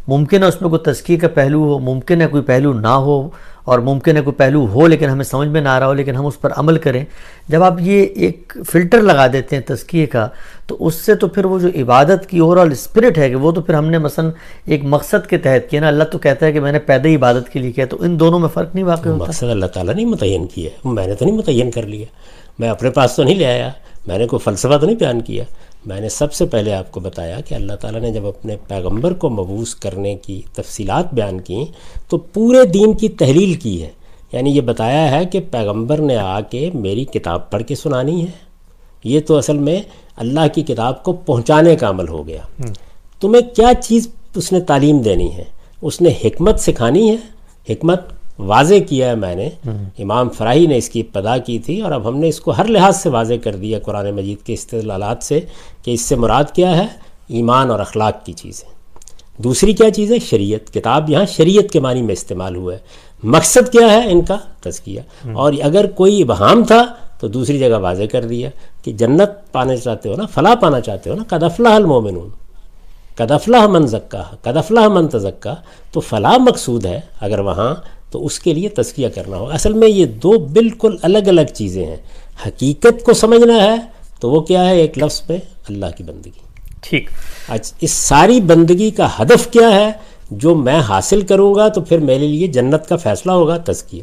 ممکن 0.08 0.44
ہے 0.44 0.48
اس 0.48 0.62
میں 0.62 0.70
کوئی 0.70 0.92
تزکیے 0.92 1.18
کا 1.18 1.28
پہلو 1.34 1.64
ہو، 1.64 1.80
ممکن 1.80 2.22
ہے 2.22 2.28
کوئی 2.28 2.44
پہلو 2.44 2.74
نہ 2.74 2.96
ہو، 3.06 3.28
اور 3.64 3.80
ممکن 3.80 4.18
ہے 4.18 4.22
کوئی 4.22 4.36
پہلو 4.38 4.66
ہو 4.68 4.88
لیکن 4.88 5.10
ہمیں 5.10 5.24
سمجھ 5.24 5.48
میں 5.50 5.62
نہ 5.62 5.70
آ 5.70 5.80
رہا 5.80 5.88
ہو 5.88 5.94
لیکن 5.94 6.16
ہم 6.16 6.26
اس 6.26 6.40
پر 6.42 6.52
عمل 6.58 6.78
کریں۔ 6.78 7.04
جب 7.50 7.64
آپ 7.64 7.80
یہ 7.82 8.02
ایک 8.16 8.54
فلٹر 8.72 9.02
لگا 9.02 9.28
دیتے 9.34 9.56
ہیں 9.56 9.64
تزکیے 9.68 10.06
کا، 10.06 10.28
تو 10.68 10.76
اس 10.80 10.96
سے 10.96 11.16
تو 11.16 11.28
پھر 11.28 11.46
وہ 11.46 11.60
جو 11.60 11.70
عبادت 11.82 12.30
کی 12.30 12.40
اوور 12.40 12.58
آل 12.58 12.72
اسپرٹ 12.72 13.18
ہے 13.18 13.30
کہ 13.30 13.36
وہ 13.36 13.52
تو 13.52 13.62
پھر 13.62 13.74
ہم 13.74 13.90
نے 13.90 13.98
مثلا 13.98 14.30
ایک 14.66 14.84
مقصد 14.86 15.28
کے 15.28 15.38
تحت 15.38 15.70
کیا 15.70 15.82
نا، 15.82 15.88
اللہ 15.88 16.04
تو 16.04 16.18
کہتا 16.18 16.46
ہے 16.46 16.52
کہ 16.52 16.60
میں 16.60 16.72
نے 16.72 16.80
پیدا 16.80 17.10
ہی 17.10 17.16
عبادت 17.16 17.50
کے 17.54 17.60
لیے 17.60 17.72
کیا، 17.72 17.86
تو 17.86 17.98
ان 18.00 18.20
دونوں 18.20 18.40
میں 18.40 18.50
فرق 18.54 18.76
نہیں 18.76 18.86
واقع 18.86 19.10
ہوتا؟ 19.10 19.24
مقصد 19.26 19.50
اللہ 19.50 19.66
تعالیٰ 19.66 19.96
نے 19.96 20.06
متعین 20.06 20.48
کیا 20.48 20.70
میں 20.86 21.08
نے 21.08 21.16
تو 21.16 21.26
نہیں 21.26 21.38
متعین 21.38 21.72
کر 21.72 21.84
لیا۔ 21.84 22.06
میں 22.60 22.70
اپنے 22.70 22.90
پاس 22.90 23.16
تو 23.16 23.24
نہیں 23.24 23.36
لے 23.36 23.46
آیا۔ 23.46 23.70
میں 24.08 24.18
نے 24.18 24.28
کوئی 24.28 24.40
فلسفہ 24.40 24.78
تو 24.78 24.86
نہیں 24.86 24.96
بیان 24.96 25.22
کیا۔ 25.22 25.44
میں 25.86 26.02
نے 26.02 26.10
سب 26.10 26.34
سے 26.34 26.46
پہلے 26.46 26.74
آپ 26.74 26.92
کو 26.92 27.00
بتایا 27.00 27.40
کہ 27.42 27.56
اللہ 27.56 27.74
تعالیٰ 27.74 28.02
نے 28.02 28.12
جب 28.12 28.26
اپنے 28.26 28.56
پیغمبر 28.68 29.14
کو 29.14 29.30
مبوس 29.30 29.76
کرنے 29.76 30.16
کی 30.16 30.42
تفصیلات 30.54 31.14
بیان 31.14 31.42
کیں 31.42 31.66
تو 32.10 32.18
پورے 32.18 32.66
دین 32.66 32.94
کی 32.94 33.10
تحلیل 33.10 33.54
کی 33.54 33.84
ہے۔ 33.84 33.90
یعنی 34.32 34.50
یہ 34.50 34.62
بتایا 34.62 35.12
ہے 35.12 35.26
کہ 35.26 35.40
پیغمبر 35.52 35.98
نے 35.98 36.18
آ 36.18 36.42
کے 36.42 36.70
میری 36.74 37.06
کتاب 37.06 37.52
پڑھ 37.52 37.64
کے 37.64 37.76
سنانی 37.76 38.22
ہے۔ 38.22 38.32
یہ 39.04 39.20
تو 39.20 39.38
اصل 39.38 39.58
میں 39.58 39.82
اللہ 40.16 40.48
کی 40.56 40.62
کتاب 40.62 41.04
کو 41.04 41.14
پہنچانے 41.14 41.76
کا 41.76 41.90
عمل 41.90 42.08
ہو 42.08 42.28
گیا۔ 42.28 42.42
تمہیں 43.20 43.56
کیا 43.56 43.74
چیز 43.82 44.08
اس 44.36 44.52
نے 44.52 44.60
تعلیم 44.60 45.00
دینی 45.00 45.36
ہے؟ 45.36 45.44
اس 45.82 46.02
نے 46.02 46.10
حکمت 46.26 46.60
سکھانی 46.60 47.10
ہے؟ 47.10 47.16
حکمت 47.70 48.02
واضح 48.40 48.76
کیا 48.90 49.10
ہے 49.10 49.16
میں 49.16 49.36
نے۔ 49.36 49.50
امام 50.00 50.30
فراہی 50.30 50.68
نے 50.68 50.78
اس 50.78 50.90
کی 50.90 51.00
ابتدا 51.00 51.38
کی 51.38 51.60
تھی 51.60 51.82
اور 51.82 51.92
اب 51.92 52.08
ہم 52.08 52.18
نے 52.18 52.28
اس 52.28 52.40
کو 52.40 52.52
ہر 52.52 52.66
لحاظ 52.66 52.98
سے 52.98 53.10
واضح 53.10 53.34
کر 53.44 53.56
دیا 53.56 53.80
قرآن 53.80 54.12
مجید 54.12 54.46
کے 54.46 54.54
استدلالات 54.54 55.24
سے 55.24 55.40
کہ 55.84 55.92
اس 55.92 56.02
سے 56.02 56.16
مراد 56.16 56.44
کیا 56.54 56.78
ہے؟ 56.78 56.88
ایمان 57.28 57.72
اور 57.72 57.80
اخلاق 57.80 58.26
کی 58.26 58.34
چیزیں۔ 58.34 58.74
دوسری 59.38 59.74
کیا 59.74 59.92
چیز 59.92 60.12
ہے؟ 60.12 60.20
شریعت۔ 60.20 60.74
کتاب 60.74 61.10
یہاں 61.10 61.26
شریعت 61.26 61.72
کے 61.72 61.80
معنی 61.80 62.02
میں 62.02 62.14
استعمال 62.14 62.56
ہوا 62.56 62.74
ہے۔ 62.74 62.80
مقصد 63.24 63.72
کیا 63.72 63.92
ہے؟ 63.94 64.12
ان 64.12 64.22
کا 64.22 64.38
تزکیہ۔ 64.62 65.02
اور 65.34 65.54
اگر 65.64 65.88
کوئی 65.88 66.22
ابہام 66.22 66.64
تھا 66.64 66.86
تو 67.20 67.28
دوسری 67.28 67.60
جگہ 67.60 67.78
واضح 67.78 68.04
کر 68.12 68.26
دیا 68.26 68.50
کہ 68.84 68.92
جنت 68.92 69.52
پانا 69.52 69.76
چاہتے 69.76 70.10
ہو 70.10 70.16
نا 70.16 70.26
فلاح 70.26 70.56
پانا 70.56 70.82
چاہتے 70.82 71.10
ہو 71.10 71.16
نا۔ 71.16 71.38
قدفلہ 71.38 71.68
المومنون 71.68 72.30
قدفلہ 73.16 73.68
من 73.68 73.88
زکا 73.88 74.24
قدفلہ 74.42 74.88
من 74.88 75.08
تزکا 75.08 75.56
تو 75.92 76.00
فلاح 76.00 76.38
مقصود 76.38 76.86
ہے 76.86 77.02
اگر 77.20 77.40
وہاں 77.40 77.76
تو 78.14 78.26
اس 78.26 78.40
کے 78.40 78.54
لیے 78.54 78.70
تزکیہ 78.70 79.08
کرنا 79.16 79.38
ہو 79.38 79.46
اصل 79.46 79.74
میں 79.74 79.88
یہ 79.88 80.06
دو 80.06 80.32
بالکل 80.32 80.96
الگ 81.02 81.18
الگ 81.18 81.54
چیزیں 81.54 81.86
ہیں۔ 81.86 81.96
حقیقت 82.48 83.04
کو 83.04 83.14
سمجھنا 83.14 83.64
ہے 83.64 83.76
تو 84.20 84.32
وہ 84.32 84.40
کیا 84.40 84.70
ہے؟ 84.70 84.78
ایک 84.78 84.98
لفظ 84.98 85.28
پہ 85.28 85.38
اللہ 85.70 85.86
کی 85.98 86.04
بندگی۔ 86.04 86.40
ٹھیک۔ 86.82 87.10
اچھا 87.48 87.78
اس 87.82 87.92
ساری 87.92 88.42
بندگی 88.42 88.92
کا 88.92 89.08
ہدف 89.20 89.48
کیا 89.52 89.76
ہے؟ 89.76 89.92
جو 90.32 90.56
میں 90.56 90.80
حاصل 90.80 91.22
کروں 91.22 91.56
گا 91.56 91.68
تو 91.68 91.82
پھر 91.82 91.98
میرے 91.98 92.28
لیے 92.28 92.48
جنت 92.48 92.90
کا 92.90 92.96
فیصلہ 92.96 93.32
ہوگا 93.32 93.58
تزکیہ۔ 93.58 94.02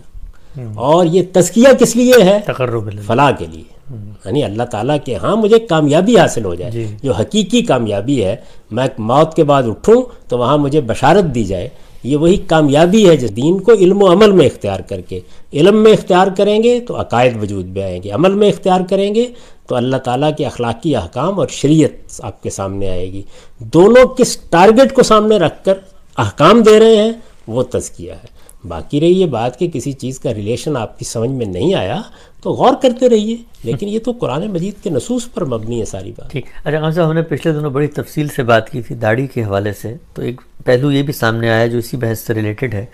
اور 0.75 1.07
یہ 1.07 1.23
تزکیہ 1.33 1.73
کس 1.79 1.97
لیے 1.97 2.15
ہے؟ 2.23 2.41
تقرب 2.47 3.01
فلاح 3.07 3.31
کے 3.31 3.47
لیے۔ 3.53 3.97
یعنی 4.25 4.45
اللہ 4.45 4.63
تعالیٰ 4.63 4.97
کے 5.05 5.17
ہاں 5.17 5.37
مجھے 5.37 5.59
کامیابی 5.59 6.19
حاصل 6.19 6.45
ہو 6.45 6.55
جائے۔ 6.55 6.73
جی۔ 6.73 6.87
جو 7.03 7.13
حقیقی 7.13 7.63
کامیابی 7.63 8.25
ہے 8.25 8.37
میں 8.71 8.87
موت 8.99 9.35
کے 9.35 9.45
بعد 9.45 9.63
اٹھوں 9.63 10.03
تو 10.29 10.39
وہاں 10.39 10.59
مجھے 10.59 10.81
بشارت 10.81 11.25
دی 11.25 11.45
جائے۔ 11.45 11.69
یہ 12.03 12.17
وہی 12.17 12.37
کامیابی 12.37 13.09
ہے 13.09 13.17
جس 13.17 13.37
دین 13.37 13.61
کو 13.61 13.73
علم 13.73 14.03
و 14.03 14.13
عمل 14.13 14.31
میں 14.31 14.47
اختیار 14.47 14.81
کر 14.81 15.01
کے 15.01 15.21
علم 15.53 15.83
میں 15.83 15.93
اختیار 15.93 16.27
کریں 16.37 16.63
گے 16.63 16.81
تو 16.81 17.01
عقائد 17.01 17.43
وجود 17.43 17.67
میں 17.67 17.83
آئیں 17.83 18.03
گے، 18.03 18.11
عمل 18.11 18.35
میں 18.35 18.49
اختیار 18.49 18.81
کریں 18.91 19.15
گے 19.15 19.27
تو 19.67 19.75
اللہ 19.75 19.97
تعالیٰ 19.97 20.31
کے 20.39 20.47
اخلاقی 20.47 20.97
احکام 20.97 21.41
اور 21.41 21.49
شریعت 21.49 22.21
آپ 22.23 22.43
کے 22.43 22.51
سامنے 22.51 22.91
آئے 22.91 23.13
گی۔ 23.13 23.23
دونوں 23.59 24.09
کس 24.09 24.37
ٹارگٹ 24.37 24.95
کو 24.95 25.03
سامنے 25.03 25.37
رکھ 25.37 25.65
کر 25.65 25.75
احکام 26.19 26.63
دے 26.63 26.79
رہے 26.79 26.97
ہیں، 26.97 27.13
وہ 27.49 27.63
تزکیہ 27.63 28.13
ہے۔ 28.13 28.41
باقی 28.69 29.01
رہی 29.01 29.21
یہ 29.21 29.27
بات 29.27 29.59
کہ 29.59 29.69
کسی 29.69 29.93
چیز 29.93 30.19
کا 30.19 30.35
ریلیشن 30.35 30.77
آپ 30.77 30.99
کی 30.99 31.05
سمجھ 31.05 31.31
میں 31.31 31.47
نہیں 31.47 31.75
آیا 31.75 32.03
تو 32.43 32.51
غور 32.51 32.73
کرتے 32.83 33.09
رہیے، 33.09 33.37
لیکن 33.65 33.89
یہ 33.89 33.99
تو 33.99 34.13
قرآن 34.13 34.51
مجید 34.51 34.83
کے 34.83 34.91
نصوص 34.91 35.29
پر 35.35 35.45
مبنی 35.45 35.81
ہے 35.81 35.85
ساری 35.85 36.13
بات۔ 36.17 36.31
ٹھیک۔ 36.31 36.47
اچھا 36.65 36.81
خان 36.81 36.93
صاحب، 36.93 37.09
ہم 37.09 37.13
نے 37.13 37.23
پچھلے 37.23 37.53
دنوں 37.53 37.71
بڑی 37.71 37.87
تفصیل 37.87 38.29
سے 38.29 38.43
بات 38.43 38.71
کی 38.71 38.83
تھی 38.83 38.95
داڑھی 38.95 39.27
کے 39.27 39.45
حوالے 39.45 39.73
سے۔ 39.73 39.97
تو 40.15 40.23
ایک 40.23 40.41
پہلو 40.65 40.93
یہ 40.93 41.03
بھی 41.03 41.13
سامنے 41.13 41.51
آیا 41.51 41.67
جو 41.67 41.79
اسی 41.79 41.97
بحث 41.97 42.19
سے 42.19 42.35
ریلیٹڈ 42.35 42.75
ہے 42.75 42.87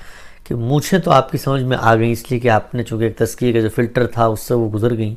کہ 0.45 0.55
مونچھیں 0.55 0.99
تو 0.99 1.11
آپ 1.11 1.33
کی 1.33 1.39
سمجھ 1.39 1.63
میں 1.63 1.77
آ 1.81 1.97
گئیں 1.97 2.13
اس 2.13 2.31
لیے 2.31 2.41
کہ 2.41 2.49
آپ 2.49 2.75
نے 2.75 2.83
چونکہ 2.83 3.05
ایک 3.05 3.19
تذکیے 3.19 3.53
کا 3.53 3.61
جو 3.61 3.69
فلٹر 3.69 4.07
تھا، 4.07 4.27
اس 4.27 4.41
سے 4.41 4.55
وہ 4.55 4.71
گزر 4.71 4.97
گئیں۔ 4.97 5.15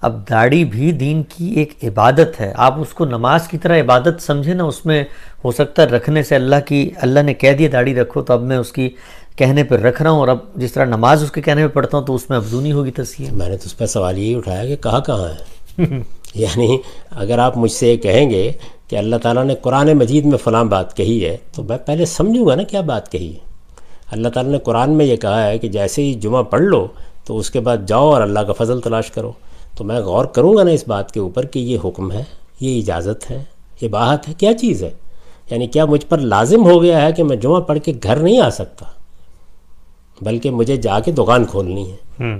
اب 0.00 0.30
داڑھی 0.30 0.64
بھی 0.64 0.92
دین 0.92 1.22
کی 1.22 1.50
ایک 1.50 1.72
عبادت 1.82 2.40
ہے۔ 2.40 2.52
آپ 2.56 2.80
اس 2.80 2.88
کو 2.88 3.04
نماز 3.04 3.48
کی 3.48 3.58
طرح 3.58 3.80
عبادت 3.80 4.22
سمجھیں 4.22 4.54
نا، 4.54 4.64
اس 4.64 4.86
میں 4.86 5.04
ہو 5.44 5.52
سکتا 5.52 5.82
ہے 5.82 5.86
رکھنے 5.86 6.22
سے 6.22 6.34
اللہ 6.34 6.56
کی، 6.66 6.90
اللہ 6.96 7.20
نے 7.20 7.34
کہہ 7.34 7.52
دیا 7.52 7.68
داڑھی 7.72 7.94
رکھو، 7.94 8.22
تو 8.22 8.32
اب 8.32 8.42
میں 8.42 8.56
اس 8.56 8.72
کی 8.72 8.90
کہنے 9.36 9.64
پہ 9.64 9.74
رکھ 9.74 10.02
رہا 10.02 10.10
ہوں 10.10 10.18
اور 10.18 10.28
اب 10.28 10.38
جس 10.56 10.72
طرح 10.72 10.84
نماز 10.84 11.22
اس 11.22 11.30
کے 11.30 11.42
کہنے 11.42 11.68
پہ 11.68 11.74
پڑھتا 11.74 11.98
ہوں 11.98 12.06
تو 12.06 12.14
اس 12.14 12.30
میں 12.30 12.38
افزونی 12.38 12.72
ہوگی 12.72 12.90
تصویر 12.90 13.32
میں 13.32 13.48
نے 13.48 13.56
تو 13.56 13.62
اس 13.66 13.78
پہ 13.78 13.86
سوال 13.86 14.18
یہی 14.18 14.34
اٹھایا 14.34 14.64
کہ 14.64 14.76
کہاں 14.76 15.00
کہاں 15.00 15.28
ہے؟ 15.28 15.56
یعنی 16.34 16.78
اگر 17.10 17.38
آپ 17.38 17.56
مجھ 17.56 17.72
سے 17.72 17.92
یہ 17.92 17.96
کہیں 17.96 18.30
گے 18.30 18.52
کہ 18.88 18.96
اللہ 18.96 19.16
تعالیٰ 19.16 19.44
نے 19.44 19.54
قرآن 19.54 19.92
مجید 19.92 20.24
میں 20.24 20.38
فلاں 20.38 20.64
بات 20.64 20.96
کہی 20.96 21.24
ہے، 21.24 21.36
تو 21.54 21.62
میں 21.62 21.78
پہلے 21.78 22.04
سمجھوں 22.04 22.46
گا 22.46 22.54
نا 22.54 22.62
کیا 22.62 22.80
بات 22.80 23.12
کہی 23.12 23.32
ہے۔ 23.34 23.38
اللہ 24.10 24.28
تعالیٰ 24.28 24.52
نے 24.52 24.58
قرآن 24.58 24.90
میں 24.90 25.06
یہ 25.06 25.16
کہا 25.16 25.46
ہے 25.46 25.58
کہ 25.58 25.68
جیسے 25.68 26.02
ہی 26.02 26.14
جمعہ 26.14 26.42
پڑھ 26.42 26.62
لو 26.62 26.86
تو 27.24 27.38
اس 27.38 27.50
کے 27.50 27.60
بعد 27.60 27.76
جاؤ 27.86 28.10
اور 28.10 28.22
اللہ 28.22 28.40
کا 28.40 28.52
فضل 28.52 28.80
تلاش 28.80 29.10
کرو۔ 29.10 29.32
تو 29.76 29.84
میں 29.84 30.00
غور 30.00 30.24
کروں 30.24 30.56
گا 30.56 30.62
نا 30.62 30.70
اس 30.70 30.88
بات 30.88 31.12
کے 31.12 31.20
اوپر 31.20 31.46
کہ 31.46 31.58
یہ 31.58 31.78
حکم 31.84 32.12
ہے، 32.12 32.24
یہ 32.60 32.80
اجازت 32.80 33.30
ہے، 33.30 33.44
یہ 33.80 33.88
باہت 33.88 34.28
ہے، 34.28 34.34
کیا 34.34 34.54
چیز 34.54 34.82
ہے؟ 34.82 34.90
یعنی 35.50 35.66
کیا 35.66 35.84
مجھ 35.84 36.06
پر 36.06 36.18
لازم 36.18 36.66
ہو 36.66 36.82
گیا 36.82 37.06
ہے 37.06 37.12
کہ 37.12 37.24
میں 37.24 37.36
جمعہ 37.36 37.60
پڑھ 37.60 37.78
کے 37.84 37.92
گھر 38.02 38.16
نہیں 38.16 38.40
آ 38.40 38.50
سکتا؟ 38.50 38.86
بلکہ 40.20 40.50
مجھے 40.50 40.76
جا 40.76 41.00
کے 41.00 41.12
دکان 41.12 41.44
کھولنی 41.44 41.92
ہے۔ 41.92 41.96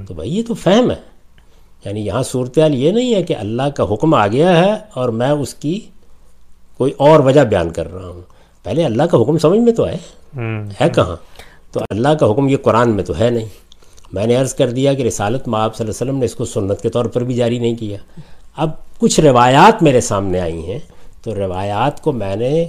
تو 0.08 0.14
بھائی 0.14 0.36
یہ 0.36 0.42
تو 0.48 0.54
فہم 0.54 0.90
ہے۔ 0.90 1.16
یعنی 1.84 2.06
یہاں 2.06 2.22
صورتحال 2.22 2.74
یہ 2.74 2.90
نہیں 2.90 3.14
ہے 3.14 3.22
کہ 3.22 3.36
اللہ 3.36 3.62
کا 3.62 3.84
حکم 3.94 4.14
آ 4.14 4.26
گیا 4.26 4.58
ہے 4.58 4.72
اور 4.94 5.08
میں 5.08 5.28
اس 5.28 5.54
کی 5.54 5.80
کوئی 6.78 6.92
اور 6.96 7.20
وجہ 7.20 7.40
بیان 7.40 7.70
کر 7.70 7.94
رہا 7.94 8.08
ہوں۔ 8.08 8.20
پہلے 8.62 8.84
اللہ 8.84 9.02
کا 9.02 9.22
حکم 9.22 9.38
سمجھ 9.38 9.58
میں 9.58 9.72
تو 9.72 9.84
آئے۔ 9.84 9.96
ہے 10.80 10.90
کہاں؟ 10.90 11.16
تو 11.72 11.80
اللہ 11.90 12.08
کا 12.08 12.30
حکم 12.30 12.48
یہ 12.48 12.56
قرآن 12.56 12.90
میں 12.90 13.04
تو 13.04 13.18
ہے 13.20 13.30
نہیں۔ 13.30 13.46
میں 14.12 14.26
نے 14.26 14.36
عرض 14.36 14.54
کر 14.54 14.70
دیا 14.70 14.94
کہ 14.94 15.02
رسالت 15.02 15.48
میں 15.48 15.60
آپ 15.60 15.76
صلی 15.76 15.86
اللہ 15.86 16.02
علیہ 16.02 16.10
وسلم 16.10 16.20
نے 16.20 16.24
اس 16.24 16.34
کو 16.34 16.44
سنت 16.44 16.82
کے 16.82 16.88
طور 16.88 17.04
پر 17.04 17.24
بھی 17.24 17.34
جاری 17.34 17.58
نہیں 17.58 17.74
کیا۔ 17.74 17.98
اب 18.56 18.70
کچھ 18.98 19.20
روایات 19.20 19.82
میرے 19.82 20.00
سامنے 20.00 20.40
آئی 20.40 20.66
ہیں۔ 20.66 20.78
تو 21.22 21.34
روایات 21.34 22.02
کو 22.02 22.12
میں 22.12 22.36
نے 22.36 22.64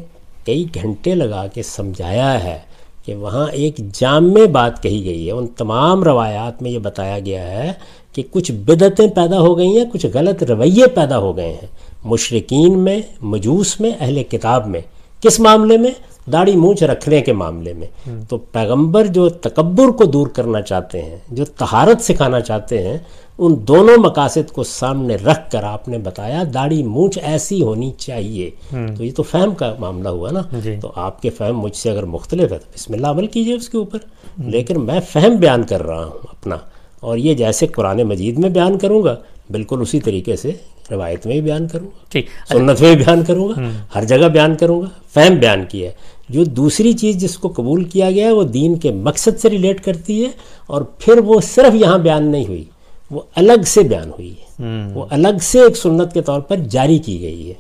کئی 0.45 0.65
گھنٹے 0.73 1.15
لگا 1.15 1.47
کے 1.47 1.63
سمجھایا 1.63 2.43
ہے۔ 2.43 2.59
کہ 3.07 3.15
وہاں 3.15 3.47
ایک 3.51 3.77
جامع 3.93 4.45
بات 4.51 4.84
کہی 4.84 5.05
گئی 5.05 5.27
ہے۔ 5.27 5.31
ان 5.31 5.47
تمام 5.47 6.03
روایات 6.03 6.61
میں 6.61 6.71
یہ 6.71 6.79
بتایا 6.79 7.19
گیا 7.19 7.47
ہے 7.47 7.73
کہ 8.13 8.23
کچھ 8.31 8.51
بدعتیں 8.51 9.07
پیدا 9.07 9.39
ہو 9.39 9.57
گئی 9.57 9.77
ہیں، 9.77 9.85
کچھ 9.93 10.05
غلط 10.13 10.43
رویے 10.43 10.88
پیدا 10.88 11.17
ہو 11.17 11.38
گئے 11.38 11.49
ہیں۔ 11.49 11.67
مشرقین 12.05 12.79
میں، 12.79 13.01
مجوس 13.21 13.81
میں، 13.81 13.91
اہل 13.99 14.23
کتاب 14.23 14.67
میں۔ 14.67 14.81
کس 15.21 15.39
معاملے 15.39 15.77
میں؟ 15.77 15.91
داڑھی 16.31 16.55
مونچھ 16.55 16.83
رکھنے 16.83 17.21
کے 17.21 17.33
معاملے 17.33 17.73
میں۔ 17.73 17.87
تو 18.29 18.37
پیغمبر 18.37 19.05
جو 19.05 19.29
تکبر 19.29 19.91
کو 19.91 20.03
دور 20.05 20.27
کرنا 20.27 20.61
چاہتے 20.61 21.01
ہیں 21.01 21.17
جو 21.31 21.45
تہارت 21.45 22.01
سکھانا 22.01 22.39
چاہتے 22.39 22.87
ہیں 22.87 22.97
ان 23.37 23.55
دونوں 23.67 23.97
مقاصد 23.97 24.51
کو 24.51 24.63
سامنے 24.63 25.15
رکھ 25.15 25.51
کر 25.51 25.63
آپ 25.63 25.87
نے 25.87 25.97
بتایا 25.97 26.43
داڑھی 26.53 26.83
مونچھ 26.83 27.19
ایسی 27.23 27.61
ہونی 27.61 27.91
چاہیے۔ 27.97 28.49
تو 28.97 29.03
یہ 29.03 29.11
تو 29.15 29.23
فہم 29.23 29.55
کا 29.55 29.75
معاملہ 29.79 30.09
ہوا 30.09 30.31
نا۔ 30.31 30.41
جی۔ 30.63 30.75
تو 30.81 30.91
آپ 30.95 31.21
کے 31.21 31.29
فہم 31.29 31.59
مجھ 31.59 31.75
سے 31.75 31.91
اگر 31.91 32.03
مختلف 32.03 32.51
ہے 32.51 32.57
تو 32.57 32.65
بسم 32.75 32.93
اللہ 32.93 33.07
عمل 33.07 33.27
کیجیے 33.27 33.53
اس 33.53 33.69
کے 33.69 33.77
اوپر۔ 33.77 33.97
لیکن 34.37 34.85
میں 34.85 34.99
فہم 35.09 35.35
بیان 35.35 35.63
کر 35.63 35.83
رہا 35.83 36.05
ہوں 36.05 36.17
اپنا۔ 36.23 36.57
اور 36.99 37.17
یہ 37.17 37.33
جیسے 37.33 37.67
قرآن 37.67 38.01
مجید 38.03 38.39
میں 38.39 38.49
بیان 38.49 38.77
کروں 38.77 39.03
گا 39.03 39.15
بالکل 39.51 39.77
اسی 39.81 39.99
طریقے 39.99 40.35
سے 40.35 40.51
روایت 40.91 41.25
میں 41.25 41.33
بھی 41.33 41.41
بیان 41.41 41.67
کروں 41.67 41.87
گا 41.87 42.05
ٹھیک 42.09 42.27
سنت 42.49 42.81
میں 42.81 42.95
بھی 42.95 43.03
بیان 43.03 43.23
کروں 43.25 43.49
گا 43.49 43.53
ہر 43.95 44.03
جگہ 44.03 44.27
بیان 44.27 44.55
کروں 44.55 44.81
گا 44.81 44.85
فہم 45.13 45.35
بیان 45.35 45.65
کیا 45.65 45.89
ہے۔ 45.89 45.95
جو 46.29 46.43
دوسری 46.43 46.93
چیز 46.93 47.17
جس 47.17 47.37
کو 47.37 47.53
قبول 47.55 47.83
کیا 47.83 48.11
گیا 48.11 48.27
ہے 48.27 48.31
وہ 48.31 48.43
دین 48.43 48.75
کے 48.75 48.91
مقصد 48.91 49.39
سے 49.39 49.49
ریلیٹ 49.49 49.83
کرتی 49.83 50.25
ہے 50.25 50.29
اور 50.67 50.81
پھر 50.81 51.17
وہ 51.17 51.41
صرف 51.41 51.75
یہاں 51.75 51.97
بیان 51.97 52.31
نہیں 52.31 52.45
ہوئی 52.47 52.63
وہ 53.11 53.21
الگ 53.35 53.63
سے 53.65 53.83
بیان 53.83 54.09
ہوئی 54.09 54.31
ہے۔ 54.31 54.63
وہ 54.93 55.05
الگ 55.09 55.37
سے 55.41 55.59
ایک 55.59 55.77
سنت 55.77 56.13
کے 56.13 56.21
طور 56.21 56.39
پر 56.39 56.55
جاری 56.57 56.99
کی 56.99 57.21
گئی 57.21 57.47
ہے 57.47 57.53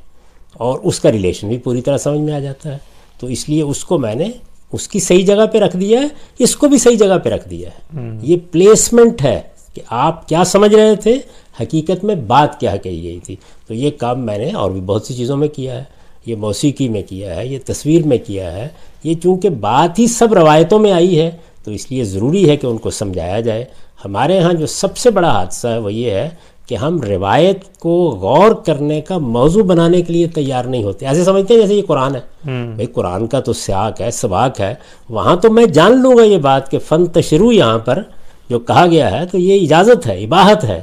اور 0.53 0.79
اس 0.83 0.99
کا 0.99 1.11
ریلیشن 1.11 1.47
بھی 1.47 1.57
پوری 1.57 1.81
طرح 1.81 1.97
سمجھ 1.97 2.19
میں 2.19 2.33
آ 2.33 2.39
جاتا 2.39 2.73
ہے۔ 2.73 2.77
تو 3.19 3.27
اس 3.27 3.49
لیے 3.49 3.61
اس 3.61 3.85
کو 3.85 3.97
میں 3.97 4.15
نے 4.15 4.29
اس 4.73 4.87
کی 4.87 4.99
صحیح 4.99 5.25
جگہ 5.25 5.45
پہ 5.45 5.57
رکھ 5.57 5.77
دیا 5.77 5.99
ہے 5.99 6.07
اس 6.39 6.55
کو 6.55 6.67
بھی 6.67 6.77
صحیح 6.77 6.95
جگہ 6.95 7.17
پہ 7.23 7.29
رکھ 7.29 7.49
دیا 7.49 7.69
ہے۔ 7.69 7.99
یہ 8.21 8.37
پلیسمنٹ 8.51 9.21
ہے 9.21 9.41
کہ 9.73 9.81
آپ 9.89 10.27
کیا 10.27 10.43
سمجھ 10.43 10.75
رہے 10.75 10.95
تھے 10.95 11.15
حقیقت 11.61 12.03
میں 12.03 12.15
بات 12.15 12.59
کیا 12.59 12.75
کہی 12.75 13.03
گئی 13.03 13.19
تھی۔ 13.19 13.35
تو 13.67 13.73
یہ 13.73 13.91
کام 13.91 14.25
میں 14.25 14.37
نے 14.37 14.51
اور 14.51 14.71
بھی 14.71 14.81
بہت 14.81 15.05
سی 15.05 15.13
چیزوں 15.13 15.37
میں 15.37 15.47
کیا 15.47 15.77
ہے۔ 15.77 15.96
یہ 16.27 16.35
موسیقی 16.35 16.89
میں 16.89 17.01
کیا 17.09 17.35
ہے 17.35 17.47
یہ 17.47 17.59
تصویر 17.65 18.07
میں 18.07 18.17
کیا 18.17 18.51
ہے 18.51 18.67
یہ 19.03 19.13
چونکہ 19.23 19.49
بات 19.49 19.99
ہی 19.99 20.07
سب 20.07 20.33
روایتوں 20.33 20.79
میں 20.79 20.91
آئی 20.91 21.19
ہے 21.19 21.31
تو 21.63 21.71
اس 21.71 21.91
لیے 21.91 22.03
ضروری 22.03 22.49
ہے 22.49 22.57
کہ 22.57 22.67
ان 22.67 22.77
کو 22.77 22.89
سمجھایا 22.89 23.39
جائے۔ 23.39 23.65
ہمارے 24.05 24.39
ہاں 24.39 24.53
جو 24.53 24.65
سب 24.65 24.97
سے 24.97 25.09
بڑا 25.11 25.29
حادثہ 25.29 25.67
ہے 25.67 25.77
وہ 25.77 25.93
یہ 25.93 26.11
ہے 26.11 26.29
کہ 26.67 26.75
ہم 26.75 27.01
روایت 27.01 27.77
کو 27.79 28.17
غور 28.21 28.51
کرنے 28.51 29.01
کا 29.01 29.17
موضوع 29.17 29.63
بنانے 29.63 30.01
کے 30.01 30.13
لیے 30.13 30.27
تیار 30.27 30.65
نہیں 30.65 30.83
ہوتے۔ 30.83 31.07
ایسے 31.07 31.23
سمجھتے 31.23 31.53
ہیں 31.53 31.61
جیسے 31.61 31.75
یہ 31.75 31.81
قرآن 31.87 32.15
ہے۔ 32.15 32.21
بھائی 32.45 32.85
قرآن 32.85 33.27
کا 33.27 33.39
تو 33.39 33.53
سیاق 33.53 34.01
ہے 34.01 34.11
سواق 34.11 34.59
ہے۔ 34.59 34.75
وہاں 35.09 35.35
تو 35.35 35.51
میں 35.51 35.65
جان 35.65 36.01
لوں 36.01 36.17
گا 36.17 36.23
یہ 36.23 36.37
بات 36.37 36.71
کہ 36.71 36.79
فن 36.79 37.05
تشروع 37.05 37.51
یہاں 37.51 37.79
پر 37.79 38.01
جو 38.49 38.59
کہا 38.59 38.85
گیا 38.85 39.21
ہے 39.21 39.25
تو 39.25 39.37
یہ 39.37 39.61
اجازت 39.61 40.07
ہے 40.07 40.23
عباہت 40.25 40.63
ہے۔ 40.63 40.81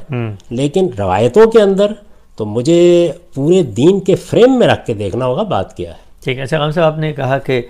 لیکن 0.49 0.87
روایتوں 0.99 1.51
کے 1.51 1.61
اندر 1.61 1.91
تو 2.37 2.45
مجھے 2.45 3.11
پورے 3.33 3.61
دین 3.77 3.99
کے 3.99 4.15
فریم 4.15 4.57
میں 4.59 4.67
رکھ 4.67 4.85
کے 4.85 4.93
دیکھنا 4.93 5.25
ہوگا 5.25 5.43
بات 5.43 5.75
کیا 5.77 5.91
ہے۔ 5.91 6.03
ٹھیک 6.23 6.37
ہے 6.37 6.43
اچھا 6.43 6.63
غم 6.63 6.71
صاحب، 6.71 6.93
آپ 6.93 6.99
نے 6.99 7.11
کہا 7.13 7.37
کہ 7.37 7.61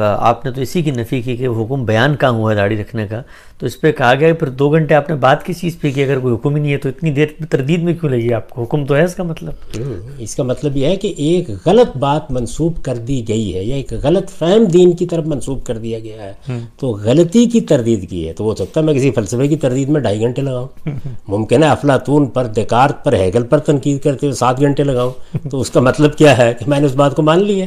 آپ 0.00 0.44
نے 0.44 0.50
تو 0.50 0.60
اسی 0.60 0.82
کی 0.82 0.90
نفی 0.90 1.20
کی 1.22 1.36
کہ 1.36 1.46
حکم 1.46 1.84
بیان 1.84 2.16
کہاں 2.16 2.30
ہوا 2.30 2.50
ہے 2.50 2.56
داڑھی 2.56 2.80
رکھنے 2.80 3.06
کا۔ 3.06 3.22
تو 3.58 3.66
اس 3.66 3.80
پہ 3.80 3.92
کہا 3.92 4.14
گیا 4.14 4.34
پھر 4.34 4.48
دو 4.48 4.70
گھنٹے 4.70 4.94
آپ 4.94 5.10
نے 5.10 5.16
بات 5.16 5.46
کس 5.46 5.60
چیز 5.60 5.80
پہ 5.80 5.90
کی؟ 5.94 6.02
اگر 6.02 6.18
کوئی 6.18 6.34
حکم 6.34 6.54
ہی 6.54 6.60
نہیں 6.60 6.72
ہے 6.72 6.76
تو 6.76 6.88
اتنی 6.88 7.10
دیر 7.10 7.26
تردید 7.50 7.82
میں 7.82 7.94
کیوں 7.94 8.10
لگی 8.10 8.32
آپ 8.32 8.50
کو؟ 8.50 8.62
حکم 8.62 8.84
تو 8.86 8.96
ہے 8.96 9.04
اس 9.04 9.14
کا 9.14 9.22
مطلب۔ 9.22 9.80
اس 10.18 10.36
کا 10.36 10.42
مطلب 10.42 10.76
یہ 10.76 10.86
ہے 10.86 10.96
کہ 10.96 11.14
ایک 11.16 11.50
غلط 11.66 11.96
بات 11.96 12.30
منسوب 12.30 12.82
کر 12.82 12.96
دی 12.96 13.28
گئی 13.28 13.54
ہے 13.54 13.64
یا 13.64 13.74
ایک 13.74 13.92
غلط 14.02 14.30
فہم 14.30 14.64
دین 14.64 14.92
کی 14.96 15.06
طرف 15.06 15.26
منسوب 15.26 15.64
کر 15.64 15.78
دیا 15.78 15.98
گیا 15.98 16.22
ہے۔ 16.22 16.58
تو 16.80 16.88
غلطی 16.88 17.46
کی 17.46 17.60
تردید 17.60 18.10
کی 18.10 18.28
ہے 18.28 18.32
تو 18.32 18.44
وہ 18.44 18.54
سکتا 18.54 18.80
ہے 18.80 18.86
میں 18.86 18.94
کسی 18.94 19.10
فلسفے 19.10 19.48
کی 19.48 19.56
تردید 19.56 19.88
میں 19.88 20.00
ڈھائی 20.00 20.20
گھنٹے 20.20 20.42
لگاؤں۔ 20.42 20.88
ممکن 21.28 21.62
ہے 21.62 21.68
افلاطون 21.68 22.26
پر 22.26 22.46
دیکارت 22.46 23.04
پر 23.04 23.12
ہیگل 23.12 23.42
پر 23.42 23.58
تنقید 23.58 24.02
کرتے 24.02 24.26
ہوئے 24.26 24.34
سات 24.34 24.60
گھنٹے 24.60 24.84
لگاؤں۔ 24.84 25.38
تو 25.50 25.60
اس 25.60 25.70
کا 25.70 25.80
مطلب 25.80 26.16
کیا 26.16 26.38
ہے 26.38 26.54
کہ 26.58 26.64
میں 26.68 26.80
نے 26.80 26.86
اس 26.86 26.94
بات 26.94 27.16
کو 27.16 27.22
مان 27.22 27.44
لی 27.44 27.62
ہے۔ 27.62 27.66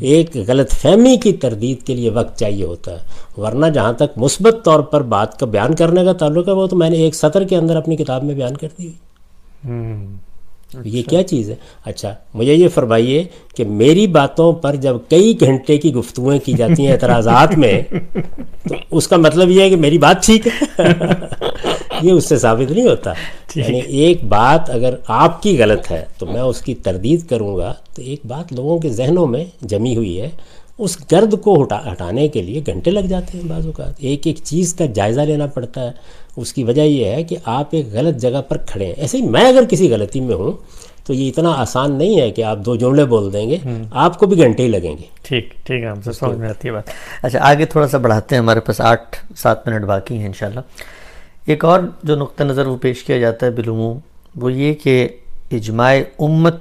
ایک 0.00 0.36
غلط 0.46 0.70
فہمی 0.70 1.16
کی 1.16 1.32
تردید 1.32 1.82
کے 1.82 1.94
لیے 1.94 2.10
وقت 2.10 2.38
چاہیے 2.38 2.64
ہوتا 2.64 2.92
ہے 2.92 2.98
ورنہ 3.40 3.66
جہاں 3.66 3.92
تک 3.92 4.18
مثبت 4.18 4.64
طور 4.64 4.80
پر 4.80 5.02
بات 5.02 5.31
کا 5.38 5.46
بیان 5.46 5.74
کرنے 5.74 6.04
کا 6.04 6.12
تعلق 6.12 6.48
ہے 6.48 6.52
وہ 6.52 6.66
تو 6.66 6.76
میں 6.76 6.90
نے 6.90 6.96
ایک 6.96 7.14
سطر 7.14 7.44
کے 7.44 7.56
اندر 7.56 7.76
اپنی 7.76 7.96
کتاب 7.96 8.24
میں 8.24 8.34
بیان 8.34 8.56
کر 8.56 8.68
دی 8.78 8.86
ہوئی۔ 8.86 10.06
یہ 10.84 11.02
کیا 11.02 11.22
چیز 11.22 11.50
ہے؟ 11.50 11.54
اچھا 11.84 12.14
مجھے 12.34 12.54
یہ 12.54 12.68
فرمائیے 12.68 13.24
کہ 13.56 13.64
میری 13.64 14.06
باتوں 14.06 14.52
پر 14.52 14.74
جب 14.74 14.96
کئی 15.10 15.40
گھنٹے 15.40 15.78
کی 15.78 15.94
گفتگویں 15.94 16.38
کی 16.38 16.52
جاتی 16.52 16.86
ہیں 16.86 16.92
اعتراضات 16.92 17.58
میں 17.58 17.82
تو 18.68 18.74
اس 18.90 19.08
کا 19.08 19.16
مطلب 19.16 19.50
یہ 19.50 19.62
ہے 19.62 19.70
کہ 19.70 19.76
میری 19.76 19.98
بات 19.98 20.24
ٹھیک 20.24 20.46
ہے۔ 20.46 20.82
یہ 22.02 22.12
اس 22.12 22.24
سے 22.24 22.38
ثابت 22.38 22.70
نہیں 22.72 22.88
ہوتا۔ 22.88 23.12
یعنی 23.54 23.78
ایک 23.78 24.24
بات 24.24 24.70
اگر 24.70 24.94
آپ 25.06 25.42
کی 25.42 25.58
غلط 25.58 25.90
ہے 25.90 26.04
تو 26.18 26.26
میں 26.26 26.40
اس 26.40 26.60
کی 26.60 26.74
تردید 26.74 27.26
کروں 27.26 27.56
گا۔ 27.56 27.74
تو 27.94 28.02
ایک 28.02 28.20
بات 28.26 28.52
لوگوں 28.52 28.78
کے 28.78 28.88
ذہنوں 28.88 29.26
میں 29.26 29.44
جمی 29.62 29.96
ہوئی 29.96 30.20
ہے 30.20 30.28
اس 30.78 30.98
گرد 31.12 31.40
کو 31.40 31.62
ہٹا 31.62 31.92
ہٹانے 31.92 32.28
کے 32.28 32.42
لیے 32.42 32.62
گھنٹے 32.66 32.90
لگ 32.90 33.00
جاتے 33.00 33.38
ہیں 33.38 33.48
بعض 33.48 33.66
اوقات۔ 33.66 33.92
ایک 33.98 34.26
ایک 34.26 34.36
چیز 34.44 34.74
کا 34.74 34.86
جائزہ 34.86 35.20
لینا 35.20 35.46
پڑتا 35.46 35.80
ہے۔ 35.84 35.90
اس 36.36 36.52
کی 36.52 36.64
وجہ 36.64 36.82
یہ 36.82 37.04
ہے 37.04 37.22
کہ 37.22 37.36
آپ 37.44 37.68
ایک 37.70 37.86
غلط 37.92 38.16
جگہ 38.16 38.42
پر 38.48 38.56
کھڑے 38.56 38.86
ہیں۔ 38.86 38.92
ایسے 38.92 39.18
ہی 39.18 39.22
میں 39.22 39.48
اگر 39.48 39.64
کسی 39.70 39.90
غلطی 39.90 40.20
میں 40.20 40.34
ہوں 40.34 40.52
تو 41.06 41.14
یہ 41.14 41.28
اتنا 41.28 41.52
آسان 41.52 41.94
نہیں 41.94 42.20
ہے 42.20 42.30
کہ 42.30 42.44
آپ 42.44 42.58
دو 42.58 42.76
جملے 42.76 43.04
بول 43.04 43.32
دیں 43.32 43.50
گے۔ 43.50 43.58
آپ 43.90 44.18
کو 44.18 44.26
بھی 44.26 44.36
گھنٹے 44.36 44.62
ہی 44.62 44.68
لگیں 44.68 44.96
گے۔ 44.98 45.02
ٹھیک 45.22 45.54
ٹھیک 45.64 45.82
ہے 45.82 45.88
ہم 45.88 46.02
سے 46.02 46.12
سمجھ 46.12 46.38
میں 46.38 46.48
آتی 46.48 46.68
ہے 46.68 46.72
بات۔ 46.72 46.84
اچھا 47.22 47.38
آگے 47.42 47.64
تھوڑا 47.64 47.88
سا 47.88 47.98
بڑھاتے 47.98 48.34
ہیں۔ 48.34 48.42
ہمارے 48.42 48.60
پاس 48.60 48.80
آٹھ 48.80 49.16
سات 49.36 49.68
منٹ 49.68 49.84
باقی 49.84 50.18
ہیں 50.18 50.26
انشاءاللہ۔ 50.26 50.60
ایک 51.46 51.64
اور 51.64 51.80
جو 52.02 52.16
نقطہ 52.16 52.42
نظر 52.42 52.66
وہ 52.66 52.76
پیش 52.76 53.04
کیا 53.04 53.18
جاتا 53.18 53.46
ہے 53.46 53.50
بالعموم 53.50 53.98
وہ 54.36 54.52
یہ 54.52 54.74
کہ 54.74 55.08
اجماع 55.52 55.94
امت 56.18 56.60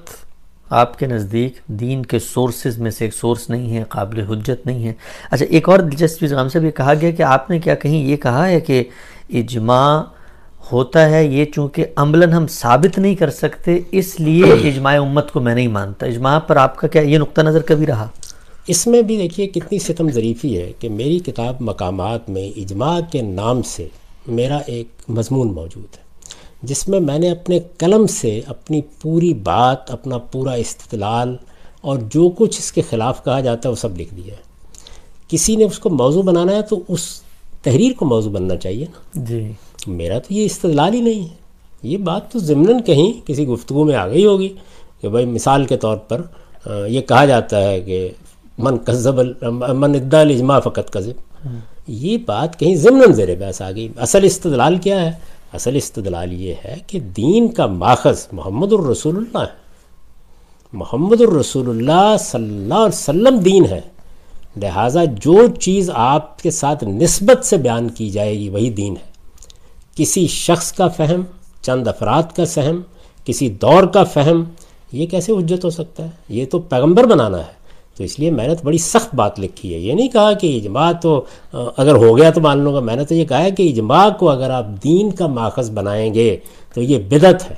آپ 0.71 0.99
کے 0.99 1.05
نزدیک 1.05 1.53
دین 1.67 2.05
کے 2.05 2.19
سورسز 2.19 2.77
میں 2.77 2.91
سے 2.91 3.05
ایک 3.05 3.13
سورس 3.13 3.49
نہیں 3.49 3.77
ہے، 3.77 3.83
قابل 3.89 4.21
حجت 4.21 4.65
نہیں 4.65 4.87
ہے۔ 4.87 4.93
اچھا 5.31 5.45
ایک 5.49 5.69
اور 5.69 5.79
دلچسپ 5.79 6.19
چیز 6.19 6.33
غم 6.33 6.49
سے 6.49 6.59
بھی 6.59 6.71
کہا 6.71 6.93
گیا 7.01 7.11
کہ 7.11 7.23
آپ 7.23 7.49
نے 7.49 7.59
کیا 7.59 7.75
کہیں 7.75 8.05
یہ 8.05 8.15
کہا 8.15 8.47
ہے 8.47 8.59
کہ 8.59 8.83
اجماع 9.29 10.03
ہوتا 10.71 11.09
ہے 11.09 11.25
یہ 11.25 11.45
چونکہ 11.45 11.85
عملاً 11.95 12.31
ہم 12.31 12.47
ثابت 12.47 12.99
نہیں 12.99 13.15
کر 13.15 13.29
سکتے، 13.29 13.79
اس 13.91 14.19
لیے 14.19 14.43
اجماع 14.43 15.01
امت 15.01 15.31
کو 15.31 15.39
میں 15.39 15.55
نہیں 15.55 15.67
مانتا۔ 15.67 16.05
اجماع 16.05 16.39
پر 16.39 16.55
آپ 16.55 16.77
کا 16.77 16.87
کیا 16.87 17.01
یہ 17.01 17.17
نقطہ 17.17 17.41
نظر 17.41 17.61
کبھی 17.61 17.85
رہا؟ 17.85 18.07
اس 18.67 18.87
میں 18.87 19.01
بھی 19.01 19.17
دیکھیے 19.17 19.47
کتنی 19.47 19.79
ستم 19.79 20.11
ظریفی 20.11 20.61
ہے 20.61 20.71
کہ 20.79 20.89
میری 20.89 21.19
کتاب 21.19 21.55
مقامات 21.59 22.29
میں 22.29 22.59
اجماع 22.59 22.99
کے 23.11 23.21
نام 23.21 23.61
سے 23.61 23.87
میرا 24.27 24.57
ایک 24.57 24.87
مضمون 25.07 25.53
موجود 25.53 25.95
ہے۔ 25.97 26.00
جس 26.63 26.87
میں 26.87 26.99
میں 26.99 27.19
نے 27.19 27.31
اپنے 27.31 27.59
قلم 27.77 28.07
سے 28.07 28.41
اپنی 28.45 28.81
پوری 29.01 29.33
بات 29.33 29.91
اپنا 29.91 30.17
پورا 30.17 30.51
استدلال 30.51 31.35
اور 31.81 31.97
جو 31.97 32.29
کچھ 32.29 32.59
اس 32.59 32.71
کے 32.71 32.81
خلاف 32.89 33.23
کہا 33.23 33.39
جاتا 33.39 33.69
ہے 33.69 33.71
وہ 33.71 33.75
سب 33.75 33.99
لکھ 33.99 34.13
دیا 34.13 34.33
ہے۔ 34.33 34.51
کسی 35.27 35.55
نے 35.55 35.63
اس 35.63 35.79
کو 35.79 35.89
موضوع 35.89 36.21
بنانا 36.21 36.51
ہے 36.51 36.61
تو 36.61 36.79
اس 36.87 37.21
تحریر 37.63 37.91
کو 37.93 38.05
موضوع 38.05 38.31
بننا 38.31 38.55
چاہیے 38.55 38.85
نا۔ 38.85 39.23
جی۔ 39.23 39.51
میرا 39.87 40.19
تو 40.19 40.33
یہ 40.33 40.45
استدلال 40.45 40.93
ہی 40.93 41.01
نہیں 41.01 41.21
ہے۔ 41.23 41.35
یہ 41.83 41.97
بات 41.97 42.31
تو 42.31 42.39
ضمن 42.39 42.81
کہیں 42.81 43.27
کسی 43.27 43.47
گفتگو 43.47 43.83
میں 43.83 43.95
آ 43.95 44.07
گئی 44.07 44.25
ہوگی 44.25 44.53
کہ 45.01 45.09
بھائی 45.09 45.25
مثال 45.25 45.65
کے 45.65 45.77
طور 45.77 45.97
پر 45.97 46.21
یہ 46.87 47.01
کہا 47.01 47.25
جاتا 47.25 47.63
ہے 47.63 47.81
کہ 47.81 48.09
من 48.57 48.77
قذب 48.77 49.19
من 49.77 49.95
ادعا 49.95 50.21
الاجماع 50.21 50.59
فقط 50.59 50.91
قذب 50.91 51.47
یہ 51.87 52.17
بات 52.25 52.59
کہیں 52.59 52.75
ضمن 52.75 53.13
زیر 53.13 53.35
بحث 53.39 53.61
آ 53.61 53.71
گئی۔ 53.71 53.87
اصل 53.97 54.23
استدلال 54.23 54.77
کیا 54.77 55.01
ہے؟ 55.01 55.11
اصل 55.53 55.75
استدلال 55.75 56.33
یہ 56.33 56.53
ہے 56.65 56.75
کہ 56.87 56.99
دین 56.99 57.47
کا 57.47 57.65
ماخذ 57.65 58.27
محمد 58.31 58.73
الرسول 58.73 59.17
اللہ 59.17 59.37
ہے۔ 59.37 59.61
محمد 60.73 61.21
الرسول 61.21 61.69
اللہ 61.69 62.15
صلی 62.19 62.43
اللہ 62.43 62.73
علیہ 62.73 62.93
وسلم 62.93 63.39
دین 63.39 63.65
ہے۔ 63.65 63.81
لہٰذا 64.57 65.03
جو 65.05 65.47
چیز 65.47 65.89
آپ 65.93 66.41
کے 66.41 66.51
ساتھ 66.51 66.83
نسبت 66.83 67.45
سے 67.45 67.57
بیان 67.57 67.89
کی 67.89 68.09
جائے 68.09 68.39
گی 68.39 68.49
وہی 68.49 68.69
دین 68.69 68.97
ہے۔ 68.97 69.11
کسی 69.95 70.27
شخص 70.27 70.73
کا 70.73 70.87
فہم، 70.87 71.21
چند 71.61 71.87
افراد 71.87 72.23
کا 72.35 72.45
سہم، 72.45 72.81
کسی 73.25 73.49
دور 73.49 73.83
کا 73.83 74.03
فہم، 74.03 74.43
یہ 74.91 75.05
کیسے 75.05 75.31
حجت 75.31 75.65
ہو 75.65 75.69
سکتا 75.69 76.03
ہے؟ 76.03 76.09
یہ 76.29 76.45
تو 76.45 76.59
پیغمبر 76.59 77.03
بنانا 77.03 77.37
ہے۔ 77.37 77.60
تو 77.97 78.03
اس 78.03 78.19
لیے 78.19 78.31
میں 78.31 78.47
نے 78.47 78.55
تو 78.55 78.63
بڑی 78.63 78.77
سخت 78.77 79.15
بات 79.15 79.39
لکھی 79.39 79.73
ہے۔ 79.73 79.79
یہ 79.79 79.93
نہیں 79.93 80.07
کہا 80.07 80.31
کہ 80.33 80.57
اجماع 80.57 80.91
تو 81.01 81.23
اگر 81.53 81.95
ہو 81.95 82.17
گیا 82.17 82.29
تو 82.29 82.41
مان 82.41 82.59
لوں 82.59 82.73
گا۔ 82.73 82.79
میں 82.79 82.95
نے 82.95 83.05
تو 83.05 83.13
یہ 83.15 83.25
کہا 83.25 83.43
ہے 83.43 83.51
کہ 83.51 83.69
اجماع 83.69 84.07
کو 84.19 84.29
اگر 84.29 84.49
آپ 84.49 84.65
دین 84.83 85.11
کا 85.11 85.27
ماخذ 85.27 85.69
بنائیں 85.71 86.13
گے 86.13 86.37
تو 86.73 86.81
یہ 86.81 86.97
بدت 87.09 87.49
ہے۔ 87.51 87.55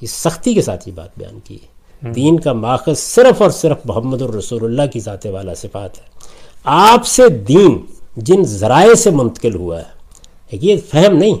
یہ 0.00 0.06
سختی 0.06 0.54
کے 0.54 0.62
ساتھ 0.62 0.88
یہ 0.88 0.92
بات 0.94 1.18
بیان 1.18 1.38
کی 1.44 1.54
ہے۔ 1.54 2.12
دین 2.12 2.38
کا 2.40 2.52
ماخذ 2.52 2.98
صرف 2.98 3.42
اور 3.42 3.50
صرف 3.50 3.78
محمد 3.84 4.22
الرسول 4.22 4.64
اللہ 4.64 4.90
کی 4.92 5.00
ذات 5.00 5.26
والا 5.26 5.54
صفات 5.54 5.98
ہے۔ 5.98 6.04
آپ 6.64 7.06
سے 7.06 7.28
دین 7.48 7.78
جن 8.16 8.44
ذرائع 8.44 8.94
سے 8.94 9.10
منتقل 9.10 9.54
ہوا 9.54 9.78
ہے 9.78 10.56
یہ 10.62 10.76
فہم 10.90 11.16
نہیں 11.16 11.34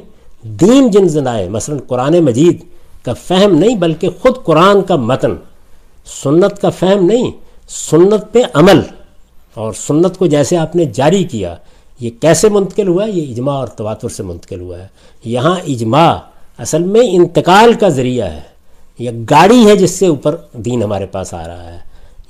دین 0.60 0.90
جن 0.90 1.08
ذرائع 1.08 1.48
مثلا 1.48 1.76
قرآن 1.88 2.18
مجید 2.20 2.62
کا 3.04 3.12
فہم 3.26 3.54
نہیں 3.54 3.76
بلکہ 3.76 4.08
خود 4.20 4.44
قرآن 4.44 4.82
کا 4.82 4.96
متن۔ 4.96 5.34
سنت 6.06 6.62
کا 6.62 6.70
فہم 6.70 7.06
نہیں 7.06 7.30
سنت 7.68 8.32
پہ 8.32 8.42
عمل۔ 8.54 8.80
اور 9.54 9.72
سنت 9.72 10.16
کو 10.16 10.26
جیسے 10.26 10.56
آپ 10.56 10.76
نے 10.76 10.84
جاری 10.84 11.24
کیا 11.24 11.56
یہ 12.00 12.10
کیسے 12.20 12.48
منتقل 12.48 12.88
ہوا 12.88 13.06
ہے؟ 13.06 13.10
یہ 13.10 13.32
اجماع 13.32 13.54
اور 13.54 13.66
تواتر 13.66 14.08
سے 14.08 14.22
منتقل 14.22 14.60
ہوا 14.60 14.78
ہے۔ 14.78 14.86
یہاں 15.24 15.56
اجماع 15.66 16.16
اصل 16.58 16.82
میں 16.82 17.00
انتقال 17.04 17.72
کا 17.72 17.88
ذریعہ 17.88 18.30
ہے 18.30 18.40
یہ 18.98 19.10
گاڑی 19.30 19.66
ہے 19.66 19.76
جس 19.76 19.90
سے 19.90 20.06
اوپر 20.06 20.36
دین 20.52 20.82
ہمارے 20.82 21.06
پاس 21.06 21.34
آ 21.34 21.48
رہا 21.48 21.72
ہے۔ 21.72 21.78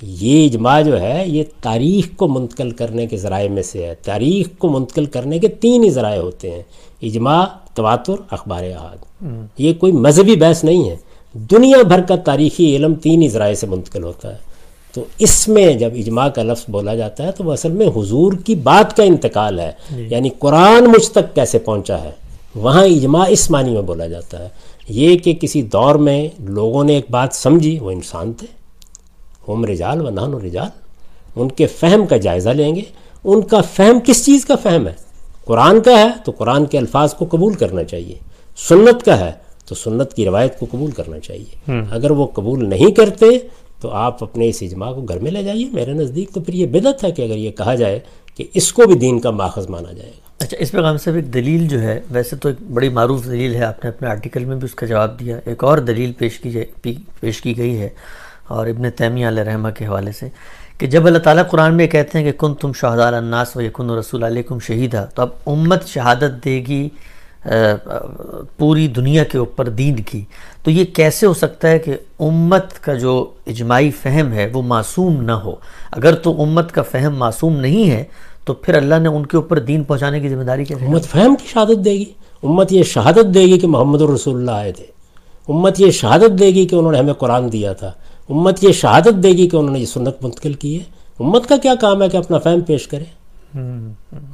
یہ 0.02 0.46
اجماع 0.46 0.82
جو 0.82 1.00
ہے 1.00 1.24
یہ 1.26 1.42
تاریخ 1.62 2.16
کو 2.16 2.28
منتقل 2.28 2.70
کرنے 2.70 3.06
کے 3.06 3.16
ذرائع 3.16 3.48
میں 3.48 3.62
سے 3.62 3.86
ہے۔ 3.86 3.94
تاریخ 3.94 4.48
کو 4.58 4.68
منتقل 4.68 5.04
کرنے 5.04 5.38
کے 5.38 5.48
تین 5.48 5.84
ہی 5.84 5.90
ذرائع 5.90 6.20
ہوتے 6.20 6.50
ہیں۔ 6.50 6.62
اجماع 7.02 7.44
تواتر 7.74 8.12
اخبار 8.30 8.64
احاد۔ 8.64 8.96
یہ 9.58 9.72
کوئی 9.72 9.92
مذہبی 9.92 10.36
بحث 10.36 10.64
نہیں 10.64 10.90
ہے۔ 10.90 10.96
دنیا 11.36 11.82
بھر 11.82 12.00
کا 12.00 12.16
تاریخی 12.16 12.76
علم 12.76 12.94
تین 12.94 13.22
ہی 13.22 13.28
ذرائع 13.28 13.54
سے 13.54 13.66
منتقل 13.66 14.02
ہوتا 14.02 14.32
ہے۔ 14.32 14.38
تو 14.92 15.04
اس 15.18 15.48
میں 15.48 15.74
جب 15.74 15.90
اجماع 15.94 16.28
کا 16.28 16.42
لفظ 16.42 16.64
بولا 16.68 16.94
جاتا 16.94 17.24
ہے 17.24 17.32
تو 17.32 17.44
وہ 17.44 17.52
اصل 17.52 17.72
میں 17.72 17.86
حضور 17.86 18.32
کی 18.32 18.54
بات 18.54 18.96
کا 18.96 19.02
انتقال 19.02 19.60
ہے۔ 19.60 19.72
یعنی 19.90 20.28
قرآن 20.38 20.84
مجھ 20.84 21.10
تک 21.10 21.34
کیسے 21.34 21.58
پہنچا 21.58 22.00
ہے؟ 22.00 22.10
وہاں 22.54 22.84
اجماع 22.84 23.24
اس 23.28 23.50
معنی 23.50 23.70
میں 23.70 23.82
بولا 23.82 24.06
جاتا 24.06 24.38
ہے۔ 24.38 24.48
یہ 24.88 25.18
کہ 25.18 25.32
کسی 25.32 25.62
دور 25.62 25.94
میں 25.94 26.28
لوگوں 26.38 26.84
نے 26.84 26.94
ایک 26.94 27.06
بات 27.10 27.28
سمجھی 27.32 27.78
وہ 27.78 27.90
انسان 27.90 28.32
تھے۔ 28.32 28.46
ہم 29.48 29.64
رجال 29.64 30.06
و 30.06 30.10
نان 30.10 30.34
و 30.34 30.38
رجال۔ 30.38 30.68
ان 31.36 31.48
کے 31.48 31.66
فہم 31.66 32.06
کا 32.06 32.16
جائزہ 32.16 32.50
لیں 32.50 32.74
گے۔ 32.74 32.82
ان 33.24 33.40
کا 33.42 33.60
فہم 33.60 33.98
کس 34.04 34.26
چیز 34.26 34.44
کا 34.44 34.56
فہم 34.56 34.88
ہے؟ 34.88 34.92
قرآن 35.44 35.80
کا 35.80 35.98
ہے 35.98 36.08
تو 36.24 36.32
قرآن 36.32 36.64
کے 36.66 36.78
الفاظ 36.78 37.14
کو 37.14 37.26
قبول 37.30 37.54
کرنا 37.54 37.84
چاہیے۔ 37.84 38.14
سنت 38.68 39.04
کا 39.04 39.20
ہے 39.20 39.45
تو 39.66 39.74
سنت 39.74 40.12
کی 40.14 40.24
روایت 40.24 40.58
کو 40.58 40.66
قبول 40.70 40.90
کرنا 40.90 41.18
چاہیے۔ 41.20 41.80
اگر 41.90 42.10
وہ 42.10 42.26
قبول 42.26 42.68
نہیں 42.68 42.90
کرتے 42.90 43.26
تو 43.80 43.90
آپ 43.90 44.22
اپنے 44.24 44.48
اس 44.48 44.62
اجماع 44.62 44.92
کو 44.92 45.00
گھر 45.00 45.18
میں 45.18 45.30
لے 45.30 45.42
جائیے۔ 45.42 45.64
میرے 45.72 45.92
نزدیک 45.92 46.30
تو 46.34 46.40
پھر 46.40 46.54
یہ 46.54 46.66
بدت 46.66 47.04
ہے 47.04 47.10
کہ 47.10 47.22
اگر 47.22 47.36
یہ 47.36 47.50
کہا 47.50 47.74
جائے 47.74 47.98
کہ 48.34 48.44
اس 48.54 48.72
کو 48.72 48.86
بھی 48.86 48.94
دین 48.94 49.20
کا 49.20 49.30
ماخذ 49.30 49.68
مانا 49.68 49.92
جائے 49.92 50.10
گا۔ 50.10 50.44
اچھا 50.44 50.56
اس 50.60 50.72
پیغام 50.72 50.96
صاحب 50.98 51.16
ایک 51.16 51.32
دلیل 51.34 51.66
جو 51.68 51.80
ہے 51.80 52.00
ویسے 52.10 52.36
تو 52.36 52.48
ایک 52.48 52.62
بڑی 52.70 52.88
معروف 52.88 53.24
دلیل 53.24 53.54
ہے 53.54 53.64
آپ 53.64 53.84
نے 53.84 53.90
اپنے 53.90 54.08
آرٹیکل 54.08 54.44
میں 54.44 54.56
بھی 54.56 54.64
اس 54.64 54.74
کا 54.74 54.86
جواب 54.86 55.18
دیا۔ 55.20 55.38
ایک 55.44 55.64
اور 55.64 55.78
دلیل 55.78 56.12
پیش 56.12 56.38
کی 56.40 56.50
جائے 56.50 56.90
پیش 57.20 57.40
کی 57.40 57.56
گئی 57.56 57.78
ہے 57.78 57.88
اور 58.48 58.66
ابن 58.66 58.90
تیمیہ 58.90 59.28
علیہ 59.28 59.42
رحمہ 59.42 59.68
کے 59.68 59.86
حوالے 59.86 60.12
سے 60.12 60.28
کہ 60.78 60.86
جب 60.86 61.06
اللہ 61.06 61.18
تعالیٰ 61.18 61.42
قرآن 61.50 61.74
میں 61.74 61.86
کہتے 61.86 62.18
ہیں 62.18 62.24
کہ 62.24 62.38
کن 62.38 62.54
تم 62.54 62.72
شہداء 62.72 63.08
الناس 63.08 63.56
و 63.56 63.60
یکن 63.60 63.90
رسول 63.90 64.22
علیکم 64.22 64.58
شہیدہ 64.58 65.06
تو 65.14 65.22
اب 65.22 65.28
امت 65.46 65.86
شہادت 65.86 66.44
دے 66.44 66.64
گی 66.66 66.88
پوری 68.56 68.88
دنیا 68.88 69.24
کے 69.24 69.38
اوپر 69.38 69.68
دین 69.68 69.96
کی 69.96 70.24
تو 70.62 70.70
یہ 70.70 70.84
کیسے 70.84 71.26
ہو 71.26 71.34
سکتا 71.34 71.70
ہے 71.70 71.78
کہ 71.78 71.96
امت 72.20 72.78
کا 72.80 72.94
جو 72.94 73.30
اجماعی 73.46 73.90
فہم 73.90 74.32
ہے 74.32 74.50
وہ 74.52 74.62
معصوم 74.62 75.22
نہ 75.22 75.32
ہو؟ 75.32 75.54
اگر 75.92 76.14
تو 76.14 76.42
امت 76.42 76.72
کا 76.72 76.82
فہم 76.82 77.16
معصوم 77.16 77.56
نہیں 77.56 77.90
ہے 77.90 78.04
تو 78.44 78.54
پھر 78.54 78.74
اللہ 78.74 78.94
نے 78.94 79.08
ان 79.08 79.26
کے 79.26 79.36
اوپر 79.36 79.58
دین 79.58 79.84
پہنچانے 79.84 80.20
کی 80.20 80.28
ذمہ 80.28 80.42
داری 80.42 80.64
کیا 80.64 80.76
امت 80.86 81.04
فہم 81.04 81.34
کی 81.36 81.46
شہادت 81.46 81.84
دے 81.84 81.92
گی۔ 81.92 82.04
امت 82.42 82.72
یہ 82.72 82.82
شہادت 82.82 83.34
دے 83.34 83.40
گی 83.40 83.58
کہ 83.58 83.66
محمد 83.66 84.02
الرسول 84.02 84.36
اللہ 84.36 84.50
آئے 84.50 84.72
تھے۔ 84.72 84.84
امت 85.48 85.80
یہ 85.80 85.90
شہادت 85.90 86.38
دے 86.38 86.46
گی 86.46 86.66
کہ 86.66 86.74
انہوں 86.74 86.92
نے 86.92 86.98
ہمیں 86.98 87.12
قرآن 87.12 87.52
دیا 87.52 87.72
تھا۔ 87.72 87.92
امت 88.28 88.64
یہ 88.64 88.72
شہادت 88.72 89.22
دے 89.22 89.28
گی 89.28 89.48
کہ 89.48 89.56
انہوں 89.56 89.72
نے 89.72 89.80
یہ 89.80 89.86
سنت 89.86 90.24
منتقل 90.24 90.52
کی 90.52 90.78
ہے۔ 90.78 90.84
امت 91.20 91.48
کا 91.48 91.56
کیا 91.56 91.74
کام 91.74 92.02
ہے 92.02 92.08
کہ 92.08 92.16
اپنا 92.16 92.38
فہم 92.38 92.60
پیش 92.60 92.88
کرے؟ 92.88 93.04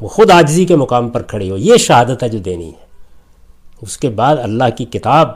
وہ 0.00 0.08
خود 0.08 0.30
آجزی 0.30 0.64
کے 0.64 0.76
مقام 0.76 1.08
پر 1.08 1.22
کھڑی 1.22 1.50
ہو۔ 1.50 1.56
یہ 1.56 1.76
شہادت 1.76 2.22
ہے 2.22 2.28
جو 2.28 2.38
دینی 2.38 2.68
ہے۔ 2.68 2.91
اس 3.82 3.98
کے 3.98 4.08
بعد 4.08 4.36
اللہ 4.36 4.64
کی 4.76 4.84
کتاب 4.84 5.28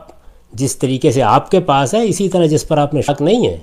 جس 0.52 0.76
طریقے 0.76 1.12
سے 1.12 1.22
آپ 1.22 1.50
کے 1.50 1.60
پاس 1.60 1.94
ہے، 1.94 2.04
اسی 2.04 2.28
طرح 2.28 2.46
جس 2.46 2.68
پر 2.68 2.78
آپ 2.78 2.94
نے 2.94 3.02
شک 3.02 3.22
نہیں 3.22 3.46
ہے۔ 3.46 3.58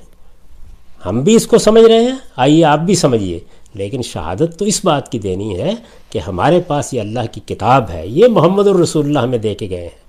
ہم 1.05 1.21
بھی 1.21 1.35
اس 1.35 1.47
کو 1.47 1.57
سمجھ 1.57 1.83
رہے 1.83 2.03
ہیں۔ 2.03 2.15
آئیے 2.35 2.65
آپ 2.65 2.79
بھی 2.79 2.95
سمجھیے۔ 2.95 3.39
لیکن 3.73 4.01
شہادت 4.01 4.59
تو 4.59 4.65
اس 4.65 4.85
بات 4.85 5.11
کی 5.11 5.19
دینی 5.19 5.61
ہے 5.61 5.71
کہ 6.09 6.19
ہمارے 6.19 6.61
پاس 6.67 6.93
یہ 6.93 7.01
اللہ 7.01 7.19
کی 7.31 7.41
کتاب 7.45 7.89
ہے۔ 7.89 8.07
یہ 8.07 8.27
محمد 8.27 8.67
الرسول 8.67 9.05
اللہ 9.05 9.19
ہمیں 9.19 9.37
دے 9.37 9.55
کے 9.55 9.69
گئے 9.69 9.81
ہیں۔ 9.81 10.03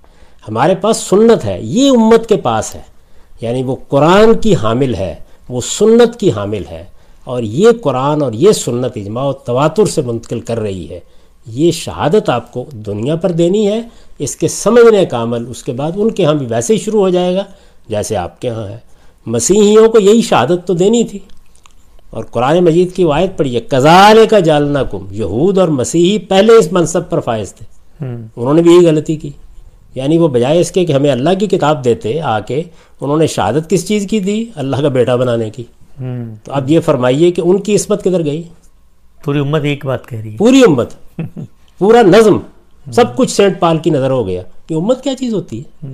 ہمارے 0.47 0.75
پاس 0.75 0.97
سنت 0.97 1.45
ہے۔ 1.45 1.59
یہ 1.61 1.89
امت 1.89 2.29
کے 2.29 2.35
پاس 2.35 2.75
ہے۔ 2.75 2.81
یعنی 3.41 3.63
وہ 3.63 3.75
قرآن 3.87 4.37
کی 4.37 4.55
حامل 4.55 4.95
ہے۔ 4.95 5.15
وہ 5.49 5.61
سنت 5.61 6.19
کی 6.19 6.31
حامل 6.31 6.63
ہے۔ 6.71 6.83
اور 7.23 7.43
یہ 7.43 7.71
قرآن 7.81 8.21
اور 8.21 8.33
یہ 8.33 8.51
سنت 8.51 8.91
اجماع 8.95 9.23
و 9.23 9.33
تواتر 9.33 9.85
سے 9.85 10.01
منتقل 10.01 10.39
کر 10.39 10.59
رہی 10.59 10.89
ہے۔ 10.89 10.99
یہ 11.47 11.71
شہادت 11.71 12.29
آپ 12.29 12.51
کو 12.51 12.65
دنیا 12.71 13.15
پر 13.15 13.31
دینی 13.31 13.67
ہے 13.67 13.81
اس 14.19 14.35
کے 14.35 14.47
سمجھنے 14.47 15.05
کا 15.05 15.23
عمل 15.23 15.45
اس 15.49 15.63
کے 15.63 15.71
بعد 15.71 15.91
ان 15.95 16.11
کے 16.11 16.25
ہاں 16.25 16.33
بھی 16.33 16.45
ویسے 16.49 16.73
ہی 16.73 16.79
شروع 16.79 16.99
ہو 16.99 17.09
جائے 17.09 17.35
گا 17.35 17.43
جیسے 17.87 18.15
آپ 18.15 18.41
کے 18.41 18.49
ہاں 18.49 18.67
ہے۔ 18.67 18.77
مسیحیوں 19.25 19.89
کو 19.89 19.99
یہی 19.99 20.21
شہادت 20.21 20.67
تو 20.67 20.73
دینی 20.73 21.03
تھی۔ 21.03 21.19
اور 22.09 22.23
قرآن 22.23 22.63
مجید 22.63 22.93
کی 22.93 23.03
وائد 23.03 23.37
پڑھی 23.37 23.55
ہے 23.55 23.61
کزال 23.61 24.25
کا 24.29 24.39
جالنا 24.39 24.83
کم 24.83 25.05
یہود 25.11 25.57
اور 25.57 25.67
مسیحی 25.67 26.17
پہلے 26.19 26.53
اس 26.53 26.71
منصب 26.71 27.09
پر 27.09 27.19
فائز 27.19 27.53
تھے۔ 27.53 27.65
انہوں 28.35 28.53
نے 28.53 28.61
بھی 28.61 28.71
یہی 28.75 28.87
غلطی 28.87 29.15
کی۔ 29.15 29.29
یعنی 29.95 30.17
وہ 30.17 30.27
بجائے 30.27 30.59
اس 30.59 30.71
کے 30.71 30.85
کہ 30.85 30.93
ہمیں 30.93 31.11
اللہ 31.11 31.29
کی 31.39 31.47
کتاب 31.47 31.85
دیتے 31.85 32.21
آ 32.21 32.39
کے 32.39 32.63
انہوں 33.01 33.17
نے 33.17 33.27
شہادت 33.27 33.69
کس 33.69 33.87
چیز 33.87 34.07
کی 34.09 34.19
تھی 34.19 34.45
اللہ 34.55 34.75
کا 34.75 34.87
بیٹا 34.87 35.15
بنانے 35.15 35.49
کی۔ 35.49 35.63
تو 36.43 36.53
اب 36.53 36.71
یہ 36.71 36.79
فرمائیے 36.79 37.31
کہ 37.31 37.41
ان 37.45 37.59
کی 37.59 37.75
عصمت 37.75 38.03
کدھر 38.03 38.25
گئی؟ 38.25 38.43
پوری 39.25 39.39
امت 39.39 39.63
ایک 39.63 39.85
بات 39.85 40.07
کہہ 40.07 40.19
رہی 40.19 40.31
ہے۔ 40.31 40.37
پوری 40.37 40.61
امت۔ 40.67 40.93
پورا 41.79 42.01
نظم۔ 42.01 42.37
سب 42.91 43.15
کچھ 43.15 43.31
سینٹ 43.31 43.59
پال 43.59 43.77
کی 43.77 43.89
نظر 43.89 44.09
ہو 44.09 44.27
گیا 44.27 44.41
کہ 44.67 44.73
امت 44.73 45.03
کیا 45.03 45.15
چیز 45.15 45.33
ہوتی 45.33 45.59
ہے؟ 45.59 45.87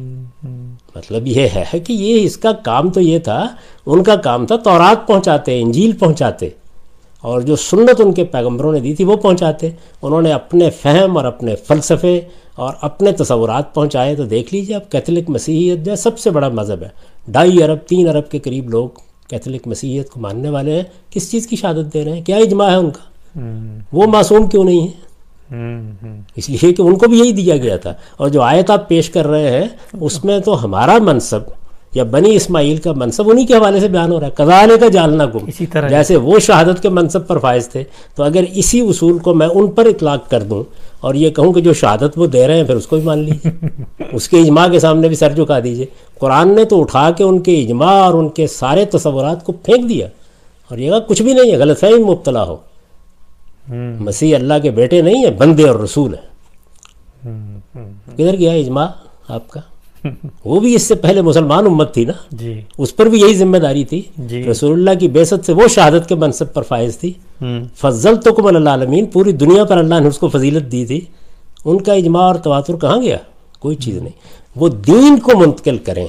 مطلب 0.95 1.27
یہ 1.27 1.47
ہے 1.55 1.79
کہ 1.79 1.93
یہ 1.93 2.21
اس 2.21 2.37
کا 2.37 2.51
کام 2.51 2.89
تو 2.89 3.01
یہ 3.01 3.19
تھا، 3.19 3.47
ان 3.85 4.03
کا 4.03 4.15
کام 4.15 4.45
تھا 4.45 4.55
تورات 4.55 5.07
پہنچاتے، 5.07 5.61
انجیل 5.61 5.91
پہنچاتے۔ 5.91 6.49
اور 7.21 7.41
جو 7.41 7.55
سنت 7.55 8.01
ان 8.05 8.13
کے 8.13 8.23
پیغمبروں 8.23 8.71
نے 8.71 8.79
دی 8.79 8.93
تھی 8.93 9.05
وہ 9.05 9.17
پہنچاتے۔ 9.17 9.69
انہوں 10.01 10.21
نے 10.21 10.33
اپنے 10.33 10.69
فہم 10.69 11.17
اور 11.17 11.25
اپنے 11.25 11.55
فلسفے 11.55 12.21
اور 12.55 12.73
اپنے 12.81 13.11
تصورات 13.11 13.75
پہنچائے۔ 13.75 14.15
تو 14.15 14.23
دیکھ 14.23 14.53
لیجیے، 14.53 14.75
اب 14.75 14.91
کیتھولک 14.91 15.29
مسیحیت 15.29 15.85
جو 15.85 15.91
ہے، 15.91 15.97
سب 15.97 16.19
سے 16.19 16.29
بڑا 16.29 16.49
مذہب 16.49 16.81
ہے۔ 16.81 16.89
ڈھائی 17.27 17.63
ارب، 17.63 17.77
تین 17.87 18.07
ارب 18.07 18.31
کے 18.31 18.39
قریب 18.39 18.69
لوگ 18.69 18.89
کیتھولک 19.29 19.67
مسیحیت 19.67 20.09
کو 20.09 20.19
ماننے 20.19 20.49
والے 20.49 20.75
ہیں۔ 20.75 20.83
کس 21.09 21.31
چیز 21.31 21.47
کی 21.47 21.55
شہادت 21.55 21.93
دے 21.93 22.05
رہے 22.05 22.11
ہیں؟ 22.11 22.21
کیا 22.21 22.37
اجماع 22.37 22.69
ہے 22.69 22.75
ان 22.75 22.89
کا؟ 22.89 23.10
وہ 23.93 24.07
معصوم 24.07 24.47
کیوں 24.47 24.63
نہیں 24.63 24.87
ہے 24.87 25.11
اس 26.35 26.49
لیے 26.49 26.73
کہ 26.73 26.81
ان 26.81 26.95
کو 26.97 27.07
بھی 27.07 27.19
یہی 27.19 27.31
دیا 27.31 27.57
گیا 27.57 27.77
تھا۔ 27.77 27.93
اور 28.17 28.29
جو 28.29 28.41
آیت 28.41 28.69
آپ 28.69 28.89
پیش 28.89 29.09
کر 29.09 29.27
رہے 29.27 29.59
ہیں 29.59 29.67
اس 30.01 30.25
میں 30.25 30.39
تو 30.39 30.65
ہمارا 30.65 30.97
منصب 31.01 31.39
یا 31.95 32.03
بنی 32.03 32.35
اسماعیل 32.35 32.77
کا 32.77 32.91
منصب 32.95 33.29
انہی 33.29 33.45
کے 33.45 33.53
حوالے 33.53 33.79
سے 33.79 33.87
بیان 33.87 34.11
ہو 34.11 34.19
رہا 34.19 34.27
ہے۔ 34.27 34.31
کزانے 34.35 34.73
کا 34.79 34.87
جالنا 34.87 35.25
گم 35.25 35.45
اسی 35.47 35.65
طرح۔ 35.65 35.87
جیسے 35.87 36.15
وہ 36.15 36.39
شہادت 36.39 36.81
کے 36.81 36.89
منصب 36.89 37.27
پر 37.27 37.37
فائز 37.37 37.69
تھے۔ 37.69 37.83
تو 38.15 38.23
اگر 38.23 38.43
اسی 38.53 38.79
اصول 38.79 39.17
کو 39.17 39.33
میں 39.33 39.47
ان 39.47 39.67
پر 39.67 39.85
اطلاق 39.85 40.29
کر 40.29 40.43
دوں 40.43 40.63
اور 40.99 41.15
یہ 41.15 41.29
کہوں 41.29 41.53
کہ 41.53 41.61
جو 41.61 41.73
شہادت 41.73 42.17
وہ 42.17 42.27
دے 42.27 42.47
رہے 42.47 42.57
ہیں 42.57 42.63
پھر 42.63 42.75
اس 42.75 42.87
کو 42.87 42.95
بھی 42.95 43.05
مان 43.05 43.19
لیجیے 43.19 43.51
اس 44.11 44.29
کے 44.29 44.39
اجماع 44.39 44.67
کے 44.67 44.79
سامنے 44.79 45.07
بھی 45.07 45.15
سر 45.15 45.33
جھکا 45.33 45.59
دیجیے 45.59 45.85
قرآن 46.19 46.55
نے 46.55 46.65
تو 46.65 46.81
اٹھا 46.81 47.11
کے 47.11 47.23
ان 47.23 47.39
کے 47.39 47.63
اجماع 47.63 47.93
اور 47.93 48.13
ان 48.13 48.29
کے 48.29 48.47
سارے 48.47 48.85
تصورات 48.85 49.45
کو 49.45 49.51
پھینک 49.51 49.89
دیا۔ 49.89 50.07
اور 50.69 50.77
یہ 50.77 50.91
کچھ 51.07 51.21
بھی 51.21 51.33
نہیں 51.33 51.51
ہے 51.51 51.57
غلط 51.57 51.79
فہم 51.79 52.05
مبتلا 52.05 52.43
ہو۔ 52.43 52.55
مسیح 53.99 54.35
اللہ 54.35 54.53
کے 54.63 54.71
بیٹے 54.71 55.01
نہیں 55.01 55.25
ہیں 55.25 55.31
بندے 55.31 55.69
اور 55.69 55.79
رسول 55.79 56.13
ہیں۔ 56.13 56.31
کدھر 58.13 58.37
گیا 58.37 58.51
اجماع 58.51 58.87
آپ 59.27 59.49
کا؟ 59.49 59.59
وہ 60.45 60.59
بھی 60.59 60.75
اس 60.75 60.81
سے 60.81 60.95
پہلے 60.95 61.21
مسلمان 61.21 61.65
امت 61.65 61.93
تھی 61.93 62.05
نا؟ 62.05 62.13
جی۔ 62.31 62.61
اس 62.77 62.95
پر 62.95 63.05
بھی 63.05 63.21
یہی 63.21 63.33
ذمہ 63.33 63.57
داری 63.57 63.85
تھی۔ 63.85 64.01
جی۔ 64.17 64.43
رسول 64.43 64.71
اللہ 64.71 64.99
کی 64.99 65.07
بیست 65.07 65.45
سے 65.45 65.53
وہ 65.53 65.67
شہادت 65.67 66.09
کے 66.09 66.15
منصب 66.15 66.53
پر 66.53 66.61
فائز 66.61 66.97
تھی۔ 66.97 67.13
فضل 67.75 68.15
تو 68.15 68.33
کم 68.33 68.45
اللہ 68.45 68.69
عالمین 68.69 69.05
پوری 69.05 69.31
دنیا 69.31 69.63
پر 69.63 69.77
اللہ 69.77 69.99
نے 69.99 70.07
اس 70.07 70.17
کو 70.17 70.29
فضیلت 70.29 70.71
دی 70.71 70.85
تھی۔ 70.85 71.01
ان 71.65 71.83
کا 71.83 71.93
اجماع 71.93 72.21
اور 72.21 72.35
تواتر 72.35 72.75
کہاں 72.75 73.01
گیا؟ 73.01 73.17
کوئی 73.59 73.75
چیز 73.75 73.97
نہیں۔ 73.97 74.13
وہ 74.55 74.69
دین 74.69 75.19
کو 75.19 75.39
منتقل 75.39 75.77
کریں 75.77 76.07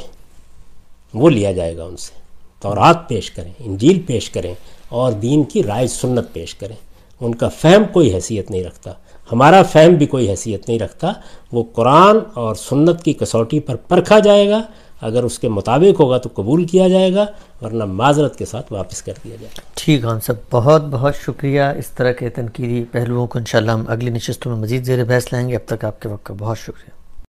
وہ 1.15 1.31
لیا 1.31 1.53
جائے 1.53 1.77
گا 1.77 1.85
ان 1.85 1.97
سے۔ 1.97 2.23
تورات 2.61 3.09
پیش 3.09 3.31
کریں 3.31 3.53
انجیل 3.59 4.01
پیش 4.07 4.31
کریں 4.31 4.55
اور 4.89 5.13
دین 5.13 5.45
کی 5.45 5.63
رائے 5.63 5.87
سنت 5.87 6.33
پیش 6.33 6.55
کریں۔ 6.55 6.77
ان 7.23 7.35
کا 7.35 7.49
فہم 7.49 7.83
کوئی 7.93 8.15
حیثیت 8.15 8.51
نہیں 8.51 8.65
رکھتا۔ 8.65 8.93
ہمارا 9.33 9.63
فہم 9.63 9.95
بھی 9.95 10.07
کوئی 10.07 10.31
حیثیت 10.31 10.69
نہیں 10.69 10.79
رکھتا۔ 10.79 11.13
وہ 11.53 11.65
قرآن 11.73 12.17
اور 12.35 12.55
سنت 12.55 13.03
کی 13.03 13.13
کسوٹی 13.13 13.61
پر 13.61 13.77
پرکھا 13.77 14.19
جائے 14.19 14.51
گا۔ 14.51 14.63
اگر 15.01 15.23
اس 15.23 15.39
کے 15.39 15.49
مطابق 15.49 16.01
ہوگا 16.01 16.19
تو 16.19 16.29
قبول 16.35 16.65
کیا 16.65 16.89
جائے 16.89 17.15
گا، 17.15 17.27
ورنہ 17.63 17.85
معذرت 17.85 18.37
کے 18.37 18.45
ساتھ 18.45 18.73
واپس 18.73 19.03
کر 19.03 19.13
دیا 19.25 19.37
جائے 19.41 19.49
گا۔ 19.57 19.61
ٹھیک 19.75 20.05
ہم 20.05 20.21
سب 20.21 20.35
بہت 20.51 20.83
بہت 20.91 21.17
شکریہ۔ 21.17 21.63
اس 21.63 21.87
طرح 21.87 22.13
کے 22.13 22.29
تنقیدی 22.29 22.85
پہلوؤں 22.85 23.27
کو 23.27 23.39
انشاءاللہ 23.39 23.71
ہم 23.71 23.85
اگلی 23.89 24.11
نشستوں 24.11 24.53
میں 24.53 24.63
مزید 24.63 24.85
زیر 24.85 25.05
بحث 25.05 25.33
لائیں 25.33 25.49
گے۔ 25.49 25.57
اب 25.57 25.69
تک 25.69 25.85
آپ 25.85 26.03
کے 26.03 26.09
وقت 26.09 26.27
کا 26.27 26.35
بہت 26.39 26.59
شکریہ۔ 26.59 27.02